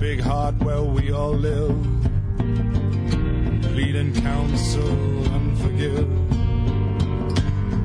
Big 0.00 0.18
heart 0.18 0.54
where 0.62 0.82
we 0.82 1.12
all 1.12 1.34
live. 1.34 1.76
Plead 3.64 4.14
counsel 4.14 4.88
and 5.34 5.58
forgive. 5.58 6.08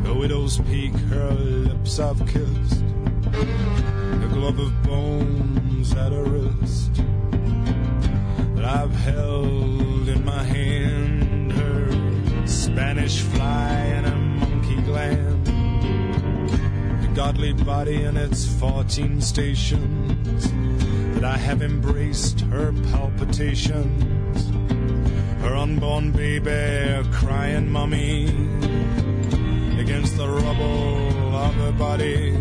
A 0.07 0.13
widow's 0.13 0.59
peak, 0.59 0.93
her 1.09 1.31
lips 1.31 1.99
I've 1.99 2.25
kissed. 2.25 2.83
A 3.33 4.29
glove 4.31 4.59
of 4.59 4.83
bones 4.83 5.91
at 5.91 6.13
her 6.13 6.23
wrist 6.23 6.95
that 8.55 8.63
I've 8.63 8.95
held 8.95 10.07
in 10.07 10.23
my 10.23 10.41
hand. 10.41 11.51
Her 11.51 12.47
Spanish 12.47 13.19
fly 13.19 13.73
and 13.97 14.05
a 14.07 14.15
monkey 14.15 14.81
gland. 14.83 15.47
A 17.03 17.13
godly 17.13 17.51
body 17.51 18.03
and 18.03 18.17
its 18.17 18.47
14 18.57 19.19
stations. 19.19 19.94
Her 23.55 25.55
unborn 25.55 26.11
baby 26.11 27.07
crying 27.13 27.71
mummy 27.71 28.25
against 29.79 30.17
the 30.17 30.27
rubble 30.27 31.33
of 31.33 31.55
her 31.55 31.71
body. 31.71 32.31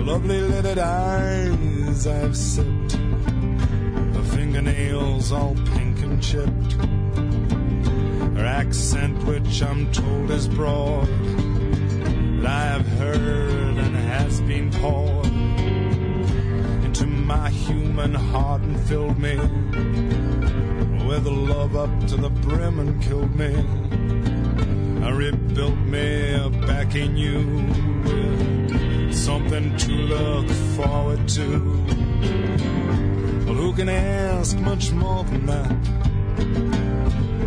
Lovely 0.00 0.42
lidded 0.42 0.78
eyes 0.78 2.06
I've 2.06 2.36
sipped. 2.36 2.92
Her 2.92 4.22
fingernails 4.30 5.32
all 5.32 5.56
pink 5.74 6.00
and 6.02 6.22
chipped. 6.22 6.74
Her 8.36 8.46
accent, 8.46 9.24
which 9.24 9.60
I'm 9.60 9.90
told 9.90 10.30
is 10.30 10.46
broad, 10.46 11.08
that 12.42 12.46
I 12.46 12.64
have 12.66 12.86
heard 12.86 13.76
and 13.76 13.96
has 13.96 14.40
been 14.42 14.70
poured 14.70 15.21
my 17.36 17.48
human 17.48 18.12
heart 18.12 18.60
and 18.60 18.78
filled 18.88 19.18
me 19.18 19.36
with 21.08 21.26
love 21.26 21.74
up 21.74 21.92
to 22.06 22.16
the 22.16 22.28
brim 22.44 22.78
and 22.78 23.02
killed 23.02 23.34
me. 23.34 23.52
I 25.06 25.08
rebuilt 25.10 25.78
me 25.94 26.06
back 26.66 26.94
in 26.94 27.16
you 27.16 27.38
with 28.04 29.14
something 29.14 29.74
to 29.78 29.92
look 30.14 30.48
forward 30.76 31.26
to. 31.36 31.46
Well, 33.44 33.58
who 33.62 33.72
can 33.72 33.88
ask 33.88 34.58
much 34.58 34.92
more 34.92 35.24
than 35.24 35.46
that? 35.46 35.76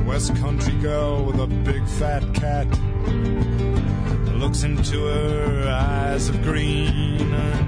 West 0.08 0.36
country 0.38 0.74
girl 0.82 1.26
with 1.26 1.40
a 1.40 1.48
big 1.70 1.86
fat 2.00 2.24
cat 2.34 2.68
looks 4.42 4.64
into 4.64 5.06
her 5.06 5.70
eyes 5.70 6.28
of 6.30 6.42
green 6.42 7.65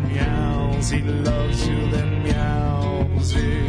meows. 0.77 0.89
He 0.89 1.01
loves 1.01 1.67
you, 1.67 1.89
then 1.91 2.23
meows 2.23 3.35
again. 3.35 3.66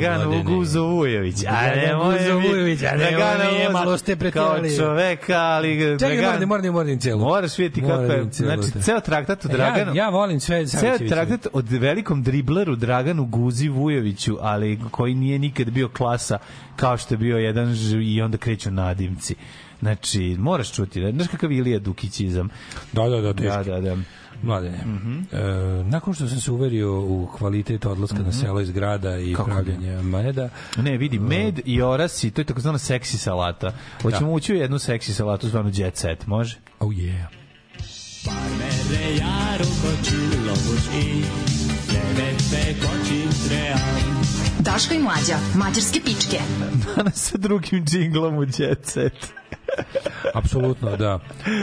Dragana 0.00 0.24
mladene. 0.26 0.56
Guzo 0.56 0.82
Vujović. 0.82 1.44
A 1.48 1.62
ne, 1.66 1.94
moje 1.96 2.18
Guzo 2.18 2.38
mi- 2.40 2.48
Vujović, 2.48 2.82
a 2.82 2.90
ne, 2.90 3.10
Dragana 3.10 3.44
ovo 3.44 3.52
nije, 3.52 3.70
malo 3.70 3.98
ste 3.98 4.16
pretjerali. 4.16 4.68
Kao 4.68 4.78
čoveka, 4.78 5.36
ali... 5.38 5.78
Čekaj, 5.98 6.16
Dragan- 6.16 6.40
da 6.40 6.46
moram 6.46 6.62
da 6.64 6.72
moram 6.72 6.94
da 6.94 7.00
celu. 7.00 7.20
Moraš 7.20 7.58
vidjeti 7.58 7.80
kako 7.80 8.02
da 8.02 8.14
je, 8.14 8.24
znači, 8.32 8.70
da. 8.74 8.82
ceo 8.82 9.00
traktat 9.00 9.44
o 9.44 9.48
Ja- 9.48 9.52
Draganu. 9.52 9.94
ja 9.94 10.08
volim 10.08 10.40
sve 10.40 10.66
Ceo 10.66 10.98
traktat 10.98 11.46
od 11.52 11.68
velikom 11.70 12.22
dribleru 12.22 12.76
Draganu 12.76 13.24
Guzi 13.24 13.68
Vujoviću, 13.68 14.36
ali 14.40 14.78
koji 14.90 15.14
nije 15.14 15.38
nikad 15.38 15.70
bio 15.70 15.88
klasa 15.88 16.38
kao 16.76 16.96
što 16.96 17.14
je 17.14 17.18
bio 17.18 17.38
jedan 17.38 17.74
i 18.02 18.22
onda 18.22 18.38
kreću 18.38 18.70
nadimci. 18.70 19.34
Znači, 19.80 20.36
moraš 20.38 20.72
čuti, 20.72 21.00
da, 21.00 21.10
znaš 21.10 21.28
kakav 21.28 21.52
Ilija 21.52 21.78
Dukićizam. 21.78 22.48
Da, 22.92 23.08
da, 23.08 23.20
da, 23.20 23.32
teški. 23.34 23.48
Da, 23.70 23.80
da, 23.80 23.80
da. 23.80 23.96
Mladene, 24.42 24.78
Mhm. 24.78 25.18
e, 25.32 25.38
nakon 25.84 26.14
što 26.14 26.28
sam 26.28 26.40
se 26.40 26.50
uverio 26.50 27.00
u 27.00 27.28
kvalitet 27.28 27.86
odlaska 27.86 28.18
na 28.18 28.32
selo 28.32 28.60
iz 28.60 28.70
grada 28.70 29.18
i 29.18 29.34
Kako 29.34 29.50
ne? 29.50 29.54
pravljanja 29.54 30.02
meda, 30.02 30.48
Ne, 30.76 30.96
vidi, 30.98 31.18
med 31.18 31.60
i 31.64 31.82
orasi, 31.82 32.30
to 32.30 32.40
je 32.40 32.44
takozvana 32.44 32.78
seksi 32.78 33.18
salata. 33.18 33.72
Hoćemo 34.02 34.26
Da. 34.26 34.32
ući 34.32 34.52
u 34.52 34.56
jednu 34.56 34.78
seksi 34.78 35.14
salatu 35.14 35.48
zvanu 35.48 35.70
jet 35.74 35.96
set, 35.96 36.26
može? 36.26 36.58
oh 36.80 36.90
yeah. 36.90 37.24
Merre 38.58 39.16
járok 39.16 39.80
a 39.82 40.04
csillagos 40.04 40.84
ég, 40.94 41.24
nevettek 41.88 42.84
a 42.84 43.04
csintreján. 43.04 44.20
Daško 44.60 44.94
i 44.94 44.98
mlađa, 44.98 45.36
mađarske 45.56 46.00
pičke. 46.00 46.40
Danas 46.86 47.14
sa 47.16 47.38
drugim 47.38 47.84
džinglom 47.84 48.34
u 48.34 48.44
jet 48.44 48.86
set. 48.86 49.32
Apsolutno, 50.34 50.96
da. 50.96 51.18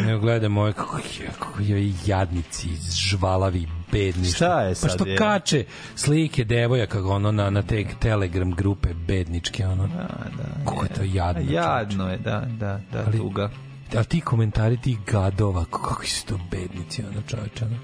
Ne 0.06 0.18
gledam 0.18 0.58
ove 0.58 0.74
kako 0.74 0.98
je, 0.98 1.30
kako 1.40 1.62
je 1.62 1.94
jadnici, 2.06 2.68
žvalavi, 3.10 3.68
bedni. 3.92 4.26
Šta 4.26 4.62
je 4.62 4.70
Pa 4.70 4.76
sad, 4.76 4.92
što 4.92 5.06
je? 5.06 5.16
kače 5.18 5.66
slike 5.96 6.44
devojaka 6.44 7.06
ono 7.06 7.32
na, 7.32 7.50
na 7.50 7.62
te 7.62 7.86
telegram 8.00 8.52
grupe 8.52 8.90
bedničke, 8.94 9.68
ono. 9.68 9.88
Da, 9.88 10.08
da. 10.38 10.66
Kako 10.66 10.84
je 10.84 10.90
to 10.90 11.04
jadno. 11.04 11.52
Jadno 11.52 12.10
je, 12.12 12.18
da, 12.18 12.44
da, 12.60 12.80
da, 12.92 13.04
Ali- 13.08 13.18
tuga. 13.18 13.50
Ali 13.96 14.06
ti 14.06 14.22
komentari 14.22 14.78
tih 14.78 14.98
gadova, 15.06 15.66
kako 15.66 16.06
su 16.06 16.26
to 16.26 16.40
bednici, 16.52 17.04
ono 17.04 17.22
čoveče, 17.28 17.66
ono. 17.66 17.78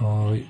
Ovaj, 0.00 0.42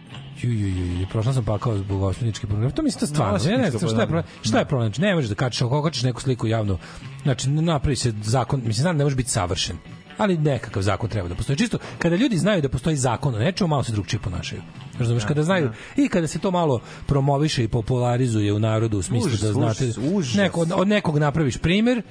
ju, 0.43 0.53
ju, 0.53 0.69
ju, 0.69 1.01
ju, 1.01 1.07
prošla 1.07 1.33
sam 1.33 1.45
pakao 1.45 1.79
zbog 1.79 2.03
osnovničke 2.03 2.47
programe. 2.47 2.73
To 2.73 2.83
mislim 2.83 3.01
da 3.01 3.07
stvarno, 3.07 3.39
No, 3.45 3.51
ja 3.51 3.59
ne 3.59 3.71
znam 3.71 3.91
šta 3.91 4.01
je 4.01 4.07
problem. 4.07 4.25
Šta 4.43 4.59
je 4.59 4.65
problem? 4.65 4.89
Znači, 4.89 5.01
ne 5.01 5.15
možeš 5.15 5.29
da 5.29 5.35
kačeš, 5.35 5.63
ako 5.63 5.83
kačeš 5.83 6.03
neku 6.03 6.21
sliku 6.21 6.47
javno, 6.47 6.79
znači 7.23 7.51
napravi 7.51 7.97
se 7.97 8.13
zakon, 8.23 8.61
mislim, 8.61 8.83
znam, 8.83 8.97
da 8.97 8.99
ne 8.99 9.05
može 9.05 9.17
biti 9.17 9.31
savršen, 9.31 9.77
ali 10.19 10.39
nekakav 10.39 10.83
zakon 10.83 11.11
treba 11.11 11.29
da 11.29 11.35
postoji. 11.35 11.57
Čisto 11.57 11.79
kada 11.99 12.17
ljudi 12.17 12.39
znaju 12.39 12.63
da 12.63 12.69
postoji 12.69 12.97
zakon 12.97 13.35
o 13.35 13.39
nečemu, 13.39 13.69
malo 13.69 13.83
se 13.83 13.93
drugčije 13.93 14.21
ponašaju. 14.21 14.63
Razumeš, 14.99 15.25
kada 15.25 15.43
znaju 15.43 15.71
i 15.97 16.09
kada 16.09 16.27
se 16.27 16.39
to 16.39 16.51
malo 16.51 16.81
promoviše 17.07 17.65
i 17.65 17.69
popularizuje 17.69 18.53
u 18.53 18.59
narodu 18.59 18.99
u 18.99 19.03
smislu 19.03 19.29
Užas, 19.29 19.41
da 19.41 19.53
znate 19.53 19.85
užas, 19.85 19.99
užas. 20.13 20.35
neko, 20.35 20.67
od 20.75 20.89
nekog 20.89 21.19
napraviš 21.19 21.59
primer 21.59 22.03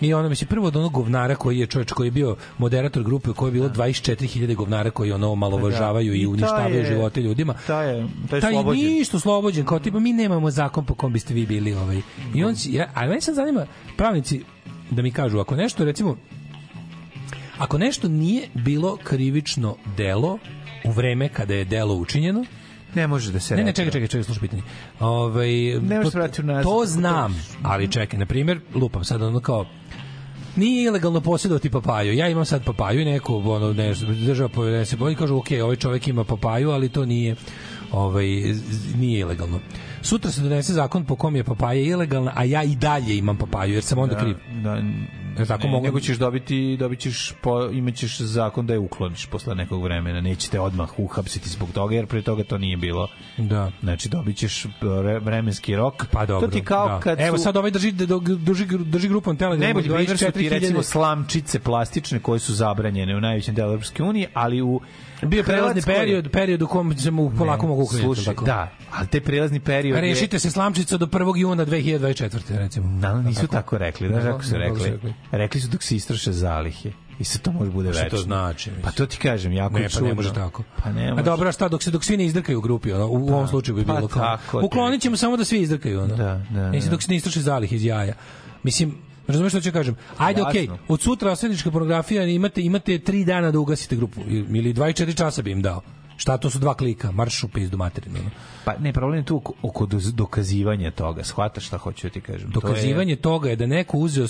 I 0.00 0.14
ono 0.14 0.28
mislim 0.28 0.48
prvo 0.48 0.66
od 0.66 0.76
onog 0.76 0.92
govnara 0.92 1.34
koji 1.34 1.58
je 1.58 1.66
čovjek 1.66 1.90
koji 1.90 2.06
je 2.06 2.10
bio 2.12 2.36
moderator 2.58 3.02
grupe 3.02 3.30
u 3.30 3.34
kojoj 3.34 3.48
je 3.48 3.52
bilo 3.52 3.68
24.000 3.68 4.54
govnara 4.54 4.90
koji 4.90 5.12
ono 5.12 5.34
malovažavaju 5.34 6.10
Da. 6.10 6.16
i 6.16 6.20
I 6.20 6.26
uništavaju 6.26 6.76
je- 6.76 6.84
živote 6.86 7.20
ljudima. 7.22 7.54
Taj 7.66 7.88
je, 7.88 8.06
taj 8.28 8.36
je 8.36 8.40
Taj 8.40 8.52
slobođen. 8.52 8.84
ništa 8.84 9.18
slobođen, 9.18 9.64
kao 9.64 9.78
tipa 9.78 10.00
mi 10.00 10.12
nemamo 10.12 10.50
zakon 10.50 10.84
po 10.84 10.94
kom 10.94 11.12
biste 11.12 11.34
vi 11.34 11.46
bili 11.46 11.74
ovaj. 11.74 12.00
I 12.34 12.44
on, 12.44 12.54
ja, 12.66 12.88
a 12.94 13.06
meni 13.06 13.20
sad 13.20 13.34
zanima 13.34 13.66
pravnici 13.96 14.42
da 14.90 15.02
mi 15.02 15.10
kažu 15.10 15.38
ako 15.38 15.56
nešto 15.56 15.84
recimo 15.84 16.16
ako 17.58 17.78
nešto 17.78 18.08
nije 18.08 18.48
bilo 18.54 18.96
krivično 18.96 19.76
delo 19.96 20.38
u 20.84 20.90
vreme 20.90 21.28
kada 21.28 21.54
je 21.54 21.64
delo 21.64 21.94
učinjeno, 21.94 22.44
Ne 22.94 23.06
može 23.06 23.32
da 23.32 23.40
se 23.40 23.56
Ne, 23.56 23.64
ne, 23.64 23.72
čekaj, 23.72 23.92
čekaj, 23.92 24.08
čekaj, 24.08 24.22
slušaj 24.24 24.40
pitanje. 24.40 24.62
Ovaj 25.00 25.50
Ne 25.80 26.02
to, 26.02 26.10
se 26.10 26.18
to 26.62 26.82
znam, 26.86 27.34
ali 27.62 27.88
čekaj, 27.88 28.18
na 28.18 28.26
primjer, 28.26 28.60
lupam 28.74 29.04
sad 29.04 29.22
ono 29.22 29.40
kao 29.40 29.66
nije 30.60 30.84
ilegalno 30.84 31.20
posjedovati 31.20 31.70
papaju. 31.70 32.14
Ja 32.14 32.28
imam 32.28 32.44
sad 32.44 32.64
papaju 32.64 33.00
i 33.00 33.04
neko 33.04 33.36
ono 33.36 33.72
ne 33.72 33.94
država 34.26 34.48
povjerenje 34.48 34.96
bolji 34.98 35.16
kažu 35.16 35.36
ok, 35.36 35.46
ovaj 35.62 35.76
čovjek 35.76 36.08
ima 36.08 36.24
papaju, 36.24 36.70
ali 36.70 36.88
to 36.88 37.06
nije 37.06 37.36
ovaj 37.92 38.26
nije 38.96 39.20
ilegalno. 39.20 39.60
Sutra 40.02 40.30
se 40.30 40.40
donese 40.40 40.72
zakon 40.72 41.04
po 41.04 41.16
kom 41.16 41.36
je 41.36 41.44
papaja 41.44 41.80
ilegalna, 41.80 42.32
a 42.36 42.44
ja 42.44 42.62
i 42.62 42.76
dalje 42.76 43.16
imam 43.16 43.36
papaju 43.36 43.74
jer 43.74 43.82
sam 43.82 43.98
onda 43.98 44.18
kriv. 44.18 44.36
Da, 44.62 44.82
Jel 45.38 45.46
tako 45.46 45.62
ne, 45.66 45.70
mogu- 45.70 45.84
nego 45.84 46.00
ćeš 46.00 46.18
dobiti, 46.18 46.76
dobit 46.76 46.98
ćeš 46.98 47.32
po, 47.40 47.68
imaćeš 47.72 48.20
zakon 48.20 48.66
da 48.66 48.72
je 48.72 48.78
ukloniš 48.78 49.26
posle 49.26 49.54
nekog 49.54 49.82
vremena. 49.82 50.20
Nećete 50.20 50.60
odmah 50.60 50.98
uhapsiti 50.98 51.48
zbog 51.48 51.72
toga, 51.72 51.94
jer 51.94 52.06
pre 52.06 52.22
toga 52.22 52.44
to 52.44 52.58
nije 52.58 52.76
bilo. 52.76 53.08
Da. 53.36 53.72
Znači, 53.82 54.08
dobit 54.08 54.36
ćeš 54.36 54.66
re- 54.80 55.18
vremenski 55.18 55.76
rok. 55.76 56.06
Pa 56.10 56.26
dobro. 56.26 56.48
To 56.48 56.52
ti 56.52 56.64
kao 56.64 56.88
da. 56.88 57.00
kad 57.00 57.20
Evo 57.20 57.36
su... 57.38 57.42
sad 57.42 57.56
ovaj 57.56 57.70
drži 57.70 57.92
drži 58.38 58.66
drži 58.84 59.08
grupom 59.08 59.36
Telegram. 59.36 59.60
Najbolji 59.60 59.88
primjer 59.88 60.18
su 60.18 60.24
ti 60.24 60.40
24.000 60.40 60.50
recimo 60.50 60.82
slamčice 60.82 61.60
plastične 61.60 62.20
koje 62.20 62.40
su 62.40 62.54
zabranjene 62.54 63.16
u 63.16 63.20
najvećem 63.20 63.54
delu 63.54 63.70
Evropske 63.72 64.02
unije, 64.02 64.28
ali 64.34 64.62
u 64.62 64.80
bio 65.22 65.42
prelazni 65.42 65.80
Hrvatskoj- 65.82 65.94
period, 65.94 66.30
period 66.30 66.62
u 66.62 66.66
kom 66.66 66.98
se 66.98 67.10
mu 67.10 67.32
polako 67.32 67.66
mogu. 67.66 67.86
Slušaj, 67.86 68.24
tako? 68.24 68.44
da, 68.44 68.68
ali 68.90 69.06
te 69.06 69.20
prelazni 69.20 69.60
period 69.60 69.96
je- 69.96 70.00
Rešite 70.02 70.38
se 70.38 70.50
slamčica 70.50 70.96
do 70.96 71.06
1. 71.08 71.36
juna 71.36 71.64
2024. 71.64 72.28
recimo. 72.50 73.00
Da, 73.00 73.14
nisu 73.14 73.46
tako, 73.46 73.78
rekli, 73.78 74.08
da, 74.08 74.20
kako 74.20 74.44
su 74.44 74.56
rekli. 74.56 74.84
rekli. 74.84 75.14
Rekli 75.32 75.60
su 75.60 75.68
dok 75.68 75.82
se 75.82 75.96
istroše 75.96 76.32
zalihe. 76.32 76.90
I 77.18 77.24
sad 77.24 77.42
to 77.42 77.52
može 77.52 77.70
bude 77.70 77.92
Šta 77.92 78.02
večno. 78.02 78.18
to 78.18 78.22
znači, 78.22 78.70
Pa 78.82 78.90
to 78.90 79.06
ti 79.06 79.16
kažem, 79.16 79.52
jako 79.52 79.74
Ne, 79.74 79.80
je 79.80 79.84
pa 79.84 79.90
čudno. 79.90 80.08
ne 80.08 80.14
može 80.14 80.34
tako. 80.34 80.62
Pa 80.76 80.92
ne 80.92 81.06
A 81.06 81.10
može. 81.10 81.22
dobro, 81.22 81.48
a 81.48 81.52
šta, 81.52 81.68
dok 81.68 81.82
se 81.82 81.90
dok 81.90 82.04
svi 82.04 82.16
ne 82.16 82.24
izdrkaju 82.26 82.58
u 82.58 82.62
grupi, 82.62 82.92
ono, 82.92 83.06
u 83.06 83.28
ovom 83.28 83.48
slučaju 83.48 83.76
bi 83.76 83.84
pa 83.84 83.94
bilo 83.94 84.08
kao. 84.08 84.22
tako 84.22 84.60
Uklonit 84.64 85.02
ćemo 85.02 85.16
samo 85.16 85.36
da 85.36 85.44
svi 85.44 85.60
izdrkaju, 85.60 86.00
ono. 86.00 86.16
Da, 86.16 86.40
da, 86.50 86.70
Mislim, 86.70 86.84
da. 86.84 86.90
dok 86.90 87.02
se 87.02 87.10
ne 87.10 87.16
istroši 87.16 87.40
zalih 87.40 87.72
iz 87.72 87.84
jaja. 87.84 88.14
Mislim, 88.62 88.94
Razumeš 89.26 89.52
što 89.52 89.60
ću 89.60 89.72
kažem? 89.72 89.96
Ajde, 90.18 90.42
okej. 90.42 90.68
Od 90.88 91.00
sutra 91.00 91.30
osvetnička 91.32 91.70
pornografija 91.70 92.24
imate 92.24 92.62
imate 92.62 92.98
3 92.98 93.24
dana 93.24 93.50
da 93.50 93.58
ugasite 93.58 93.96
grupu 93.96 94.20
ili 94.28 94.74
24 94.74 95.16
časa 95.16 95.42
bi 95.42 95.50
im 95.50 95.62
dao. 95.62 95.82
Šta 96.16 96.36
to 96.36 96.50
su 96.50 96.58
dva 96.58 96.74
klika, 96.74 97.12
marš 97.12 97.44
u 97.44 97.48
pizdu 97.48 97.76
materinu. 97.76 98.18
Pa 98.64 98.74
ne, 98.78 98.92
problem 98.92 99.18
je 99.18 99.24
tu 99.24 99.42
oko, 99.62 99.86
dokazivanja 100.12 100.90
toga. 100.90 101.24
Shvataš 101.24 101.66
šta 101.66 101.78
hoću 101.78 102.06
da 102.06 102.12
ti 102.12 102.20
kažem? 102.20 102.40
To 102.42 102.58
je- 102.58 102.62
Dokazivanje 102.62 103.16
toga 103.16 103.50
je 103.50 103.56
da 103.56 103.66
neko 103.66 103.98
uzeo 103.98 104.26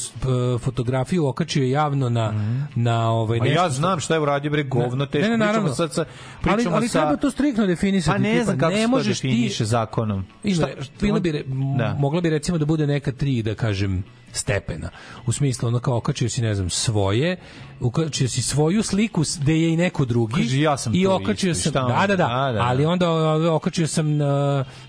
fotografiju, 0.59 1.27
okačio 1.27 1.65
javno 1.65 2.09
na 2.09 2.33
na 2.75 3.11
ovaj 3.11 3.39
A 3.39 3.43
nešto 3.43 3.55
ja 3.55 3.65
što- 3.65 3.71
znam 3.71 4.01
šta 4.01 4.15
je 4.15 4.21
uradio 4.21 4.51
bre 4.51 4.63
govno 4.63 5.07
teško. 5.07 5.23
Ne, 5.23 5.31
ne, 5.31 5.37
naravno. 5.39 5.61
Pričamo 5.61 5.75
sad 5.77 5.95
sa 5.95 6.01
ali, 6.01 6.55
pričamo 6.57 6.77
ali 6.77 6.89
sa 6.89 7.01
treba 7.01 7.17
to 7.17 7.31
striktno 7.31 7.67
definisati. 7.67 8.15
Pa 8.15 8.19
ne 8.19 8.33
tipa, 8.33 8.45
znam 8.45 8.59
kako 8.59 8.71
ne 8.71 8.77
se 8.77 8.83
to 8.83 8.89
možeš 8.89 9.21
ti 9.21 9.27
definiše 9.27 9.65
zakonom. 9.65 10.25
Šta- 10.47 10.69
bilo 11.01 11.21
bi, 11.21 11.45
Da. 11.79 11.95
mogla 11.95 12.21
bi 12.21 12.31
recimo 12.31 12.59
da 12.59 12.65
bude 12.65 12.87
neka 12.87 13.13
tri, 13.13 13.43
da 13.43 13.55
kažem, 13.55 14.03
stepena. 14.33 14.91
U 15.27 15.33
smislu, 15.33 15.69
ono 15.69 15.79
kao 15.79 15.97
okačio 15.97 16.29
si, 16.29 16.43
ne 16.43 16.55
znam, 16.55 16.71
svoje, 16.71 17.37
okačio 17.81 18.29
si 18.29 18.43
svoju 18.43 18.83
sliku 18.83 19.23
gde 19.41 19.55
je 19.55 19.73
i 19.73 19.77
neko 19.77 20.05
drugi 20.05 20.35
Kaže, 20.35 20.61
ja 20.61 20.77
sam 20.77 20.95
i 20.95 21.07
okačio 21.07 21.55
sam, 21.55 21.73
da, 21.73 21.81
da, 21.81 22.07
da, 22.07 22.17
Da, 22.17 22.17
da, 22.17 22.53
da. 22.53 22.61
ali 22.61 22.87
onda 22.87 23.11
okačio 23.53 23.87
sam, 23.87 24.20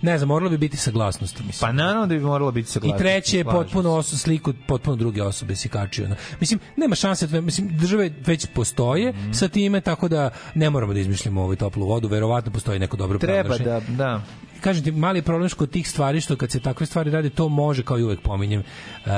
ne 0.01 0.17
znam, 0.17 0.27
moralo 0.27 0.49
bi 0.49 0.57
biti 0.57 0.77
saglasnosti, 0.77 1.43
mislim. 1.43 1.59
Pa 1.61 1.71
naravno 1.73 2.07
da 2.07 2.15
bi 2.15 2.21
moralo 2.21 2.51
biti 2.51 2.65
I 2.65 2.71
saglasno. 2.71 2.97
treće 2.97 3.37
je 3.37 3.43
potpuno 3.45 3.91
oso, 3.91 4.17
sliku 4.17 4.53
potpuno 4.67 4.95
druge 4.95 5.23
osobe 5.23 5.55
si 5.55 5.69
kačio. 5.69 6.09
Mislim, 6.39 6.59
nema 6.77 6.95
šanse, 6.95 7.41
mislim, 7.41 7.77
države 7.77 8.11
već 8.17 8.45
postoje 8.45 9.11
Mhm. 9.11 9.31
sa 9.31 9.47
time, 9.47 9.81
tako 9.81 10.07
da 10.07 10.29
ne 10.55 10.69
moramo 10.69 10.93
da 10.93 10.99
izmišljamo 10.99 11.41
ovu 11.43 11.55
toplu 11.55 11.87
vodu, 11.87 12.07
verovatno 12.07 12.51
postoji 12.51 12.79
neko 12.79 12.97
dobro 12.97 13.19
Treba 13.19 13.57
da, 13.57 13.81
da. 13.89 14.21
Kažem 14.61 14.83
ti, 14.83 14.91
mali 14.91 15.21
problem 15.21 15.49
što 15.49 15.65
tih 15.65 15.89
stvari, 15.89 16.21
što 16.21 16.35
kad 16.35 16.51
se 16.51 16.59
takve 16.59 16.85
stvari 16.85 17.11
rade, 17.11 17.29
to 17.29 17.49
može, 17.49 17.83
kao 17.83 17.99
i 17.99 18.03
uvek 18.03 18.21
pominjem, 18.21 18.63
uh, 19.05 19.11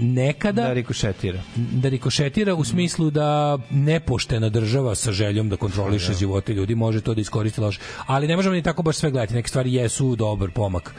nekada 0.00 0.62
Da 0.62 0.72
rikošetira. 0.72 1.42
da 1.56 1.88
rikošetira 1.88 2.54
u 2.54 2.64
smislu 2.64 3.10
da 3.10 3.58
nepoštena 3.70 4.48
država 4.48 4.94
sa 4.94 5.12
željom 5.12 5.48
da 5.48 5.56
kontroliše 5.56 6.12
živote 6.14 6.54
ljudi 6.54 6.74
može 6.74 7.00
to 7.00 7.14
da 7.14 7.20
iskoristi 7.20 7.60
loše. 7.60 7.80
Ali 8.06 8.28
ne 8.28 8.36
možemo 8.36 8.54
ni 8.54 8.62
tako 8.62 8.82
baš 8.82 8.96
sve 8.96 9.10
gledati. 9.10 9.34
Neke 9.34 9.48
stvari 9.48 9.74
jesu 9.74 10.16
dobar 10.16 10.50
pomak. 10.50 10.94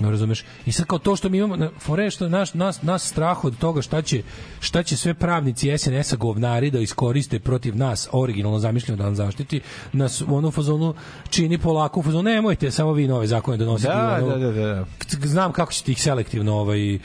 Ne 0.00 0.10
razumeš? 0.10 0.44
I 0.66 0.72
sad 0.72 0.86
kao 0.86 0.98
to 0.98 1.16
što 1.16 1.28
mi 1.28 1.38
imamo, 1.38 1.70
fore 1.78 2.10
što 2.10 2.28
naš, 2.28 2.54
nas, 2.54 2.82
nas 2.82 3.08
strah 3.08 3.44
od 3.44 3.58
toga 3.58 3.82
šta 3.82 4.02
će, 4.02 4.22
šta 4.60 4.82
će 4.82 4.96
sve 4.96 5.14
pravnici 5.14 5.78
SNS-a 5.78 6.16
govnari 6.16 6.70
da 6.70 6.78
iskoriste 6.80 7.38
protiv 7.38 7.76
nas, 7.76 8.08
originalno 8.12 8.58
zamišljeno 8.58 8.96
da 8.96 9.04
nam 9.04 9.14
zaštiti, 9.14 9.60
nas 9.92 10.20
u 10.20 10.36
onu 10.36 10.50
fazonu 10.50 10.94
čini 11.30 11.58
polako 11.58 12.00
u 12.00 12.02
fazonu, 12.02 12.22
nemojte 12.22 12.70
samo 12.70 12.92
vi 12.92 13.08
nove 13.18 13.26
zakone 13.26 13.56
donositi. 13.56 13.88
Da, 13.88 14.20
ono, 14.22 14.38
da, 14.38 14.52
da, 14.52 14.62
da. 14.62 14.84
Znam 15.26 15.52
kako 15.52 15.72
ćete 15.72 15.92
ih 15.92 16.02
selektivno 16.02 16.54
ovaj, 16.54 16.94
uh, 16.94 17.00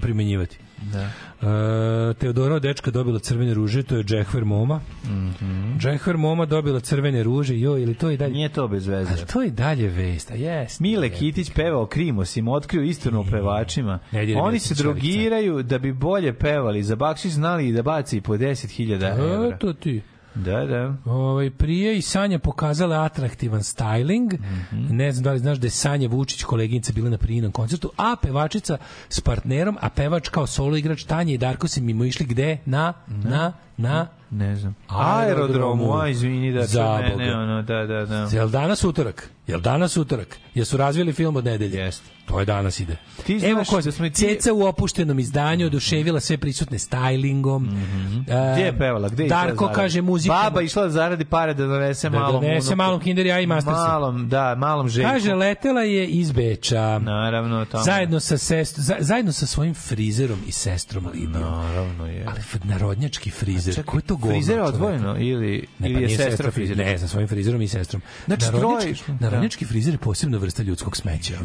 primenjivati. 0.00 0.58
Da. 0.92 1.08
E, 1.42 2.14
Teodora 2.14 2.54
od 2.54 2.62
dečka 2.62 2.90
dobila 2.90 3.18
crvene 3.18 3.54
ruže, 3.54 3.82
to 3.82 3.96
je 3.96 4.04
Džehver 4.04 4.44
Moma. 4.44 4.80
Mhm. 5.04 5.78
Džehver 5.78 6.16
Moma 6.16 6.46
dobila 6.46 6.80
crvene 6.80 7.22
ruže, 7.22 7.58
joj, 7.58 7.82
ili 7.82 7.94
to 7.94 8.10
je 8.10 8.16
dalje... 8.16 8.32
Nije 8.32 8.48
to 8.48 8.68
bez 8.68 8.86
veze. 8.86 9.10
Ali 9.12 9.26
to 9.26 9.42
je 9.42 9.50
dalje 9.50 9.88
vest, 9.88 10.30
a 10.30 10.34
jes. 10.34 10.80
Mile 10.80 11.10
Kitić 11.10 11.50
pevao 11.50 11.86
Krimos, 11.86 12.36
im 12.36 12.48
otkrio 12.48 12.82
istinu 12.82 13.20
o 13.20 13.24
pevačima. 13.30 13.98
Ne 14.12 14.36
Oni 14.36 14.58
se 14.58 14.74
drogiraju 14.74 15.62
da 15.62 15.78
bi 15.78 15.92
bolje 15.92 16.32
pevali. 16.32 16.82
Za 16.82 16.96
bakšiš 16.96 17.32
znali 17.32 17.68
i 17.68 17.72
da 17.72 17.82
baci 17.82 18.16
i 18.16 18.20
po 18.20 18.36
10.000 18.36 18.94
evra. 18.94 19.54
Eto 19.54 19.72
ti. 19.72 20.02
Da, 20.34 20.66
da. 20.66 20.94
Ovaj 21.04 21.50
prije 21.50 21.98
i 21.98 22.02
Sanja 22.02 22.38
pokazala 22.38 23.04
atraktivan 23.04 23.60
styling. 23.60 24.38
Mhm. 24.38 24.96
Ne 24.96 25.12
znam 25.12 25.24
da 25.24 25.32
li 25.32 25.38
znaš 25.38 25.58
da 25.58 25.66
je 25.66 25.70
Sanja 25.70 26.08
Vučić 26.08 26.42
koleginica 26.42 26.92
bila 26.92 27.10
na 27.10 27.18
prijinom 27.18 27.52
koncertu, 27.52 27.90
a 27.96 28.16
pevačica 28.22 28.78
s 29.08 29.20
partnerom, 29.20 29.78
a 29.80 29.88
pevač 29.88 30.28
kao 30.28 30.46
solo 30.46 30.76
igrač 30.76 31.04
Tanja 31.04 31.34
i 31.34 31.38
Darko 31.38 31.68
se 31.68 31.80
mimo 31.80 32.04
išli 32.04 32.26
gde? 32.26 32.58
Na, 32.66 32.92
na, 33.06 33.52
na, 33.76 34.06
Ne 34.32 34.56
znam. 34.56 34.74
Aerodromu. 34.88 35.94
A 35.94 36.08
izvini 36.08 36.52
da 36.52 36.66
Za 36.66 36.98
mene, 36.98 37.36
ono, 37.36 37.62
da, 37.62 37.86
da, 37.86 38.06
da. 38.06 38.28
Jel 38.32 38.48
danas 38.48 38.84
utorak? 38.84 39.30
Jel 39.46 39.60
danas 39.60 39.96
utorak? 39.96 40.36
Jesu 40.54 40.76
razvili 40.76 41.12
film 41.12 41.36
od 41.36 41.44
nedelje? 41.44 41.78
Jeste. 41.78 42.10
To 42.24 42.40
je 42.40 42.46
danas 42.46 42.80
ide. 42.80 42.96
Ti 43.24 43.38
znaš 43.38 43.50
Evo 43.50 43.62
ko 43.64 43.80
da 43.80 43.92
smo 43.92 44.06
i 44.06 44.10
ti- 44.10 44.16
Ceca 44.18 44.52
u 44.52 44.62
opuštenom 44.62 45.18
izdanju 45.18 45.66
oduševila 45.66 46.20
sve 46.20 46.38
prisutne 46.38 46.78
stylingom. 46.78 47.68
E, 48.18 48.52
Gde 48.54 48.62
je 48.62 48.78
pevala? 48.78 49.08
Gde 49.08 49.22
je 49.22 49.28
Darko 49.28 49.68
kaže 49.68 50.02
muzika. 50.02 50.34
Baba 50.34 50.62
išla 50.62 50.82
da 50.82 50.90
zaradi 50.90 51.24
pare 51.24 51.54
da 51.54 51.66
donese 51.66 52.10
Da 52.10 52.18
malom 52.18 52.42
donese 52.42 52.58
unuku. 52.58 52.76
malom 52.76 53.00
Kinder 53.00 53.26
Jaja 53.26 53.40
i 53.40 53.46
Mastersa. 53.46 53.88
Malom, 53.88 54.28
da, 54.28 54.54
malom 54.54 54.88
Željku. 54.88 55.10
Kaže, 55.10 55.34
letela 55.34 55.80
je 55.82 56.06
iz 56.06 56.32
Beča. 56.32 56.98
Naravno, 56.98 57.64
tamo. 57.64 57.84
Zajedno 57.84 58.20
sa, 58.20 58.38
sest, 58.38 58.78
za, 58.78 58.96
zajedno 58.98 59.32
sa 59.32 59.46
svojim 59.46 59.74
frizerom 59.74 60.38
i 60.46 60.52
sestrom 60.52 61.06
Lidijom. 61.06 61.32
Naravno 61.42 62.06
je. 62.06 62.26
Ali 62.28 62.40
narodnjački 62.64 63.30
frizer. 63.30 63.84
Ko 63.84 63.96
je 63.98 64.02
to 64.02 64.16
govno? 64.22 64.34
Frizer 64.34 64.56
je 64.56 64.62
odvojeno 64.64 65.16
ili, 65.18 65.66
Ne, 65.78 65.90
ili 65.90 65.94
pa 65.96 66.00
je 66.02 66.16
sestra 66.20 66.50
frizer? 66.50 66.76
Ne, 66.76 66.98
sa 66.98 67.08
svojim 67.08 67.28
frizerom 67.28 67.62
i 67.62 67.68
sestrom. 67.68 68.02
Znači, 68.26 68.44
narodnjački, 68.46 68.94
troje- 68.94 69.18
narodnjački 69.20 69.64
frizer 69.64 69.94
je 69.94 69.98
posebna 69.98 70.38
vrsta 70.38 70.62
ljudskog 70.62 70.96
smeća. 70.96 71.38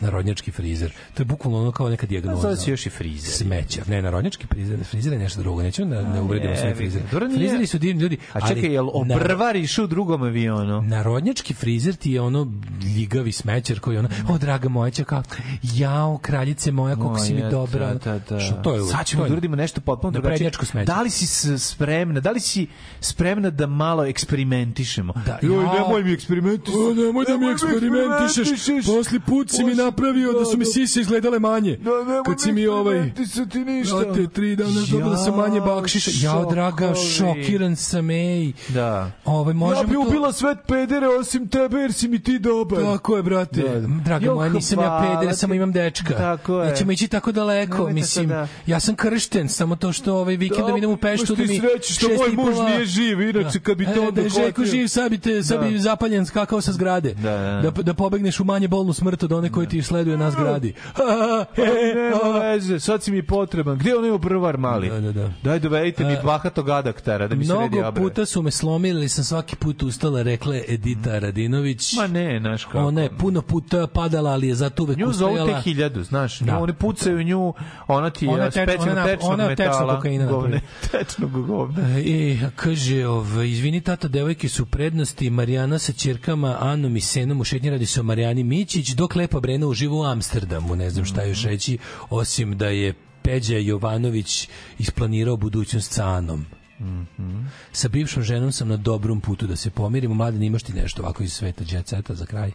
Narodnjački 0.00 0.50
frizer. 0.50 0.92
To 1.14 1.20
je 1.20 1.26
bukvalno 1.26 1.60
ono 1.60 1.72
kao 1.72 1.88
neka 1.88 2.06
dijagnoza. 2.06 2.42
Zove 2.42 2.56
se 2.56 2.70
još 2.70 2.86
i 2.86 2.90
frizer. 2.90 3.32
Smeća. 3.32 3.82
Ne, 3.86 4.02
narodnjački 4.02 4.46
frizer, 4.46 4.84
frizer 4.84 5.12
je 5.12 5.18
nešto 5.18 5.40
drugo. 5.40 5.62
Nećemo 5.62 5.90
da 5.90 6.02
ne 6.04 6.20
uvredimo 6.20 6.56
sve 6.56 6.74
frizere. 6.74 7.04
Frizeri 7.30 7.66
su 7.66 7.78
divni 7.78 8.02
ljudi. 8.02 8.18
A 8.32 8.48
čekaj, 8.48 8.72
jel 8.72 8.84
ali- 8.84 9.12
obrvar 9.14 9.56
išao 9.56 9.84
u 9.84 9.88
drugom 9.88 10.22
avionu? 10.22 10.82
Narodnjački 10.82 11.54
frizer 11.54 11.96
ti 11.96 12.12
je 12.12 12.20
ono 12.20 12.52
ljigavi 12.88 13.32
smećar 13.32 13.80
koji 13.80 13.98
ono, 13.98 14.08
o 14.28 14.38
draga 14.38 14.68
moja 14.68 14.90
će 14.90 15.04
kao, 15.04 15.22
jao 15.64 16.18
kraljice 16.18 16.70
moja, 16.72 16.96
koliko 16.96 17.18
si 17.18 17.34
mi 17.34 17.50
dobra. 17.50 17.94
Da, 17.94 18.12
da, 18.12 18.18
da. 18.20 18.40
Što 18.40 18.54
to 18.54 18.74
je? 18.74 18.82
Sad 18.82 19.06
ćemo 19.06 19.24
da 19.24 19.32
uradimo 19.32 19.56
nešto 19.56 19.80
potpuno 19.80 20.10
drugačije. 20.12 20.50
Da 20.86 21.02
li 21.02 21.10
si 21.10 21.26
s- 21.26 21.76
spremna, 22.14 22.20
da 22.20 22.30
li 22.30 22.40
si 22.40 22.66
spremna 23.00 23.50
da 23.50 23.66
malo 23.66 24.04
eksperimentišemo? 24.04 25.12
Da, 25.26 25.38
Joj, 25.42 25.64
nemoj 25.64 26.04
mi 26.04 26.12
eksperimentisati. 26.12 26.78
O, 26.78 26.94
nemoj 26.94 27.24
da 27.24 27.36
mi 27.36 27.50
eksperimentišeš. 27.50 28.86
Posli 28.86 29.20
put 29.20 29.50
si 29.50 29.64
mi 29.64 29.74
napravio 29.74 30.32
da 30.32 30.44
su 30.44 30.58
mi 30.58 30.64
sise 30.64 31.00
izgledale 31.00 31.38
manje. 31.38 31.78
Kad 32.26 32.40
si 32.40 32.52
mi 32.52 32.66
ovaj... 32.66 32.96
eksperimentisati 32.96 33.58
ništa. 33.58 33.96
Ja 33.96 34.12
te 34.12 34.26
tri 34.26 34.56
dana 34.56 34.80
dobila 34.90 35.16
sam 35.16 35.36
manje 35.36 35.60
bakšiša. 35.60 36.10
Jao, 36.26 36.50
draga, 36.50 36.94
šokiran 36.94 37.76
sam, 37.76 38.10
ej. 38.10 38.52
Da. 38.68 39.10
Ovaj, 39.24 39.54
možemo 39.54 39.80
ja 39.80 39.86
bi 39.86 39.94
to- 39.94 40.00
ubila 40.00 40.32
sve 40.32 40.56
pedere 40.68 41.08
osim 41.08 41.48
tebe 41.48 41.78
jer 41.78 41.92
si 41.92 42.08
mi 42.08 42.18
ti 42.18 42.38
dobar. 42.38 42.82
Tako 42.82 43.16
je, 43.16 43.22
brate. 43.22 43.62
Da, 43.62 43.80
da. 43.80 43.88
Draga 44.04 44.34
moja, 44.34 44.48
nisam 44.48 44.78
ja 44.78 44.86
hvala 44.86 45.20
peder, 45.20 45.32
ti. 45.34 45.38
samo 45.38 45.54
imam 45.54 45.72
dečka. 45.72 46.14
Tako 46.14 46.60
je. 46.60 46.70
Nećemo 46.70 46.92
ići 46.92 47.08
tako 47.08 47.32
daleko. 47.32 47.88
Mislim, 47.90 48.30
ja 48.66 48.80
sam 48.80 48.94
kršten, 48.94 49.48
samo 49.48 49.76
to 49.76 49.92
što 49.92 50.14
ovaj 50.16 50.36
vikendom 50.36 50.76
idem 50.76 50.90
u 50.90 50.96
Peštu 50.96 51.34
da 51.34 51.42
mi, 51.42 51.60
što 52.06 52.16
moj 52.16 52.44
muž 52.44 52.56
nije 52.60 52.84
živ, 52.86 53.20
inače 53.22 53.60
kad 53.60 53.76
bi 53.76 53.84
to 53.86 54.04
E, 54.04 54.12
da 54.12 54.20
je 54.20 54.28
Željko 54.30 54.64
živ, 54.64 54.86
sad 54.88 55.10
bi, 55.10 55.18
te, 55.18 55.42
sad 55.42 55.60
Da. 55.60 55.66
bi 55.66 55.78
zapaljen 55.78 56.26
skakao 56.26 56.60
sa 56.60 56.72
zgrade. 56.72 57.14
Da, 57.14 57.30
da. 57.62 57.70
Da, 57.70 57.82
da 57.82 57.94
pobegneš 57.94 58.40
u 58.40 58.44
manje 58.44 58.68
bolnu 58.68 58.92
smrt 58.92 59.22
od 59.22 59.32
one 59.32 59.50
koji 59.50 59.66
ti 59.66 59.82
sleduje 59.82 60.16
na 60.16 60.30
zgradi. 60.30 60.74
Nema 61.56 62.38
veze, 62.40 62.80
sad 62.80 63.02
si 63.02 63.10
mi 63.10 63.22
potreban. 63.24 63.78
Gde 63.78 63.96
on 63.96 64.04
ima 64.04 64.18
brvar 64.18 64.56
mali? 64.58 64.88
Da, 64.90 65.00
da, 65.02 65.12
da. 65.12 65.30
Daj 65.42 65.58
dovedite 65.58 66.04
mi 66.04 66.16
bahatog 66.24 66.68
adaktara 66.70 67.28
da 67.28 67.34
mi 67.34 67.44
se 67.44 67.52
redi 67.54 67.68
Mnogo 67.68 67.88
obrve. 67.88 68.04
puta 68.04 68.26
su 68.26 68.42
me 68.42 68.50
slomili, 68.50 69.08
sam 69.08 69.24
svaki 69.24 69.56
put 69.56 69.82
ustala, 69.82 70.22
rekla 70.22 70.54
je 70.54 70.64
Edita 70.68 71.18
Radinović. 71.18 71.92
Ma 71.94 72.06
ne, 72.06 72.38
znaš 72.40 72.64
kako. 72.64 72.78
Ona 72.78 73.00
je 73.02 73.10
puno 73.10 73.42
puta 73.42 73.86
padala, 73.86 74.30
ali 74.30 74.48
je 74.48 74.54
zato 74.54 74.82
uvek 74.82 74.98
Nju 74.98 75.12
zovu 75.12 75.32
ustajala. 75.32 75.54
te 75.54 75.62
hiljadu, 75.62 76.02
znaš, 76.02 76.38
Da. 76.38 76.58
oni 76.58 76.72
pucaju 76.74 77.22
nju, 77.22 77.54
ona 77.88 78.10
ti 78.10 78.26
je 78.26 78.30
je 78.30 78.36
teč- 78.40 78.50
specijalno 78.52 78.92
ona 78.92 79.00
je 79.00 79.06
tečnog 79.08 79.32
ona 79.32 79.44
je 79.44 79.56
tečnog 79.56 79.72
metala. 79.72 79.96
kokaina 79.96 80.26
govne, 80.26 80.60
tečnog 80.92 81.46
govna. 81.46 81.83
E, 81.84 82.50
kaže, 82.56 83.06
ovaj, 83.06 83.48
izvini 83.48 83.80
tata, 83.80 84.08
devojke 84.08 84.48
su 84.48 84.66
prednosti, 84.66 85.30
Marijana 85.30 85.78
sa 85.78 85.92
ćerkama 85.92 86.56
Anom 86.60 86.96
i 86.96 87.00
Senom 87.00 87.40
u 87.40 87.44
šetnji 87.44 87.70
radi 87.70 87.86
se 87.86 88.00
o 88.00 88.02
Marijani 88.02 88.44
Mićić, 88.44 88.90
dok 88.90 89.14
Lepa 89.14 89.40
Brena 89.40 89.66
uživa 89.66 89.94
u 89.94 90.04
Amsterdamu, 90.04 90.76
ne 90.76 90.90
znam 90.90 91.04
šta 91.04 91.24
još 91.24 91.44
reći, 91.44 91.78
osim 92.10 92.58
da 92.58 92.68
je 92.68 92.94
Peđa 93.22 93.56
Jovanović 93.56 94.48
isplanirao 94.78 95.36
budućnost 95.36 95.92
sa 95.92 96.08
Anom. 96.08 96.46
Sa 97.72 97.88
bivšom 97.88 98.22
ženom 98.22 98.52
sam 98.52 98.68
na 98.68 98.76
dobrom 98.76 99.20
putu 99.20 99.46
da 99.46 99.56
se 99.56 99.70
pomirimo. 99.70 100.14
Mladen, 100.14 100.42
imaš 100.42 100.62
ti 100.62 100.72
nešto 100.72 101.02
ovako 101.02 101.22
iz 101.22 101.32
sveta 101.32 101.64
jet 101.68 101.88
seta 101.88 102.14
za 102.14 102.26
kraj? 102.26 102.52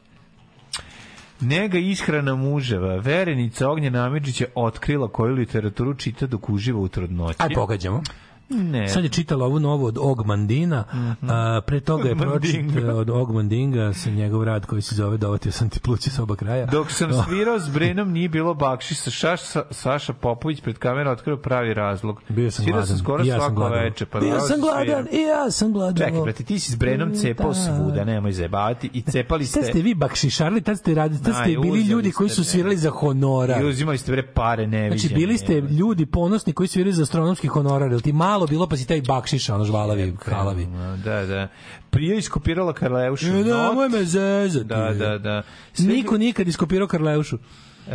Nega 1.40 1.77
ishrana 1.77 2.35
muževa. 2.35 2.95
Verenica 2.95 3.69
Ognjena 3.69 4.06
Amidžić 4.06 4.41
je 4.41 4.51
otkrila 4.56 5.08
koju 5.11 5.33
literaturu 5.33 5.95
čita 5.95 6.27
dok 6.27 6.49
uživa 6.49 6.80
u 6.80 6.88
trudnoći. 6.88 7.43
Aj, 7.43 7.49
pogađamo. 7.56 8.03
Ne. 8.50 8.88
Sad 8.90 9.03
je 9.03 9.10
čitala 9.10 9.45
ovu 9.45 9.60
novu 9.60 9.86
od 9.86 9.98
Ogmandina, 10.02 10.84
a, 11.22 11.61
pre 11.68 11.80
toga 11.80 12.10
je 12.10 12.16
pročitala 12.16 12.94
od 12.94 13.10
Ogmandinga 13.10 13.94
sa 13.94 14.10
njegov 14.10 14.44
rad 14.44 14.66
koji 14.66 14.82
se 14.82 14.95
zove 14.95 15.18
Dovatio 15.18 15.52
sam 15.52 15.69
ti 15.69 15.80
plući 15.80 16.10
s 16.10 16.19
oba 16.19 16.36
kraja. 16.36 16.66
Dok 16.66 16.92
sam 16.92 17.10
svirao 17.26 17.60
s 17.60 17.69
Brenom 17.69 18.11
nije 18.11 18.30
bilo 18.30 18.53
bakšisa. 18.53 19.11
Šaš, 19.11 19.42
Sa- 19.42 19.64
Saša 19.72 20.14
Popović 20.14 20.61
pred 20.61 20.78
kamerom 20.78 21.14
otkrio 21.14 21.38
pravi 21.38 21.74
razlog. 21.74 22.22
Bio 22.30 22.52
sam 22.52 22.64
Svirao 22.64 22.78
gladan. 22.78 22.88
sam 22.88 22.98
skoro 22.98 23.24
I 23.24 23.28
ja 23.28 23.34
sam 23.34 23.40
svako 23.42 23.56
gladan. 23.56 23.84
veče. 23.84 24.06
Pa 24.06 24.19
Bio 24.19 24.40
sam 24.40 24.61
gladan, 24.61 25.08
i 25.11 25.22
ja 25.22 25.52
sam 25.52 25.74
gladan. 25.74 25.95
Čekaj, 25.98 26.22
brate, 26.22 26.44
ti 26.44 26.60
si 26.60 26.72
s 26.72 26.76
Brenom 26.76 27.16
cepao 27.16 27.53
svuda, 27.53 28.03
nemoj 28.03 28.32
zajebavati. 28.32 28.90
I 28.94 29.02
cepali 29.02 29.45
ste... 29.45 29.64
ste 29.64 29.82
vi 29.82 29.94
bakšišarili, 29.94 30.61
tad 30.61 30.78
ste 30.78 30.94
radili, 30.94 31.24
tad 31.24 31.34
ste 31.34 31.44
Aj, 31.44 31.58
bili 31.58 31.82
ljudi 31.82 32.11
koji 32.11 32.30
su 32.30 32.44
svirali 32.44 32.78
za 32.78 32.90
honorar. 32.90 33.61
I 33.61 33.66
uzimali 33.66 33.98
ste 33.98 34.11
bre 34.11 34.24
pare 34.24 34.68
neviđene. 34.68 35.00
Znači, 35.00 35.16
bili 35.16 35.38
ste 35.38 35.61
ljudi 35.61 36.06
ponosni 36.06 36.53
koji 36.53 36.68
svirali 36.68 36.94
za 36.94 37.03
astronomski 37.03 37.48
honorar, 37.48 38.02
ti 38.02 38.14
malo 38.14 38.39
bilo 38.48 38.68
pa 38.68 38.77
si 38.77 38.88
taj 38.88 39.01
bakšiš, 39.01 39.50
ono 39.50 39.66
žvalavi, 39.66 40.14
halavi. 40.26 40.68
Da, 41.03 41.26
da. 41.26 41.48
Prije 41.90 42.18
iskopirala 42.18 42.74
Karleušu. 42.74 43.27
E, 43.27 43.43
da, 43.43 43.72
moj 43.72 43.90
me 43.90 44.03
zezati. 44.03 44.66
Da, 44.66 44.93
da, 44.93 45.18
da. 45.18 45.43
Niko 45.77 46.18
nikad 46.18 46.48
iskopirao 46.48 46.88
Karleušu. 46.88 47.38
E, 47.38 47.92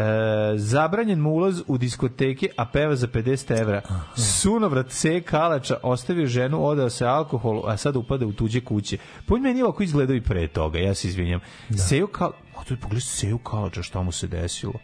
zabranjen 0.57 1.21
mu 1.21 1.31
ulaz 1.31 1.63
u 1.67 1.79
diskoteke, 1.79 2.49
a 2.57 2.67
peva 2.67 2.97
za 2.97 3.07
50 3.07 3.61
evra. 3.61 3.83
Sunovrat 4.17 4.93
se 4.93 5.21
kalača 5.21 5.77
ostavio 5.83 6.27
ženu, 6.27 6.67
odao 6.67 6.91
se 6.91 7.07
alkoholu, 7.07 7.63
a 7.67 7.77
sad 7.77 7.97
upada 7.97 8.27
u 8.27 8.33
tuđe 8.33 8.61
kuće. 8.61 8.99
Pojď 9.27 9.43
meni 9.43 9.63
ovako 9.63 9.83
izgledao 9.83 10.17
i 10.17 10.21
pre 10.21 10.49
toga, 10.49 10.79
ja 10.79 10.95
se 10.95 11.09
izvinjam. 11.09 11.41
Da. 11.69 11.79
Seju 11.79 12.07
kal... 12.07 12.33
A 12.57 12.65
tu 12.65 12.75
je 12.75 12.81
pogledaj 12.81 13.01
Seju 13.01 13.39
kalača, 13.39 13.83
šta 13.83 14.03
mu 14.03 14.13
se 14.13 14.27
desilo. 14.27 14.75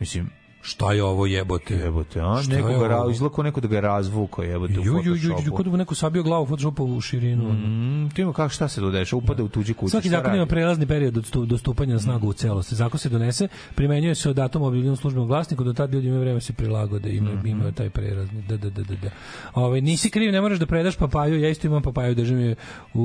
Mislim, 0.00 0.30
Šta 0.62 0.92
je 0.92 1.04
ovo 1.04 1.26
jebote? 1.26 1.74
jebote, 1.74 2.20
a? 2.20 2.42
Šta 2.42 2.52
Neko 2.52 2.68
ga, 2.70 2.88
ra, 2.88 3.04
izlako 3.10 3.42
neko 3.42 3.60
da 3.60 3.68
ga 3.68 3.80
razvuko, 3.80 4.42
jebote, 4.42 4.72
u 4.72 4.76
Ju, 4.76 4.92
ju, 4.94 5.02
ju, 5.04 5.14
ju, 5.14 5.20
Photoshopu. 5.22 5.56
kod 5.56 5.66
mu 5.66 5.76
neko 5.76 5.94
sabio 5.94 6.22
glavu 6.22 6.42
u 6.42 6.46
Photoshopu 6.46 6.84
u 6.86 7.00
širinu. 7.00 7.44
Mm, 7.44 8.10
ti 8.10 8.22
ima 8.22 8.32
kako 8.32 8.48
šta 8.48 8.68
se 8.68 8.80
dodeša, 8.80 9.16
upada 9.16 9.42
u 9.42 9.48
tuđe 9.48 9.74
kuće. 9.74 9.90
Svaki 9.90 10.08
zakon 10.08 10.34
ima 10.34 10.46
prelazni 10.46 10.86
period 10.86 11.16
od 11.16 11.46
do 11.46 11.58
stupanja 11.58 11.92
na 11.92 12.00
snagu 12.00 12.28
u 12.28 12.32
celosti. 12.32 12.74
Zakon 12.74 12.98
se 12.98 13.08
donese, 13.08 13.48
primenjuje 13.74 14.14
se 14.14 14.30
od 14.30 14.36
datuma 14.36 14.66
objavljenom 14.66 14.96
službenom 14.96 15.28
glasniku, 15.28 15.64
do 15.64 15.72
tad 15.72 15.94
ljudi 15.94 16.06
imaju 16.06 16.20
vreme 16.20 16.34
da 16.34 16.40
se 16.40 16.52
prilagode, 16.52 17.10
imaju, 17.10 17.36
Mhm. 17.36 17.46
imaju 17.46 17.72
taj 17.72 17.90
prelazni. 17.90 18.42
Da, 18.42 18.56
da, 18.56 18.70
da, 18.70 18.82
da, 18.82 18.94
da. 18.94 19.10
Ovaj, 19.54 19.80
nisi 19.80 20.10
kriv, 20.10 20.32
ne 20.32 20.40
moraš 20.40 20.58
da 20.58 20.66
predaš 20.66 20.96
papaju, 20.96 21.40
ja 21.40 21.48
isto 21.48 21.66
imam 21.66 21.82
papaju, 21.82 22.14
držim 22.14 22.40
je 22.40 22.54
u, 22.94 23.00
u, 23.00 23.02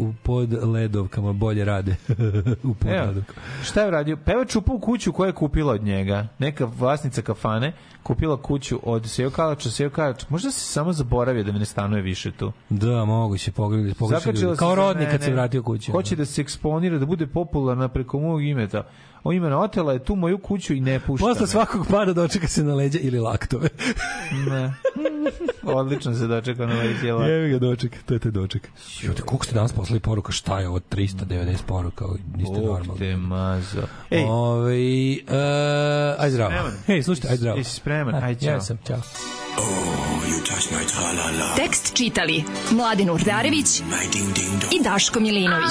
u 0.00 0.14
pod 0.22 0.52
ledovkama, 0.64 1.32
bolje 1.32 1.64
rade. 1.64 1.96
u 2.64 2.74
pod 2.74 2.90
Evo, 2.90 3.06
ledovkama. 3.06 3.38
šta 3.62 3.82
je 3.82 3.88
uradio? 3.88 4.16
Pevač 4.16 4.56
upao 4.56 4.76
u 4.76 4.80
kuću 4.80 5.12
koja 5.12 5.26
je 5.26 5.32
kupila 5.32 5.72
od 5.72 5.82
njega. 5.82 6.26
Neka 6.38 6.66
vlasnica 7.00 7.22
kafane 7.22 7.72
kupila 8.02 8.36
kuću 8.36 8.80
od 8.82 9.10
Sejo 9.10 9.30
Kalača, 9.30 9.70
Sejo 9.70 9.90
Kalač. 9.90 10.24
Možda 10.28 10.50
se 10.50 10.60
samo 10.60 10.92
zaboravio 10.92 11.44
da 11.44 11.52
me 11.52 11.58
ne 11.58 11.64
stanuje 11.64 12.02
više 12.02 12.30
tu. 12.30 12.52
Da, 12.68 13.04
moguće, 13.04 13.52
pogledali, 13.52 13.94
se 13.94 14.56
Kao 14.58 14.74
rodnik 14.74 15.10
kad 15.10 15.22
se 15.22 15.32
vratio 15.32 15.62
kući. 15.62 15.92
Hoće 15.92 16.16
da 16.16 16.24
se 16.24 16.40
eksponira, 16.40 16.98
da 16.98 17.06
bude 17.06 17.26
popularna 17.26 17.88
preko 17.88 18.20
mog 18.20 18.42
imeta. 18.44 18.82
O 19.22 19.32
imena 19.32 19.58
otela 19.58 19.92
je 19.92 19.98
tu 20.00 20.16
moju 20.16 20.38
kuću 20.38 20.74
i 20.74 20.80
ne 20.80 21.00
pušta 21.00 21.26
Posle 21.26 21.40
me. 21.40 21.46
svakog 21.46 21.86
pada 21.88 22.12
dočeka 22.12 22.48
se 22.48 22.64
na 22.64 22.74
leđa 22.74 22.98
ili 22.98 23.18
laktove. 23.20 23.68
Ne. 24.48 24.74
Odlično 25.64 26.14
se 26.14 26.26
dočekao 26.26 26.66
na 26.66 26.74
cijela. 27.00 27.26
Jevi 27.26 27.50
ga 27.50 27.58
doček, 27.58 28.02
to 28.02 28.14
je 28.14 28.20
taj 28.20 28.30
doček. 28.30 28.68
Jute, 29.00 29.22
koliko 29.22 29.44
ste 29.44 29.54
danas 29.54 29.72
poslali 29.72 30.00
poruka, 30.00 30.32
šta 30.32 30.60
je 30.60 30.68
ovo 30.68 30.80
390 30.80 31.56
poruka, 31.66 32.04
niste 32.36 32.54
Bog 32.56 32.64
normalni. 32.68 32.98
te 32.98 33.16
mazo. 33.16 33.82
Ej, 34.10 34.24
Ove, 34.24 34.76
uh, 35.12 35.34
aj 36.18 36.30
zdravo. 36.30 36.52
Hej, 36.86 37.02
slušajte, 37.02 37.28
aj 37.28 37.36
zdravo. 37.36 37.58
Jesi 37.58 37.74
spreman? 37.74 38.14
Aj, 38.14 38.32
Ja 38.32 38.36
ćao. 38.36 38.60
sam, 38.60 38.78
čao. 38.86 39.00
Tekst 41.56 41.94
čitali 41.94 42.44
Mladin 42.70 43.10
Urdarević 43.10 43.80
i 44.70 44.82
Daško 44.84 45.20
Milinović. 45.20 45.70